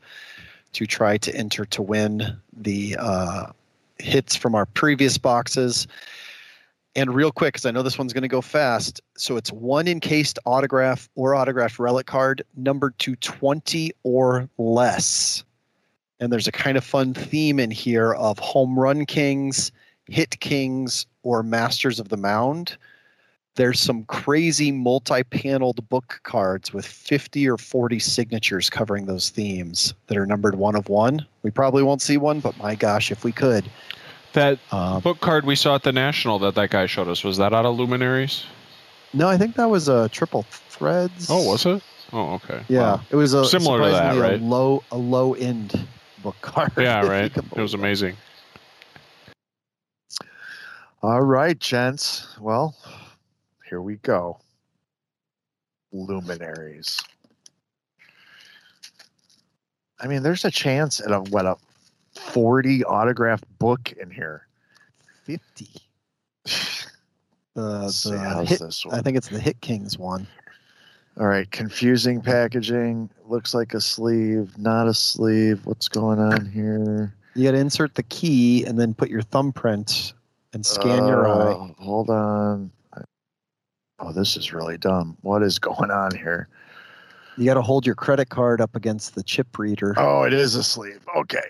to 0.73 0.85
try 0.85 1.17
to 1.17 1.35
enter 1.35 1.65
to 1.65 1.81
win 1.81 2.35
the 2.55 2.97
uh, 2.99 3.47
hits 3.99 4.35
from 4.35 4.55
our 4.55 4.65
previous 4.65 5.17
boxes. 5.17 5.87
And 6.95 7.15
real 7.15 7.31
quick, 7.31 7.53
because 7.53 7.65
I 7.65 7.71
know 7.71 7.81
this 7.81 7.97
one's 7.97 8.13
going 8.13 8.23
to 8.23 8.27
go 8.27 8.41
fast. 8.41 9.01
So 9.17 9.35
it's 9.35 9.51
one 9.51 9.87
encased 9.87 10.37
autograph 10.45 11.09
or 11.15 11.35
autographed 11.35 11.79
relic 11.79 12.05
card 12.05 12.43
numbered 12.55 12.97
to 12.99 13.15
20 13.15 13.91
or 14.03 14.47
less. 14.57 15.43
And 16.19 16.31
there's 16.31 16.47
a 16.47 16.51
kind 16.51 16.77
of 16.77 16.83
fun 16.83 17.13
theme 17.13 17.59
in 17.59 17.71
here 17.71 18.13
of 18.13 18.37
home 18.37 18.77
run 18.77 19.05
kings, 19.05 19.71
hit 20.07 20.39
kings, 20.39 21.07
or 21.23 21.41
masters 21.41 21.99
of 21.99 22.09
the 22.09 22.17
mound 22.17 22.77
there's 23.55 23.79
some 23.79 24.03
crazy 24.05 24.71
multi-paneled 24.71 25.87
book 25.89 26.19
cards 26.23 26.73
with 26.73 26.85
50 26.85 27.47
or 27.47 27.57
40 27.57 27.99
signatures 27.99 28.69
covering 28.69 29.05
those 29.05 29.29
themes 29.29 29.93
that 30.07 30.17
are 30.17 30.25
numbered 30.25 30.55
one 30.55 30.75
of 30.75 30.89
one. 30.89 31.25
We 31.43 31.51
probably 31.51 31.83
won't 31.83 32.01
see 32.01 32.17
one, 32.17 32.39
but 32.39 32.57
my 32.57 32.73
gosh, 32.73 33.11
if 33.11 33.23
we 33.23 33.31
could. 33.31 33.69
That 34.33 34.59
Um, 34.71 35.01
book 35.01 35.19
card 35.19 35.45
we 35.45 35.55
saw 35.55 35.75
at 35.75 35.83
the 35.83 35.91
National 35.91 36.39
that 36.39 36.55
that 36.55 36.69
guy 36.71 36.85
showed 36.87 37.07
us 37.07 37.23
was 37.23 37.37
that 37.37 37.53
out 37.53 37.65
of 37.65 37.75
Luminaries? 37.77 38.45
no, 39.13 39.27
I 39.29 39.37
think 39.37 39.55
that 39.55 39.69
was 39.69 39.87
a 39.87 40.09
triple 40.09 40.43
threads. 40.69 41.27
Oh, 41.29 41.47
was 41.51 41.65
it? 41.67 41.83
Oh, 42.11 42.33
okay. 42.33 42.63
Yeah, 42.67 42.79
Wow. 42.95 43.01
it 43.11 43.15
was 43.15 43.33
a 43.33 43.45
Similar 43.45 43.79
to 43.83 43.89
that, 43.91 44.17
right? 44.17 44.39
A 44.39 44.43
low, 44.43 44.83
a 44.91 44.97
low 44.97 45.33
end 45.35 45.87
book 46.23 46.35
card. 46.41 46.71
Yeah, 46.77 47.01
right. 47.07 47.31
It 47.35 47.61
was 47.61 47.73
amazing. 47.75 48.15
All 51.03 51.21
right, 51.21 51.59
gents. 51.59 52.37
Well, 52.39 52.75
here 53.67 53.81
we 53.81 53.95
go. 53.97 54.39
Luminaries. 55.91 56.99
I 59.99 60.07
mean, 60.07 60.23
there's 60.23 60.45
a 60.45 60.51
chance 60.51 60.99
at 61.01 61.11
a 61.11 61.19
what 61.19 61.45
a 61.45 61.55
40 62.15 62.83
autographed 62.85 63.45
book 63.59 63.91
in 63.93 64.09
here. 64.09 64.47
50. 65.25 65.69
The, 67.55 67.81
the 68.09 68.45
hit, 68.47 68.61
I 68.91 69.01
think 69.01 69.15
it's 69.15 69.27
the 69.27 69.39
Hit 69.39 69.61
Kings 69.61 69.95
one. 69.95 70.25
All 71.19 71.27
right, 71.27 71.49
confusing 71.51 72.19
packaging. 72.19 73.11
Looks 73.27 73.53
like 73.53 73.75
a 73.75 73.79
sleeve, 73.79 74.57
not 74.57 74.87
a 74.87 74.93
sleeve. 74.95 75.63
What's 75.65 75.87
going 75.87 76.17
on 76.17 76.47
here? 76.47 77.13
You 77.35 77.43
got 77.43 77.51
to 77.51 77.57
insert 77.57 77.93
the 77.93 78.01
key 78.01 78.65
and 78.65 78.79
then 78.79 78.95
put 78.95 79.09
your 79.09 79.21
thumbprint 79.21 80.13
and 80.53 80.65
scan 80.65 81.05
your 81.05 81.27
eye. 81.27 81.51
Uh, 81.51 81.83
Hold 81.83 82.09
on. 82.09 82.71
Oh, 83.99 84.11
this 84.11 84.35
is 84.35 84.51
really 84.51 84.77
dumb. 84.79 85.15
What 85.21 85.43
is 85.43 85.59
going 85.59 85.91
on 85.91 86.15
here? 86.15 86.47
You 87.37 87.45
got 87.45 87.53
to 87.53 87.61
hold 87.61 87.85
your 87.85 87.95
credit 87.95 88.29
card 88.29 88.61
up 88.61 88.75
against 88.75 89.13
the 89.13 89.23
chip 89.23 89.59
reader. 89.59 89.93
Oh, 89.97 90.23
it 90.23 90.33
is 90.33 90.55
a 90.55 90.63
sleeve. 90.63 91.05
Okay. 91.15 91.49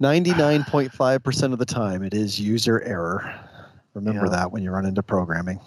99.5% 0.00 1.52
of 1.52 1.58
the 1.58 1.66
time, 1.66 2.02
it 2.02 2.14
is 2.14 2.40
user 2.40 2.80
error. 2.82 3.34
Remember 3.94 4.26
Yeah. 4.26 4.30
that 4.32 4.52
when 4.52 4.62
you 4.62 4.70
run 4.70 4.84
into 4.84 5.02
programming. 5.02 5.58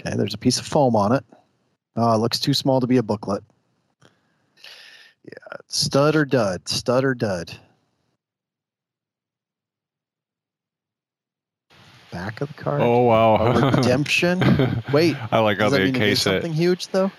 Okay, 0.00 0.16
there's 0.16 0.34
a 0.34 0.38
piece 0.38 0.58
of 0.58 0.66
foam 0.66 0.96
on 0.96 1.12
it. 1.12 1.24
Oh, 1.96 2.14
it 2.14 2.18
looks 2.18 2.40
too 2.40 2.54
small 2.54 2.80
to 2.80 2.86
be 2.86 2.96
a 2.96 3.02
booklet. 3.02 3.44
Yeah, 5.24 5.56
stud 5.68 6.16
or 6.16 6.24
dud, 6.24 6.68
stud 6.68 7.04
or 7.04 7.14
dud. 7.14 7.52
Back 12.12 12.40
of 12.40 12.48
the 12.48 12.54
card. 12.54 12.80
Oh 12.82 13.02
wow. 13.02 13.36
A 13.36 13.70
redemption. 13.76 14.40
Wait, 14.92 15.16
I 15.30 15.38
like 15.38 15.58
how 15.58 15.68
they 15.68 15.84
mean 15.84 15.94
it 15.94 15.96
is 15.96 15.96
encase 15.96 16.18
it. 16.20 16.22
something 16.22 16.52
huge 16.52 16.88
though? 16.88 17.10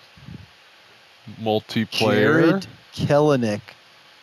Multiplayer. 1.41 2.49
Jarred 2.49 2.67
Kelenic 2.93 3.61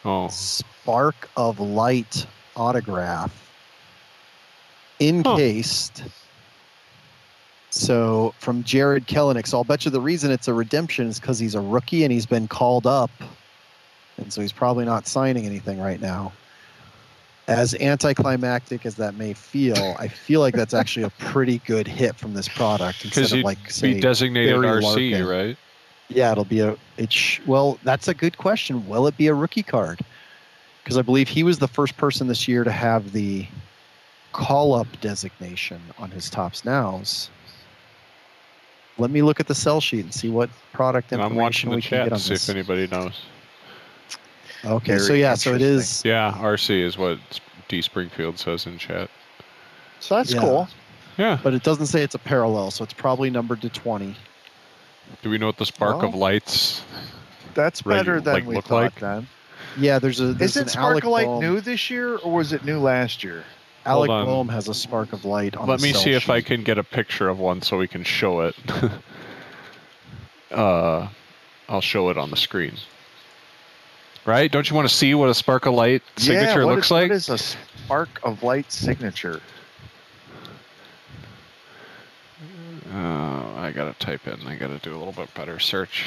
Oh. 0.05 0.28
Spark 0.28 1.28
of 1.36 1.59
Light 1.59 2.27
autograph 2.57 3.32
encased. 5.01 6.05
So 7.70 8.35
from 8.39 8.62
Jarred 8.65 9.07
Kelenic. 9.07 9.47
So 9.47 9.59
I'll 9.59 9.65
bet 9.65 9.85
you 9.85 9.90
the 9.90 10.01
reason 10.01 10.31
it's 10.31 10.49
a 10.49 10.55
redemption 10.55 11.07
is 11.09 11.20
because 11.20 11.39
he's 11.39 11.55
a 11.55 11.61
rookie 11.61 12.05
and 12.05 12.12
he's 12.12 12.27
been 12.27 12.49
called 12.49 12.86
up. 12.86 13.11
And 14.16 14.32
so 14.32 14.40
he's 14.40 14.53
probably 14.53 14.85
not 14.85 15.07
signing 15.07 15.47
anything 15.47 15.78
right 15.78 16.01
now. 16.01 16.32
As 17.49 17.75
anticlimactic 17.77 18.85
as 18.85 18.97
that 18.97 19.15
may 19.15 19.33
feel, 19.33 19.97
I 19.99 20.07
feel 20.07 20.41
like 20.41 20.55
that's 20.55 20.75
actually 20.75 21.05
a 21.05 21.11
pretty 21.19 21.59
good 21.66 21.89
hit 21.89 22.15
from 22.16 22.35
this 22.35 22.47
product 22.47 23.03
Because 23.03 23.33
of 23.33 23.39
you'd 23.39 23.45
like 23.47 23.70
say, 23.70 23.95
be 23.95 24.01
designated 24.01 24.55
RC, 24.57 24.83
Larkin. 25.12 25.27
right? 25.27 25.57
yeah, 26.09 26.31
it'll 26.31 26.45
be 26.45 26.61
a. 26.61 26.77
It 26.99 27.11
sh- 27.12 27.41
well, 27.47 27.79
that's 27.85 28.07
a 28.07 28.12
good 28.15 28.37
question. 28.37 28.87
Will 28.87 29.07
it 29.07 29.16
be 29.16 29.29
a 29.29 29.35
rookie 29.35 29.62
card? 29.62 30.01
Because 30.85 30.99
I 30.99 31.03
believe 31.03 31.29
he 31.29 31.43
was 31.43 31.59
the 31.59 31.69
first 31.69 31.97
person 31.97 32.29
this 32.29 32.47
year 32.49 32.65
to 32.65 32.70
have 32.70 33.12
the 33.12 33.47
call-up 34.33 34.87
designation 35.01 35.81
on 35.99 36.11
his 36.11 36.29
Topps 36.31 36.65
nows. 36.66 37.31
Let 38.99 39.11
me 39.11 39.23
look 39.23 39.41
at 39.41 39.47
the 39.47 39.55
sell 39.55 39.81
sheet 39.81 40.01
and 40.05 40.12
see 40.12 40.29
what 40.29 40.51
product 40.73 41.12
And 41.12 41.23
I'm 41.23 41.35
watching 41.35 41.70
the 41.70 41.77
we 41.77 41.83
can 41.83 41.91
chat 41.91 42.05
get 42.05 42.09
to 42.11 42.15
on 42.16 42.20
see 42.20 42.35
this. 42.35 42.49
if 42.49 42.55
anybody 42.55 42.87
knows. 42.89 43.23
Okay, 44.64 44.98
so 44.98 45.12
yeah, 45.12 45.35
so 45.35 45.55
it 45.55 45.62
is. 45.62 46.02
Yeah, 46.05 46.32
RC 46.36 46.82
is 46.82 46.98
what 46.98 47.18
D 47.68 47.80
Springfield 47.82 48.39
says 48.39 48.66
in 48.66 48.78
chat. 48.78 49.09
So 50.01 50.16
that's 50.16 50.32
Yeah. 50.32 50.40
cool. 50.40 50.68
Yeah. 51.16 51.39
But 51.43 51.55
it 51.55 51.62
doesn't 51.62 51.86
say 51.86 52.02
it's 52.02 52.14
a 52.14 52.18
parallel, 52.20 52.70
so 52.70 52.85
it's 52.85 52.93
probably 52.93 53.30
numbered 53.30 53.60
to 53.62 53.68
20. 53.68 54.14
Do 55.22 55.30
we 55.30 55.39
know 55.39 55.47
what 55.47 55.56
the 55.56 55.66
spark 55.66 56.02
of 56.02 56.14
lights? 56.14 56.82
That's 57.55 57.85
Right, 57.85 57.97
better 57.97 58.20
than 58.20 58.35
like, 58.35 58.47
we 58.47 58.55
look 58.56 58.66
thought 58.66 58.82
like? 58.82 59.01
then. 59.01 59.26
Yeah, 59.76 59.98
there's 59.98 60.20
a. 60.20 60.32
There's 60.32 60.56
Is 60.56 60.68
it 60.68 60.74
an 60.76 60.80
Alec 60.82 61.05
Sparklight 61.05 61.24
Bohm- 61.24 61.40
new 61.40 61.60
this 61.60 61.90
year 61.90 62.16
or 62.18 62.32
was 62.32 62.52
it 62.52 62.64
new 62.64 62.78
last 62.78 63.24
year? 63.24 63.44
Alec 63.86 64.09
Hold 64.10 64.20
on. 64.20 64.26
Bohm 64.26 64.48
has 64.51 64.68
a 64.68 64.74
spark 64.74 65.12
of 65.12 65.24
light 65.24 65.56
on 65.56 65.66
the. 65.66 65.72
Let 65.72 65.80
the 65.80 65.86
me 65.86 65.93
sell 65.93 66.02
see 66.02 66.12
if 66.12 66.28
I 66.30 66.40
can 66.40 66.62
get 66.62 66.78
a 66.78 66.85
picture 66.85 67.28
of 67.28 67.39
one 67.39 67.62
so 67.62 67.78
we 67.78 67.89
can 67.89 68.05
show 68.05 68.43
it. 68.43 68.55
uh, 70.52 71.09
I'll 71.68 71.80
show 71.80 72.10
it 72.10 72.18
on 72.18 72.30
the 72.30 72.36
screen. 72.36 72.74
Right? 74.29 74.53
Don't 74.53 74.69
you 74.69 74.77
want 74.77 74.87
to 74.87 74.95
see 74.95 75.15
what 75.15 75.31
a 75.31 75.35
spark 75.35 75.65
of 75.65 75.73
light 75.73 76.03
signature 76.19 76.61
yeah, 76.61 76.67
looks 76.67 76.89
is- 76.89 76.91
like? 76.91 77.09
What 77.09 77.17
is 77.17 77.29
a 77.31 77.39
spark 77.39 78.21
of 78.23 78.43
light 78.43 78.71
signature? 78.71 79.41
Uh, 82.93 83.55
I 83.57 83.73
gotta 83.75 83.95
type 83.99 84.27
in. 84.27 84.47
I 84.47 84.57
gotta 84.57 84.77
do 84.81 84.95
a 84.95 84.99
little 84.99 85.15
bit 85.15 85.33
better 85.33 85.59
search. 85.59 86.05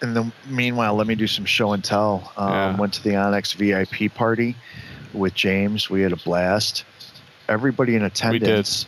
In 0.00 0.14
the 0.14 0.32
meanwhile, 0.46 0.94
let 0.94 1.06
me 1.06 1.14
do 1.14 1.26
some 1.26 1.44
show 1.44 1.74
and 1.74 1.84
tell. 1.84 2.32
Um, 2.38 2.50
Yeah. 2.50 2.76
Went 2.76 2.94
to 2.94 3.04
the 3.04 3.14
Onyx 3.14 3.52
VIP 3.52 4.08
party 4.14 4.56
with 5.12 5.34
James. 5.34 5.90
We 5.90 6.00
had 6.00 6.12
a 6.12 6.16
blast. 6.16 6.86
Everybody 7.46 7.94
in 7.94 8.04
attendance 8.04 8.86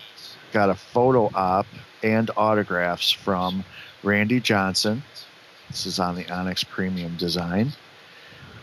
got 0.55 0.71
a 0.71 0.75
photo 0.75 1.31
op 1.35 1.67
and 2.03 2.31
autographs 2.39 3.11
from 3.11 3.65
Randy 4.03 4.41
Johnson. 4.41 5.03
This 5.71 5.87
is 5.87 6.01
on 6.01 6.17
the 6.17 6.29
Onyx 6.29 6.65
Premium 6.65 7.17
Design. 7.17 7.73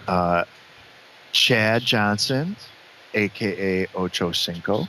Uh, 0.09 0.43
Chad 1.31 1.81
Johnson, 1.81 2.57
aka 3.13 3.87
Ocho 3.95 4.33
Cinco. 4.33 4.87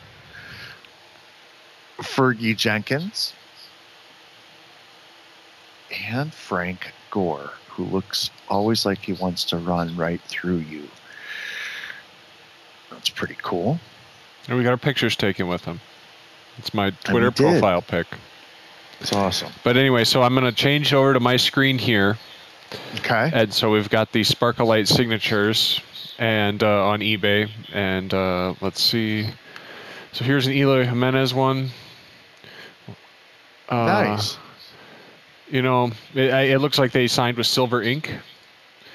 Fergie 1.98 2.56
Jenkins. 2.56 3.34
And 6.10 6.34
Frank 6.34 6.92
Gore, 7.10 7.52
who 7.68 7.84
looks 7.84 8.30
always 8.48 8.84
like 8.84 8.98
he 8.98 9.12
wants 9.12 9.44
to 9.44 9.56
run 9.56 9.96
right 9.96 10.20
through 10.22 10.58
you. 10.58 10.88
That's 12.90 13.10
pretty 13.10 13.36
cool. 13.42 13.78
And 14.48 14.58
we 14.58 14.64
got 14.64 14.70
our 14.70 14.76
pictures 14.76 15.14
taken 15.14 15.46
with 15.46 15.64
him. 15.64 15.80
It's 16.58 16.74
my 16.74 16.90
Twitter 16.90 17.30
profile 17.30 17.80
pic. 17.80 18.06
It's 19.00 19.12
awesome. 19.12 19.52
But 19.64 19.76
anyway, 19.76 20.04
so 20.04 20.22
I'm 20.22 20.34
gonna 20.34 20.52
change 20.52 20.92
over 20.92 21.12
to 21.14 21.20
my 21.20 21.36
screen 21.36 21.78
here. 21.78 22.18
Okay. 22.96 23.30
And 23.32 23.52
so 23.52 23.70
we've 23.70 23.88
got 23.88 24.12
the 24.12 24.20
Sparklight 24.22 24.86
signatures 24.88 25.80
and 26.18 26.62
uh, 26.62 26.86
on 26.88 27.00
eBay. 27.00 27.48
And 27.72 28.12
uh, 28.12 28.54
let's 28.60 28.82
see. 28.82 29.28
So 30.12 30.24
here's 30.24 30.46
an 30.46 30.52
Eloy 30.52 30.84
Jimenez 30.84 31.32
one. 31.32 31.70
Uh, 33.68 33.76
nice. 33.84 34.36
You 35.50 35.62
know, 35.62 35.90
it, 36.14 36.30
it 36.50 36.60
looks 36.60 36.78
like 36.78 36.92
they 36.92 37.06
signed 37.06 37.36
with 37.36 37.46
Silver 37.46 37.82
Ink. 37.82 38.12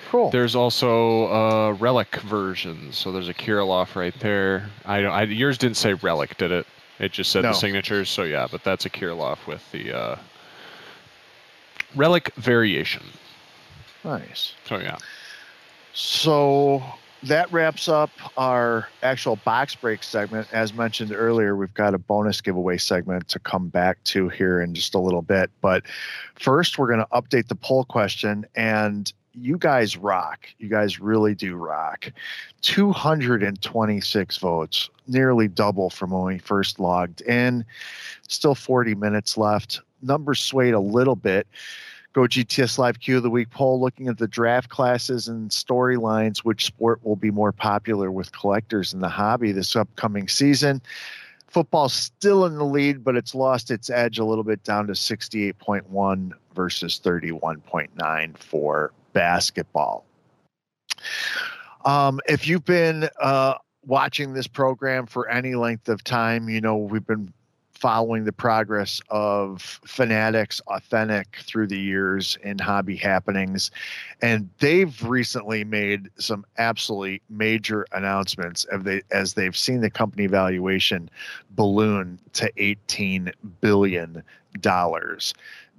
Cool. 0.10 0.30
There's 0.30 0.56
also 0.56 1.28
uh, 1.34 1.72
relic 1.74 2.16
versions. 2.18 2.98
So 2.98 3.12
there's 3.12 3.30
a 3.30 3.34
Kirilloff 3.34 3.96
right 3.96 4.14
there. 4.20 4.70
I, 4.86 5.02
don't- 5.02 5.12
I 5.12 5.24
yours 5.24 5.58
didn't 5.58 5.78
say 5.78 5.94
relic, 5.96 6.38
did 6.38 6.52
it? 6.52 6.68
It 7.00 7.12
just 7.12 7.32
said 7.32 7.42
No. 7.44 7.50
the 7.50 7.54
signatures. 7.56 8.10
So 8.10 8.24
yeah, 8.24 8.48
but 8.50 8.64
that's 8.64 8.86
a 8.86 8.90
Kirilloff 8.90 9.46
with 9.48 9.70
the 9.72 9.92
uh, 9.98 10.16
relic 11.96 12.34
variation. 12.36 13.04
nice. 14.04 14.54
So 14.68 14.78
yeah. 14.80 14.98
So 15.94 16.84
that 17.24 17.52
wraps 17.54 17.88
up 17.88 18.10
our 18.38 18.88
actual 19.02 19.38
box 19.38 19.76
break 19.76 20.04
segment. 20.04 20.48
As 20.52 20.74
mentioned 20.74 21.12
earlier, 21.14 21.56
we've 21.56 21.74
got 21.74 21.94
a 21.94 21.98
bonus 21.98 22.42
giveaway 22.42 22.78
segment 22.78 23.28
to 23.30 23.40
come 23.40 23.70
back 23.70 24.04
to 24.06 24.28
here 24.30 24.60
in 24.62 24.74
just 24.74 24.94
a 24.94 25.00
little 25.00 25.22
bit. 25.22 25.50
But 25.62 25.84
first, 26.36 26.78
we're 26.78 26.88
going 26.88 27.00
to 27.00 27.08
update 27.14 27.48
the 27.48 27.56
poll 27.56 27.86
question. 27.86 28.46
And 28.56 29.12
you 29.34 29.58
guys 29.58 29.98
rock. 29.98 30.48
You 30.60 30.70
guys 30.70 31.00
really 31.00 31.36
do 31.36 31.56
rock. 31.56 32.12
226 32.62 34.38
votes, 34.38 34.90
nearly 35.08 35.48
double 35.48 35.90
from 35.90 36.12
when 36.12 36.24
we 36.24 36.38
first 36.38 36.80
logged 36.80 37.22
in. 37.22 37.66
Still 38.28 38.56
40 38.56 38.96
minutes 38.96 39.38
left. 39.38 39.82
Numbers 40.02 40.40
swayed 40.40 40.74
a 40.74 40.80
little 40.80 41.16
bit. 41.16 41.48
Go 42.14 42.22
GTS 42.22 42.78
Live 42.78 43.00
Q 43.00 43.18
of 43.18 43.24
the 43.24 43.30
Week 43.30 43.50
poll 43.50 43.82
looking 43.82 44.08
at 44.08 44.20
the 44.20 44.28
draft 44.28 44.70
classes 44.70 45.28
and 45.28 45.50
storylines, 45.50 46.40
which 46.40 46.66
sport 46.66 47.04
will 47.04 47.16
be 47.16 47.32
more 47.32 47.52
popular 47.52 48.12
with 48.12 48.32
collectors 48.32 48.94
in 48.94 49.00
the 49.00 49.10
hobby 49.10 49.52
this 49.52 49.76
upcoming 49.76 50.28
season. 50.28 50.80
Football's 51.48 51.94
still 51.94 52.46
in 52.46 52.56
the 52.56 52.66
lead, 52.66 53.04
but 53.04 53.16
it's 53.16 53.34
lost 53.34 53.72
its 53.72 53.90
edge 53.90 54.20
a 54.20 54.26
little 54.26 54.44
bit 54.44 54.64
down 54.64 54.86
to 54.88 54.94
68.1 54.94 56.32
versus 56.54 57.02
31.9 57.04 58.38
for 58.38 58.92
basketball. 59.14 60.06
Um, 61.86 62.20
if 62.28 62.48
you've 62.48 62.66
been 62.66 63.10
uh, 63.22 63.56
watching 63.86 64.34
this 64.34 64.48
program 64.48 65.06
for 65.06 65.30
any 65.30 65.56
length 65.56 65.90
of 65.90 66.04
time, 66.04 66.50
you 66.50 66.62
know 66.62 66.78
we've 66.78 67.06
been 67.06 67.34
following 67.84 68.24
the 68.24 68.32
progress 68.32 69.02
of 69.10 69.62
Fanatics 69.86 70.62
Authentic 70.68 71.36
through 71.42 71.68
the 71.68 71.78
years 71.78 72.38
in 72.42 72.58
hobby 72.58 72.96
happenings. 72.96 73.72
And 74.22 74.50
they've 74.60 75.04
recently 75.04 75.66
made 75.66 76.10
some 76.18 76.46
absolutely 76.58 77.22
major 77.30 77.86
announcements 77.92 78.66
they, 78.74 79.02
as 79.12 79.34
they've 79.34 79.58
seen 79.58 79.82
the 79.82 79.90
company 79.90 80.28
valuation 80.28 81.10
balloon 81.50 82.20
to 82.32 82.50
$18 82.54 83.34
billion. 83.60 84.24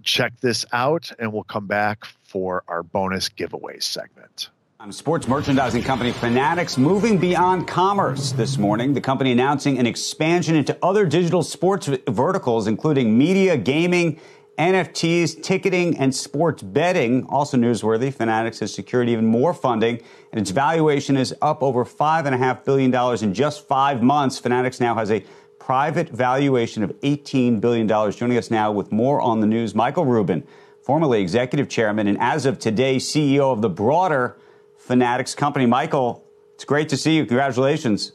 Check 0.05 0.39
this 0.41 0.65
out, 0.73 1.11
and 1.19 1.33
we'll 1.33 1.45
come 1.45 1.67
back 1.67 2.05
for 2.23 2.63
our 2.69 2.83
bonus 2.83 3.29
giveaway 3.29 3.81
segment. 3.81 4.51
Sports 4.91 5.27
merchandising 5.27 5.83
company 5.83 6.13
Fanatics 6.13 6.77
moving 6.77 7.17
beyond 7.17 7.67
commerce 7.67 8.33
this 8.33 8.59
morning. 8.59 8.93
The 8.93 9.01
company 9.01 9.33
announcing 9.33 9.79
an 9.79 9.87
expansion 9.87 10.57
into 10.57 10.77
other 10.83 11.07
digital 11.07 11.43
sports 11.43 11.89
verticals, 12.07 12.67
including 12.67 13.17
media, 13.17 13.57
gaming, 13.57 14.21
NFTs, 14.59 15.43
ticketing, 15.43 15.97
and 15.97 16.15
sports 16.15 16.63
betting. 16.63 17.25
Also 17.27 17.57
newsworthy, 17.57 18.13
Fanatics 18.13 18.61
has 18.61 18.75
secured 18.75 19.09
even 19.09 19.25
more 19.25 19.55
funding, 19.55 20.03
and 20.33 20.41
its 20.41 20.51
valuation 20.51 21.17
is 21.17 21.35
up 21.41 21.63
over 21.63 21.87
$5.5 21.87 22.65
billion 22.67 22.95
in 23.25 23.33
just 23.33 23.67
five 23.67 24.03
months. 24.03 24.39
Fanatics 24.39 24.81
now 24.81 24.95
has 24.95 25.11
a 25.11 25.25
private 25.65 26.11
valuation 26.11 26.83
of 26.83 26.91
$18 27.01 27.59
billion. 27.59 27.89
Joining 27.89 28.37
us 28.37 28.51
now 28.51 28.71
with 28.71 28.93
more 28.93 29.23
on 29.23 29.41
the 29.41 29.47
news, 29.47 29.75
Michael 29.75 30.05
Rubin 30.05 30.47
formerly 30.83 31.23
executive 31.23 31.71
chairman, 31.71 32.07
and 32.07 32.21
as 32.21 32.45
of 32.45 32.59
today, 32.59 32.97
CEO 32.97 33.51
of 33.51 33.63
the 33.63 33.71
broader 33.71 34.37
Fanatics 34.77 35.35
company. 35.35 35.65
Michael, 35.65 36.23
it's 36.55 36.67
great 36.67 36.91
to 36.91 36.97
see 36.99 37.17
you. 37.17 37.25
Congratulations. 37.25 38.13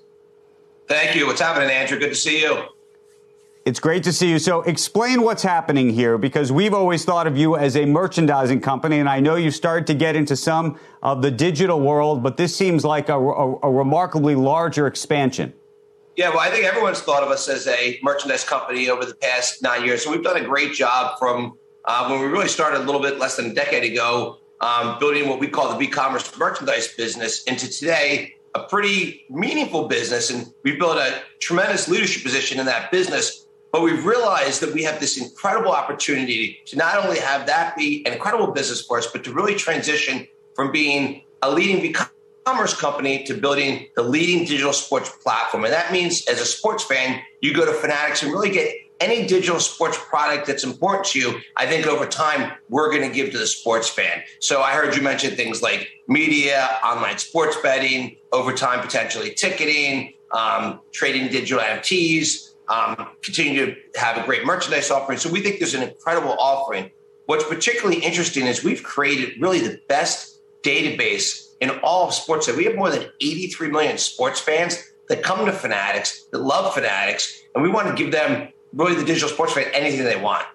Thank 0.88 1.15
you. 1.15 1.26
What's 1.26 1.41
happening, 1.41 1.71
Andrew? 1.71 1.97
Good 1.97 2.09
to 2.09 2.15
see 2.15 2.41
you. 2.41 2.65
It's 3.65 3.80
great 3.80 4.03
to 4.03 4.13
see 4.13 4.30
you. 4.30 4.38
So, 4.38 4.61
explain 4.61 5.23
what's 5.23 5.41
happening 5.41 5.89
here 5.89 6.19
because 6.19 6.51
we've 6.51 6.76
always 6.76 7.03
thought 7.03 7.26
of 7.26 7.35
you 7.35 7.57
as 7.57 7.76
a 7.76 7.85
merchandising 7.85 8.61
company, 8.61 8.99
and 8.99 9.09
I 9.09 9.19
know 9.19 9.35
you 9.35 9.49
started 9.49 9.88
to 9.88 9.95
get 9.95 10.15
into 10.15 10.35
some 10.35 10.80
of 11.01 11.23
the 11.23 11.31
digital 11.31 11.80
world, 11.80 12.21
but 12.21 12.38
this 12.38 12.55
seems 12.55 12.85
like 12.85 13.09
a, 13.09 13.17
a, 13.17 13.59
a 13.63 13.71
remarkably 13.71 14.35
larger 14.35 14.85
expansion. 14.85 15.53
Yeah, 16.19 16.31
well, 16.31 16.39
I 16.39 16.49
think 16.49 16.65
everyone's 16.65 16.99
thought 16.99 17.23
of 17.23 17.29
us 17.29 17.47
as 17.47 17.65
a 17.65 17.97
merchandise 18.03 18.43
company 18.43 18.89
over 18.89 19.05
the 19.05 19.15
past 19.15 19.63
nine 19.63 19.85
years. 19.85 20.03
So, 20.03 20.11
we've 20.11 20.21
done 20.21 20.35
a 20.35 20.43
great 20.43 20.73
job 20.73 21.17
from 21.17 21.57
uh, 21.85 22.09
when 22.09 22.19
we 22.19 22.25
really 22.25 22.49
started 22.49 22.81
a 22.81 22.83
little 22.83 22.99
bit 22.99 23.19
less 23.19 23.37
than 23.37 23.45
a 23.45 23.53
decade 23.53 23.89
ago, 23.89 24.39
um, 24.59 24.99
building 24.99 25.29
what 25.29 25.39
we 25.39 25.47
call 25.47 25.73
the 25.73 25.81
e-commerce 25.81 26.37
merchandise 26.37 26.93
business 26.93 27.43
into 27.43 27.69
today 27.69 28.35
a 28.53 28.63
pretty 28.63 29.27
meaningful 29.29 29.87
business. 29.87 30.29
And 30.29 30.53
we've 30.61 30.77
built 30.77 30.97
a 30.97 31.21
tremendous 31.39 31.87
leadership 31.87 32.21
position 32.21 32.59
in 32.59 32.65
that 32.65 32.91
business 32.91 33.45
but 33.71 33.83
we've 33.83 34.03
realized 34.03 34.61
that 34.61 34.73
we 34.73 34.81
have 34.81 34.99
this 34.99 35.21
incredible 35.21 35.71
opportunity 35.71 36.59
to 36.65 36.75
not 36.75 37.05
only 37.05 37.19
have 37.19 37.45
that 37.45 37.77
be 37.77 38.03
an 38.07 38.13
incredible 38.13 38.47
business 38.47 38.81
for 38.81 38.97
us, 38.97 39.05
but 39.05 39.23
to 39.23 39.31
really 39.31 39.53
transition 39.53 40.27
from 40.55 40.71
being 40.71 41.21
a 41.43 41.51
leading 41.51 41.77
e-commerce 41.85 42.09
company 42.80 43.23
to 43.23 43.34
building 43.34 43.88
the 43.95 44.03
leading 44.03 44.45
digital 44.45 44.73
sports 44.73 45.09
platform. 45.23 45.63
And 45.65 45.73
that 45.73 45.91
means 45.91 46.27
as 46.27 46.39
a 46.39 46.45
sports 46.45 46.84
fan, 46.84 47.21
you 47.41 47.53
go 47.53 47.65
to 47.65 47.73
Fanatics 47.73 48.23
and 48.23 48.31
really 48.31 48.49
get 48.49 48.76
any 48.99 49.26
digital 49.26 49.59
sports 49.59 49.97
product 50.09 50.47
that's 50.47 50.63
important 50.63 51.05
to 51.05 51.19
you, 51.19 51.39
I 51.55 51.65
think 51.65 51.88
over 51.88 52.05
time 52.05 52.51
we're 52.69 52.89
going 52.91 53.07
to 53.07 53.13
give 53.13 53.31
to 53.31 53.38
the 53.38 53.47
sports 53.47 53.89
fan. 53.89 54.23
So 54.39 54.61
I 54.61 54.71
heard 54.71 54.95
you 54.95 55.01
mention 55.01 55.35
things 55.35 55.61
like 55.61 55.89
media, 56.07 56.80
online 56.84 57.17
sports 57.17 57.57
betting, 57.63 58.17
over 58.31 58.53
time 58.53 58.81
potentially 58.81 59.34
ticketing, 59.34 60.13
um, 60.31 60.81
trading 60.91 61.31
digital 61.31 61.59
NFTs, 61.63 62.55
um, 62.67 63.09
continue 63.21 63.73
to 63.73 63.99
have 63.99 64.17
a 64.17 64.26
great 64.26 64.45
merchandise 64.45 64.91
offering. 64.91 65.17
So 65.17 65.31
we 65.31 65.41
think 65.41 65.59
there's 65.59 65.73
an 65.73 65.84
incredible 65.84 66.35
offering. 66.39 66.91
What's 67.26 67.45
particularly 67.45 68.01
interesting 68.01 68.47
is 68.47 68.63
we've 68.63 68.84
created 68.84 69.39
really 69.41 69.59
the 69.59 69.80
best 69.88 70.39
database 70.63 71.48
in 71.60 71.72
all 71.84 72.07
of 72.07 72.14
sports. 72.14 72.48
We 72.48 72.65
have 72.65 72.76
more 72.76 72.90
than 72.90 73.10
83 73.22 73.69
million 73.69 73.98
sports 73.98 74.40
fans 74.40 74.91
that 75.07 75.23
come 75.23 75.45
to 75.45 75.52
Fanatics, 75.52 76.26
that 76.31 76.40
love 76.40 76.73
Fanatics, 76.73 77.41
and 77.56 77.64
we 77.64 77.69
want 77.69 77.88
to 77.88 78.02
give 78.02 78.11
them 78.11 78.49
really 78.73 78.95
the 78.95 79.03
digital 79.03 79.30
sports 79.30 79.53
fan 79.53 79.65
anything 79.73 80.06
they 80.06 80.19
want. 80.19 80.45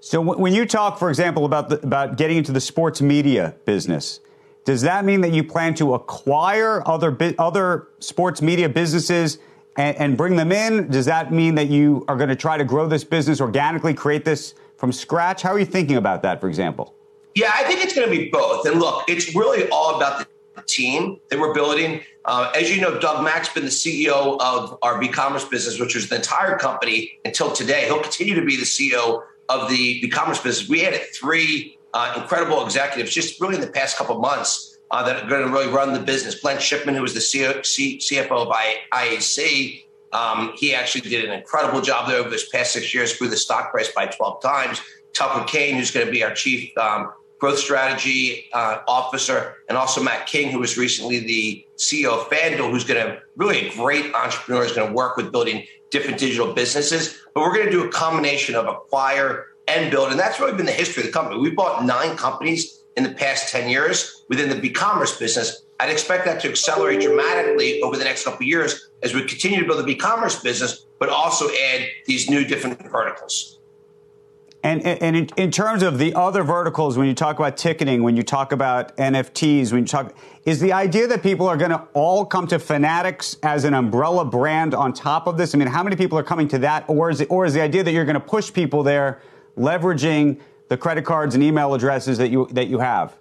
So 0.00 0.20
when 0.20 0.54
you 0.54 0.66
talk, 0.66 0.98
for 0.98 1.08
example, 1.08 1.44
about 1.44 1.68
the, 1.68 1.80
about 1.80 2.16
getting 2.16 2.36
into 2.36 2.52
the 2.52 2.60
sports 2.60 3.02
media 3.02 3.56
business, 3.64 4.20
does 4.64 4.82
that 4.82 5.04
mean 5.04 5.20
that 5.22 5.32
you 5.32 5.42
plan 5.42 5.74
to 5.74 5.94
acquire 5.94 6.86
other 6.86 7.16
other 7.38 7.88
sports 7.98 8.40
media 8.40 8.68
businesses 8.68 9.38
and, 9.76 9.96
and 9.96 10.16
bring 10.16 10.36
them 10.36 10.52
in? 10.52 10.88
Does 10.88 11.06
that 11.06 11.32
mean 11.32 11.56
that 11.56 11.68
you 11.68 12.04
are 12.08 12.16
going 12.16 12.28
to 12.28 12.36
try 12.36 12.56
to 12.56 12.64
grow 12.64 12.86
this 12.86 13.04
business 13.04 13.40
organically, 13.40 13.94
create 13.94 14.24
this 14.24 14.54
from 14.76 14.92
scratch? 14.92 15.42
How 15.42 15.52
are 15.52 15.58
you 15.58 15.66
thinking 15.66 15.96
about 15.96 16.22
that, 16.22 16.40
for 16.40 16.48
example? 16.48 16.94
Yeah, 17.36 17.52
I 17.54 17.64
think 17.64 17.84
it's 17.84 17.94
going 17.94 18.10
to 18.10 18.16
be 18.16 18.30
both. 18.30 18.64
And 18.64 18.80
look, 18.80 19.04
it's 19.08 19.36
really 19.36 19.68
all 19.68 19.96
about 19.96 20.26
the 20.54 20.62
team 20.62 21.20
that 21.28 21.38
we're 21.38 21.52
building. 21.52 22.00
Uh, 22.24 22.50
as 22.56 22.74
you 22.74 22.80
know, 22.80 22.98
Doug 22.98 23.22
Mack's 23.22 23.50
been 23.50 23.64
the 23.64 23.70
CEO 23.70 24.40
of 24.40 24.78
our 24.80 25.00
e-commerce 25.02 25.44
business, 25.44 25.78
which 25.78 25.94
was 25.94 26.08
the 26.08 26.16
entire 26.16 26.56
company 26.56 27.20
until 27.26 27.52
today. 27.52 27.84
He'll 27.84 28.00
continue 28.00 28.34
to 28.34 28.44
be 28.44 28.56
the 28.56 28.64
CEO 28.64 29.22
of 29.50 29.68
the 29.68 30.00
e-commerce 30.02 30.40
business. 30.40 30.66
We 30.66 30.86
added 30.86 31.02
three 31.14 31.78
uh, 31.92 32.14
incredible 32.16 32.64
executives 32.64 33.12
just 33.12 33.38
really 33.38 33.56
in 33.56 33.60
the 33.60 33.70
past 33.70 33.98
couple 33.98 34.18
months 34.18 34.78
uh, 34.90 35.02
that 35.02 35.22
are 35.22 35.28
going 35.28 35.44
to 35.44 35.52
really 35.52 35.70
run 35.70 35.92
the 35.92 36.00
business. 36.00 36.40
Glenn 36.40 36.56
Schiffman, 36.56 36.94
who 36.94 37.02
was 37.02 37.12
the 37.12 37.20
CFO 37.20 38.30
of 38.30 38.48
IAC, 38.48 39.84
um, 40.14 40.54
he 40.56 40.74
actually 40.74 41.02
did 41.02 41.26
an 41.26 41.32
incredible 41.32 41.82
job 41.82 42.08
there 42.08 42.18
over 42.18 42.30
this 42.30 42.48
past 42.48 42.72
six 42.72 42.94
years, 42.94 43.14
grew 43.18 43.28
the 43.28 43.36
stock 43.36 43.72
price 43.72 43.92
by 43.92 44.06
12 44.06 44.40
times. 44.40 44.80
Tucker 45.12 45.44
Kain, 45.44 45.76
who's 45.76 45.90
going 45.90 46.06
to 46.06 46.12
be 46.12 46.22
our 46.22 46.32
chief 46.32 46.76
um, 46.78 47.12
growth 47.38 47.58
strategy 47.58 48.46
uh, 48.52 48.78
officer, 48.88 49.56
and 49.68 49.76
also 49.76 50.02
Matt 50.02 50.26
King, 50.26 50.50
who 50.50 50.58
was 50.58 50.78
recently 50.78 51.20
the 51.20 51.66
CEO 51.76 52.18
of 52.18 52.30
FanDuel, 52.30 52.70
who's 52.70 52.84
going 52.84 53.04
to 53.04 53.20
really 53.36 53.68
a 53.68 53.72
great 53.72 54.14
entrepreneur, 54.14 54.64
is 54.64 54.72
going 54.72 54.88
to 54.88 54.94
work 54.94 55.16
with 55.16 55.30
building 55.30 55.66
different 55.90 56.18
digital 56.18 56.52
businesses. 56.52 57.18
But 57.34 57.42
we're 57.42 57.54
going 57.54 57.66
to 57.66 57.72
do 57.72 57.84
a 57.84 57.90
combination 57.90 58.54
of 58.54 58.66
acquire 58.66 59.46
and 59.68 59.90
build, 59.90 60.10
and 60.10 60.18
that's 60.18 60.40
really 60.40 60.56
been 60.56 60.66
the 60.66 60.72
history 60.72 61.02
of 61.02 61.06
the 61.06 61.12
company. 61.12 61.40
We 61.40 61.50
bought 61.50 61.84
nine 61.84 62.16
companies 62.16 62.84
in 62.96 63.02
the 63.02 63.10
past 63.10 63.52
10 63.52 63.68
years 63.68 64.24
within 64.28 64.48
the 64.48 64.64
e-commerce 64.64 65.18
business. 65.18 65.62
I'd 65.78 65.90
expect 65.90 66.24
that 66.24 66.40
to 66.40 66.48
accelerate 66.48 67.00
dramatically 67.02 67.82
over 67.82 67.96
the 67.96 68.04
next 68.04 68.24
couple 68.24 68.38
of 68.38 68.48
years 68.48 68.90
as 69.02 69.12
we 69.12 69.24
continue 69.24 69.60
to 69.60 69.66
build 69.66 69.84
the 69.84 69.90
e-commerce 69.90 70.40
business, 70.40 70.86
but 70.98 71.10
also 71.10 71.48
add 71.48 71.86
these 72.06 72.30
new 72.30 72.44
different 72.44 72.80
verticals. 72.90 73.58
And, 74.66 74.84
and 74.84 75.14
in, 75.14 75.28
in, 75.36 75.52
terms 75.52 75.84
of 75.84 75.96
the 75.96 76.12
other 76.14 76.42
verticals, 76.42 76.98
when 76.98 77.06
you 77.06 77.14
talk 77.14 77.38
about 77.38 77.56
ticketing, 77.56 78.02
when 78.02 78.16
you 78.16 78.24
talk 78.24 78.50
about 78.50 78.96
NFTs, 78.96 79.70
when 79.70 79.82
you 79.82 79.86
talk, 79.86 80.12
is 80.44 80.58
the 80.58 80.72
idea 80.72 81.06
that 81.06 81.22
people 81.22 81.46
are 81.46 81.56
going 81.56 81.70
to 81.70 81.86
all 81.92 82.24
come 82.24 82.48
to 82.48 82.58
Fanatics 82.58 83.36
as 83.44 83.62
an 83.62 83.74
umbrella 83.74 84.24
brand 84.24 84.74
on 84.74 84.92
top 84.92 85.28
of 85.28 85.36
this? 85.36 85.54
I 85.54 85.58
mean, 85.58 85.68
how 85.68 85.84
many 85.84 85.94
people 85.94 86.18
are 86.18 86.24
coming 86.24 86.48
to 86.48 86.58
that, 86.58 86.84
or 86.88 87.10
is 87.10 87.20
it, 87.20 87.30
or 87.30 87.46
is 87.46 87.54
the 87.54 87.60
idea 87.60 87.84
that 87.84 87.92
you're 87.92 88.04
going 88.04 88.14
to 88.14 88.20
push 88.20 88.52
people 88.52 88.82
there, 88.82 89.20
leveraging 89.56 90.40
the 90.68 90.76
credit 90.76 91.04
cards 91.04 91.36
and 91.36 91.44
email 91.44 91.72
addresses 91.72 92.18
that 92.18 92.30
you 92.30 92.48
that 92.50 92.66
you 92.66 92.80
have? 92.80 93.16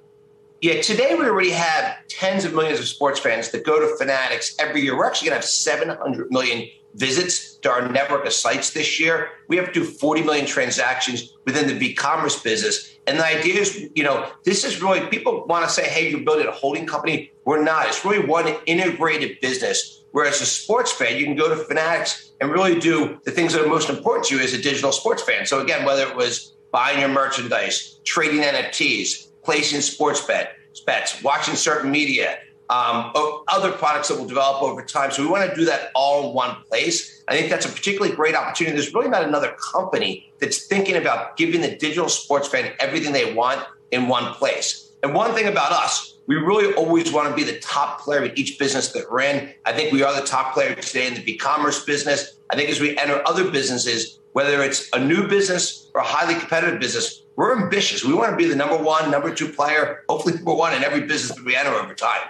Yeah, 0.61 0.81
today 0.81 1.13
we 1.13 1.25
already 1.25 1.51
have 1.51 2.07
tens 2.07 2.43
of 2.43 2.55
millions 2.55 2.79
of 2.79 2.87
sports 2.87 3.19
fans 3.19 3.51
that 3.51 3.63
go 3.63 3.79
to 3.79 3.95
Fanatics 3.97 4.55
every 4.57 4.81
year. 4.81 4.97
We're 4.97 5.05
actually 5.05 5.29
going 5.29 5.39
to 5.39 5.45
have 5.45 5.49
700 5.49 6.31
million 6.31 6.67
visits 6.95 7.55
to 7.57 7.69
our 7.69 7.87
network 7.91 8.25
of 8.25 8.33
sites 8.33 8.71
this 8.71 8.99
year. 8.99 9.29
We 9.47 9.57
have 9.57 9.67
to 9.67 9.71
do 9.71 9.83
40 9.83 10.23
million 10.23 10.45
transactions 10.45 11.33
within 11.45 11.67
the 11.67 11.85
e-commerce 11.85 12.41
business. 12.41 12.97
And 13.07 13.19
the 13.19 13.25
idea 13.25 13.59
is, 13.61 13.89
you 13.95 14.03
know, 14.03 14.31
this 14.43 14.63
is 14.63 14.81
really 14.81 15.01
people 15.07 15.45
want 15.47 15.65
to 15.65 15.71
say, 15.71 15.87
hey, 15.87 16.09
you're 16.09 16.21
building 16.21 16.47
a 16.47 16.51
holding 16.51 16.85
company. 16.85 17.31
We're 17.45 17.63
not. 17.63 17.87
It's 17.87 18.03
really 18.03 18.25
one 18.25 18.47
integrated 18.65 19.39
business. 19.41 20.03
Whereas 20.11 20.41
a 20.41 20.45
sports 20.45 20.91
fan, 20.91 21.17
you 21.17 21.25
can 21.25 21.35
go 21.35 21.49
to 21.49 21.55
Fanatics 21.55 22.31
and 22.39 22.49
really 22.49 22.79
do 22.79 23.19
the 23.25 23.31
things 23.31 23.53
that 23.53 23.63
are 23.63 23.67
most 23.67 23.89
important 23.89 24.25
to 24.27 24.37
you 24.37 24.41
as 24.41 24.53
a 24.53 24.61
digital 24.61 24.91
sports 24.91 25.21
fan. 25.21 25.45
So 25.45 25.61
again, 25.61 25.85
whether 25.85 26.07
it 26.07 26.15
was 26.15 26.55
buying 26.71 26.99
your 26.99 27.09
merchandise, 27.09 27.99
trading 28.05 28.41
NFTs, 28.41 29.31
placing 29.43 29.81
sports 29.81 30.21
bet, 30.21 30.55
bets, 30.85 31.21
watching 31.21 31.55
certain 31.55 31.91
media, 31.91 32.37
um, 32.69 33.11
other 33.47 33.71
products 33.71 34.07
that 34.09 34.17
will 34.17 34.27
develop 34.27 34.61
over 34.63 34.83
time. 34.83 35.11
So 35.11 35.21
we 35.21 35.29
want 35.29 35.49
to 35.49 35.55
do 35.55 35.65
that 35.65 35.91
all 35.93 36.29
in 36.29 36.35
one 36.35 36.55
place. 36.67 37.23
I 37.27 37.35
think 37.35 37.49
that's 37.49 37.65
a 37.65 37.69
particularly 37.69 38.15
great 38.15 38.35
opportunity. 38.35 38.75
There's 38.75 38.93
really 38.93 39.09
not 39.09 39.23
another 39.23 39.55
company 39.71 40.31
that's 40.39 40.65
thinking 40.65 40.95
about 40.95 41.37
giving 41.37 41.61
the 41.61 41.75
digital 41.75 42.09
sports 42.09 42.47
fan 42.47 42.73
everything 42.79 43.13
they 43.13 43.33
want 43.33 43.65
in 43.91 44.07
one 44.07 44.33
place. 44.33 44.91
And 45.03 45.13
one 45.13 45.33
thing 45.33 45.47
about 45.47 45.71
us, 45.71 46.17
we 46.27 46.35
really 46.35 46.73
always 46.73 47.11
want 47.11 47.29
to 47.29 47.35
be 47.35 47.43
the 47.43 47.59
top 47.59 48.01
player 48.01 48.25
in 48.25 48.37
each 48.37 48.57
business 48.57 48.91
that 48.93 49.11
we're 49.11 49.21
in. 49.21 49.53
I 49.65 49.73
think 49.73 49.93
we 49.93 50.01
are 50.01 50.19
the 50.19 50.25
top 50.25 50.53
player 50.53 50.73
today 50.73 51.07
in 51.07 51.13
the 51.13 51.31
e-commerce 51.31 51.85
business. 51.85 52.39
I 52.49 52.55
think 52.55 52.69
as 52.69 52.79
we 52.79 52.97
enter 52.97 53.21
other 53.27 53.51
businesses, 53.51 54.19
whether 54.33 54.63
it's 54.63 54.89
a 54.93 54.99
new 54.99 55.27
business 55.27 55.91
or 55.93 56.01
a 56.01 56.03
highly 56.03 56.33
competitive 56.33 56.79
business, 56.79 57.23
we're 57.35 57.61
ambitious. 57.61 58.03
We 58.03 58.13
want 58.13 58.31
to 58.31 58.37
be 58.37 58.45
the 58.45 58.55
number 58.55 58.77
one, 58.77 59.11
number 59.11 59.33
two 59.33 59.49
player, 59.49 60.03
hopefully 60.09 60.35
number 60.35 60.55
one 60.55 60.73
in 60.73 60.83
every 60.83 61.01
business 61.01 61.37
that 61.37 61.45
we 61.45 61.55
enter 61.55 61.71
over 61.71 61.93
time. 61.93 62.21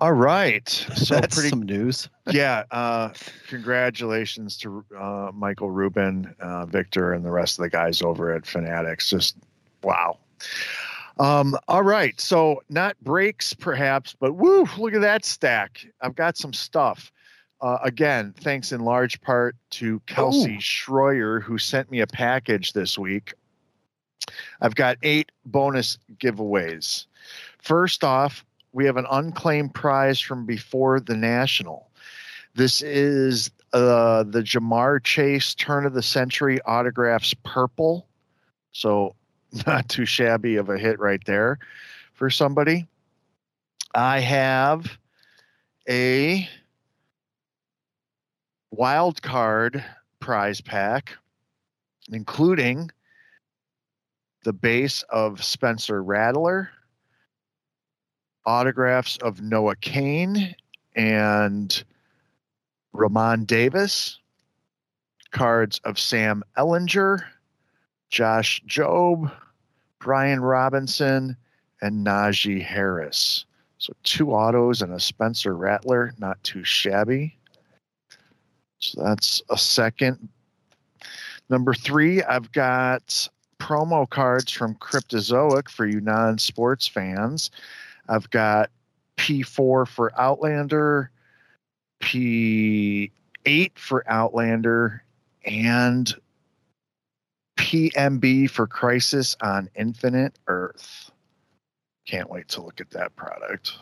All 0.00 0.12
right. 0.12 0.68
So 0.68 1.16
That's 1.16 1.34
pretty, 1.34 1.50
some 1.50 1.62
news. 1.62 2.08
yeah. 2.30 2.64
Uh, 2.70 3.10
congratulations 3.48 4.56
to 4.58 4.84
uh, 4.96 5.32
Michael 5.34 5.70
Rubin, 5.70 6.34
uh, 6.38 6.66
Victor, 6.66 7.12
and 7.12 7.24
the 7.24 7.30
rest 7.30 7.58
of 7.58 7.64
the 7.64 7.70
guys 7.70 8.00
over 8.00 8.32
at 8.32 8.46
Fanatics. 8.46 9.10
Just 9.10 9.36
wow. 9.82 10.18
Um, 11.18 11.56
all 11.66 11.82
right. 11.82 12.20
So 12.20 12.62
not 12.68 12.96
breaks, 13.02 13.52
perhaps, 13.54 14.14
but 14.18 14.34
woo, 14.34 14.68
look 14.78 14.94
at 14.94 15.00
that 15.00 15.24
stack. 15.24 15.84
I've 16.00 16.14
got 16.14 16.36
some 16.36 16.52
stuff. 16.52 17.10
Uh, 17.60 17.78
again, 17.82 18.32
thanks 18.38 18.70
in 18.70 18.82
large 18.82 19.20
part 19.20 19.56
to 19.70 20.00
Kelsey 20.06 20.56
oh. 20.58 20.60
Schroyer, 20.60 21.42
who 21.42 21.58
sent 21.58 21.90
me 21.90 22.00
a 22.00 22.06
package 22.06 22.72
this 22.72 22.96
week. 22.96 23.34
I've 24.60 24.76
got 24.76 24.96
eight 25.02 25.32
bonus 25.44 25.98
giveaways. 26.18 27.06
First 27.58 28.04
off, 28.04 28.44
we 28.72 28.84
have 28.84 28.96
an 28.96 29.06
unclaimed 29.10 29.74
prize 29.74 30.20
from 30.20 30.46
before 30.46 31.00
the 31.00 31.16
National. 31.16 31.90
This 32.54 32.82
is 32.82 33.50
uh, 33.72 34.24
the 34.24 34.42
Ja'Marr 34.42 35.02
Chase 35.02 35.54
Turn 35.54 35.86
of 35.86 35.94
the 35.94 36.02
Century 36.02 36.60
Autographs 36.62 37.34
Purple. 37.44 38.06
So, 38.72 39.14
not 39.66 39.88
too 39.88 40.04
shabby 40.04 40.56
of 40.56 40.68
a 40.68 40.78
hit 40.78 40.98
right 40.98 41.24
there 41.24 41.58
for 42.14 42.30
somebody. 42.30 42.86
I 43.94 44.20
have 44.20 44.98
a 45.88 46.48
wild 48.70 49.22
card 49.22 49.82
prize 50.20 50.60
pack, 50.60 51.16
including 52.12 52.90
the 54.44 54.52
base 54.52 55.02
of 55.04 55.42
Spencer 55.42 56.02
Rattler, 56.02 56.70
autographs 58.48 59.18
of 59.18 59.42
Noah 59.42 59.76
Kane 59.76 60.54
and 60.96 61.84
Ramon 62.94 63.44
Davis, 63.44 64.18
cards 65.32 65.82
of 65.84 65.98
Sam 65.98 66.42
Ehlinger, 66.56 67.22
Josh 68.08 68.62
Jobe, 68.66 69.30
Brian 69.98 70.40
Robinson, 70.40 71.36
and 71.82 72.06
Najee 72.06 72.62
Harris. 72.62 73.44
So 73.76 73.92
two 74.02 74.32
autos 74.32 74.80
and 74.80 74.94
a 74.94 75.00
Spencer 75.00 75.54
Rattler, 75.54 76.14
not 76.18 76.42
too 76.42 76.64
shabby. 76.64 77.36
So 78.78 79.02
that's 79.02 79.42
a 79.50 79.58
second. 79.58 80.26
Number 81.50 81.74
three, 81.74 82.22
I've 82.22 82.50
got 82.52 83.28
promo 83.60 84.08
cards 84.08 84.50
from 84.50 84.74
Cryptozoic 84.76 85.68
for 85.68 85.86
you 85.86 86.00
non 86.00 86.38
sports 86.38 86.88
fans. 86.88 87.50
I've 88.08 88.28
got 88.30 88.70
P4 89.16 89.86
for 89.86 90.12
Outlander, 90.18 91.10
P8 92.00 93.10
for 93.76 94.04
Outlander, 94.10 95.04
and 95.44 96.14
PMB 97.58 98.50
for 98.50 98.66
Crisis 98.66 99.36
on 99.42 99.68
Infinite 99.74 100.38
Earth. 100.46 101.10
Can't 102.06 102.30
wait 102.30 102.48
to 102.48 102.62
look 102.62 102.80
at 102.80 102.90
that 102.90 103.14
product. 103.16 103.74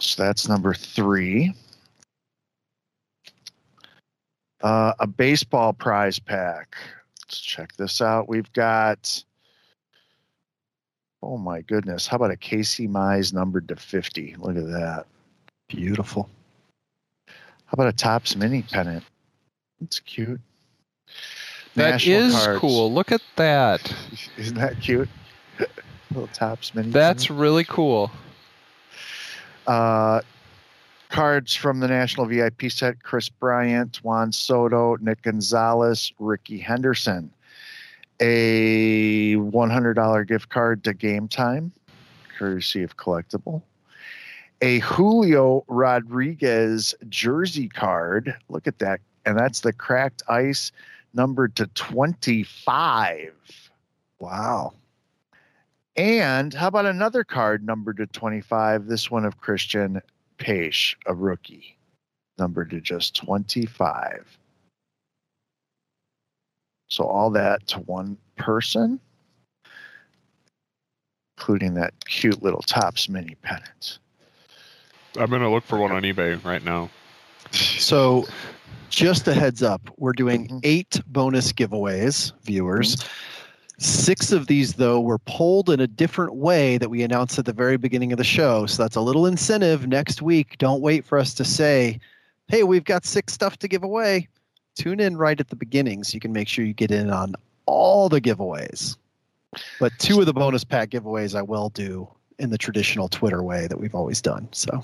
So 0.00 0.22
that's 0.22 0.48
number 0.48 0.74
three. 0.74 1.54
Uh, 4.62 4.92
a 4.98 5.06
baseball 5.06 5.72
prize 5.72 6.18
pack. 6.18 6.76
Let's 7.22 7.40
check 7.40 7.74
this 7.76 8.00
out. 8.00 8.28
We've 8.28 8.52
got, 8.52 9.22
oh 11.24 11.38
my 11.38 11.60
goodness, 11.62 12.06
how 12.06 12.16
about 12.16 12.30
a 12.30 12.36
Casey 12.36 12.86
Mize 12.86 13.32
numbered 13.32 13.68
to 13.68 13.76
50? 13.76 14.36
Look 14.38 14.56
at 14.56 14.66
that. 14.66 15.06
Beautiful. 15.68 16.28
How 17.26 17.72
about 17.72 17.88
a 17.88 17.92
Topps 17.92 18.36
mini 18.36 18.62
pennant? 18.62 19.04
That's 19.80 20.00
cute. 20.00 20.40
That 21.74 21.92
National 21.92 22.18
is 22.20 22.34
cards. 22.34 22.60
cool. 22.60 22.92
Look 22.92 23.10
at 23.10 23.22
that. 23.36 23.92
Isn't 24.36 24.56
that 24.56 24.80
cute? 24.80 25.08
Little 26.10 26.28
Topps 26.28 26.74
mini. 26.74 26.90
That's 26.90 27.26
pennant. 27.26 27.40
really 27.40 27.64
cool. 27.64 28.10
Uh, 29.66 30.20
cards 31.08 31.54
from 31.54 31.80
the 31.80 31.88
National 31.88 32.26
VIP 32.26 32.70
set 32.70 33.02
Kris 33.02 33.28
Bryant, 33.28 33.96
Juan 34.04 34.30
Soto, 34.30 34.96
Nick 35.00 35.22
Gonzalez, 35.22 36.12
Rickey 36.18 36.58
Henderson. 36.58 37.30
A 38.20 39.34
$100 39.36 40.28
gift 40.28 40.48
card 40.48 40.84
to 40.84 40.94
Game 40.94 41.28
Time, 41.28 41.72
courtesy 42.38 42.82
of 42.82 42.96
Collectable. 42.96 43.62
A 44.62 44.78
Julio 44.80 45.64
Rodriguez 45.68 46.94
jersey 47.08 47.68
card. 47.68 48.34
Look 48.48 48.66
at 48.66 48.78
that. 48.78 49.00
And 49.26 49.38
that's 49.38 49.60
the 49.60 49.72
cracked 49.72 50.22
ice 50.28 50.70
numbered 51.12 51.56
to 51.56 51.66
25. 51.68 53.32
Wow. 54.18 54.74
And 55.96 56.52
how 56.54 56.68
about 56.68 56.86
another 56.86 57.24
card 57.24 57.64
numbered 57.64 57.98
to 57.98 58.06
25? 58.06 58.86
This 58.86 59.10
one 59.10 59.24
of 59.24 59.40
Cristian 59.40 60.00
Pache, 60.38 60.96
a 61.06 61.14
rookie, 61.14 61.76
numbered 62.38 62.70
to 62.70 62.80
just 62.80 63.14
25. 63.16 64.38
So 66.88 67.04
all 67.04 67.30
that 67.30 67.66
to 67.68 67.80
one 67.80 68.16
person, 68.36 69.00
including 71.36 71.74
that 71.74 71.92
cute 72.04 72.42
little 72.42 72.62
Topps 72.62 73.08
mini 73.08 73.36
pennant. 73.42 73.98
I'm 75.16 75.30
gonna 75.30 75.50
look 75.50 75.64
for 75.64 75.78
one 75.78 75.92
on 75.92 76.02
eBay 76.02 76.42
right 76.44 76.64
now. 76.64 76.90
So, 77.52 78.26
just 78.90 79.28
a 79.28 79.34
heads 79.34 79.62
up, 79.62 79.80
we're 79.96 80.12
doing 80.12 80.48
Mhm. 80.48 80.60
eight 80.64 81.00
bonus 81.06 81.52
giveaways, 81.52 82.32
viewers. 82.42 82.96
Six 83.78 84.30
of 84.32 84.46
these, 84.46 84.74
though, 84.74 85.00
were 85.00 85.18
polled 85.18 85.68
in 85.68 85.80
a 85.80 85.86
different 85.86 86.34
way 86.36 86.78
that 86.78 86.90
we 86.90 87.02
announced 87.02 87.38
at 87.38 87.44
the 87.44 87.52
very 87.52 87.76
beginning 87.76 88.12
of 88.12 88.18
the 88.18 88.24
show. 88.24 88.66
So 88.66 88.82
that's 88.82 88.96
a 88.96 89.00
little 89.00 89.26
incentive 89.26 89.86
next 89.86 90.22
week. 90.22 90.56
Don't 90.58 90.80
wait 90.80 91.04
for 91.04 91.18
us 91.18 91.34
to 91.34 91.44
say, 91.44 91.98
hey, 92.48 92.62
we've 92.62 92.84
got 92.84 93.04
six 93.04 93.32
stuff 93.32 93.56
to 93.58 93.68
give 93.68 93.82
away. 93.82 94.28
Tune 94.76 95.00
in 95.00 95.16
right 95.16 95.38
at 95.38 95.48
the 95.48 95.56
beginning 95.56 96.04
so 96.04 96.14
you 96.14 96.20
can 96.20 96.32
make 96.32 96.48
sure 96.48 96.64
you 96.64 96.74
get 96.74 96.90
in 96.90 97.10
on 97.10 97.34
all 97.66 98.08
the 98.08 98.20
giveaways. 98.20 98.96
But 99.78 99.92
two 99.98 100.20
of 100.20 100.26
the 100.26 100.32
bonus 100.32 100.64
pack 100.64 100.90
giveaways 100.90 101.36
I 101.36 101.42
will 101.42 101.68
do 101.70 102.08
in 102.38 102.50
the 102.50 102.58
traditional 102.58 103.08
Twitter 103.08 103.42
way 103.42 103.66
that 103.68 103.78
we've 103.78 103.94
always 103.94 104.20
done. 104.20 104.48
So 104.52 104.82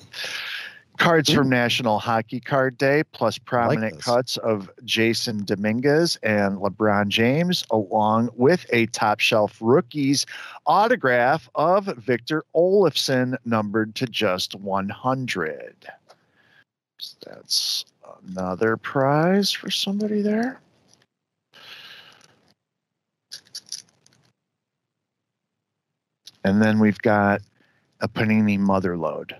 Cards 1.00 1.32
from 1.32 1.48
National 1.48 1.98
Hockey 1.98 2.40
Card 2.40 2.76
Day, 2.76 3.02
plus 3.12 3.38
prominent 3.38 3.94
this. 3.94 4.04
cuts 4.04 4.36
of 4.36 4.70
Jasson 4.84 5.46
Dominguez 5.46 6.16
and 6.22 6.58
LeBron 6.58 7.08
James, 7.08 7.64
along 7.70 8.28
with 8.34 8.66
a 8.70 8.84
top 8.86 9.18
shelf 9.18 9.56
rookies 9.62 10.26
autograph 10.66 11.48
of 11.54 11.86
Victor 11.96 12.44
Olofsson, 12.54 13.36
numbered 13.46 13.94
to 13.94 14.04
just 14.04 14.54
100. 14.56 15.74
That's 17.24 17.86
another 18.28 18.76
prize 18.76 19.50
for 19.50 19.70
somebody 19.70 20.22
there. 20.22 20.60
And 26.44 26.62
then 26.62 26.78
we've 26.78 26.98
got 26.98 27.42
a 28.00 28.08
Panini 28.08 28.58
Motherload. 28.58 29.34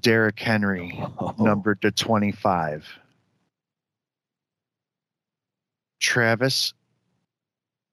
Derrick 0.00 0.38
Henry, 0.38 1.02
numbered 1.38 1.80
to 1.82 1.90
25. 1.90 2.88
Travis 6.00 6.74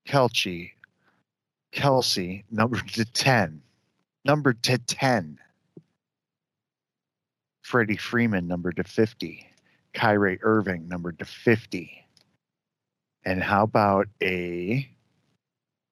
Kelce, 0.08 0.72
Kelsey, 1.72 2.44
numbered 2.52 2.88
to 2.90 3.06
10. 3.06 3.62
Numbered 4.24 4.62
to 4.64 4.78
10. 4.78 5.40
Freddie 7.66 7.98
Freeman, 7.98 8.48
numbered 8.48 8.76
to 8.76 8.84
50. 8.84 9.44
Kyrie 9.96 10.38
Irving, 10.44 10.88
numbered 10.88 11.18
to 11.18 11.26
50. 11.26 12.06
And 13.26 13.42
how 13.42 13.64
about 13.64 14.08
a 14.22 14.88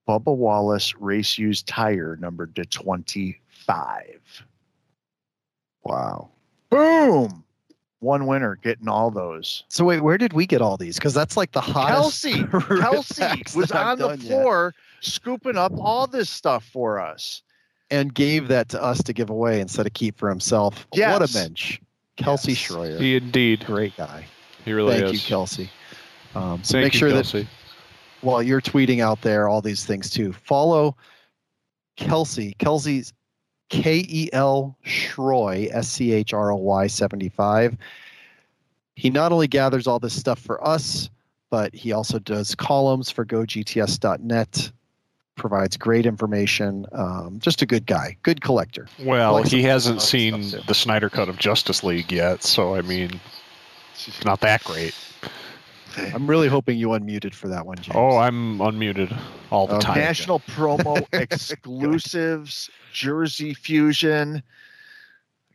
Bubba 0.07 0.35
Wallace 0.35 0.93
race 0.95 1.39
used 1.39 1.67
tire, 1.67 2.15
numbered 2.21 2.55
to 2.57 2.65
25? 2.65 4.45
wow. 5.83 6.29
Boom! 6.69 7.43
One 8.01 8.27
winner 8.27 8.55
getting 8.57 8.87
all 8.87 9.09
those. 9.09 9.63
So 9.69 9.83
wait, 9.85 10.01
where 10.01 10.19
did 10.19 10.33
we 10.33 10.45
get 10.45 10.61
all 10.61 10.77
these? 10.77 10.97
Because 10.97 11.15
that's 11.15 11.35
like 11.35 11.53
the 11.53 11.61
hottest. 11.61 12.23
Kelsey, 12.23 12.43
Kelsey 12.81 13.41
was 13.55 13.71
on 13.71 13.97
the 13.97 14.09
done 14.09 14.21
yet. 14.21 14.27
floor 14.27 14.75
scooping 15.01 15.57
up 15.57 15.71
all 15.79 16.05
this 16.05 16.29
stuff 16.29 16.65
for 16.65 16.99
us. 16.99 17.41
And 17.93 18.13
gave 18.13 18.47
that 18.49 18.69
to 18.69 18.83
us 18.83 19.01
to 19.03 19.13
give 19.13 19.29
away 19.29 19.61
instead 19.61 19.85
of 19.85 19.93
keep 19.93 20.17
for 20.17 20.27
himself. 20.29 20.85
What 20.91 21.21
a 21.21 21.29
mensch, 21.33 21.79
Kelsey 22.17 22.51
Yes. 22.53 22.61
Schroyer, 22.61 22.99
He 22.99 23.15
indeed. 23.15 23.63
great 23.65 23.95
guy. 23.95 24.25
He 24.65 24.73
really 24.73 24.95
is. 24.95 25.01
Thank 25.01 25.13
is. 25.13 25.23
you, 25.23 25.27
Kelsey. 25.29 25.69
Um, 26.35 26.63
so 26.63 26.73
Thank 26.73 26.85
make 26.85 26.93
you, 26.93 26.99
sure 26.99 27.09
Kelsey. 27.11 27.41
that 27.43 27.47
while 28.21 28.41
you're 28.41 28.61
tweeting 28.61 28.99
out 29.01 29.21
there 29.21 29.47
all 29.47 29.61
these 29.61 29.85
things 29.85 30.09
too, 30.09 30.33
follow 30.33 30.95
Kelsey. 31.97 32.55
Kelsey's 32.59 33.13
K 33.69 34.05
E 34.07 34.29
L 34.33 34.75
Schroy, 34.85 35.69
S 35.71 35.87
C 35.89 36.11
H 36.13 36.33
R 36.33 36.51
O 36.51 36.55
Y 36.55 36.87
75. 36.87 37.77
He 38.95 39.09
not 39.09 39.31
only 39.31 39.47
gathers 39.47 39.87
all 39.87 39.99
this 39.99 40.17
stuff 40.17 40.39
for 40.39 40.65
us, 40.67 41.09
but 41.49 41.73
he 41.73 41.91
also 41.91 42.19
does 42.19 42.55
columns 42.55 43.09
for 43.11 43.25
GoGTS.net, 43.25 44.71
provides 45.35 45.77
great 45.77 46.05
information. 46.05 46.85
Um, 46.91 47.39
just 47.41 47.61
a 47.61 47.65
good 47.65 47.85
guy, 47.85 48.15
good 48.23 48.41
collector. 48.41 48.87
Well, 48.99 49.33
Like 49.33 49.47
he 49.47 49.63
hasn't 49.63 50.01
seen 50.01 50.51
the 50.67 50.73
Snyder 50.73 51.09
Cut 51.09 51.29
of 51.29 51.37
Justice 51.37 51.83
League 51.83 52.11
yet, 52.11 52.43
so 52.43 52.75
I 52.75 52.81
mean, 52.81 53.09
it's 54.07 54.23
not 54.25 54.41
that 54.41 54.63
great. 54.63 54.93
I'm 55.97 56.27
really 56.27 56.47
hoping 56.47 56.77
you 56.77 56.89
unmuted 56.89 57.33
for 57.33 57.47
that 57.49 57.65
one, 57.65 57.77
James. 57.77 57.95
Oh, 57.95 58.17
I'm 58.17 58.59
unmuted 58.59 59.19
all 59.51 59.67
the 59.67 59.75
Okay. 59.75 59.83
time. 59.83 59.97
National 59.99 60.39
promo 60.41 61.05
exclusives, 61.13 62.69
Jersey 62.91 63.53
Fusion. 63.53 64.41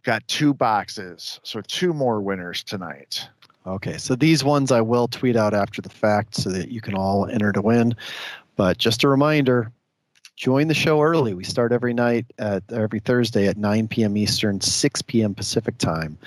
Got 0.04 0.26
two 0.28 0.54
boxes, 0.54 1.40
so 1.42 1.60
two 1.66 1.92
more 1.92 2.20
winners 2.20 2.62
tonight. 2.62 3.28
Okay, 3.66 3.98
so 3.98 4.14
these 4.14 4.42
ones 4.44 4.72
I 4.72 4.80
will 4.80 5.08
tweet 5.08 5.36
out 5.36 5.52
after 5.52 5.82
the 5.82 5.90
fact 5.90 6.34
so 6.36 6.48
that 6.50 6.70
you 6.70 6.80
can 6.80 6.94
all 6.94 7.26
enter 7.26 7.52
to 7.52 7.60
win. 7.60 7.94
But 8.58 8.76
just 8.76 9.04
a 9.04 9.08
reminder, 9.08 9.70
join 10.34 10.66
the 10.66 10.74
show 10.74 11.00
early. 11.00 11.32
We 11.32 11.44
start 11.44 11.70
every 11.70 11.94
night 11.94 12.26
at 12.40 12.64
every 12.72 12.98
Thursday 12.98 13.46
at 13.46 13.56
9 13.56 13.86
p.m. 13.86 14.16
Eastern, 14.16 14.60
6 14.60 15.00
p.m. 15.02 15.32
Pacific 15.32 15.78
time. 15.78 16.18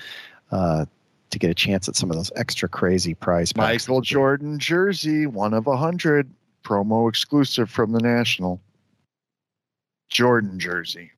Uh, 0.50 0.86
to 1.30 1.38
get 1.38 1.50
a 1.50 1.54
chance 1.54 1.88
at 1.88 1.96
some 1.96 2.10
of 2.10 2.16
those 2.16 2.30
extra 2.36 2.68
crazy 2.68 3.14
prize 3.14 3.52
packs. 3.54 3.86
Michael 3.88 4.00
Jordan 4.02 4.58
jersey, 4.58 5.26
one 5.26 5.54
of 5.54 5.66
a 5.66 5.76
hundred, 5.76 6.28
promo 6.62 7.08
exclusive 7.08 7.70
from 7.70 7.92
the 7.92 8.00
National. 8.00 8.60
Jordan 10.10 10.58
jersey. 10.58 11.10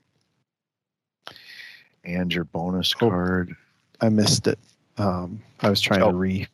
And 2.04 2.32
your 2.34 2.44
bonus 2.44 2.92
Oh. 3.00 3.08
card. 3.10 3.56
I 4.00 4.08
missed 4.08 4.46
it. 4.48 4.58
Um, 4.98 5.40
I 5.60 5.68
was 5.70 5.80
trying 5.80 6.02
Oh. 6.02 6.10
to 6.12 6.16
re. 6.16 6.46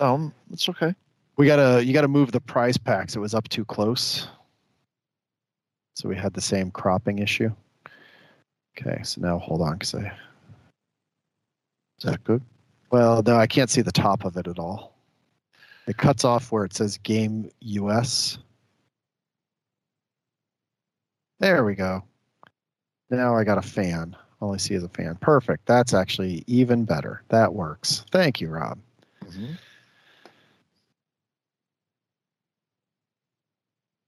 Um, 0.00 0.32
it's 0.52 0.68
okay. 0.68 0.94
We 1.40 1.46
gotta 1.46 1.82
you 1.82 1.94
gotta 1.94 2.06
move 2.06 2.32
the 2.32 2.40
prize 2.42 2.76
packs. 2.76 3.16
It 3.16 3.18
was 3.18 3.32
up 3.32 3.48
too 3.48 3.64
close, 3.64 4.28
so 5.94 6.06
we 6.06 6.14
had 6.14 6.34
the 6.34 6.40
same 6.42 6.70
cropping 6.70 7.18
issue. 7.18 7.48
Okay, 8.76 9.02
so 9.02 9.22
now 9.22 9.38
hold 9.38 9.62
on, 9.62 9.72
because 9.72 9.94
I 9.94 10.12
Is 11.96 12.04
that 12.04 12.22
good? 12.24 12.42
well 12.90 13.22
no 13.22 13.36
I 13.36 13.46
can't 13.46 13.70
see 13.70 13.80
the 13.80 13.90
top 13.90 14.26
of 14.26 14.36
it 14.36 14.48
at 14.48 14.58
all. 14.58 14.94
It 15.86 15.96
cuts 15.96 16.26
off 16.26 16.52
where 16.52 16.66
it 16.66 16.74
says 16.74 16.98
Game 16.98 17.50
US. 17.60 18.36
There 21.38 21.64
we 21.64 21.74
go. 21.74 22.04
Now 23.08 23.34
I 23.34 23.44
got 23.44 23.56
a 23.56 23.62
fan. 23.62 24.14
All 24.42 24.52
I 24.52 24.58
see 24.58 24.74
is 24.74 24.84
a 24.84 24.90
fan. 24.90 25.16
Perfect. 25.22 25.64
That's 25.64 25.94
actually 25.94 26.44
even 26.46 26.84
better. 26.84 27.22
That 27.30 27.54
works. 27.54 28.04
Thank 28.10 28.42
you, 28.42 28.48
Rob. 28.48 28.78
Mm-hmm. 29.24 29.54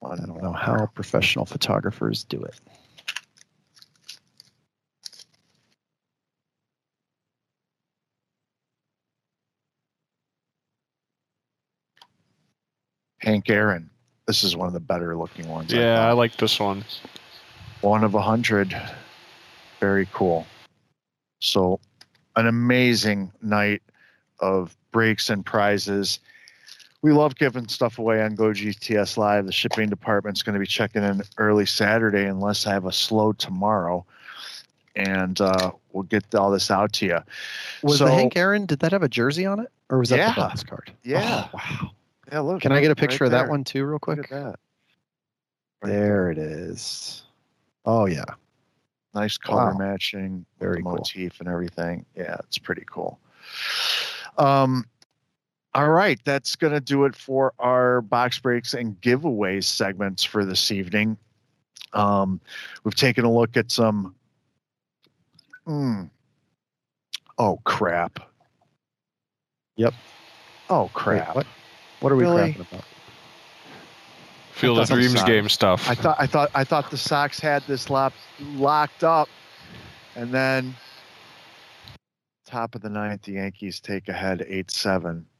I 0.05 0.17
don't 0.17 0.43
know 0.43 0.53
how 0.53 0.87
professional 0.87 1.47
photographers 1.47 2.25
do 2.25 2.43
it. 2.43 2.55
Hank 13.19 13.49
Aaron. 13.49 13.89
This 14.27 14.43
is 14.43 14.57
one 14.57 14.67
of 14.67 14.75
the 14.75 14.81
better 14.81 15.17
looking 15.17 15.49
ones. 15.49 15.73
Yeah, 15.73 16.07
I 16.07 16.11
thought. 16.11 16.17
like 16.17 16.37
this 16.37 16.59
one. 16.59 16.85
one 17.81 18.03
of 18.03 18.15
a 18.15 18.21
hundred. 18.21 18.77
Very 19.79 20.09
cool. 20.13 20.47
So, 21.41 21.81
an 22.37 22.47
amazing 22.47 23.33
night 23.43 23.83
of 24.41 24.77
breaks 24.91 25.31
and 25.31 25.45
prizes. 25.45 26.19
We 27.03 27.11
love 27.13 27.35
giving 27.35 27.67
stuff 27.67 27.99
away 27.99 28.23
on 28.23 28.37
Go 28.37 28.51
GTS 28.51 29.17
Live. 29.17 29.47
The 29.47 29.53
shipping 29.53 29.89
department's 29.89 30.43
going 30.43 30.55
to 30.55 30.61
be 30.61 30.67
checking 30.67 31.03
in 31.03 31.21
early 31.37 31.67
Saturday, 31.67 32.25
unless 32.27 32.65
I 32.67 32.73
have 32.73 32.87
a 32.87 32.93
slow 32.93 33.33
tomorrow, 33.33 34.05
and 34.95 35.41
uh, 35.41 35.73
we'll 35.93 36.05
get 36.05 36.33
all 36.35 36.51
this 36.53 36.71
out 36.71 36.93
to 36.95 37.07
you. 37.07 37.19
Was 37.83 37.99
So- 37.99 38.05
the 38.07 38.13
Hank 38.13 38.37
Aaron? 38.37 38.67
Did 38.67 38.79
that 38.81 38.93
have 38.93 39.03
a 39.03 39.09
jersey 39.09 39.45
on 39.47 39.59
it, 39.59 39.71
or 39.91 39.99
was 39.99 40.11
that 40.11 40.19
Yeah. 40.19 40.29
the 40.31 40.41
box 40.43 40.63
card? 40.63 40.93
Yeah. 41.03 41.49
Oh, 41.49 41.51
wow. 41.55 41.91
Yeah, 42.31 42.39
look. 42.41 42.63
Can 42.63 42.71
I 42.73 42.81
get 42.81 42.87
a 42.87 42.91
right 42.91 42.97
picture 42.97 43.25
of 43.25 43.33
that 43.33 43.43
there. 43.43 43.51
one 43.51 43.65
too, 43.65 43.85
real 43.85 43.95
Look 43.95 44.03
quick? 44.03 44.19
at 44.21 44.31
that. 44.31 44.57
There 45.83 46.31
it 46.31 46.39
is. 46.39 47.25
Oh 47.85 48.07
yeah. 48.07 48.25
nice 49.15 49.37
color 49.37 49.73
Wow. 49.73 49.77
matching 49.79 50.47
Very 50.61 50.83
cool. 50.83 50.93
motif 50.93 51.41
and 51.41 51.49
everything 51.49 52.07
yeah 52.17 52.37
it's 52.45 52.57
pretty 52.57 52.85
cool 52.91 53.19
um 54.39 54.87
all 55.75 55.91
right 55.91 56.21
that's 56.25 56.55
going 56.57 56.73
to 56.73 56.81
do 56.81 57.05
it 57.05 57.15
for 57.17 57.53
our 57.59 58.01
box 58.03 58.39
breaks 58.39 58.75
and 58.75 59.01
giveaways 59.01 59.65
segments 59.65 60.23
for 60.23 60.45
this 60.45 60.71
evening 60.71 61.17
um 61.95 62.41
we've 62.85 62.95
taken 62.95 63.25
a 63.25 63.33
look 63.33 63.57
at 63.57 63.71
some 63.71 64.15
Hmm. 65.67 66.05
oh 67.39 67.59
crap 67.65 68.19
Yep. 69.77 69.95
oh 70.71 70.83
Wait, 70.85 70.93
crap 70.95 71.35
what? 71.37 71.47
What 72.01 72.13
are 72.13 72.17
we 72.17 72.25
Really? 72.25 72.53
crapping 72.53 72.61
about? 72.73 72.85
Field 74.53 74.79
of 74.81 74.89
Dreams 74.89 75.19
so. 75.21 75.27
game 75.27 75.49
stuff. 75.49 75.89
I 75.89 75.95
thought 75.95 76.17
I 76.19 76.27
thought 76.27 76.51
I 76.55 76.63
thought 76.65 76.91
the 76.91 76.97
Sox 76.97 77.41
had 77.41 77.63
this 77.69 77.89
lock, 77.89 78.13
locked 78.55 79.03
up, 79.03 79.29
and 80.15 80.33
then 80.33 80.75
top 82.45 82.75
of 82.75 82.83
the 82.83 82.91
ninth, 82.91 83.23
the 83.23 83.33
Yankees 83.33 83.81
take 83.81 84.09
ahead 84.09 84.45
eight 84.49 84.71
seven, 84.71 85.25
or 85.25 85.32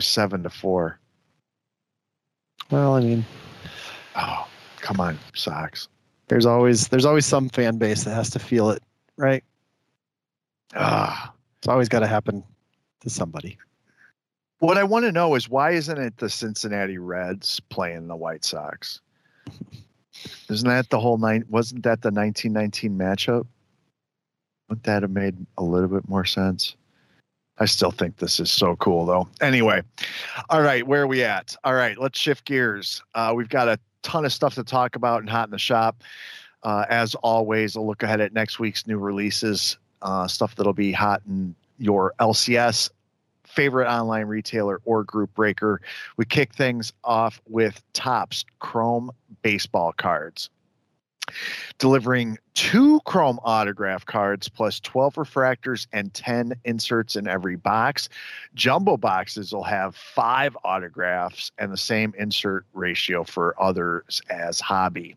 seven 0.00 0.42
to 0.42 0.50
four. 0.50 0.98
Well, 2.70 2.94
I 2.94 3.00
mean, 3.00 3.24
Oh, 4.16 4.46
come 4.80 5.00
on, 5.00 5.18
Sox. 5.34 5.88
there's 6.28 6.46
always 6.46 6.88
there's 6.88 7.04
always 7.04 7.26
some 7.26 7.48
fan 7.48 7.76
base 7.78 8.04
that 8.04 8.14
has 8.14 8.30
to 8.30 8.38
feel 8.38 8.70
it, 8.70 8.82
right? 9.16 9.44
Ah, 10.74 11.32
It's 11.58 11.68
always 11.68 11.88
got 11.88 12.00
to 12.00 12.06
happen 12.06 12.42
to 13.00 13.10
somebody. 13.10 13.58
what 14.58 14.78
I 14.78 14.84
want 14.84 15.04
to 15.04 15.12
know 15.12 15.34
is 15.34 15.48
why 15.48 15.72
isn't 15.72 15.98
it 15.98 16.16
the 16.16 16.28
Cincinnati 16.30 16.98
Reds 16.98 17.60
playing 17.60 18.08
the 18.08 18.16
White 18.16 18.44
Sox? 18.44 19.00
Isn't 20.48 20.68
that 20.68 20.88
the 20.88 20.98
whole 20.98 21.18
nine? 21.18 21.44
Wasn't 21.50 21.82
that 21.82 22.00
the 22.00 22.10
1919 22.10 22.96
matchup? 22.98 23.46
Wouldn't 24.68 24.84
that 24.84 25.02
have 25.02 25.10
made 25.10 25.36
a 25.58 25.62
little 25.62 25.88
bit 25.90 26.08
more 26.08 26.24
sense? 26.24 26.74
I 27.58 27.64
still 27.64 27.90
think 27.90 28.16
this 28.18 28.38
is 28.38 28.50
so 28.50 28.76
cool, 28.76 29.06
though. 29.06 29.28
Anyway, 29.40 29.82
all 30.50 30.60
right, 30.60 30.86
where 30.86 31.02
are 31.02 31.06
we 31.06 31.22
at? 31.22 31.56
All 31.64 31.74
right, 31.74 31.96
let's 31.98 32.18
shift 32.18 32.44
gears. 32.44 33.02
Uh, 33.14 33.32
we've 33.34 33.48
got 33.48 33.68
a 33.68 33.78
ton 34.02 34.24
of 34.24 34.32
stuff 34.32 34.54
to 34.54 34.64
talk 34.64 34.94
about 34.96 35.20
and 35.20 35.30
hot 35.30 35.48
in 35.48 35.52
the 35.52 35.58
shop. 35.58 36.02
Uh, 36.62 36.84
as 36.90 37.14
always, 37.16 37.76
a 37.76 37.80
look 37.80 38.02
ahead 38.02 38.20
at 38.20 38.32
next 38.32 38.58
week's 38.58 38.86
new 38.86 38.98
releases, 38.98 39.78
uh, 40.02 40.26
stuff 40.26 40.54
that'll 40.56 40.72
be 40.72 40.92
hot 40.92 41.22
in 41.26 41.54
your 41.78 42.12
LCS 42.20 42.90
favorite 43.44 43.88
online 43.88 44.26
retailer 44.26 44.80
or 44.84 45.04
group 45.04 45.32
breaker. 45.34 45.80
We 46.16 46.24
kick 46.24 46.52
things 46.54 46.92
off 47.04 47.40
with 47.48 47.82
Topps 47.92 48.44
Chrome 48.58 49.10
baseball 49.42 49.92
cards. 49.92 50.50
Delivering 51.78 52.38
two 52.54 53.00
Chrome 53.04 53.38
autograph 53.44 54.06
cards 54.06 54.48
plus 54.48 54.80
12 54.80 55.14
refractors 55.16 55.86
and 55.92 56.12
10 56.14 56.54
inserts 56.64 57.14
in 57.14 57.28
every 57.28 57.56
box. 57.56 58.08
Jumbo 58.54 58.96
boxes 58.96 59.52
will 59.52 59.62
have 59.62 59.94
five 59.94 60.56
autographs 60.64 61.52
and 61.58 61.70
the 61.70 61.76
same 61.76 62.14
insert 62.18 62.64
ratio 62.72 63.24
for 63.24 63.54
others 63.60 64.22
as 64.30 64.58
hobby. 64.58 65.16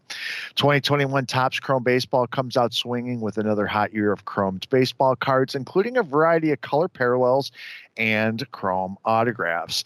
2021 0.55 1.25
Topps 1.27 1.59
Chrome 1.61 1.83
Baseball 1.83 2.27
comes 2.27 2.57
out 2.57 2.73
swinging 2.73 3.21
with 3.21 3.37
another 3.37 3.65
hot 3.65 3.93
year 3.93 4.11
of 4.11 4.25
Chromed 4.25 4.69
baseball 4.69 5.15
cards, 5.15 5.55
including 5.55 5.95
a 5.95 6.03
variety 6.03 6.51
of 6.51 6.59
color 6.59 6.89
parallels 6.89 7.53
and 7.95 8.49
Chrome 8.51 8.97
autographs. 9.05 9.85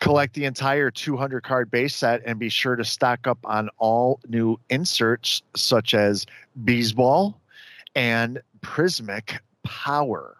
Collect 0.00 0.34
the 0.34 0.44
entire 0.44 0.90
200 0.90 1.42
card 1.42 1.70
base 1.70 1.94
set 1.94 2.22
and 2.24 2.38
be 2.38 2.48
sure 2.48 2.76
to 2.76 2.84
stock 2.84 3.26
up 3.26 3.38
on 3.44 3.68
all 3.78 4.20
new 4.28 4.58
inserts 4.70 5.42
such 5.56 5.92
as 5.92 6.24
Beisbol 6.64 7.34
and 7.94 8.40
Prismic 8.60 9.38
Power. 9.64 10.36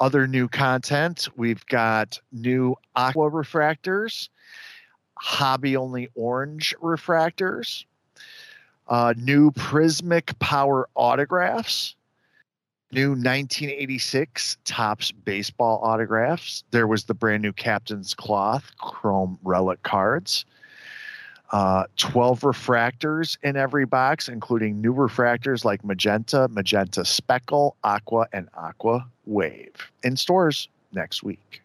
Other 0.00 0.26
new 0.26 0.48
content 0.48 1.28
we've 1.36 1.64
got 1.66 2.18
new 2.32 2.74
Aqua 2.96 3.30
refractors, 3.30 4.28
hobby 5.14 5.76
only 5.76 6.08
orange 6.14 6.74
refractors, 6.82 7.84
uh, 8.88 9.14
new 9.16 9.52
Prismic 9.52 10.36
Power 10.38 10.88
autographs, 10.96 11.94
new 12.92 13.10
1986 13.10 14.58
Topps 14.64 15.12
baseball 15.12 15.80
autographs. 15.82 16.64
There 16.70 16.86
was 16.86 17.04
the 17.04 17.14
brand 17.14 17.42
new 17.42 17.52
Captain's 17.52 18.14
Cloth 18.14 18.72
Chrome 18.78 19.38
Relic 19.42 19.82
cards. 19.82 20.44
Uh, 21.52 21.84
12 21.96 22.40
refractors 22.40 23.36
in 23.42 23.56
every 23.56 23.84
box, 23.84 24.28
including 24.28 24.80
new 24.80 24.94
refractors 24.94 25.64
like 25.64 25.84
Magenta, 25.84 26.46
Magenta 26.48 27.04
Speckle, 27.04 27.74
Aqua, 27.82 28.26
and 28.32 28.48
Aqua 28.54 29.04
Wave. 29.26 29.74
In 30.04 30.16
stores 30.16 30.68
next 30.92 31.24
week. 31.24 31.60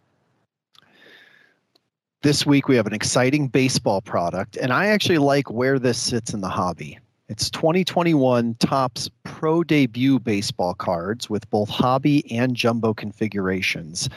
This 2.24 2.48
week 2.48 2.68
we 2.68 2.76
have 2.76 2.88
an 2.88 2.94
exciting 2.94 3.48
baseball 3.48 4.02
product, 4.02 4.58
and 4.58 4.74
I 4.74 4.88
actually 4.88 5.20
like 5.20 5.52
where 5.52 5.78
this 5.78 6.02
sits 6.02 6.34
in 6.34 6.42
the 6.42 6.50
hobby. 6.50 6.98
It's 7.28 7.50
2021 7.50 8.56
Topps 8.60 9.10
Pro 9.24 9.64
Debut 9.64 10.20
baseball 10.20 10.76
cards 10.76 11.28
with 11.28 11.50
both 11.50 11.70
hobby 11.70 12.32
and 12.32 12.56
jumbo 12.56 12.94
configurations. 12.94 14.08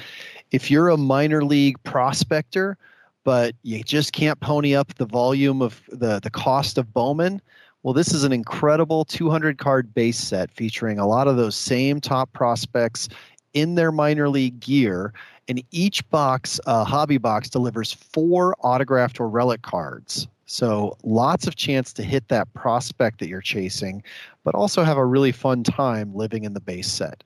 If 0.51 0.71
you're 0.71 0.91
a 0.91 0.99
minor 0.99 1.43
league 1.43 1.83
prospector, 1.85 2.77
but 3.25 3.55
you 3.63 3.83
just 3.83 4.13
can't 4.13 4.39
pony 4.41 4.75
up 4.75 4.93
the 4.97 5.07
volume 5.07 5.63
of 5.63 5.81
the, 5.89 6.21
the 6.21 6.29
cost 6.29 6.77
of 6.77 6.93
Bowman, 6.93 7.41
well, 7.83 7.95
this 7.95 8.13
is 8.13 8.25
an 8.25 8.33
incredible 8.33 9.07
200 9.07 9.57
card 9.57 9.95
base 9.95 10.19
set 10.19 10.51
featuring 10.51 10.99
a 10.99 11.07
lot 11.07 11.29
of 11.29 11.39
those 11.39 11.57
same 11.57 12.03
top 12.03 12.31
prospects 12.35 13.09
in 13.55 13.75
their 13.75 13.91
minor 13.91 14.29
league 14.29 14.61
gear 14.61 15.15
and 15.49 15.63
each 15.71 16.07
box, 16.11 16.61
uh, 16.67 16.85
hobby 16.85 17.17
box, 17.17 17.49
delivers 17.49 17.91
four 17.91 18.55
autographed 18.61 19.19
or 19.19 19.31
relic 19.31 19.63
cards. 19.63 20.29
So 20.49 20.97
lots 21.05 21.47
of 21.47 21.57
chance 21.57 21.93
to 21.93 22.03
hit 22.03 22.29
that 22.29 22.53
prospect 22.55 23.21
that 23.21 23.29
you're 23.29 23.43
chasing, 23.43 24.03
but 24.45 24.55
also 24.55 24.83
have 24.83 24.97
a 24.97 25.05
really 25.05 25.31
fun 25.31 25.63
time 25.63 26.15
living 26.15 26.45
in 26.45 26.55
the 26.55 26.61
base 26.61 26.91
set. 26.91 27.23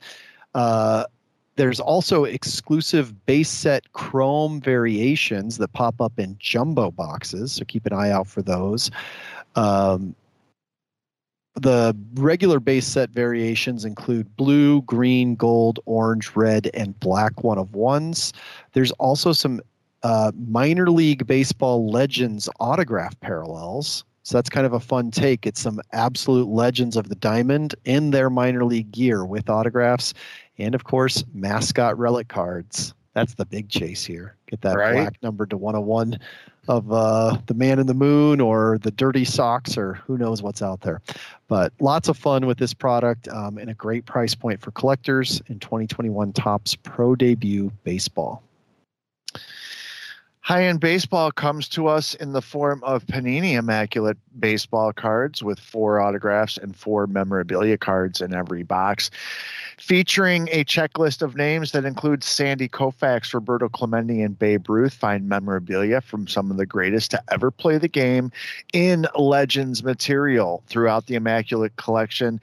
Uh, 0.55 1.05
there's 1.55 1.79
also 1.79 2.25
exclusive 2.25 3.25
base 3.27 3.49
set 3.49 3.93
chrome 3.93 4.61
variations 4.61 5.59
that 5.59 5.73
pop 5.73 6.01
up 6.01 6.19
in 6.19 6.37
jumbo 6.41 6.91
boxes, 6.91 7.53
so 7.53 7.65
keep 7.65 7.87
an 7.87 7.93
eye 7.93 8.11
out 8.11 8.27
for 8.27 8.43
those. 8.43 8.91
Um, 9.55 10.17
the 11.55 11.97
regular 12.15 12.59
base 12.59 12.87
set 12.87 13.11
variations 13.11 13.85
include 13.85 14.35
blue, 14.37 14.83
green, 14.83 15.37
gold, 15.37 15.79
orange, 15.85 16.35
red, 16.35 16.71
and 16.75 16.99
black 16.99 17.45
one 17.45 17.59
of 17.59 17.75
ones. 17.75 18.33
There's 18.73 18.91
also 18.93 19.33
some 19.33 19.61
uh, 20.03 20.33
minor 20.49 20.91
league 20.91 21.27
baseball 21.27 21.91
legends 21.91 22.49
autograph 22.61 23.19
parallels. 23.21 24.05
So 24.25 24.37
that's 24.39 24.51
kind 24.51 24.67
of 24.67 24.73
a 24.73 24.81
fun 24.81 25.11
take. 25.11 25.47
It's 25.47 25.61
some 25.61 25.81
absolute 25.93 26.49
legends 26.49 26.97
of 26.97 27.09
the 27.09 27.17
diamond 27.17 27.75
in 27.85 28.11
their 28.11 28.31
minor 28.31 28.65
league 28.65 28.93
gear 28.93 29.25
with 29.25 29.51
autographs 29.51 30.15
and 30.59 30.75
of 30.75 30.85
course 30.85 31.25
mascot 31.35 31.99
relic 31.99 32.29
cards. 32.29 32.95
That's 33.15 33.35
the 33.35 33.45
big 33.45 33.69
chase 33.69 34.05
here. 34.05 34.37
Get 34.49 34.61
that 34.63 34.77
Right. 34.77 34.95
black 34.95 35.23
number 35.23 35.45
to 35.47 35.57
101 35.57 36.19
of 36.69 36.93
uh, 36.93 37.37
the 37.47 37.55
man 37.55 37.79
in 37.81 37.87
the 37.87 37.95
moon 37.95 38.41
or 38.41 38.79
the 38.83 38.93
dirty 38.93 39.25
socks 39.25 39.77
or 39.77 39.95
who 39.95 40.17
knows 40.17 40.41
what's 40.43 40.63
out 40.63 40.81
there. 40.83 41.03
But 41.49 41.73
lots 41.81 42.09
of 42.09 42.17
fun 42.17 42.47
with 42.47 42.59
this 42.59 42.73
product 42.73 43.29
um, 43.29 43.59
and 43.59 43.69
a 43.69 43.75
great 43.75 44.07
price 44.07 44.35
point 44.35 44.61
for 44.61 44.71
collectors 44.71 45.43
in 45.49 45.59
2021 45.59 46.33
Topps 46.33 46.77
Pro 46.77 47.15
Debut 47.17 47.71
Baseball. 47.85 48.43
High 50.45 50.65
end 50.65 50.81
baseball 50.81 51.31
comes 51.31 51.69
to 51.69 51.87
us 51.87 52.15
in 52.15 52.33
the 52.33 52.43
form 52.43 52.83
of 52.83 53.07
Panini 53.07 53.57
Immaculate 53.57 54.19
baseball 54.41 54.93
cards 54.93 55.41
with 55.41 55.61
four 55.61 56.01
autographs 56.01 56.59
and 56.59 56.75
four 56.75 57.07
memorabilia 57.07 57.79
cards 57.79 58.21
in 58.21 58.35
every 58.35 58.65
box, 58.65 59.09
featuring 59.79 60.49
a 60.51 60.65
checklist 60.65 61.23
of 61.23 61.37
names 61.37 61.71
that 61.71 61.85
includes 61.85 62.27
Sandy 62.27 62.69
Koufax, 62.69 63.33
Roberto 63.33 63.69
Clemente, 63.69 64.21
and 64.21 64.37
Babe 64.37 64.69
Ruth. 64.69 64.95
Find 64.95 65.29
memorabilia 65.29 66.01
from 66.01 66.27
some 66.27 66.51
of 66.51 66.57
the 66.57 66.67
greatest 66.67 67.13
to 67.13 67.23
ever 67.31 67.53
play 67.53 67.79
the 67.79 67.87
game 67.87 68.33
in 68.73 69.07
Legends 69.15 69.85
material 69.85 70.65
throughout 70.67 71.07
the 71.07 71.15
Immaculate 71.15 71.77
collection. 71.77 72.41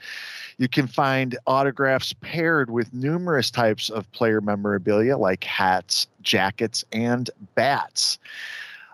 You 0.60 0.68
can 0.68 0.88
find 0.88 1.38
autographs 1.46 2.12
paired 2.20 2.68
with 2.68 2.92
numerous 2.92 3.50
types 3.50 3.88
of 3.88 4.12
player 4.12 4.42
memorabilia 4.42 5.16
like 5.16 5.42
hats, 5.42 6.06
jackets, 6.20 6.84
and 6.92 7.30
bats. 7.54 8.18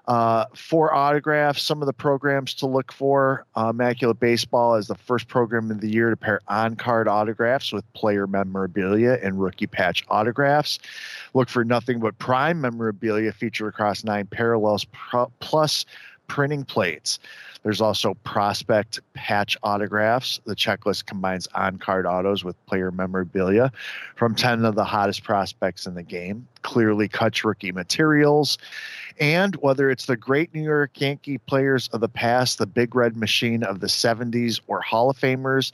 Uh, 0.06 0.44
for 0.54 0.94
autographs, 0.94 1.60
some 1.60 1.82
of 1.82 1.86
the 1.86 1.92
programs 1.92 2.54
to 2.54 2.66
look 2.68 2.92
for 2.92 3.44
uh, 3.56 3.70
Immaculate 3.70 4.20
Baseball 4.20 4.76
is 4.76 4.86
the 4.86 4.94
first 4.94 5.26
program 5.26 5.68
of 5.72 5.80
the 5.80 5.90
year 5.90 6.10
to 6.10 6.16
pair 6.16 6.40
on 6.46 6.76
card 6.76 7.08
autographs 7.08 7.72
with 7.72 7.92
player 7.94 8.28
memorabilia 8.28 9.18
and 9.20 9.42
rookie 9.42 9.66
patch 9.66 10.04
autographs. 10.06 10.78
Look 11.34 11.48
for 11.48 11.64
nothing 11.64 11.98
but 11.98 12.16
prime 12.18 12.60
memorabilia 12.60 13.32
featured 13.32 13.66
across 13.66 14.04
nine 14.04 14.28
parallels 14.28 14.86
plus 15.40 15.84
printing 16.28 16.64
plates. 16.64 17.18
There's 17.66 17.80
also 17.80 18.14
prospect 18.22 19.00
patch 19.14 19.56
autographs. 19.64 20.40
The 20.46 20.54
checklist 20.54 21.06
combines 21.06 21.48
on 21.52 21.78
card 21.78 22.06
autos 22.06 22.44
with 22.44 22.54
player 22.66 22.92
memorabilia 22.92 23.72
from 24.14 24.36
10 24.36 24.64
of 24.64 24.76
the 24.76 24.84
hottest 24.84 25.24
prospects 25.24 25.84
in 25.84 25.96
the 25.96 26.04
game, 26.04 26.46
clearly 26.62 27.08
cut 27.08 27.42
rookie 27.42 27.72
materials. 27.72 28.56
And 29.18 29.56
whether 29.56 29.90
it's 29.90 30.06
the 30.06 30.16
great 30.16 30.54
New 30.54 30.62
York 30.62 31.00
Yankee 31.00 31.38
players 31.38 31.88
of 31.88 32.00
the 32.00 32.08
past, 32.08 32.58
the 32.58 32.68
big 32.68 32.94
red 32.94 33.16
machine 33.16 33.64
of 33.64 33.80
the 33.80 33.88
70s, 33.88 34.60
or 34.68 34.80
Hall 34.80 35.10
of 35.10 35.18
Famers 35.18 35.72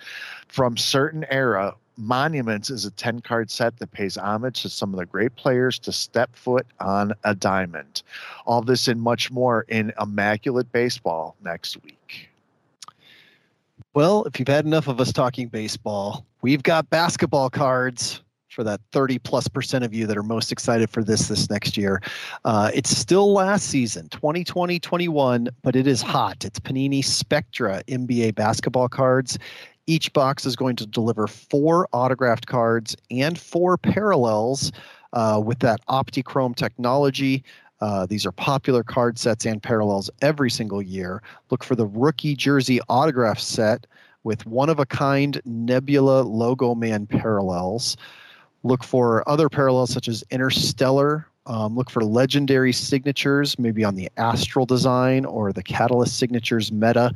from 0.48 0.78
certain 0.78 1.26
era, 1.28 1.74
Monuments 1.96 2.70
is 2.70 2.84
a 2.84 2.90
10 2.90 3.20
card 3.20 3.50
set 3.50 3.78
that 3.78 3.90
pays 3.92 4.16
homage 4.16 4.62
to 4.62 4.68
some 4.68 4.92
of 4.92 4.98
the 4.98 5.06
great 5.06 5.34
players 5.36 5.78
to 5.80 5.92
step 5.92 6.34
foot 6.34 6.66
on 6.80 7.12
a 7.24 7.34
diamond. 7.34 8.02
All 8.46 8.62
this 8.62 8.88
and 8.88 9.00
much 9.00 9.30
more 9.30 9.62
in 9.68 9.92
Immaculate 10.00 10.70
Baseball 10.72 11.36
next 11.42 11.82
week. 11.82 12.28
Well, 13.94 14.24
if 14.24 14.38
you've 14.38 14.48
had 14.48 14.64
enough 14.64 14.88
of 14.88 15.00
us 15.00 15.12
talking 15.12 15.48
baseball, 15.48 16.24
we've 16.40 16.62
got 16.62 16.88
basketball 16.88 17.50
cards 17.50 18.22
for 18.52 18.64
that 18.64 18.80
30 18.92 19.18
plus 19.18 19.48
percent 19.48 19.84
of 19.84 19.92
you 19.94 20.06
that 20.06 20.16
are 20.16 20.22
most 20.22 20.52
excited 20.52 20.90
for 20.90 21.02
this 21.02 21.28
this 21.28 21.50
next 21.50 21.76
year. 21.76 22.00
Uh, 22.44 22.70
it's 22.72 22.96
still 22.96 23.32
last 23.32 23.68
season, 23.68 24.08
2020 24.10 24.78
21, 24.78 25.48
but 25.62 25.74
it 25.74 25.86
is 25.86 26.02
hot. 26.02 26.44
It's 26.44 26.60
Panini 26.60 27.04
Spectra 27.04 27.82
NBA 27.88 28.34
basketball 28.34 28.88
cards. 28.88 29.38
Each 29.86 30.12
box 30.12 30.46
is 30.46 30.54
going 30.54 30.76
to 30.76 30.86
deliver 30.86 31.26
four 31.26 31.88
autographed 31.92 32.46
cards 32.46 32.96
and 33.10 33.38
four 33.38 33.76
parallels 33.76 34.70
uh, 35.12 35.40
with 35.44 35.58
that 35.60 35.84
OptiChrome 35.86 36.54
technology. 36.54 37.42
Uh, 37.80 38.06
these 38.06 38.24
are 38.24 38.32
popular 38.32 38.84
card 38.84 39.18
sets 39.18 39.44
and 39.44 39.60
parallels 39.60 40.08
every 40.20 40.50
single 40.50 40.80
year. 40.80 41.20
Look 41.50 41.64
for 41.64 41.74
the 41.74 41.86
rookie 41.86 42.36
jersey 42.36 42.80
autograph 42.88 43.40
set 43.40 43.88
with 44.22 44.46
one 44.46 44.68
of 44.68 44.78
a 44.78 44.86
kind 44.86 45.42
Nebula 45.44 46.22
logo 46.22 46.76
man 46.76 47.06
parallels. 47.06 47.96
Look 48.62 48.84
for 48.84 49.28
other 49.28 49.48
parallels 49.48 49.90
such 49.92 50.06
as 50.06 50.22
Interstellar. 50.30 51.26
Um, 51.46 51.74
look 51.74 51.90
for 51.90 52.04
legendary 52.04 52.72
signatures, 52.72 53.58
maybe 53.58 53.82
on 53.82 53.96
the 53.96 54.08
Astral 54.16 54.64
design 54.64 55.24
or 55.24 55.52
the 55.52 55.64
Catalyst 55.64 56.16
signatures 56.16 56.70
meta. 56.70 57.12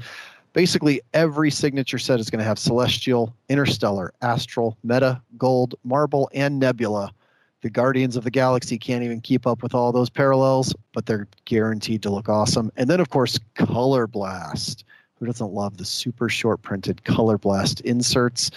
Basically, 0.57 1.03
every 1.13 1.51
signature 1.51 1.99
set 1.99 2.19
is 2.19 2.31
going 2.31 2.39
to 2.39 2.45
have 2.47 2.59
Celestial, 2.59 3.37
Interstellar, 3.51 4.15
Astral, 4.23 4.75
Meta, 4.83 5.21
Gold, 5.37 5.75
Marble, 5.85 6.31
and 6.33 6.59
Nebula. 6.59 7.13
The 7.61 7.69
Guardians 7.69 8.17
of 8.17 8.25
the 8.25 8.31
Galaxy 8.31 8.79
can't 8.79 9.05
even 9.05 9.21
keep 9.21 9.47
up 9.47 9.63
with 9.63 9.75
all 9.75 9.93
those 9.93 10.09
parallels, 10.09 10.75
but 10.95 11.05
they're 11.05 11.29
guaranteed 11.45 12.03
to 12.05 12.11
look 12.11 12.31
awesome. 12.31 12.73
And 12.79 12.89
then, 12.89 13.01
of 13.01 13.11
course, 13.11 13.39
Color 13.55 14.07
Blast. 14.07 14.87
Who 15.19 15.27
doesn't 15.27 15.53
love 15.53 15.77
the 15.77 15.85
super 15.85 16.31
short 16.31 16.63
printed 16.63 17.05
Color 17.05 17.37
Blast 17.37 17.83
inserts? 17.83 18.51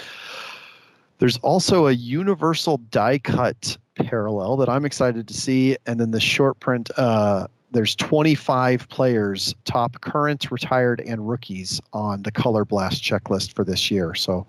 There's 1.17 1.35
also 1.39 1.87
a 1.87 1.91
universal 1.91 2.77
die 2.77 3.19
cut 3.19 3.77
parallel 3.95 4.55
that 4.55 4.69
I'm 4.69 4.85
excited 4.85 5.27
to 5.27 5.33
see. 5.33 5.75
And 5.85 5.99
then 5.99 6.11
the 6.11 6.21
short 6.21 6.61
print, 6.61 6.91
uh, 6.95 7.47
there's 7.71 7.95
25 7.95 8.89
players, 8.89 9.53
top 9.65 10.01
current, 10.01 10.49
retired, 10.51 11.01
and 11.01 11.27
rookies 11.27 11.79
on 11.93 12.23
the 12.23 12.31
Color 12.31 12.65
Blast 12.65 13.03
checklist 13.03 13.53
for 13.53 13.63
this 13.63 13.91
year. 13.91 14.15
So 14.15 14.45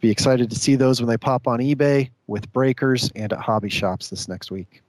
be 0.00 0.10
excited 0.10 0.50
to 0.50 0.56
see 0.56 0.76
those 0.76 1.00
when 1.00 1.08
they 1.08 1.16
pop 1.16 1.46
on 1.46 1.60
eBay 1.60 2.10
with 2.26 2.52
breakers 2.52 3.10
and 3.14 3.32
at 3.32 3.38
hobby 3.38 3.70
shops 3.70 4.10
this 4.10 4.28
next 4.28 4.50
week. 4.50 4.82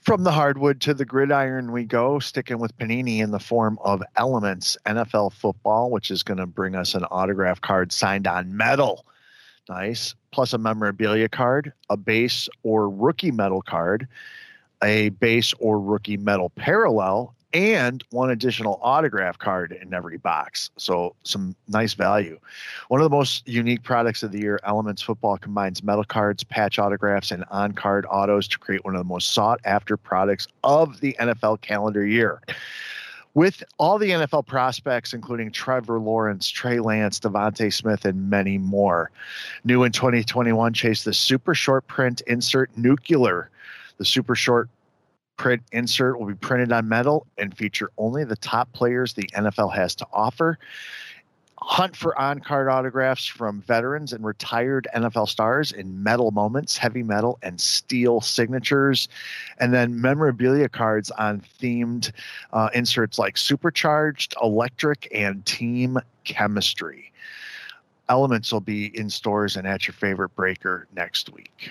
From 0.00 0.24
the 0.24 0.32
hardwood 0.32 0.80
to 0.80 0.94
the 0.94 1.04
gridiron, 1.04 1.70
we 1.70 1.84
go, 1.84 2.18
sticking 2.18 2.58
with 2.58 2.76
Panini 2.76 3.18
in 3.18 3.30
the 3.30 3.38
form 3.38 3.78
of 3.84 4.02
Elements 4.16 4.76
NFL 4.84 5.32
football, 5.32 5.92
which 5.92 6.10
is 6.10 6.24
going 6.24 6.38
to 6.38 6.46
bring 6.46 6.74
us 6.74 6.96
an 6.96 7.04
autograph 7.04 7.60
card 7.60 7.92
signed 7.92 8.26
on 8.26 8.56
metal. 8.56 9.06
Nice. 9.68 10.16
Plus 10.32 10.52
a 10.52 10.58
memorabilia 10.58 11.28
card, 11.28 11.72
a 11.88 11.96
base 11.96 12.48
or 12.64 12.90
rookie 12.90 13.30
metal 13.30 13.62
card, 13.62 14.08
a 14.82 15.10
base 15.10 15.54
or 15.58 15.80
rookie 15.80 16.16
metal 16.16 16.50
parallel, 16.50 17.34
and 17.54 18.02
one 18.10 18.30
additional 18.30 18.80
autograph 18.82 19.38
card 19.38 19.72
in 19.72 19.92
every 19.92 20.16
box. 20.16 20.70
So 20.76 21.14
some 21.22 21.54
nice 21.68 21.92
value. 21.94 22.38
One 22.88 23.00
of 23.00 23.04
the 23.04 23.14
most 23.14 23.46
unique 23.46 23.82
products 23.82 24.22
of 24.22 24.32
the 24.32 24.40
year, 24.40 24.58
Elements 24.64 25.02
Football 25.02 25.36
combines 25.36 25.82
metal 25.82 26.04
cards, 26.04 26.44
patch 26.44 26.78
autographs, 26.78 27.30
and 27.30 27.44
on-card 27.50 28.06
autos 28.08 28.48
to 28.48 28.58
create 28.58 28.84
one 28.84 28.94
of 28.94 29.00
the 29.00 29.04
most 29.04 29.32
sought-after 29.32 29.96
products 29.96 30.48
of 30.64 31.00
the 31.00 31.14
NFL 31.20 31.60
calendar 31.60 32.06
year. 32.06 32.40
With 33.34 33.62
all 33.78 33.98
the 33.98 34.10
NFL 34.10 34.46
prospects, 34.46 35.14
including 35.14 35.52
Trevor 35.52 35.98
Lawrence, 35.98 36.50
Trey 36.50 36.80
Lance, 36.80 37.18
DeVonta 37.18 37.72
Smith, 37.72 38.04
and 38.04 38.28
many 38.28 38.58
more. 38.58 39.10
New 39.64 39.84
in 39.84 39.92
2021, 39.92 40.74
chase 40.74 41.04
the 41.04 41.14
super 41.14 41.54
short 41.54 41.86
print 41.86 42.20
insert 42.26 42.70
nuclear. 42.76 43.48
The 44.02 44.06
super 44.06 44.34
short 44.34 44.68
print 45.36 45.62
insert 45.70 46.18
will 46.18 46.26
be 46.26 46.34
printed 46.34 46.72
on 46.72 46.88
metal 46.88 47.24
and 47.38 47.56
feature 47.56 47.88
only 47.98 48.24
the 48.24 48.34
top 48.34 48.72
players 48.72 49.12
the 49.12 49.28
NFL 49.28 49.72
has 49.72 49.94
to 49.94 50.06
offer. 50.12 50.58
Hunt 51.58 51.94
for 51.94 52.18
on 52.18 52.40
card 52.40 52.66
autographs 52.66 53.24
from 53.24 53.60
veterans 53.60 54.12
and 54.12 54.24
retired 54.24 54.88
NFL 54.92 55.28
stars 55.28 55.70
in 55.70 56.02
metal 56.02 56.32
moments, 56.32 56.76
heavy 56.76 57.04
metal, 57.04 57.38
and 57.44 57.60
steel 57.60 58.20
signatures. 58.20 59.06
And 59.60 59.72
then 59.72 60.00
memorabilia 60.00 60.68
cards 60.68 61.12
on 61.12 61.44
themed 61.60 62.10
uh, 62.52 62.70
inserts 62.74 63.20
like 63.20 63.36
Supercharged, 63.36 64.34
Electric, 64.42 65.06
and 65.14 65.46
Team 65.46 65.96
Chemistry. 66.24 67.12
Elements 68.08 68.52
will 68.52 68.60
be 68.60 68.86
in 68.98 69.08
stores 69.08 69.54
and 69.54 69.64
at 69.64 69.86
your 69.86 69.94
favorite 69.94 70.34
breaker 70.34 70.88
next 70.92 71.32
week. 71.32 71.70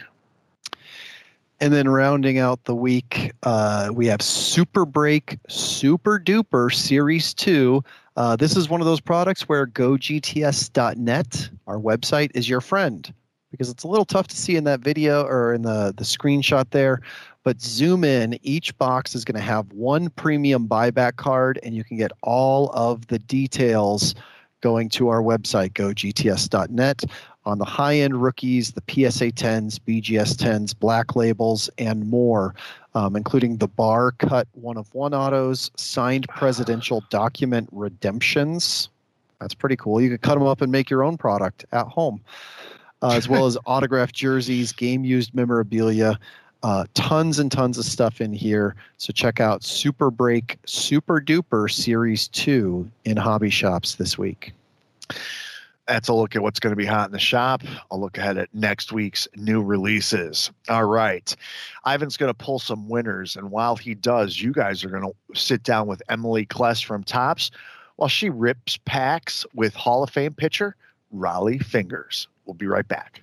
And 1.61 1.71
then 1.71 1.87
rounding 1.87 2.39
out 2.39 2.63
the 2.63 2.73
week, 2.73 3.33
uh, 3.43 3.91
we 3.93 4.07
have 4.07 4.19
Super 4.23 4.83
Break 4.83 5.37
Super 5.47 6.19
Duper 6.19 6.73
Series 6.73 7.35
2. 7.35 7.83
Uh, 8.15 8.35
this 8.35 8.57
is 8.57 8.67
one 8.67 8.81
of 8.81 8.87
those 8.87 8.99
products 8.99 9.47
where 9.47 9.67
GoGTS.net, 9.67 11.49
our 11.67 11.77
website, 11.77 12.31
is 12.33 12.49
your 12.49 12.61
friend. 12.61 13.13
because 13.51 13.69
it's 13.69 13.83
a 13.83 13.87
little 13.87 14.05
tough 14.05 14.27
to 14.29 14.37
see 14.37 14.55
in 14.55 14.63
that 14.63 14.79
video 14.79 15.23
or 15.23 15.53
in 15.53 15.61
the 15.61 15.93
the 15.95 16.03
screenshot 16.03 16.65
there. 16.71 17.01
But 17.43 17.61
zoom 17.61 18.03
in. 18.03 18.39
Each 18.41 18.75
box 18.77 19.13
is 19.13 19.23
going 19.23 19.35
to 19.35 19.41
have 19.41 19.71
one 19.71 20.09
premium 20.09 20.67
buyback 20.67 21.17
card, 21.17 21.59
and 21.61 21.75
you 21.75 21.83
can 21.83 21.97
get 21.97 22.11
all 22.23 22.69
of 22.69 23.05
the 23.07 23.19
details 23.19 24.15
going 24.61 24.89
to 24.89 25.09
our 25.09 25.21
website, 25.21 25.73
gogts.net, 25.73 27.03
on 27.45 27.57
the 27.57 27.65
high 27.65 27.97
end 27.97 28.21
rookies, 28.21 28.71
the 28.71 28.83
PSA 28.87 29.31
10s, 29.31 29.79
BGS 29.79 30.35
10s, 30.35 30.77
black 30.77 31.15
labels, 31.15 31.69
and 31.77 32.07
more, 32.09 32.53
um, 32.93 33.15
including 33.15 33.57
the 33.57 33.67
bar 33.67 34.11
cut 34.11 34.47
one 34.53 34.77
of 34.77 34.93
one 34.93 35.13
autos, 35.13 35.71
signed 35.75 36.27
presidential 36.29 37.03
document 37.09 37.67
redemptions. 37.71 38.89
That's 39.39 39.55
pretty 39.55 39.75
cool. 39.75 39.99
You 39.99 40.09
could 40.09 40.21
cut 40.21 40.35
them 40.35 40.47
up 40.47 40.61
and 40.61 40.71
make 40.71 40.89
your 40.89 41.03
own 41.03 41.17
product 41.17 41.65
at 41.71 41.87
home, 41.87 42.21
uh, 43.01 43.13
as 43.13 43.27
well 43.27 43.45
as 43.47 43.57
autographed 43.65 44.13
jerseys, 44.13 44.71
game 44.71 45.03
used 45.03 45.33
memorabilia. 45.33 46.19
Uh, 46.63 46.85
tons 46.93 47.39
and 47.39 47.51
tons 47.51 47.77
of 47.77 47.85
stuff 47.85 48.21
in 48.21 48.31
here. 48.31 48.75
So 48.97 49.11
check 49.11 49.39
out 49.39 49.63
Super 49.63 50.11
Break 50.11 50.59
Super 50.65 51.19
Duper 51.19 51.71
Series 51.71 52.27
2 52.29 52.89
in 53.05 53.17
hobby 53.17 53.49
shops 53.49 53.95
this 53.95 54.17
week. 54.17 54.53
That's 55.87 56.07
a 56.07 56.13
look 56.13 56.35
at 56.35 56.43
what's 56.43 56.59
going 56.59 56.71
to 56.71 56.77
be 56.77 56.85
hot 56.85 57.07
in 57.07 57.11
the 57.11 57.19
shop. 57.19 57.63
I'll 57.89 57.99
look 57.99 58.17
ahead 58.17 58.37
at 58.37 58.53
next 58.53 58.91
week's 58.91 59.27
new 59.35 59.61
releases. 59.61 60.51
All 60.69 60.85
right. 60.85 61.35
Ivan's 61.85 62.15
going 62.15 62.29
to 62.29 62.33
pull 62.33 62.59
some 62.59 62.87
winners. 62.87 63.35
And 63.35 63.51
while 63.51 63.75
he 63.75 63.95
does, 63.95 64.39
you 64.39 64.53
guys 64.53 64.85
are 64.85 64.89
going 64.89 65.03
to 65.03 65.37
sit 65.37 65.63
down 65.63 65.87
with 65.87 66.01
Emily 66.07 66.45
Kless 66.45 66.85
from 66.85 67.03
Topps 67.03 67.51
while 67.95 68.07
she 68.07 68.29
rips 68.29 68.77
packs 68.85 69.45
with 69.53 69.73
Hall 69.73 70.03
of 70.03 70.09
Fame 70.11 70.33
pitcher 70.33 70.75
Rollie 71.13 71.63
Fingers. 71.63 72.27
We'll 72.45 72.53
be 72.53 72.67
right 72.67 72.87
back. 72.87 73.21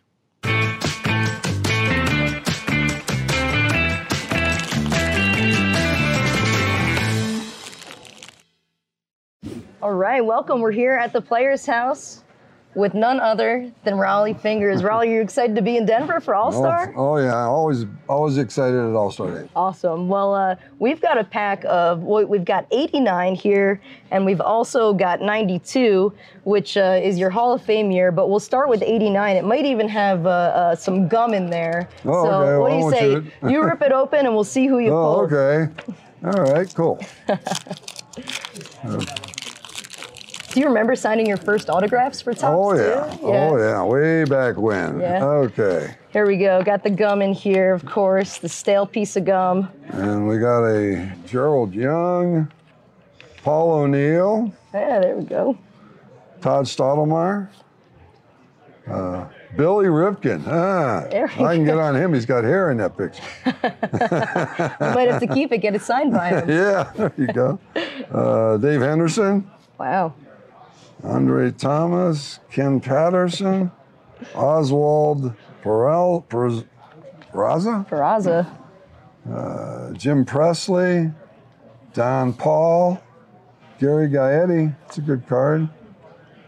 All 9.80 9.94
right, 9.94 10.24
welcome. 10.24 10.60
We're 10.60 10.72
here 10.72 10.94
at 10.94 11.12
the 11.12 11.20
Players 11.20 11.64
House 11.64 12.24
with 12.74 12.94
none 12.94 13.20
other 13.20 13.70
than 13.84 13.94
Rollie 13.94 14.36
Fingers. 14.40 14.82
Rollie, 14.82 15.06
you're 15.06 15.22
excited 15.22 15.54
to 15.54 15.62
be 15.62 15.76
in 15.76 15.86
Denver 15.86 16.18
for 16.18 16.34
All 16.34 16.50
Star? 16.50 16.92
Oh, 16.96 17.14
oh, 17.14 17.16
yeah, 17.18 17.44
always 17.44 17.86
always 18.08 18.38
excited 18.38 18.76
at 18.76 18.96
All 18.96 19.12
Star 19.12 19.30
Day. 19.30 19.48
Awesome. 19.54 20.08
Well, 20.08 20.34
uh, 20.34 20.56
we've 20.80 21.00
got 21.00 21.16
a 21.16 21.22
pack 21.22 21.64
of 21.64 22.02
well, 22.02 22.26
we've 22.26 22.44
got 22.44 22.66
89 22.72 23.36
here, 23.36 23.80
and 24.10 24.26
we've 24.26 24.40
also 24.40 24.92
got 24.92 25.20
92, 25.20 26.12
which 26.42 26.76
uh, 26.76 26.98
is 27.00 27.16
your 27.16 27.30
Hall 27.30 27.52
of 27.52 27.62
Fame 27.62 27.92
year. 27.92 28.10
But 28.10 28.28
we'll 28.28 28.40
start 28.40 28.68
with 28.68 28.82
89. 28.82 29.36
It 29.36 29.44
might 29.44 29.64
even 29.64 29.88
have 29.88 30.26
uh, 30.26 30.30
uh 30.30 30.74
some 30.74 31.06
gum 31.06 31.34
in 31.34 31.50
there. 31.50 31.88
Oh, 32.04 32.24
so 32.24 32.32
okay. 32.32 32.58
what 32.58 32.70
do 32.70 32.78
you 32.78 32.90
say? 33.22 33.32
you 33.48 33.62
rip 33.64 33.80
it 33.82 33.92
open, 33.92 34.26
and 34.26 34.34
we'll 34.34 34.42
see 34.42 34.66
who 34.66 34.80
you 34.80 34.92
Oh, 34.92 35.24
pull. 35.28 35.38
okay. 35.38 35.72
All 36.24 36.32
right, 36.52 36.74
cool. 36.74 36.98
Do 40.58 40.62
you 40.62 40.68
remember 40.70 40.96
signing 40.96 41.24
your 41.28 41.36
first 41.36 41.70
autographs 41.70 42.20
for 42.20 42.34
Topps 42.34 42.44
Oh 42.52 42.72
yeah. 42.72 43.14
too? 43.14 43.26
Oh 43.26 43.56
yeah. 43.58 43.80
Way 43.84 44.24
back 44.24 44.56
when. 44.56 44.98
Yeah. 44.98 45.24
Okay. 45.24 45.94
Here 46.10 46.26
we 46.26 46.36
go. 46.36 46.64
Got 46.64 46.82
the 46.82 46.90
gum 46.90 47.22
in 47.22 47.32
here, 47.32 47.72
of 47.72 47.86
course, 47.86 48.38
the 48.38 48.48
stale 48.48 48.84
piece 48.84 49.14
of 49.14 49.24
gum. 49.24 49.70
And 49.90 50.26
we 50.26 50.38
got 50.40 50.64
a 50.64 51.12
Gerald 51.28 51.72
Young, 51.72 52.50
Paul 53.44 53.70
O'Neill, 53.70 54.52
Yeah, 54.74 54.98
there 54.98 55.14
we 55.14 55.26
go. 55.26 55.56
Todd 56.40 56.64
Stottlemyre, 56.64 57.48
uh, 58.90 59.26
Billy 59.56 59.86
Ripken. 59.86 60.42
Ah, 60.44 61.04
I 61.06 61.54
can 61.54 61.64
go. 61.64 61.70
get 61.70 61.78
on 61.78 61.94
him. 61.94 62.12
He's 62.12 62.26
got 62.26 62.42
hair 62.42 62.72
in 62.72 62.78
that 62.78 62.96
picture. 62.98 63.22
You 64.84 64.92
might 64.92 65.08
have 65.08 65.20
to 65.20 65.28
keep 65.32 65.52
it, 65.52 65.58
get 65.58 65.76
it 65.76 65.82
signed 65.82 66.10
by 66.12 66.30
him. 66.30 66.48
Yeah, 66.48 66.90
there 66.96 67.12
you 67.16 67.28
go. 67.28 67.60
Uh, 68.10 68.56
Dave 68.56 68.80
Henderson, 68.80 69.48
Wow. 69.78 70.14
Andre 71.04 71.52
Thomas, 71.52 72.40
Ken 72.50 72.80
Patterson, 72.80 73.70
Oswald 74.34 75.34
Perel, 75.62 76.24
Peraza, 76.26 77.88
Peraza. 77.88 78.46
uh, 79.30 79.92
Jim 79.92 80.24
Presley, 80.24 81.12
Don 81.94 82.32
Paul, 82.32 83.00
Gary 83.78 84.08
Gaetti. 84.08 84.74
It's 84.86 84.98
a 84.98 85.00
good 85.00 85.26
card. 85.26 85.68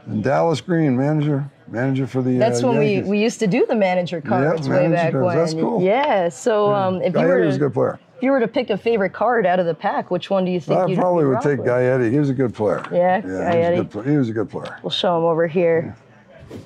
And 0.07 0.25
Dallas 0.25 0.61
Green, 0.61 0.97
manager, 0.97 1.49
manager 1.69 2.07
for 2.07 2.23
the. 2.23 2.37
That's 2.39 2.63
uh, 2.63 2.69
when 2.69 2.79
we, 2.79 2.93
Yankees. 2.95 3.11
we 3.11 3.23
used 3.23 3.39
to 3.41 3.47
do 3.47 3.67
the 3.67 3.77
manager 3.77 4.21
cards 4.21 4.69
way 4.69 4.89
manager 4.89 4.95
back 4.95 5.13
cards. 5.13 5.25
when. 5.25 5.37
That's 5.37 5.55
cool. 5.55 5.83
Yeah. 5.83 6.29
So 6.29 6.73
um, 6.73 7.03
if 7.03 7.15
you 7.15 7.21
were 7.21 7.43
a 7.43 7.59
good 7.59 7.75
player. 7.75 8.01
If 8.21 8.25
you 8.25 8.33
were 8.33 8.41
to 8.41 8.49
pick 8.49 8.69
a 8.69 8.77
favorite 8.77 9.15
card 9.15 9.47
out 9.47 9.59
of 9.61 9.65
the 9.65 9.73
pack, 9.73 10.11
which 10.11 10.29
one 10.29 10.45
do 10.45 10.51
you 10.51 10.61
think 10.61 10.79
I 10.79 10.87
you'd 10.89 10.99
probably 10.99 11.25
would 11.25 11.41
take 11.41 11.57
with? 11.61 11.69
Gaetti. 11.69 12.13
He 12.13 12.19
was 12.19 12.29
a 12.29 12.35
good 12.35 12.53
player. 12.55 12.85
Yeah, 12.93 13.23
yeah, 13.27 13.73
he 13.73 13.81
was, 13.81 13.81
a 13.81 13.85
good, 13.85 14.07
he 14.07 14.17
was 14.19 14.29
a 14.29 14.33
good 14.35 14.51
player. 14.51 14.79
We'll 14.83 14.91
show 14.91 15.17
him 15.17 15.25
over 15.25 15.47
here. 15.47 15.97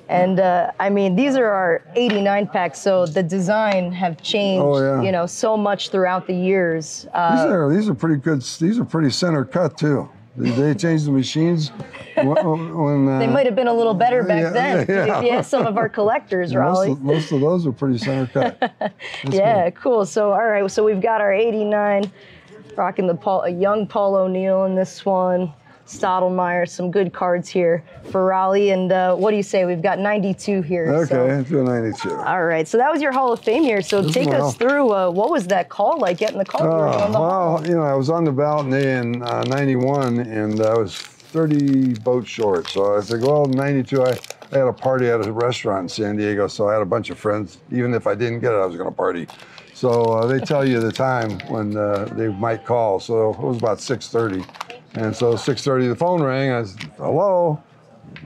And 0.09 0.41
uh, 0.41 0.71
I 0.81 0.89
mean, 0.89 1.15
these 1.15 1.37
are 1.37 1.45
our 1.47 1.81
89 1.95 2.47
packs, 2.47 2.81
so 2.81 3.05
the 3.05 3.23
design 3.23 3.93
have 3.93 4.21
changed, 4.21 4.65
Oh, 4.65 4.79
yeah. 4.81 5.01
you 5.01 5.13
know, 5.13 5.25
so 5.27 5.55
much 5.55 5.91
throughout 5.91 6.27
the 6.27 6.33
years. 6.33 7.03
These 7.03 7.11
Uh, 7.13 7.47
are 7.51 7.73
these 7.73 7.87
are 7.87 7.93
pretty 7.93 8.17
good. 8.19 8.41
These 8.41 8.77
are 8.77 8.83
pretty 8.85 9.11
center 9.11 9.45
cut 9.45 9.77
too. 9.77 10.09
They, 10.37 10.49
they 10.49 10.73
changed 10.75 11.05
the 11.05 11.11
machines 11.11 11.69
when, 12.15 12.77
when 12.77 13.07
uh, 13.07 13.19
they 13.19 13.27
might 13.27 13.45
have 13.45 13.55
been 13.55 13.67
a 13.67 13.73
little 13.73 13.93
better 13.93 14.23
back 14.23 14.41
yeah, 14.41 14.49
then. 14.49 14.85
yeah. 14.89 15.17
If 15.17 15.23
you 15.23 15.29
ask 15.31 15.49
some 15.49 15.65
of 15.65 15.77
our 15.77 15.87
collectors, 15.87 16.53
most 16.53 16.77
Rollie. 16.77 16.91
of, 16.91 17.01
most 17.01 17.31
of 17.31 17.39
those 17.41 17.65
are 17.65 17.71
pretty 17.71 17.97
center 17.97 18.27
cut. 18.27 18.93
Yeah, 19.29 19.69
good. 19.69 19.79
cool. 19.79 20.05
So, 20.05 20.31
all 20.31 20.45
right. 20.45 20.69
So 20.69 20.83
we've 20.83 21.01
got 21.01 21.21
our 21.21 21.33
89, 21.33 22.11
rocking 22.75 23.07
the 23.07 23.15
Paul, 23.15 23.43
a 23.43 23.49
young 23.49 23.87
Paul 23.87 24.15
O'Neill 24.15 24.65
in 24.65 24.75
this 24.75 25.05
one. 25.05 25.53
Stottlemyre, 25.85 26.67
some 26.67 26.91
good 26.91 27.13
cards 27.13 27.47
here 27.47 27.83
for 28.11 28.27
Rollie. 28.27 28.73
And 28.73 28.91
uh, 28.91 29.15
what 29.15 29.31
do 29.31 29.37
you 29.37 29.43
say? 29.43 29.65
We've 29.65 29.81
got 29.81 29.99
92 29.99 30.61
here. 30.61 30.87
Okay, 30.87 31.13
So. 31.13 31.25
let's 31.25 31.49
do 31.49 31.59
a 31.61 31.63
92. 31.63 32.11
All 32.15 32.43
right. 32.43 32.67
So 32.67 32.77
that 32.77 32.91
was 32.91 33.01
your 33.01 33.11
Hall 33.11 33.31
of 33.31 33.39
Fame 33.39 33.63
year. 33.63 33.81
So 33.81 34.07
take 34.09 34.29
well. 34.29 34.47
us 34.47 34.55
through 34.55 34.91
uh, 34.91 35.09
what 35.11 35.29
was 35.29 35.47
that 35.47 35.69
call 35.69 35.99
like 35.99 36.17
getting 36.17 36.37
the 36.39 36.45
call? 36.45 36.63
Uh, 36.63 37.03
on 37.03 37.11
the 37.11 37.17
Hall? 37.17 37.55
well, 37.55 37.67
you 37.67 37.75
know, 37.75 37.83
I 37.83 37.93
was 37.93 38.09
on 38.09 38.23
the 38.23 38.31
ballot 38.31 38.73
in 38.73 39.21
uh, 39.21 39.43
91 39.43 40.19
and 40.19 40.61
I 40.61 40.73
was 40.77 40.95
30 40.97 41.93
votes 41.95 42.29
short. 42.29 42.67
So 42.69 42.95
I 42.97 43.01
said, 43.01 43.21
well, 43.21 43.45
92, 43.45 44.01
I, 44.03 44.17
I 44.51 44.57
had 44.57 44.67
a 44.67 44.73
party 44.73 45.07
at 45.07 45.25
a 45.25 45.31
restaurant 45.31 45.83
in 45.83 45.89
San 45.89 46.15
Diego. 46.17 46.47
So 46.47 46.67
I 46.69 46.73
had 46.73 46.81
a 46.81 46.85
bunch 46.85 47.09
of 47.09 47.19
friends. 47.19 47.59
Even 47.71 47.93
if 47.93 48.07
I 48.07 48.15
didn't 48.15 48.39
get 48.39 48.53
it, 48.53 48.57
I 48.57 48.65
was 48.65 48.75
going 48.75 48.89
to 48.89 48.95
party. 48.95 49.27
So 49.73 50.03
uh, 50.05 50.25
they 50.25 50.39
tell 50.39 50.65
you 50.65 50.79
the 50.79 50.91
time 50.93 51.37
when 51.49 51.75
uh, 51.75 52.05
they 52.15 52.29
might 52.29 52.63
call. 52.63 53.01
So 53.01 53.31
it 53.31 53.39
was 53.39 53.57
about 53.57 53.79
6:30, 53.79 54.47
and 54.95 55.15
so 55.15 55.33
6:30 55.35 55.89
the 55.89 55.95
phone 55.95 56.21
rang. 56.21 56.51
I 56.51 56.63
said, 56.63 56.81
"Hello, 56.97 57.61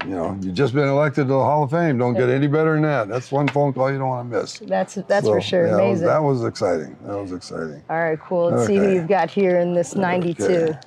you 0.05 0.11
know, 0.11 0.37
you've 0.41 0.53
just 0.55 0.73
been 0.73 0.87
elected 0.87 1.25
to 1.25 1.33
the 1.33 1.39
Hall 1.39 1.63
of 1.63 1.71
Fame. 1.71 1.97
Don't 1.97 2.13
get 2.13 2.29
any 2.29 2.47
better 2.47 2.73
than 2.73 2.83
that. 2.83 3.07
That's 3.07 3.31
one 3.31 3.47
phone 3.47 3.73
call 3.73 3.91
you 3.91 3.97
don't 3.97 4.07
want 4.09 4.31
to 4.31 4.37
miss." 4.39 4.59
That's 4.59 4.95
that's 5.07 5.25
So, 5.25 5.33
for 5.33 5.41
sure. 5.41 5.65
yeah, 5.67 5.71
that 5.73 5.77
was- 5.77 5.85
Amazing. 6.01 6.07
That 6.07 6.23
was 6.23 6.43
exciting. 6.45 6.95
That 7.05 7.17
was 7.21 7.31
exciting. 7.31 7.81
All 7.89 7.99
right, 7.99 8.19
cool. 8.19 8.51
Let's 8.51 8.67
see 8.67 8.77
who 8.77 8.89
you've 8.91 9.07
got 9.07 9.29
here 9.29 9.57
in 9.59 9.73
this 9.73 9.95
92. 9.95 10.43
Okay. 10.43 10.77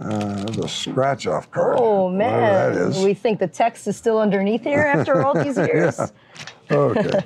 Uh, 0.00 0.46
a 0.62 0.68
scratch 0.68 1.26
off 1.26 1.50
card. 1.50 1.76
Oh 1.80 2.08
man, 2.08 2.74
that 2.74 2.80
is. 2.80 3.02
we 3.04 3.12
think 3.12 3.40
the 3.40 3.48
text 3.48 3.88
is 3.88 3.96
still 3.96 4.20
underneath 4.20 4.62
here 4.62 4.82
after 4.82 5.24
all 5.24 5.34
these 5.34 5.56
years. 5.68 5.98
Yeah. 6.70 6.76
Okay. 6.76 7.20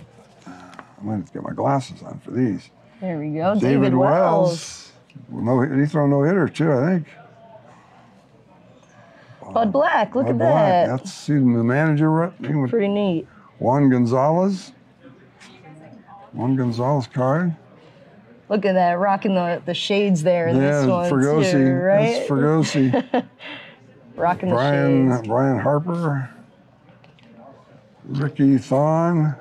I'm 0.47 1.05
going 1.11 1.23
to 1.23 1.33
get 1.35 1.43
my 1.43 1.53
glasses 1.53 2.03
on 2.03 2.19
for 2.21 2.31
these. 2.31 2.71
There 3.03 3.19
we 3.19 3.31
go, 3.35 3.55
David, 3.61 3.95
Wells. 3.95 4.84
No, 5.31 5.61
he 5.63 5.87
throw 5.87 6.07
no 6.07 6.23
hitter 6.23 6.49
too, 6.49 6.73
I 6.73 6.87
think. 6.87 7.07
Bud 9.53 9.73
Black, 9.73 10.15
look 10.15 10.25
Bud 10.27 10.31
at 10.33 10.39
Black. 10.39 10.87
that. 10.87 10.97
That's 10.99 11.13
see 11.13 11.35
the 11.35 11.41
manager. 11.41 12.11
was 12.41 12.71
Pretty 12.71 12.89
neat. 12.89 13.27
Juan 13.59 13.91
Gonzalez. 13.91 14.73
Juan 16.33 16.57
Gonzalez 16.57 17.07
card. 17.07 17.55
Look 18.49 18.65
at 18.67 18.75
that, 18.75 18.99
rocking 18.99 19.35
the, 19.35 19.63
the 19.65 19.75
shades 19.75 20.23
there 20.23 20.49
in 20.49 20.57
yeah, 20.57 20.81
this 20.81 20.87
one 20.87 21.11
Fregosi. 21.11 21.51
too, 21.53 21.73
right? 21.73 22.13
That's 22.13 22.29
Fregosi. 22.29 23.27
rocking 24.17 24.49
the 24.51 24.55
Brian 24.55 25.13
shades. 25.13 25.29
Brian 25.29 25.59
Harper. 25.59 26.31
Ricky 28.05 28.59
Thon. 28.59 29.35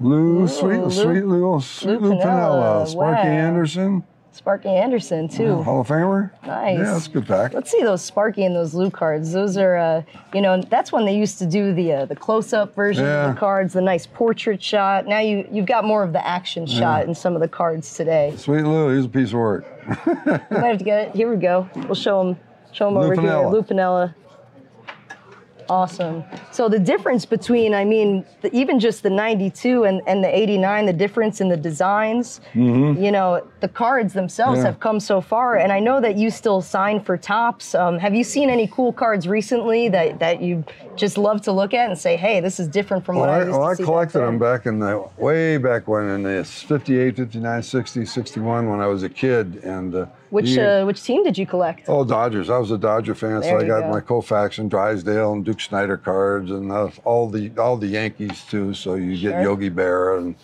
Lou, 0.00 0.46
sweet, 0.46 0.78
Lou- 0.78 0.90
sweet 0.90 1.24
Lou, 1.24 1.60
sweet 1.60 2.00
Lou 2.00 2.10
Lou 2.10 2.20
Piniella, 2.20 2.86
Sparky 2.86 3.28
wow. 3.28 3.34
Anderson, 3.34 4.04
Sparky 4.38 4.68
Anderson 4.68 5.26
too. 5.28 5.62
Hall 5.62 5.80
of 5.80 5.88
Famer. 5.88 6.30
Nice. 6.46 6.78
Yeah, 6.78 6.84
that's 6.92 7.08
a 7.08 7.10
good 7.10 7.26
pack. 7.26 7.54
Let's 7.54 7.72
see 7.72 7.82
those 7.82 8.02
Sparky 8.04 8.44
and 8.44 8.54
those 8.54 8.72
Lou 8.72 8.88
cards. 8.88 9.32
Those 9.32 9.56
are, 9.56 9.76
uh, 9.76 10.02
you 10.32 10.40
know, 10.40 10.62
that's 10.62 10.92
when 10.92 11.04
they 11.04 11.16
used 11.16 11.38
to 11.40 11.46
do 11.46 11.74
the 11.74 11.92
uh, 11.92 12.04
the 12.04 12.14
close-up 12.14 12.72
version 12.76 13.04
of 13.04 13.34
the 13.34 13.40
cards, 13.40 13.72
the 13.74 13.80
nice 13.80 14.06
portrait 14.06 14.62
shot. 14.62 15.06
Now 15.08 15.18
you 15.18 15.44
you've 15.50 15.66
got 15.66 15.84
more 15.84 16.04
of 16.04 16.12
the 16.12 16.24
action 16.24 16.66
shot 16.66 17.04
in 17.06 17.16
some 17.16 17.34
of 17.34 17.40
the 17.40 17.48
cards 17.48 17.94
today. 17.96 18.32
Sweet 18.36 18.62
Lou, 18.62 18.94
he's 18.94 19.06
a 19.06 19.08
piece 19.08 19.28
of 19.30 19.34
work. 19.34 19.66
You 20.06 20.56
might 20.56 20.68
have 20.68 20.78
to 20.78 20.84
get 20.84 21.08
it. 21.08 21.16
Here 21.16 21.28
we 21.28 21.36
go. 21.36 21.68
We'll 21.74 21.94
show 21.94 22.22
them 22.22 22.36
show 22.72 22.90
Lou 22.90 22.98
over 23.02 23.20
here. 23.20 23.48
Lou 23.48 23.62
Piniella. 23.62 24.14
Awesome. 25.70 26.24
So 26.50 26.68
the 26.70 26.78
difference 26.78 27.26
between, 27.26 27.74
I 27.74 27.84
mean, 27.84 28.24
the, 28.40 28.54
even 28.56 28.80
just 28.80 29.02
the 29.02 29.10
92 29.10 29.84
and, 29.84 30.00
and 30.06 30.24
the 30.24 30.34
89, 30.34 30.86
the 30.86 30.92
difference 30.94 31.42
in 31.42 31.48
the 31.50 31.58
designs, 31.58 32.40
you 32.54 33.12
know, 33.12 33.46
the 33.60 33.68
cards 33.68 34.12
themselves 34.12 34.58
Yeah. 34.58 34.66
have 34.66 34.80
come 34.80 35.00
so 35.00 35.20
far. 35.20 35.56
And 35.56 35.72
I 35.72 35.80
know 35.80 36.00
that 36.00 36.16
you 36.16 36.30
still 36.30 36.60
sign 36.60 37.00
for 37.00 37.16
Topps. 37.16 37.74
Um, 37.74 37.98
have 37.98 38.14
you 38.14 38.22
seen 38.24 38.50
any 38.50 38.68
cool 38.68 38.92
cards 38.92 39.26
recently 39.26 39.88
that, 39.88 40.20
that 40.20 40.40
you 40.40 40.64
just 40.96 41.18
love 41.18 41.42
to 41.42 41.52
look 41.52 41.74
at 41.74 41.88
and 41.90 41.98
say, 41.98 42.16
hey, 42.16 42.40
this 42.40 42.60
is 42.60 42.68
different 42.68 43.04
from 43.04 43.16
Well, 43.16 43.26
what 43.26 43.30
I 43.34 43.36
I, 43.42 43.44
used 43.46 43.50
well, 43.52 43.64
I 43.64 43.74
collected 43.74 44.18
back 44.18 44.26
them 44.26 44.38
back 44.38 44.66
in 44.66 44.78
the 44.78 45.04
way 45.16 45.56
back 45.56 45.88
when 45.88 46.08
in 46.08 46.22
the 46.22 46.44
58, 46.44 47.16
59, 47.16 47.62
60, 47.62 48.04
61 48.04 48.68
when 48.70 48.80
I 48.80 48.86
was 48.86 49.02
a 49.02 49.08
kid. 49.08 49.56
And 49.64 49.94
uh, 49.94 50.06
Which, 50.30 50.56
uh, 50.56 50.84
which 50.84 51.02
team 51.02 51.24
did 51.24 51.36
you 51.36 51.46
collect? 51.46 51.88
Oh, 51.88 52.04
Dodgers. 52.04 52.50
I 52.50 52.58
was 52.58 52.70
a 52.70 52.78
Dodger 52.78 53.14
fan, 53.14 53.40
There 53.40 53.58
so 53.58 53.64
I 53.64 53.66
got 53.66 53.80
go. 53.82 53.90
my 53.90 54.00
Koufax 54.00 54.58
and 54.58 54.70
Drysdale 54.70 55.32
and 55.32 55.44
Duke 55.44 55.60
Snider 55.60 55.96
cards 55.96 56.50
and 56.50 56.70
uh, 56.70 56.90
all 57.04 57.28
the 57.28 57.50
all 57.58 57.76
the 57.76 57.86
Yankees 57.88 58.44
too. 58.48 58.72
So 58.74 58.94
you 58.94 59.12
get 59.18 59.32
Sure. 59.32 59.42
Yogi 59.42 59.70
Berra 59.70 60.18
and 60.18 60.34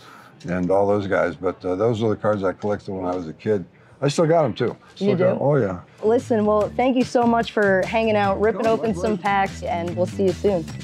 and 0.44 0.70
all 0.70 0.86
those 0.86 1.06
guys. 1.06 1.36
But 1.36 1.64
uh, 1.64 1.74
those 1.74 2.02
are 2.02 2.08
the 2.08 2.16
cards 2.16 2.42
I 2.42 2.52
collected 2.52 2.92
when 2.92 3.04
I 3.04 3.14
was 3.14 3.28
a 3.28 3.32
kid. 3.32 3.64
I 4.00 4.08
still 4.08 4.26
got 4.26 4.42
them 4.42 4.54
too. 4.54 4.76
Still 4.94 5.08
You 5.08 5.16
got. 5.16 5.40
Oh 5.40 5.56
yeah. 5.56 5.80
Listen, 6.02 6.44
well, 6.44 6.70
thank 6.76 6.96
you 6.96 7.04
so 7.04 7.24
much 7.24 7.52
for 7.52 7.82
hanging 7.86 8.16
out, 8.16 8.40
ripping 8.40 8.66
open 8.66 8.88
likewise. 8.88 9.02
some 9.02 9.18
packs, 9.18 9.62
and 9.62 9.96
we'll 9.96 10.06
see 10.06 10.24
you 10.24 10.32
soon. 10.32 10.64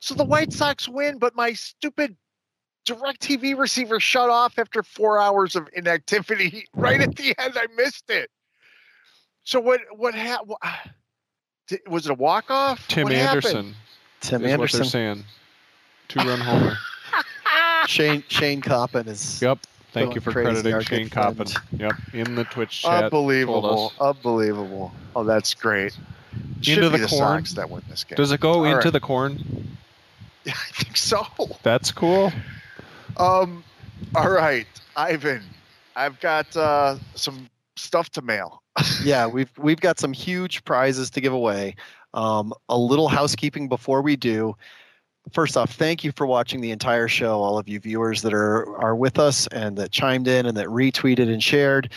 So 0.00 0.14
the 0.14 0.24
White 0.24 0.52
Sox 0.52 0.86
win, 0.86 1.16
but 1.16 1.34
my 1.34 1.54
stupid 1.54 2.14
direct 2.84 3.22
TV 3.22 3.56
receiver 3.56 3.98
shut 3.98 4.28
off 4.28 4.58
after 4.58 4.82
four 4.82 5.18
hours 5.18 5.56
of 5.56 5.66
inactivity. 5.72 6.66
Right 6.74 7.00
at 7.00 7.16
the 7.16 7.34
end, 7.38 7.54
I 7.56 7.68
missed 7.74 8.10
it. 8.10 8.30
So 9.44 9.60
what? 9.60 9.80
What 9.96 10.14
happened? 10.14 10.56
Was 11.88 12.06
it 12.06 12.10
a 12.10 12.14
walk 12.14 12.50
off? 12.50 12.86
Tim 12.88 13.08
Anderson 13.10 13.74
Tim 14.20 14.44
is 14.44 14.52
Anderson. 14.52 14.58
what 14.80 14.84
they're 14.84 14.90
saying. 14.90 15.24
Two 16.08 16.20
run 16.20 16.40
homer. 16.40 16.76
Shane 17.86 18.24
Shane 18.28 18.60
Coppin 18.60 19.08
is. 19.08 19.40
Yep. 19.42 19.58
Thank 19.92 20.14
you 20.16 20.20
for 20.20 20.32
crediting 20.32 20.72
our 20.72 20.80
good 20.80 20.88
Shane 20.88 21.08
Coppin. 21.08 21.46
friend. 21.46 21.80
Yep. 21.80 21.92
In 22.12 22.34
the 22.34 22.44
Twitch 22.44 22.82
chat. 22.82 23.04
Unbelievable! 23.04 23.92
Unbelievable! 24.00 24.92
Oh, 25.14 25.22
that's 25.22 25.54
great. 25.54 25.96
Should 26.62 26.78
Into 26.78 26.90
be 26.90 26.96
the 26.98 27.04
the 27.04 27.08
corn. 27.08 27.38
Sox 27.44 27.52
that 27.54 27.70
win 27.70 27.82
this 27.88 28.02
game. 28.02 28.16
Does 28.16 28.32
it 28.32 28.40
go 28.40 28.54
All 28.54 28.64
into 28.64 28.76
right. 28.78 28.92
the 28.92 29.00
corn? 29.00 29.76
Yeah, 30.44 30.52
I 30.56 30.72
think 30.72 30.96
so. 30.96 31.24
That's 31.62 31.92
cool. 31.92 32.32
Um, 33.18 33.62
all 34.16 34.30
right, 34.30 34.66
Ivan. 34.96 35.42
I've 35.94 36.18
got 36.20 36.54
uh, 36.56 36.96
some 37.14 37.48
stuff 37.76 38.10
to 38.10 38.22
mail. 38.22 38.62
Yeah, 39.02 39.26
we've 39.26 39.50
we've 39.58 39.80
got 39.80 39.98
some 39.98 40.12
huge 40.12 40.64
prizes 40.64 41.10
to 41.10 41.20
give 41.20 41.32
away. 41.32 41.76
Um, 42.12 42.52
a 42.68 42.78
little 42.78 43.08
housekeeping 43.08 43.68
before 43.68 44.02
we 44.02 44.16
do. 44.16 44.56
First 45.32 45.56
off, 45.56 45.72
thank 45.72 46.04
you 46.04 46.12
for 46.12 46.26
watching 46.26 46.60
the 46.60 46.70
entire 46.70 47.08
show, 47.08 47.40
all 47.40 47.58
of 47.58 47.68
you 47.68 47.80
viewers 47.80 48.22
that 48.22 48.34
are 48.34 48.76
are 48.76 48.96
with 48.96 49.18
us 49.18 49.46
and 49.48 49.76
that 49.78 49.90
chimed 49.90 50.28
in 50.28 50.46
and 50.46 50.56
that 50.56 50.66
retweeted 50.68 51.32
and 51.32 51.42
shared. 51.42 51.92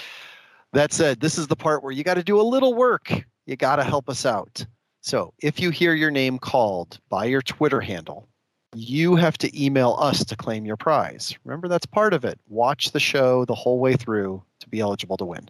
That 0.73 0.93
said, 0.93 1.19
this 1.19 1.37
is 1.37 1.47
the 1.47 1.55
part 1.55 1.83
where 1.83 1.91
you 1.91 2.03
got 2.03 2.15
to 2.15 2.23
do 2.23 2.39
a 2.39 2.43
little 2.43 2.73
work. 2.73 3.11
You 3.45 3.55
got 3.55 3.77
to 3.77 3.83
help 3.83 4.09
us 4.09 4.25
out. 4.25 4.65
So, 5.01 5.33
if 5.41 5.59
you 5.59 5.69
hear 5.69 5.93
your 5.93 6.11
name 6.11 6.37
called 6.37 6.99
by 7.09 7.25
your 7.25 7.41
Twitter 7.41 7.79
handle, 7.79 8.27
you 8.75 9.15
have 9.15 9.37
to 9.39 9.63
email 9.63 9.95
us 9.99 10.25
to 10.25 10.35
claim 10.35 10.65
your 10.65 10.75
prize. 10.75 11.33
Remember, 11.45 11.67
that's 11.67 11.85
part 11.85 12.13
of 12.13 12.25
it. 12.25 12.39
Watch 12.49 12.91
the 12.91 12.99
show 12.99 13.45
the 13.45 13.55
whole 13.55 13.79
way 13.79 13.95
through 13.95 14.43
to 14.59 14.69
be 14.69 14.79
eligible 14.79 15.17
to 15.17 15.25
win. 15.25 15.49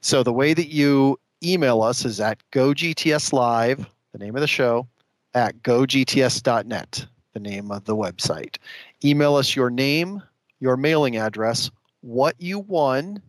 So 0.00 0.22
the 0.22 0.32
way 0.32 0.54
that 0.54 0.68
you 0.68 1.18
email 1.42 1.82
us 1.82 2.04
is 2.04 2.20
at 2.20 2.38
gogtslive, 2.52 3.86
the 4.12 4.18
name 4.18 4.34
of 4.34 4.40
the 4.40 4.46
show, 4.46 4.86
at 5.34 5.62
gogts.net, 5.62 7.06
the 7.32 7.40
name 7.40 7.70
of 7.70 7.84
the 7.84 7.96
website. 7.96 8.56
Email 9.04 9.36
us 9.36 9.54
your 9.54 9.70
name, 9.70 10.22
your 10.60 10.76
mailing 10.76 11.16
address, 11.16 11.70
what 12.00 12.34
you 12.38 12.60
won, 12.60 13.22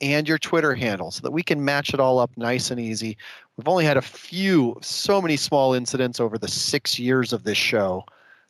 and 0.00 0.28
your 0.28 0.38
Twitter 0.38 0.74
handle 0.74 1.10
so 1.10 1.22
that 1.22 1.32
we 1.32 1.42
can 1.42 1.64
match 1.64 1.94
it 1.94 2.00
all 2.00 2.18
up 2.18 2.30
nice 2.36 2.70
and 2.70 2.80
easy. 2.80 3.16
We've 3.56 3.68
only 3.68 3.84
had 3.84 3.96
a 3.96 4.02
few, 4.02 4.76
so 4.82 5.22
many 5.22 5.36
small 5.36 5.72
incidents 5.72 6.20
over 6.20 6.36
the 6.36 6.48
six 6.48 6.98
years 6.98 7.32
of 7.32 7.44
this 7.44 7.56
show 7.56 8.04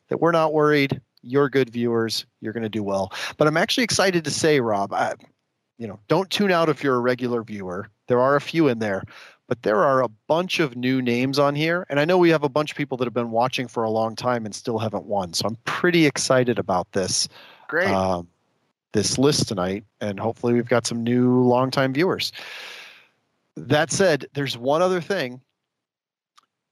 that 0.09 0.19
we're 0.19 0.31
not 0.31 0.53
worried. 0.53 0.99
You're 1.21 1.49
good 1.49 1.69
viewers. 1.69 2.25
You're 2.41 2.53
going 2.53 2.63
to 2.63 2.69
do 2.69 2.83
well. 2.83 3.11
But 3.37 3.47
I'm 3.47 3.57
actually 3.57 3.85
excited 3.85 4.25
to 4.25 4.31
say, 4.31 4.59
Rob, 4.59 4.93
I, 4.93 5.13
you 5.77 5.87
know, 5.87 5.99
don't 6.07 6.29
tune 6.29 6.51
out 6.51 6.69
if 6.69 6.83
you're 6.83 6.95
a 6.95 6.99
regular 6.99 7.43
viewer. 7.43 7.89
There 8.07 8.19
are 8.19 8.35
a 8.35 8.41
few 8.41 8.67
in 8.67 8.79
there, 8.79 9.03
but 9.47 9.61
there 9.63 9.83
are 9.83 10.01
a 10.01 10.09
bunch 10.27 10.59
of 10.59 10.75
new 10.75 11.01
names 11.01 11.39
on 11.39 11.55
here. 11.55 11.85
And 11.89 11.99
I 11.99 12.05
know 12.05 12.17
we 12.17 12.29
have 12.29 12.43
a 12.43 12.49
bunch 12.49 12.71
of 12.71 12.77
people 12.77 12.97
that 12.97 13.05
have 13.05 13.13
been 13.13 13.31
watching 13.31 13.67
for 13.67 13.83
a 13.83 13.89
long 13.89 14.15
time 14.15 14.45
and 14.45 14.55
still 14.55 14.79
haven't 14.79 15.05
won. 15.05 15.33
So 15.33 15.47
I'm 15.47 15.57
pretty 15.65 16.05
excited 16.05 16.57
about 16.59 16.91
this. 16.93 17.27
Great. 17.67 17.89
Um, 17.89 18.27
this 18.93 19.17
list 19.17 19.47
tonight, 19.47 19.83
and 20.01 20.19
hopefully 20.19 20.53
we've 20.53 20.69
got 20.69 20.87
some 20.87 21.03
new 21.03 21.41
longtime 21.43 21.93
viewers. 21.93 22.31
That 23.55 23.91
said, 23.91 24.25
there's 24.33 24.57
one 24.57 24.81
other 24.81 25.01
thing. 25.01 25.41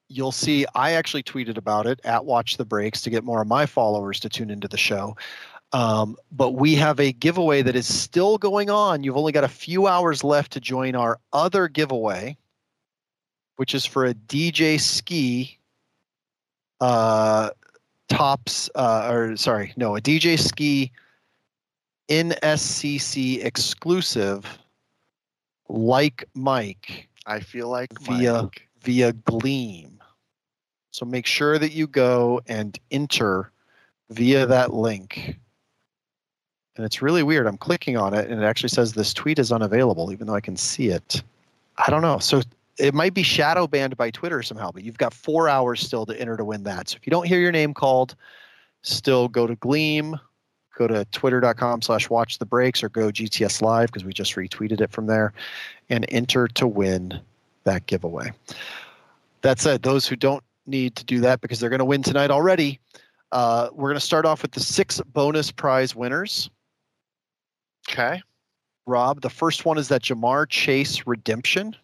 You'll 0.07 0.31
see 0.31 0.65
I 0.75 0.91
actually 0.91 1.23
tweeted 1.23 1.57
about 1.57 1.87
it 1.87 1.99
at 2.03 2.25
Watch 2.25 2.57
the 2.57 2.65
Breaks 2.65 3.01
to 3.01 3.09
get 3.09 3.23
more 3.23 3.41
of 3.41 3.47
my 3.47 3.65
followers 3.65 4.19
to 4.21 4.29
tune 4.29 4.49
into 4.49 4.67
the 4.67 4.77
show. 4.77 5.15
Um, 5.75 6.15
but 6.31 6.51
we 6.51 6.73
have 6.75 7.01
a 7.01 7.11
giveaway 7.11 7.61
that 7.61 7.75
is 7.75 7.85
still 7.85 8.37
going 8.37 8.69
on. 8.69 9.03
You've 9.03 9.17
only 9.17 9.33
got 9.33 9.43
a 9.43 9.49
few 9.49 9.87
hours 9.87 10.23
left 10.23 10.53
to 10.53 10.61
join 10.61 10.95
our 10.95 11.19
other 11.33 11.67
giveaway, 11.67 12.37
which 13.57 13.75
is 13.75 13.85
for 13.85 14.05
a 14.05 14.13
DJ 14.13 14.79
Ski 14.79 15.59
uh, 16.79 17.49
Topps, 18.07 18.69
uh, 18.75 19.09
or 19.11 19.35
sorry, 19.35 19.73
no, 19.75 19.97
a 19.97 20.01
DJ 20.01 20.39
Ski 20.39 20.93
NSCC 22.07 23.43
exclusive, 23.43 24.57
like 25.67 26.23
Mike 26.35 27.09
I 27.25 27.41
feel 27.41 27.67
like 27.67 27.99
via 27.99 28.43
Mike. 28.43 28.69
via 28.79 29.11
Gleam. 29.11 30.01
So 30.91 31.05
make 31.05 31.25
sure 31.25 31.59
that 31.59 31.73
you 31.73 31.85
go 31.85 32.39
and 32.47 32.79
enter 32.91 33.51
via 34.09 34.45
that 34.45 34.73
link. 34.73 35.37
And 36.75 36.85
it's 36.85 37.01
really 37.01 37.23
weird. 37.23 37.47
I'm 37.47 37.57
clicking 37.57 37.97
on 37.97 38.13
it 38.13 38.29
and 38.29 38.41
it 38.41 38.45
actually 38.45 38.69
says 38.69 38.93
this 38.93 39.13
tweet 39.13 39.39
is 39.39 39.51
unavailable, 39.51 40.11
even 40.11 40.27
though 40.27 40.35
I 40.35 40.41
can 40.41 40.57
see 40.57 40.89
it. 40.89 41.23
I 41.77 41.89
don't 41.89 42.01
know. 42.01 42.19
So 42.19 42.41
it 42.77 42.93
might 42.93 43.13
be 43.13 43.23
shadow 43.23 43.67
banned 43.67 43.95
by 43.95 44.11
Twitter 44.11 44.43
somehow, 44.43 44.71
but 44.71 44.83
you've 44.83 44.97
got 44.97 45.13
four 45.13 45.47
hours 45.47 45.79
still 45.79 46.05
to 46.05 46.19
enter 46.19 46.35
to 46.35 46.43
win 46.43 46.63
that. 46.63 46.89
So 46.89 46.97
if 46.97 47.07
you 47.07 47.11
don't 47.11 47.27
hear 47.27 47.39
your 47.39 47.51
name 47.51 47.73
called, 47.73 48.15
still 48.81 49.27
go 49.27 49.47
to 49.47 49.55
Gleam, 49.55 50.19
go 50.77 50.87
to 50.87 51.05
twitter.com 51.05 51.81
slash 51.81 52.09
watch 52.09 52.37
the 52.37 52.45
breaks 52.45 52.83
or 52.83 52.89
go 52.89 53.07
GTS 53.07 53.61
live 53.61 53.87
because 53.87 54.03
we 54.03 54.13
just 54.13 54.35
retweeted 54.35 54.81
it 54.81 54.91
from 54.91 55.07
there 55.07 55.33
and 55.89 56.05
enter 56.09 56.47
to 56.49 56.67
win 56.67 57.19
that 57.63 57.85
giveaway. 57.87 58.31
That 59.41 59.59
said, 59.59 59.83
those 59.83 60.07
who 60.07 60.15
don't 60.15 60.43
need 60.65 60.95
to 60.95 61.05
do 61.05 61.21
that 61.21 61.41
because 61.41 61.59
they're 61.59 61.69
going 61.69 61.79
to 61.79 61.85
win 61.85 62.03
tonight 62.03 62.31
already, 62.31 62.79
uh, 63.31 63.69
we're 63.73 63.89
going 63.89 63.99
to 63.99 64.05
start 64.05 64.25
off 64.25 64.41
with 64.41 64.51
the 64.51 64.59
six 64.59 65.01
bonus 65.13 65.51
prize 65.51 65.95
winners. 65.95 66.49
Okay. 67.89 68.21
Rob, 68.87 69.21
the 69.21 69.29
first 69.29 69.65
one 69.65 69.77
is 69.77 69.89
that 69.89 70.01
Ja'Marr 70.03 70.49
Chase 70.49 71.05
Redemption. 71.07 71.75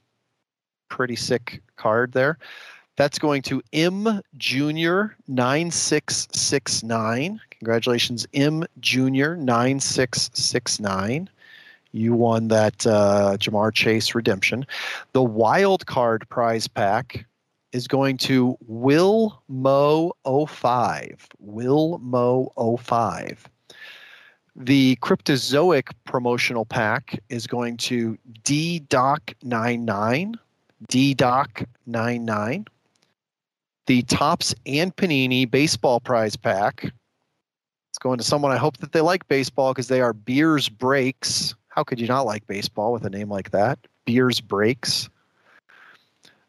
Pretty 0.89 1.15
sick 1.15 1.61
card 1.77 2.11
there. 2.11 2.37
That's 2.97 3.17
going 3.17 3.41
to 3.43 3.61
M 3.73 4.21
Junior 4.37 5.15
9669. 5.27 7.41
Congratulations, 7.49 8.27
M 8.33 8.65
Junior 8.79 9.35
9669. 9.37 11.29
You 11.93 12.13
won 12.13 12.47
that 12.49 12.85
uh, 12.85 13.37
Ja'Marr 13.39 13.73
Chase 13.73 14.13
Redemption. 14.13 14.67
The 15.13 15.23
wild 15.23 15.87
card 15.87 16.29
prize 16.29 16.67
pack 16.67 17.25
is 17.71 17.87
going 17.87 18.17
to 18.17 18.55
Will 18.67 19.41
Mo 19.47 20.13
05. 20.25 21.27
Will 21.39 21.97
Mo 21.99 22.51
05. 22.79 23.49
The 24.63 24.95
Cryptozoic 24.97 25.89
promotional 26.03 26.65
pack 26.65 27.19
is 27.29 27.47
going 27.47 27.77
to 27.77 28.15
DDoc99. 28.43 30.35
DDoc99. 30.87 32.67
The 33.87 34.01
Topps 34.03 34.53
and 34.67 34.95
Panini 34.95 35.49
baseball 35.49 35.99
prize 35.99 36.35
pack. 36.35 36.93
It's 37.89 37.97
going 37.97 38.19
to 38.19 38.23
someone 38.23 38.51
I 38.51 38.57
hope 38.57 38.77
that 38.77 38.91
they 38.91 39.01
like 39.01 39.27
baseball 39.27 39.73
because 39.73 39.87
they 39.87 39.99
are 39.99 40.13
Beers 40.13 40.69
Breaks. 40.69 41.55
How 41.69 41.83
could 41.83 41.99
you 41.99 42.05
not 42.05 42.27
like 42.27 42.45
baseball 42.45 42.93
with 42.93 43.03
a 43.03 43.09
name 43.09 43.31
like 43.31 43.49
that? 43.49 43.79
Beers 44.05 44.41
Breaks. 44.41 45.09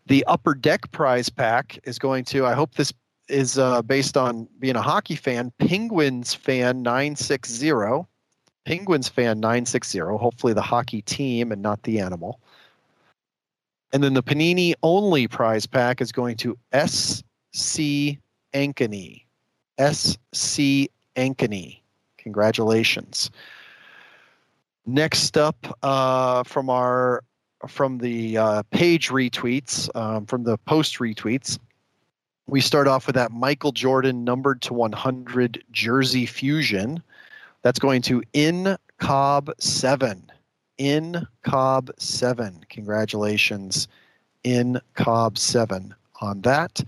The 0.05 0.23
Upper 0.27 0.55
Deck 0.55 0.91
prize 0.93 1.31
pack 1.31 1.79
is 1.85 1.99
going 1.99 2.25
to, 2.27 2.45
I 2.45 2.53
hope 2.53 2.75
this 2.75 2.93
is 3.33 3.59
uh, 3.59 3.83
based 3.83 4.17
on 4.17 4.49
being 4.59 4.77
a 4.77 4.83
hockey 4.83 5.17
fan, 5.17 5.53
Penguins 5.59 6.35
fan 6.35 6.83
960. 6.83 8.05
Penguins 8.65 9.09
fan 9.09 9.41
960. 9.41 9.99
Hopefully 9.99 10.53
the 10.53 10.63
hockey 10.63 11.03
team 11.03 11.51
and 11.51 11.63
not 11.63 11.83
the 11.83 11.99
animal. 11.99 12.39
And 13.93 14.03
then 14.03 14.15
the 14.15 14.23
Panini 14.23 14.75
only 14.83 15.29
prize 15.29 15.67
pack 15.67 16.01
is 16.01 16.13
going 16.13 16.37
to 16.39 16.57
S.C. 16.73 18.19
Ankeny. 18.55 19.25
S.C. 19.79 20.91
Ankeny. 21.17 21.81
Congratulations. 22.19 23.31
Next 24.87 25.37
up 25.37 25.79
uh, 25.83 26.43
from 26.45 26.71
our 26.71 27.23
from 27.69 27.99
the 27.99 28.37
uh, 28.37 28.63
page 28.73 29.11
retweets, 29.11 29.89
um, 29.95 30.27
from 30.27 30.43
the 30.43 30.59
post 30.59 30.99
retweets, 30.99 31.59
we 32.53 32.61
start 32.61 32.87
off 32.87 33.07
with 33.07 33.15
that 33.15 33.33
Michael 33.33 33.73
Jordan 33.73 34.25
numbered 34.25 34.61
to 34.61 34.75
100 34.75 35.65
jersey 35.73 36.27
fusion. 36.27 37.03
That's 37.63 37.79
going 37.79 38.03
to 38.03 38.23
in 38.35 38.77
Cobb 38.99 39.51
7. 39.59 40.31
In 40.77 41.27
Cobb 41.45 41.91
7. 41.99 42.67
Congratulations, 42.69 43.89
in 44.45 44.79
Cobb 44.93 45.39
7 45.39 45.95
on 46.21 46.43
that. 46.43 46.85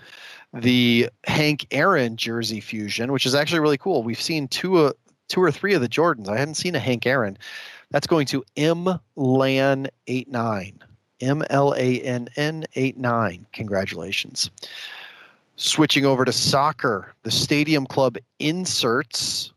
The 0.52 1.08
Hank 1.26 1.66
Aaron 1.70 2.18
jersey 2.18 2.60
fusion, 2.60 3.10
which 3.10 3.24
is 3.24 3.34
actually 3.34 3.60
really 3.60 3.78
cool. 3.78 4.02
We've 4.02 4.20
seen 4.20 4.48
two, 4.48 4.76
uh, 4.76 4.92
two 5.28 5.40
or 5.40 5.50
three 5.50 5.72
of 5.72 5.80
the 5.80 5.88
Jordans. 5.88 6.28
I 6.28 6.36
hadn't 6.36 6.56
seen 6.56 6.74
a 6.74 6.78
Hank 6.78 7.06
Aaron. 7.06 7.38
That's 7.90 8.06
going 8.06 8.26
to 8.26 8.44
M 8.58 9.00
Lan 9.16 9.88
89. 10.08 10.82
M 11.22 11.42
L 11.48 11.74
A 11.74 12.00
N 12.02 12.28
N 12.36 12.66
89. 12.74 13.46
Congratulations. 13.54 14.50
Switching 15.56 16.04
over 16.04 16.24
to 16.24 16.32
soccer, 16.32 17.14
the 17.22 17.30
Stadium 17.30 17.86
Club 17.86 18.16
inserts 18.40 19.52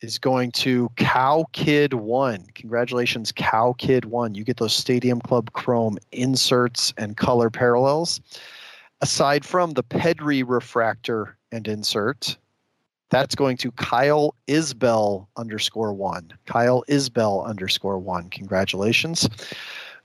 is 0.00 0.18
going 0.18 0.50
to 0.52 0.88
Cow 0.96 1.44
Kid 1.52 1.92
One. 1.92 2.46
Congratulations, 2.54 3.32
Cow 3.32 3.74
Kid 3.76 4.06
One. 4.06 4.34
You 4.34 4.44
get 4.44 4.56
those 4.56 4.74
Stadium 4.74 5.20
Club 5.20 5.52
Chrome 5.52 5.98
inserts 6.12 6.94
and 6.96 7.18
color 7.18 7.50
parallels. 7.50 8.20
Aside 9.02 9.44
from 9.44 9.72
the 9.72 9.82
Pedri 9.82 10.42
refractor 10.46 11.36
and 11.52 11.68
insert, 11.68 12.38
that's 13.10 13.34
going 13.34 13.58
to 13.58 13.70
Kyle 13.72 14.34
Isbell 14.48 15.26
underscore 15.36 15.92
one. 15.92 16.32
Kyle 16.46 16.82
Isbell 16.88 17.46
underscore 17.46 17.98
one. 17.98 18.30
Congratulations. 18.30 19.28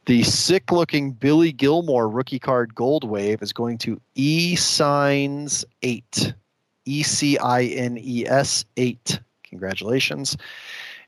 The 0.08 0.24
sick 0.24 0.72
looking 0.72 1.12
Billy 1.12 1.52
Gilmour 1.52 2.10
rookie 2.10 2.40
card 2.40 2.74
gold 2.74 3.04
wave 3.04 3.42
is 3.42 3.54
going 3.54 3.78
to 3.80 4.02
E 4.16 4.56
Signs 4.56 5.64
8. 5.84 6.34
E 6.86 7.04
C 7.04 7.38
I 7.38 7.64
N 7.66 7.98
E 8.00 8.26
S 8.26 8.66
8. 8.78 9.20
Congratulations. 9.44 10.36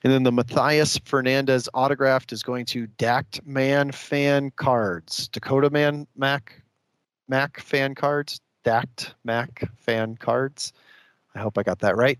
And 0.03 0.13
then 0.13 0.23
the 0.23 0.31
Matthias 0.31 0.99
Fernandez 1.05 1.67
autographed 1.73 2.31
is 2.31 2.43
going 2.43 2.65
to 2.67 2.87
Dact 2.87 3.43
Man 3.45 3.91
fan 3.91 4.51
cards. 4.51 5.27
Dakota 5.29 5.69
Man 5.69 6.05
Mac 6.15 6.61
Mac 7.27 7.59
fan 7.59 7.95
cards. 7.95 8.41
Dact 8.63 9.15
Mac 9.23 9.63
fan 9.75 10.15
cards. 10.17 10.71
I 11.35 11.39
hope 11.39 11.57
I 11.57 11.63
got 11.63 11.79
that 11.79 11.95
right. 11.97 12.19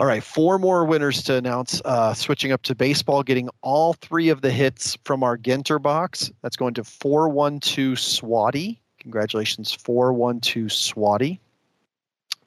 All 0.00 0.06
right, 0.06 0.24
four 0.24 0.58
more 0.58 0.86
winners 0.86 1.22
to 1.24 1.34
announce. 1.34 1.82
Uh, 1.84 2.14
switching 2.14 2.50
up 2.50 2.62
to 2.62 2.74
baseball, 2.74 3.22
getting 3.22 3.50
all 3.60 3.92
three 3.92 4.30
of 4.30 4.40
the 4.40 4.50
hits 4.50 4.96
from 5.04 5.22
our 5.22 5.36
Genter 5.36 5.80
box. 5.80 6.30
That's 6.40 6.56
going 6.56 6.72
to 6.74 6.84
412 6.84 7.98
Swati. 7.98 8.78
Congratulations, 9.00 9.72
412 9.72 10.68
Swati. 10.68 11.38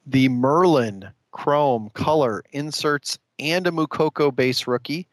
The 0.08 0.28
Merlin 0.30 1.08
Chrome 1.34 1.92
Color 1.94 2.44
inserts 2.52 3.20
and 3.38 3.68
a 3.68 3.72
Moukoko 3.72 4.36
base 4.36 4.66
rookie 4.66 5.08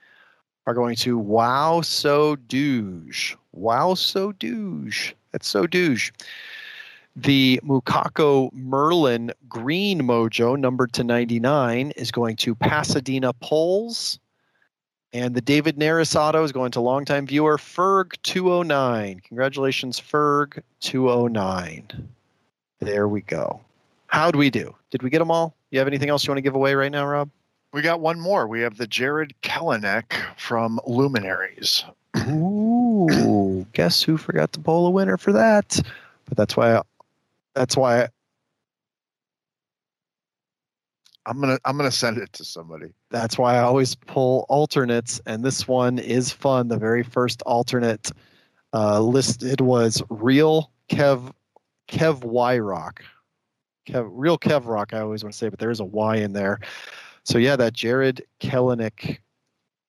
are 0.67 0.75
going 0.75 0.97
to 0.97 1.19
Wow 1.19 1.83
So 1.83 2.37
Douge. 2.37 3.37
Wow 3.53 3.93
So 3.93 4.33
Douge. 4.33 5.15
That's 5.33 5.49
so 5.49 5.67
douche. 5.67 6.13
The 7.15 7.61
Moukoko 7.63 8.51
Merlin 8.53 9.33
Green 9.49 10.03
Mojo, 10.03 10.59
numbered 10.59 10.93
to 10.95 11.05
99, 11.05 11.93
is 11.97 12.11
going 12.11 12.35
to 12.37 12.55
Pasadena 12.55 13.35
Poles. 13.35 14.19
And 15.13 15.35
the 15.35 15.43
David 15.43 15.77
Neres 15.77 16.17
auto 16.17 16.43
is 16.43 16.53
going 16.53 16.73
to 16.73 16.81
longtime 16.81 17.27
viewer 17.27 17.59
Ferg209. 17.59 19.23
Congratulations, 19.25 20.01
Ferg209. 20.01 22.05
There 22.81 23.09
we 23.09 23.21
go. 23.21 23.61
How'd 24.07 24.37
we 24.37 24.49
do? 24.49 24.75
Did 24.91 25.03
we 25.03 25.11
get 25.11 25.19
them 25.19 25.31
all? 25.31 25.55
You 25.71 25.79
have 25.81 25.89
anything 25.89 26.09
else 26.09 26.25
you 26.25 26.31
want 26.31 26.39
to 26.39 26.43
give 26.43 26.55
away 26.55 26.75
right 26.75 26.91
now, 26.91 27.07
Rob? 27.07 27.29
We 27.75 27.83
got 27.83 28.01
one 28.01 28.21
more. 28.21 28.47
We 28.47 28.63
have 28.63 28.79
the 28.79 28.87
Jarred 28.87 29.35
Kelenic 29.43 30.15
from 30.37 30.81
Luminaries. 30.87 31.85
Ooh, 32.29 33.67
guess 33.73 34.03
who 34.03 34.17
forgot 34.17 34.53
to 34.53 34.61
poll 34.61 34.87
a 34.87 34.91
winner 34.91 35.17
for 35.17 35.33
that? 35.33 35.81
But 36.27 36.37
that's 36.37 36.57
why 36.57 36.77
I, 36.77 36.83
that's 37.55 37.77
why 37.77 38.03
I, 38.03 38.09
I'm 41.27 41.41
gonna 41.41 41.59
I'm 41.65 41.77
gonna 41.77 41.91
send 41.91 42.19
it 42.19 42.33
to 42.35 42.45
somebody. 42.45 42.93
That's 43.11 43.39
why 43.39 43.57
I 43.57 43.61
always 43.61 43.95
pull 43.95 44.45
alternates, 44.49 45.21
and 45.27 45.45
this 45.45 45.69
one 45.69 45.99
is 45.99 46.33
fun. 46.33 46.69
The 46.69 46.79
very 46.79 47.03
first 47.03 47.43
alternate 47.43 48.11
uh, 48.73 49.01
listed 49.01 49.61
was 49.61 50.03
real 50.09 50.73
Kev 50.89 51.33
Kev 51.89 52.25
Y 52.25 52.59
Rock. 52.59 53.05
Kev, 53.87 54.09
real 54.13 54.39
Kev 54.39 54.67
Rock, 54.67 54.95
I 54.95 55.01
always 55.01 55.23
want 55.25 55.33
to 55.33 55.39
say, 55.39 55.49
but 55.49 55.59
there 55.59 55.71
is 55.71 55.81
a 55.81 55.85
Y 55.85 56.17
in 56.17 56.33
there. 56.33 56.61
So 57.25 57.39
yeah, 57.39 57.57
that 57.57 57.73
Jarred 57.73 58.23
Kelenic 58.41 59.19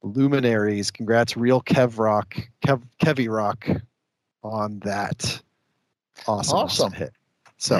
luminaries. 0.03 0.91
Congrats, 0.91 1.35
real 1.35 1.61
Kev 1.61 1.97
Rock, 1.97 2.35
Kev 2.65 2.83
Kevy 3.01 3.29
Rock 3.29 3.67
on 4.43 4.79
that 4.79 5.41
awesome, 6.27 6.57
awesome. 6.57 6.91
hit. 6.91 7.13
So 7.63 7.79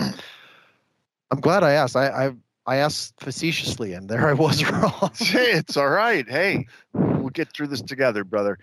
I'm 1.29 1.41
glad 1.41 1.63
I 1.63 1.73
asked. 1.73 1.97
I, 1.97 2.27
I 2.27 2.31
I 2.65 2.77
asked 2.77 3.19
facetiously, 3.19 3.91
and 3.91 4.07
there 4.07 4.29
I 4.29 4.33
was 4.33 4.63
wrong. 4.71 5.11
hey, 5.17 5.51
it's 5.51 5.75
all 5.75 5.89
right. 5.89 6.27
Hey, 6.27 6.67
we'll 6.93 7.29
get 7.29 7.49
through 7.49 7.67
this 7.67 7.81
together, 7.81 8.23
brother. 8.23 8.57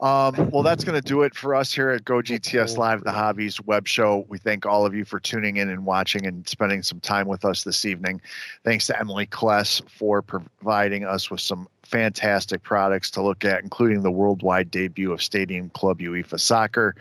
Um, 0.00 0.50
well, 0.50 0.64
that's 0.64 0.82
going 0.82 1.00
to 1.00 1.08
do 1.08 1.22
it 1.22 1.36
for 1.36 1.54
us 1.54 1.72
here 1.72 1.90
at 1.90 2.04
Go 2.04 2.14
GTS 2.14 2.76
Live, 2.76 3.04
the 3.04 3.12
Hobbies 3.12 3.60
web 3.60 3.86
show. 3.86 4.26
We 4.28 4.38
thank 4.38 4.66
all 4.66 4.84
of 4.84 4.92
you 4.92 5.04
for 5.04 5.20
tuning 5.20 5.56
in 5.56 5.68
and 5.68 5.86
watching 5.86 6.26
and 6.26 6.46
spending 6.48 6.82
some 6.82 6.98
time 6.98 7.28
with 7.28 7.44
us 7.44 7.62
this 7.62 7.84
evening. 7.84 8.20
Thanks 8.64 8.88
to 8.88 8.98
Emily 8.98 9.26
Kless 9.26 9.88
for 9.88 10.20
providing 10.20 11.04
us 11.04 11.30
with 11.30 11.40
some 11.40 11.68
fantastic 11.84 12.64
products 12.64 13.08
to 13.12 13.22
look 13.22 13.44
at, 13.44 13.62
including 13.62 14.02
the 14.02 14.10
worldwide 14.10 14.72
debut 14.72 15.12
of 15.12 15.22
Stadium 15.22 15.70
Club 15.70 16.00
UEFA 16.00 16.40
Soccer. 16.40 16.96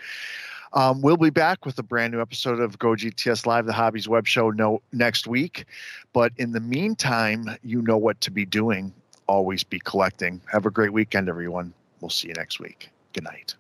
Um, 0.73 1.01
we'll 1.01 1.17
be 1.17 1.29
back 1.29 1.65
with 1.65 1.77
a 1.77 1.83
brand 1.83 2.13
new 2.13 2.21
episode 2.21 2.59
of 2.59 2.79
Go 2.79 2.89
GTS 2.89 3.45
Live, 3.45 3.65
the 3.67 3.73
Hobbies 3.73 4.07
Web 4.07 4.25
Show, 4.25 4.49
no, 4.49 4.81
next 4.91 5.27
week. 5.27 5.65
But 6.13 6.33
in 6.37 6.51
the 6.51 6.59
meantime, 6.59 7.45
you 7.63 7.81
know 7.83 7.97
what 7.97 8.19
to 8.21 8.31
be 8.31 8.45
doing. 8.45 8.91
Always 9.27 9.63
be 9.63 9.79
collecting. 9.79 10.41
Have 10.51 10.65
a 10.65 10.71
great 10.71 10.91
weekend, 10.91 11.29
everyone. 11.29 11.73
We'll 12.01 12.09
see 12.09 12.27
you 12.29 12.33
next 12.33 12.59
week. 12.59 12.89
Good 13.13 13.23
night. 13.23 13.55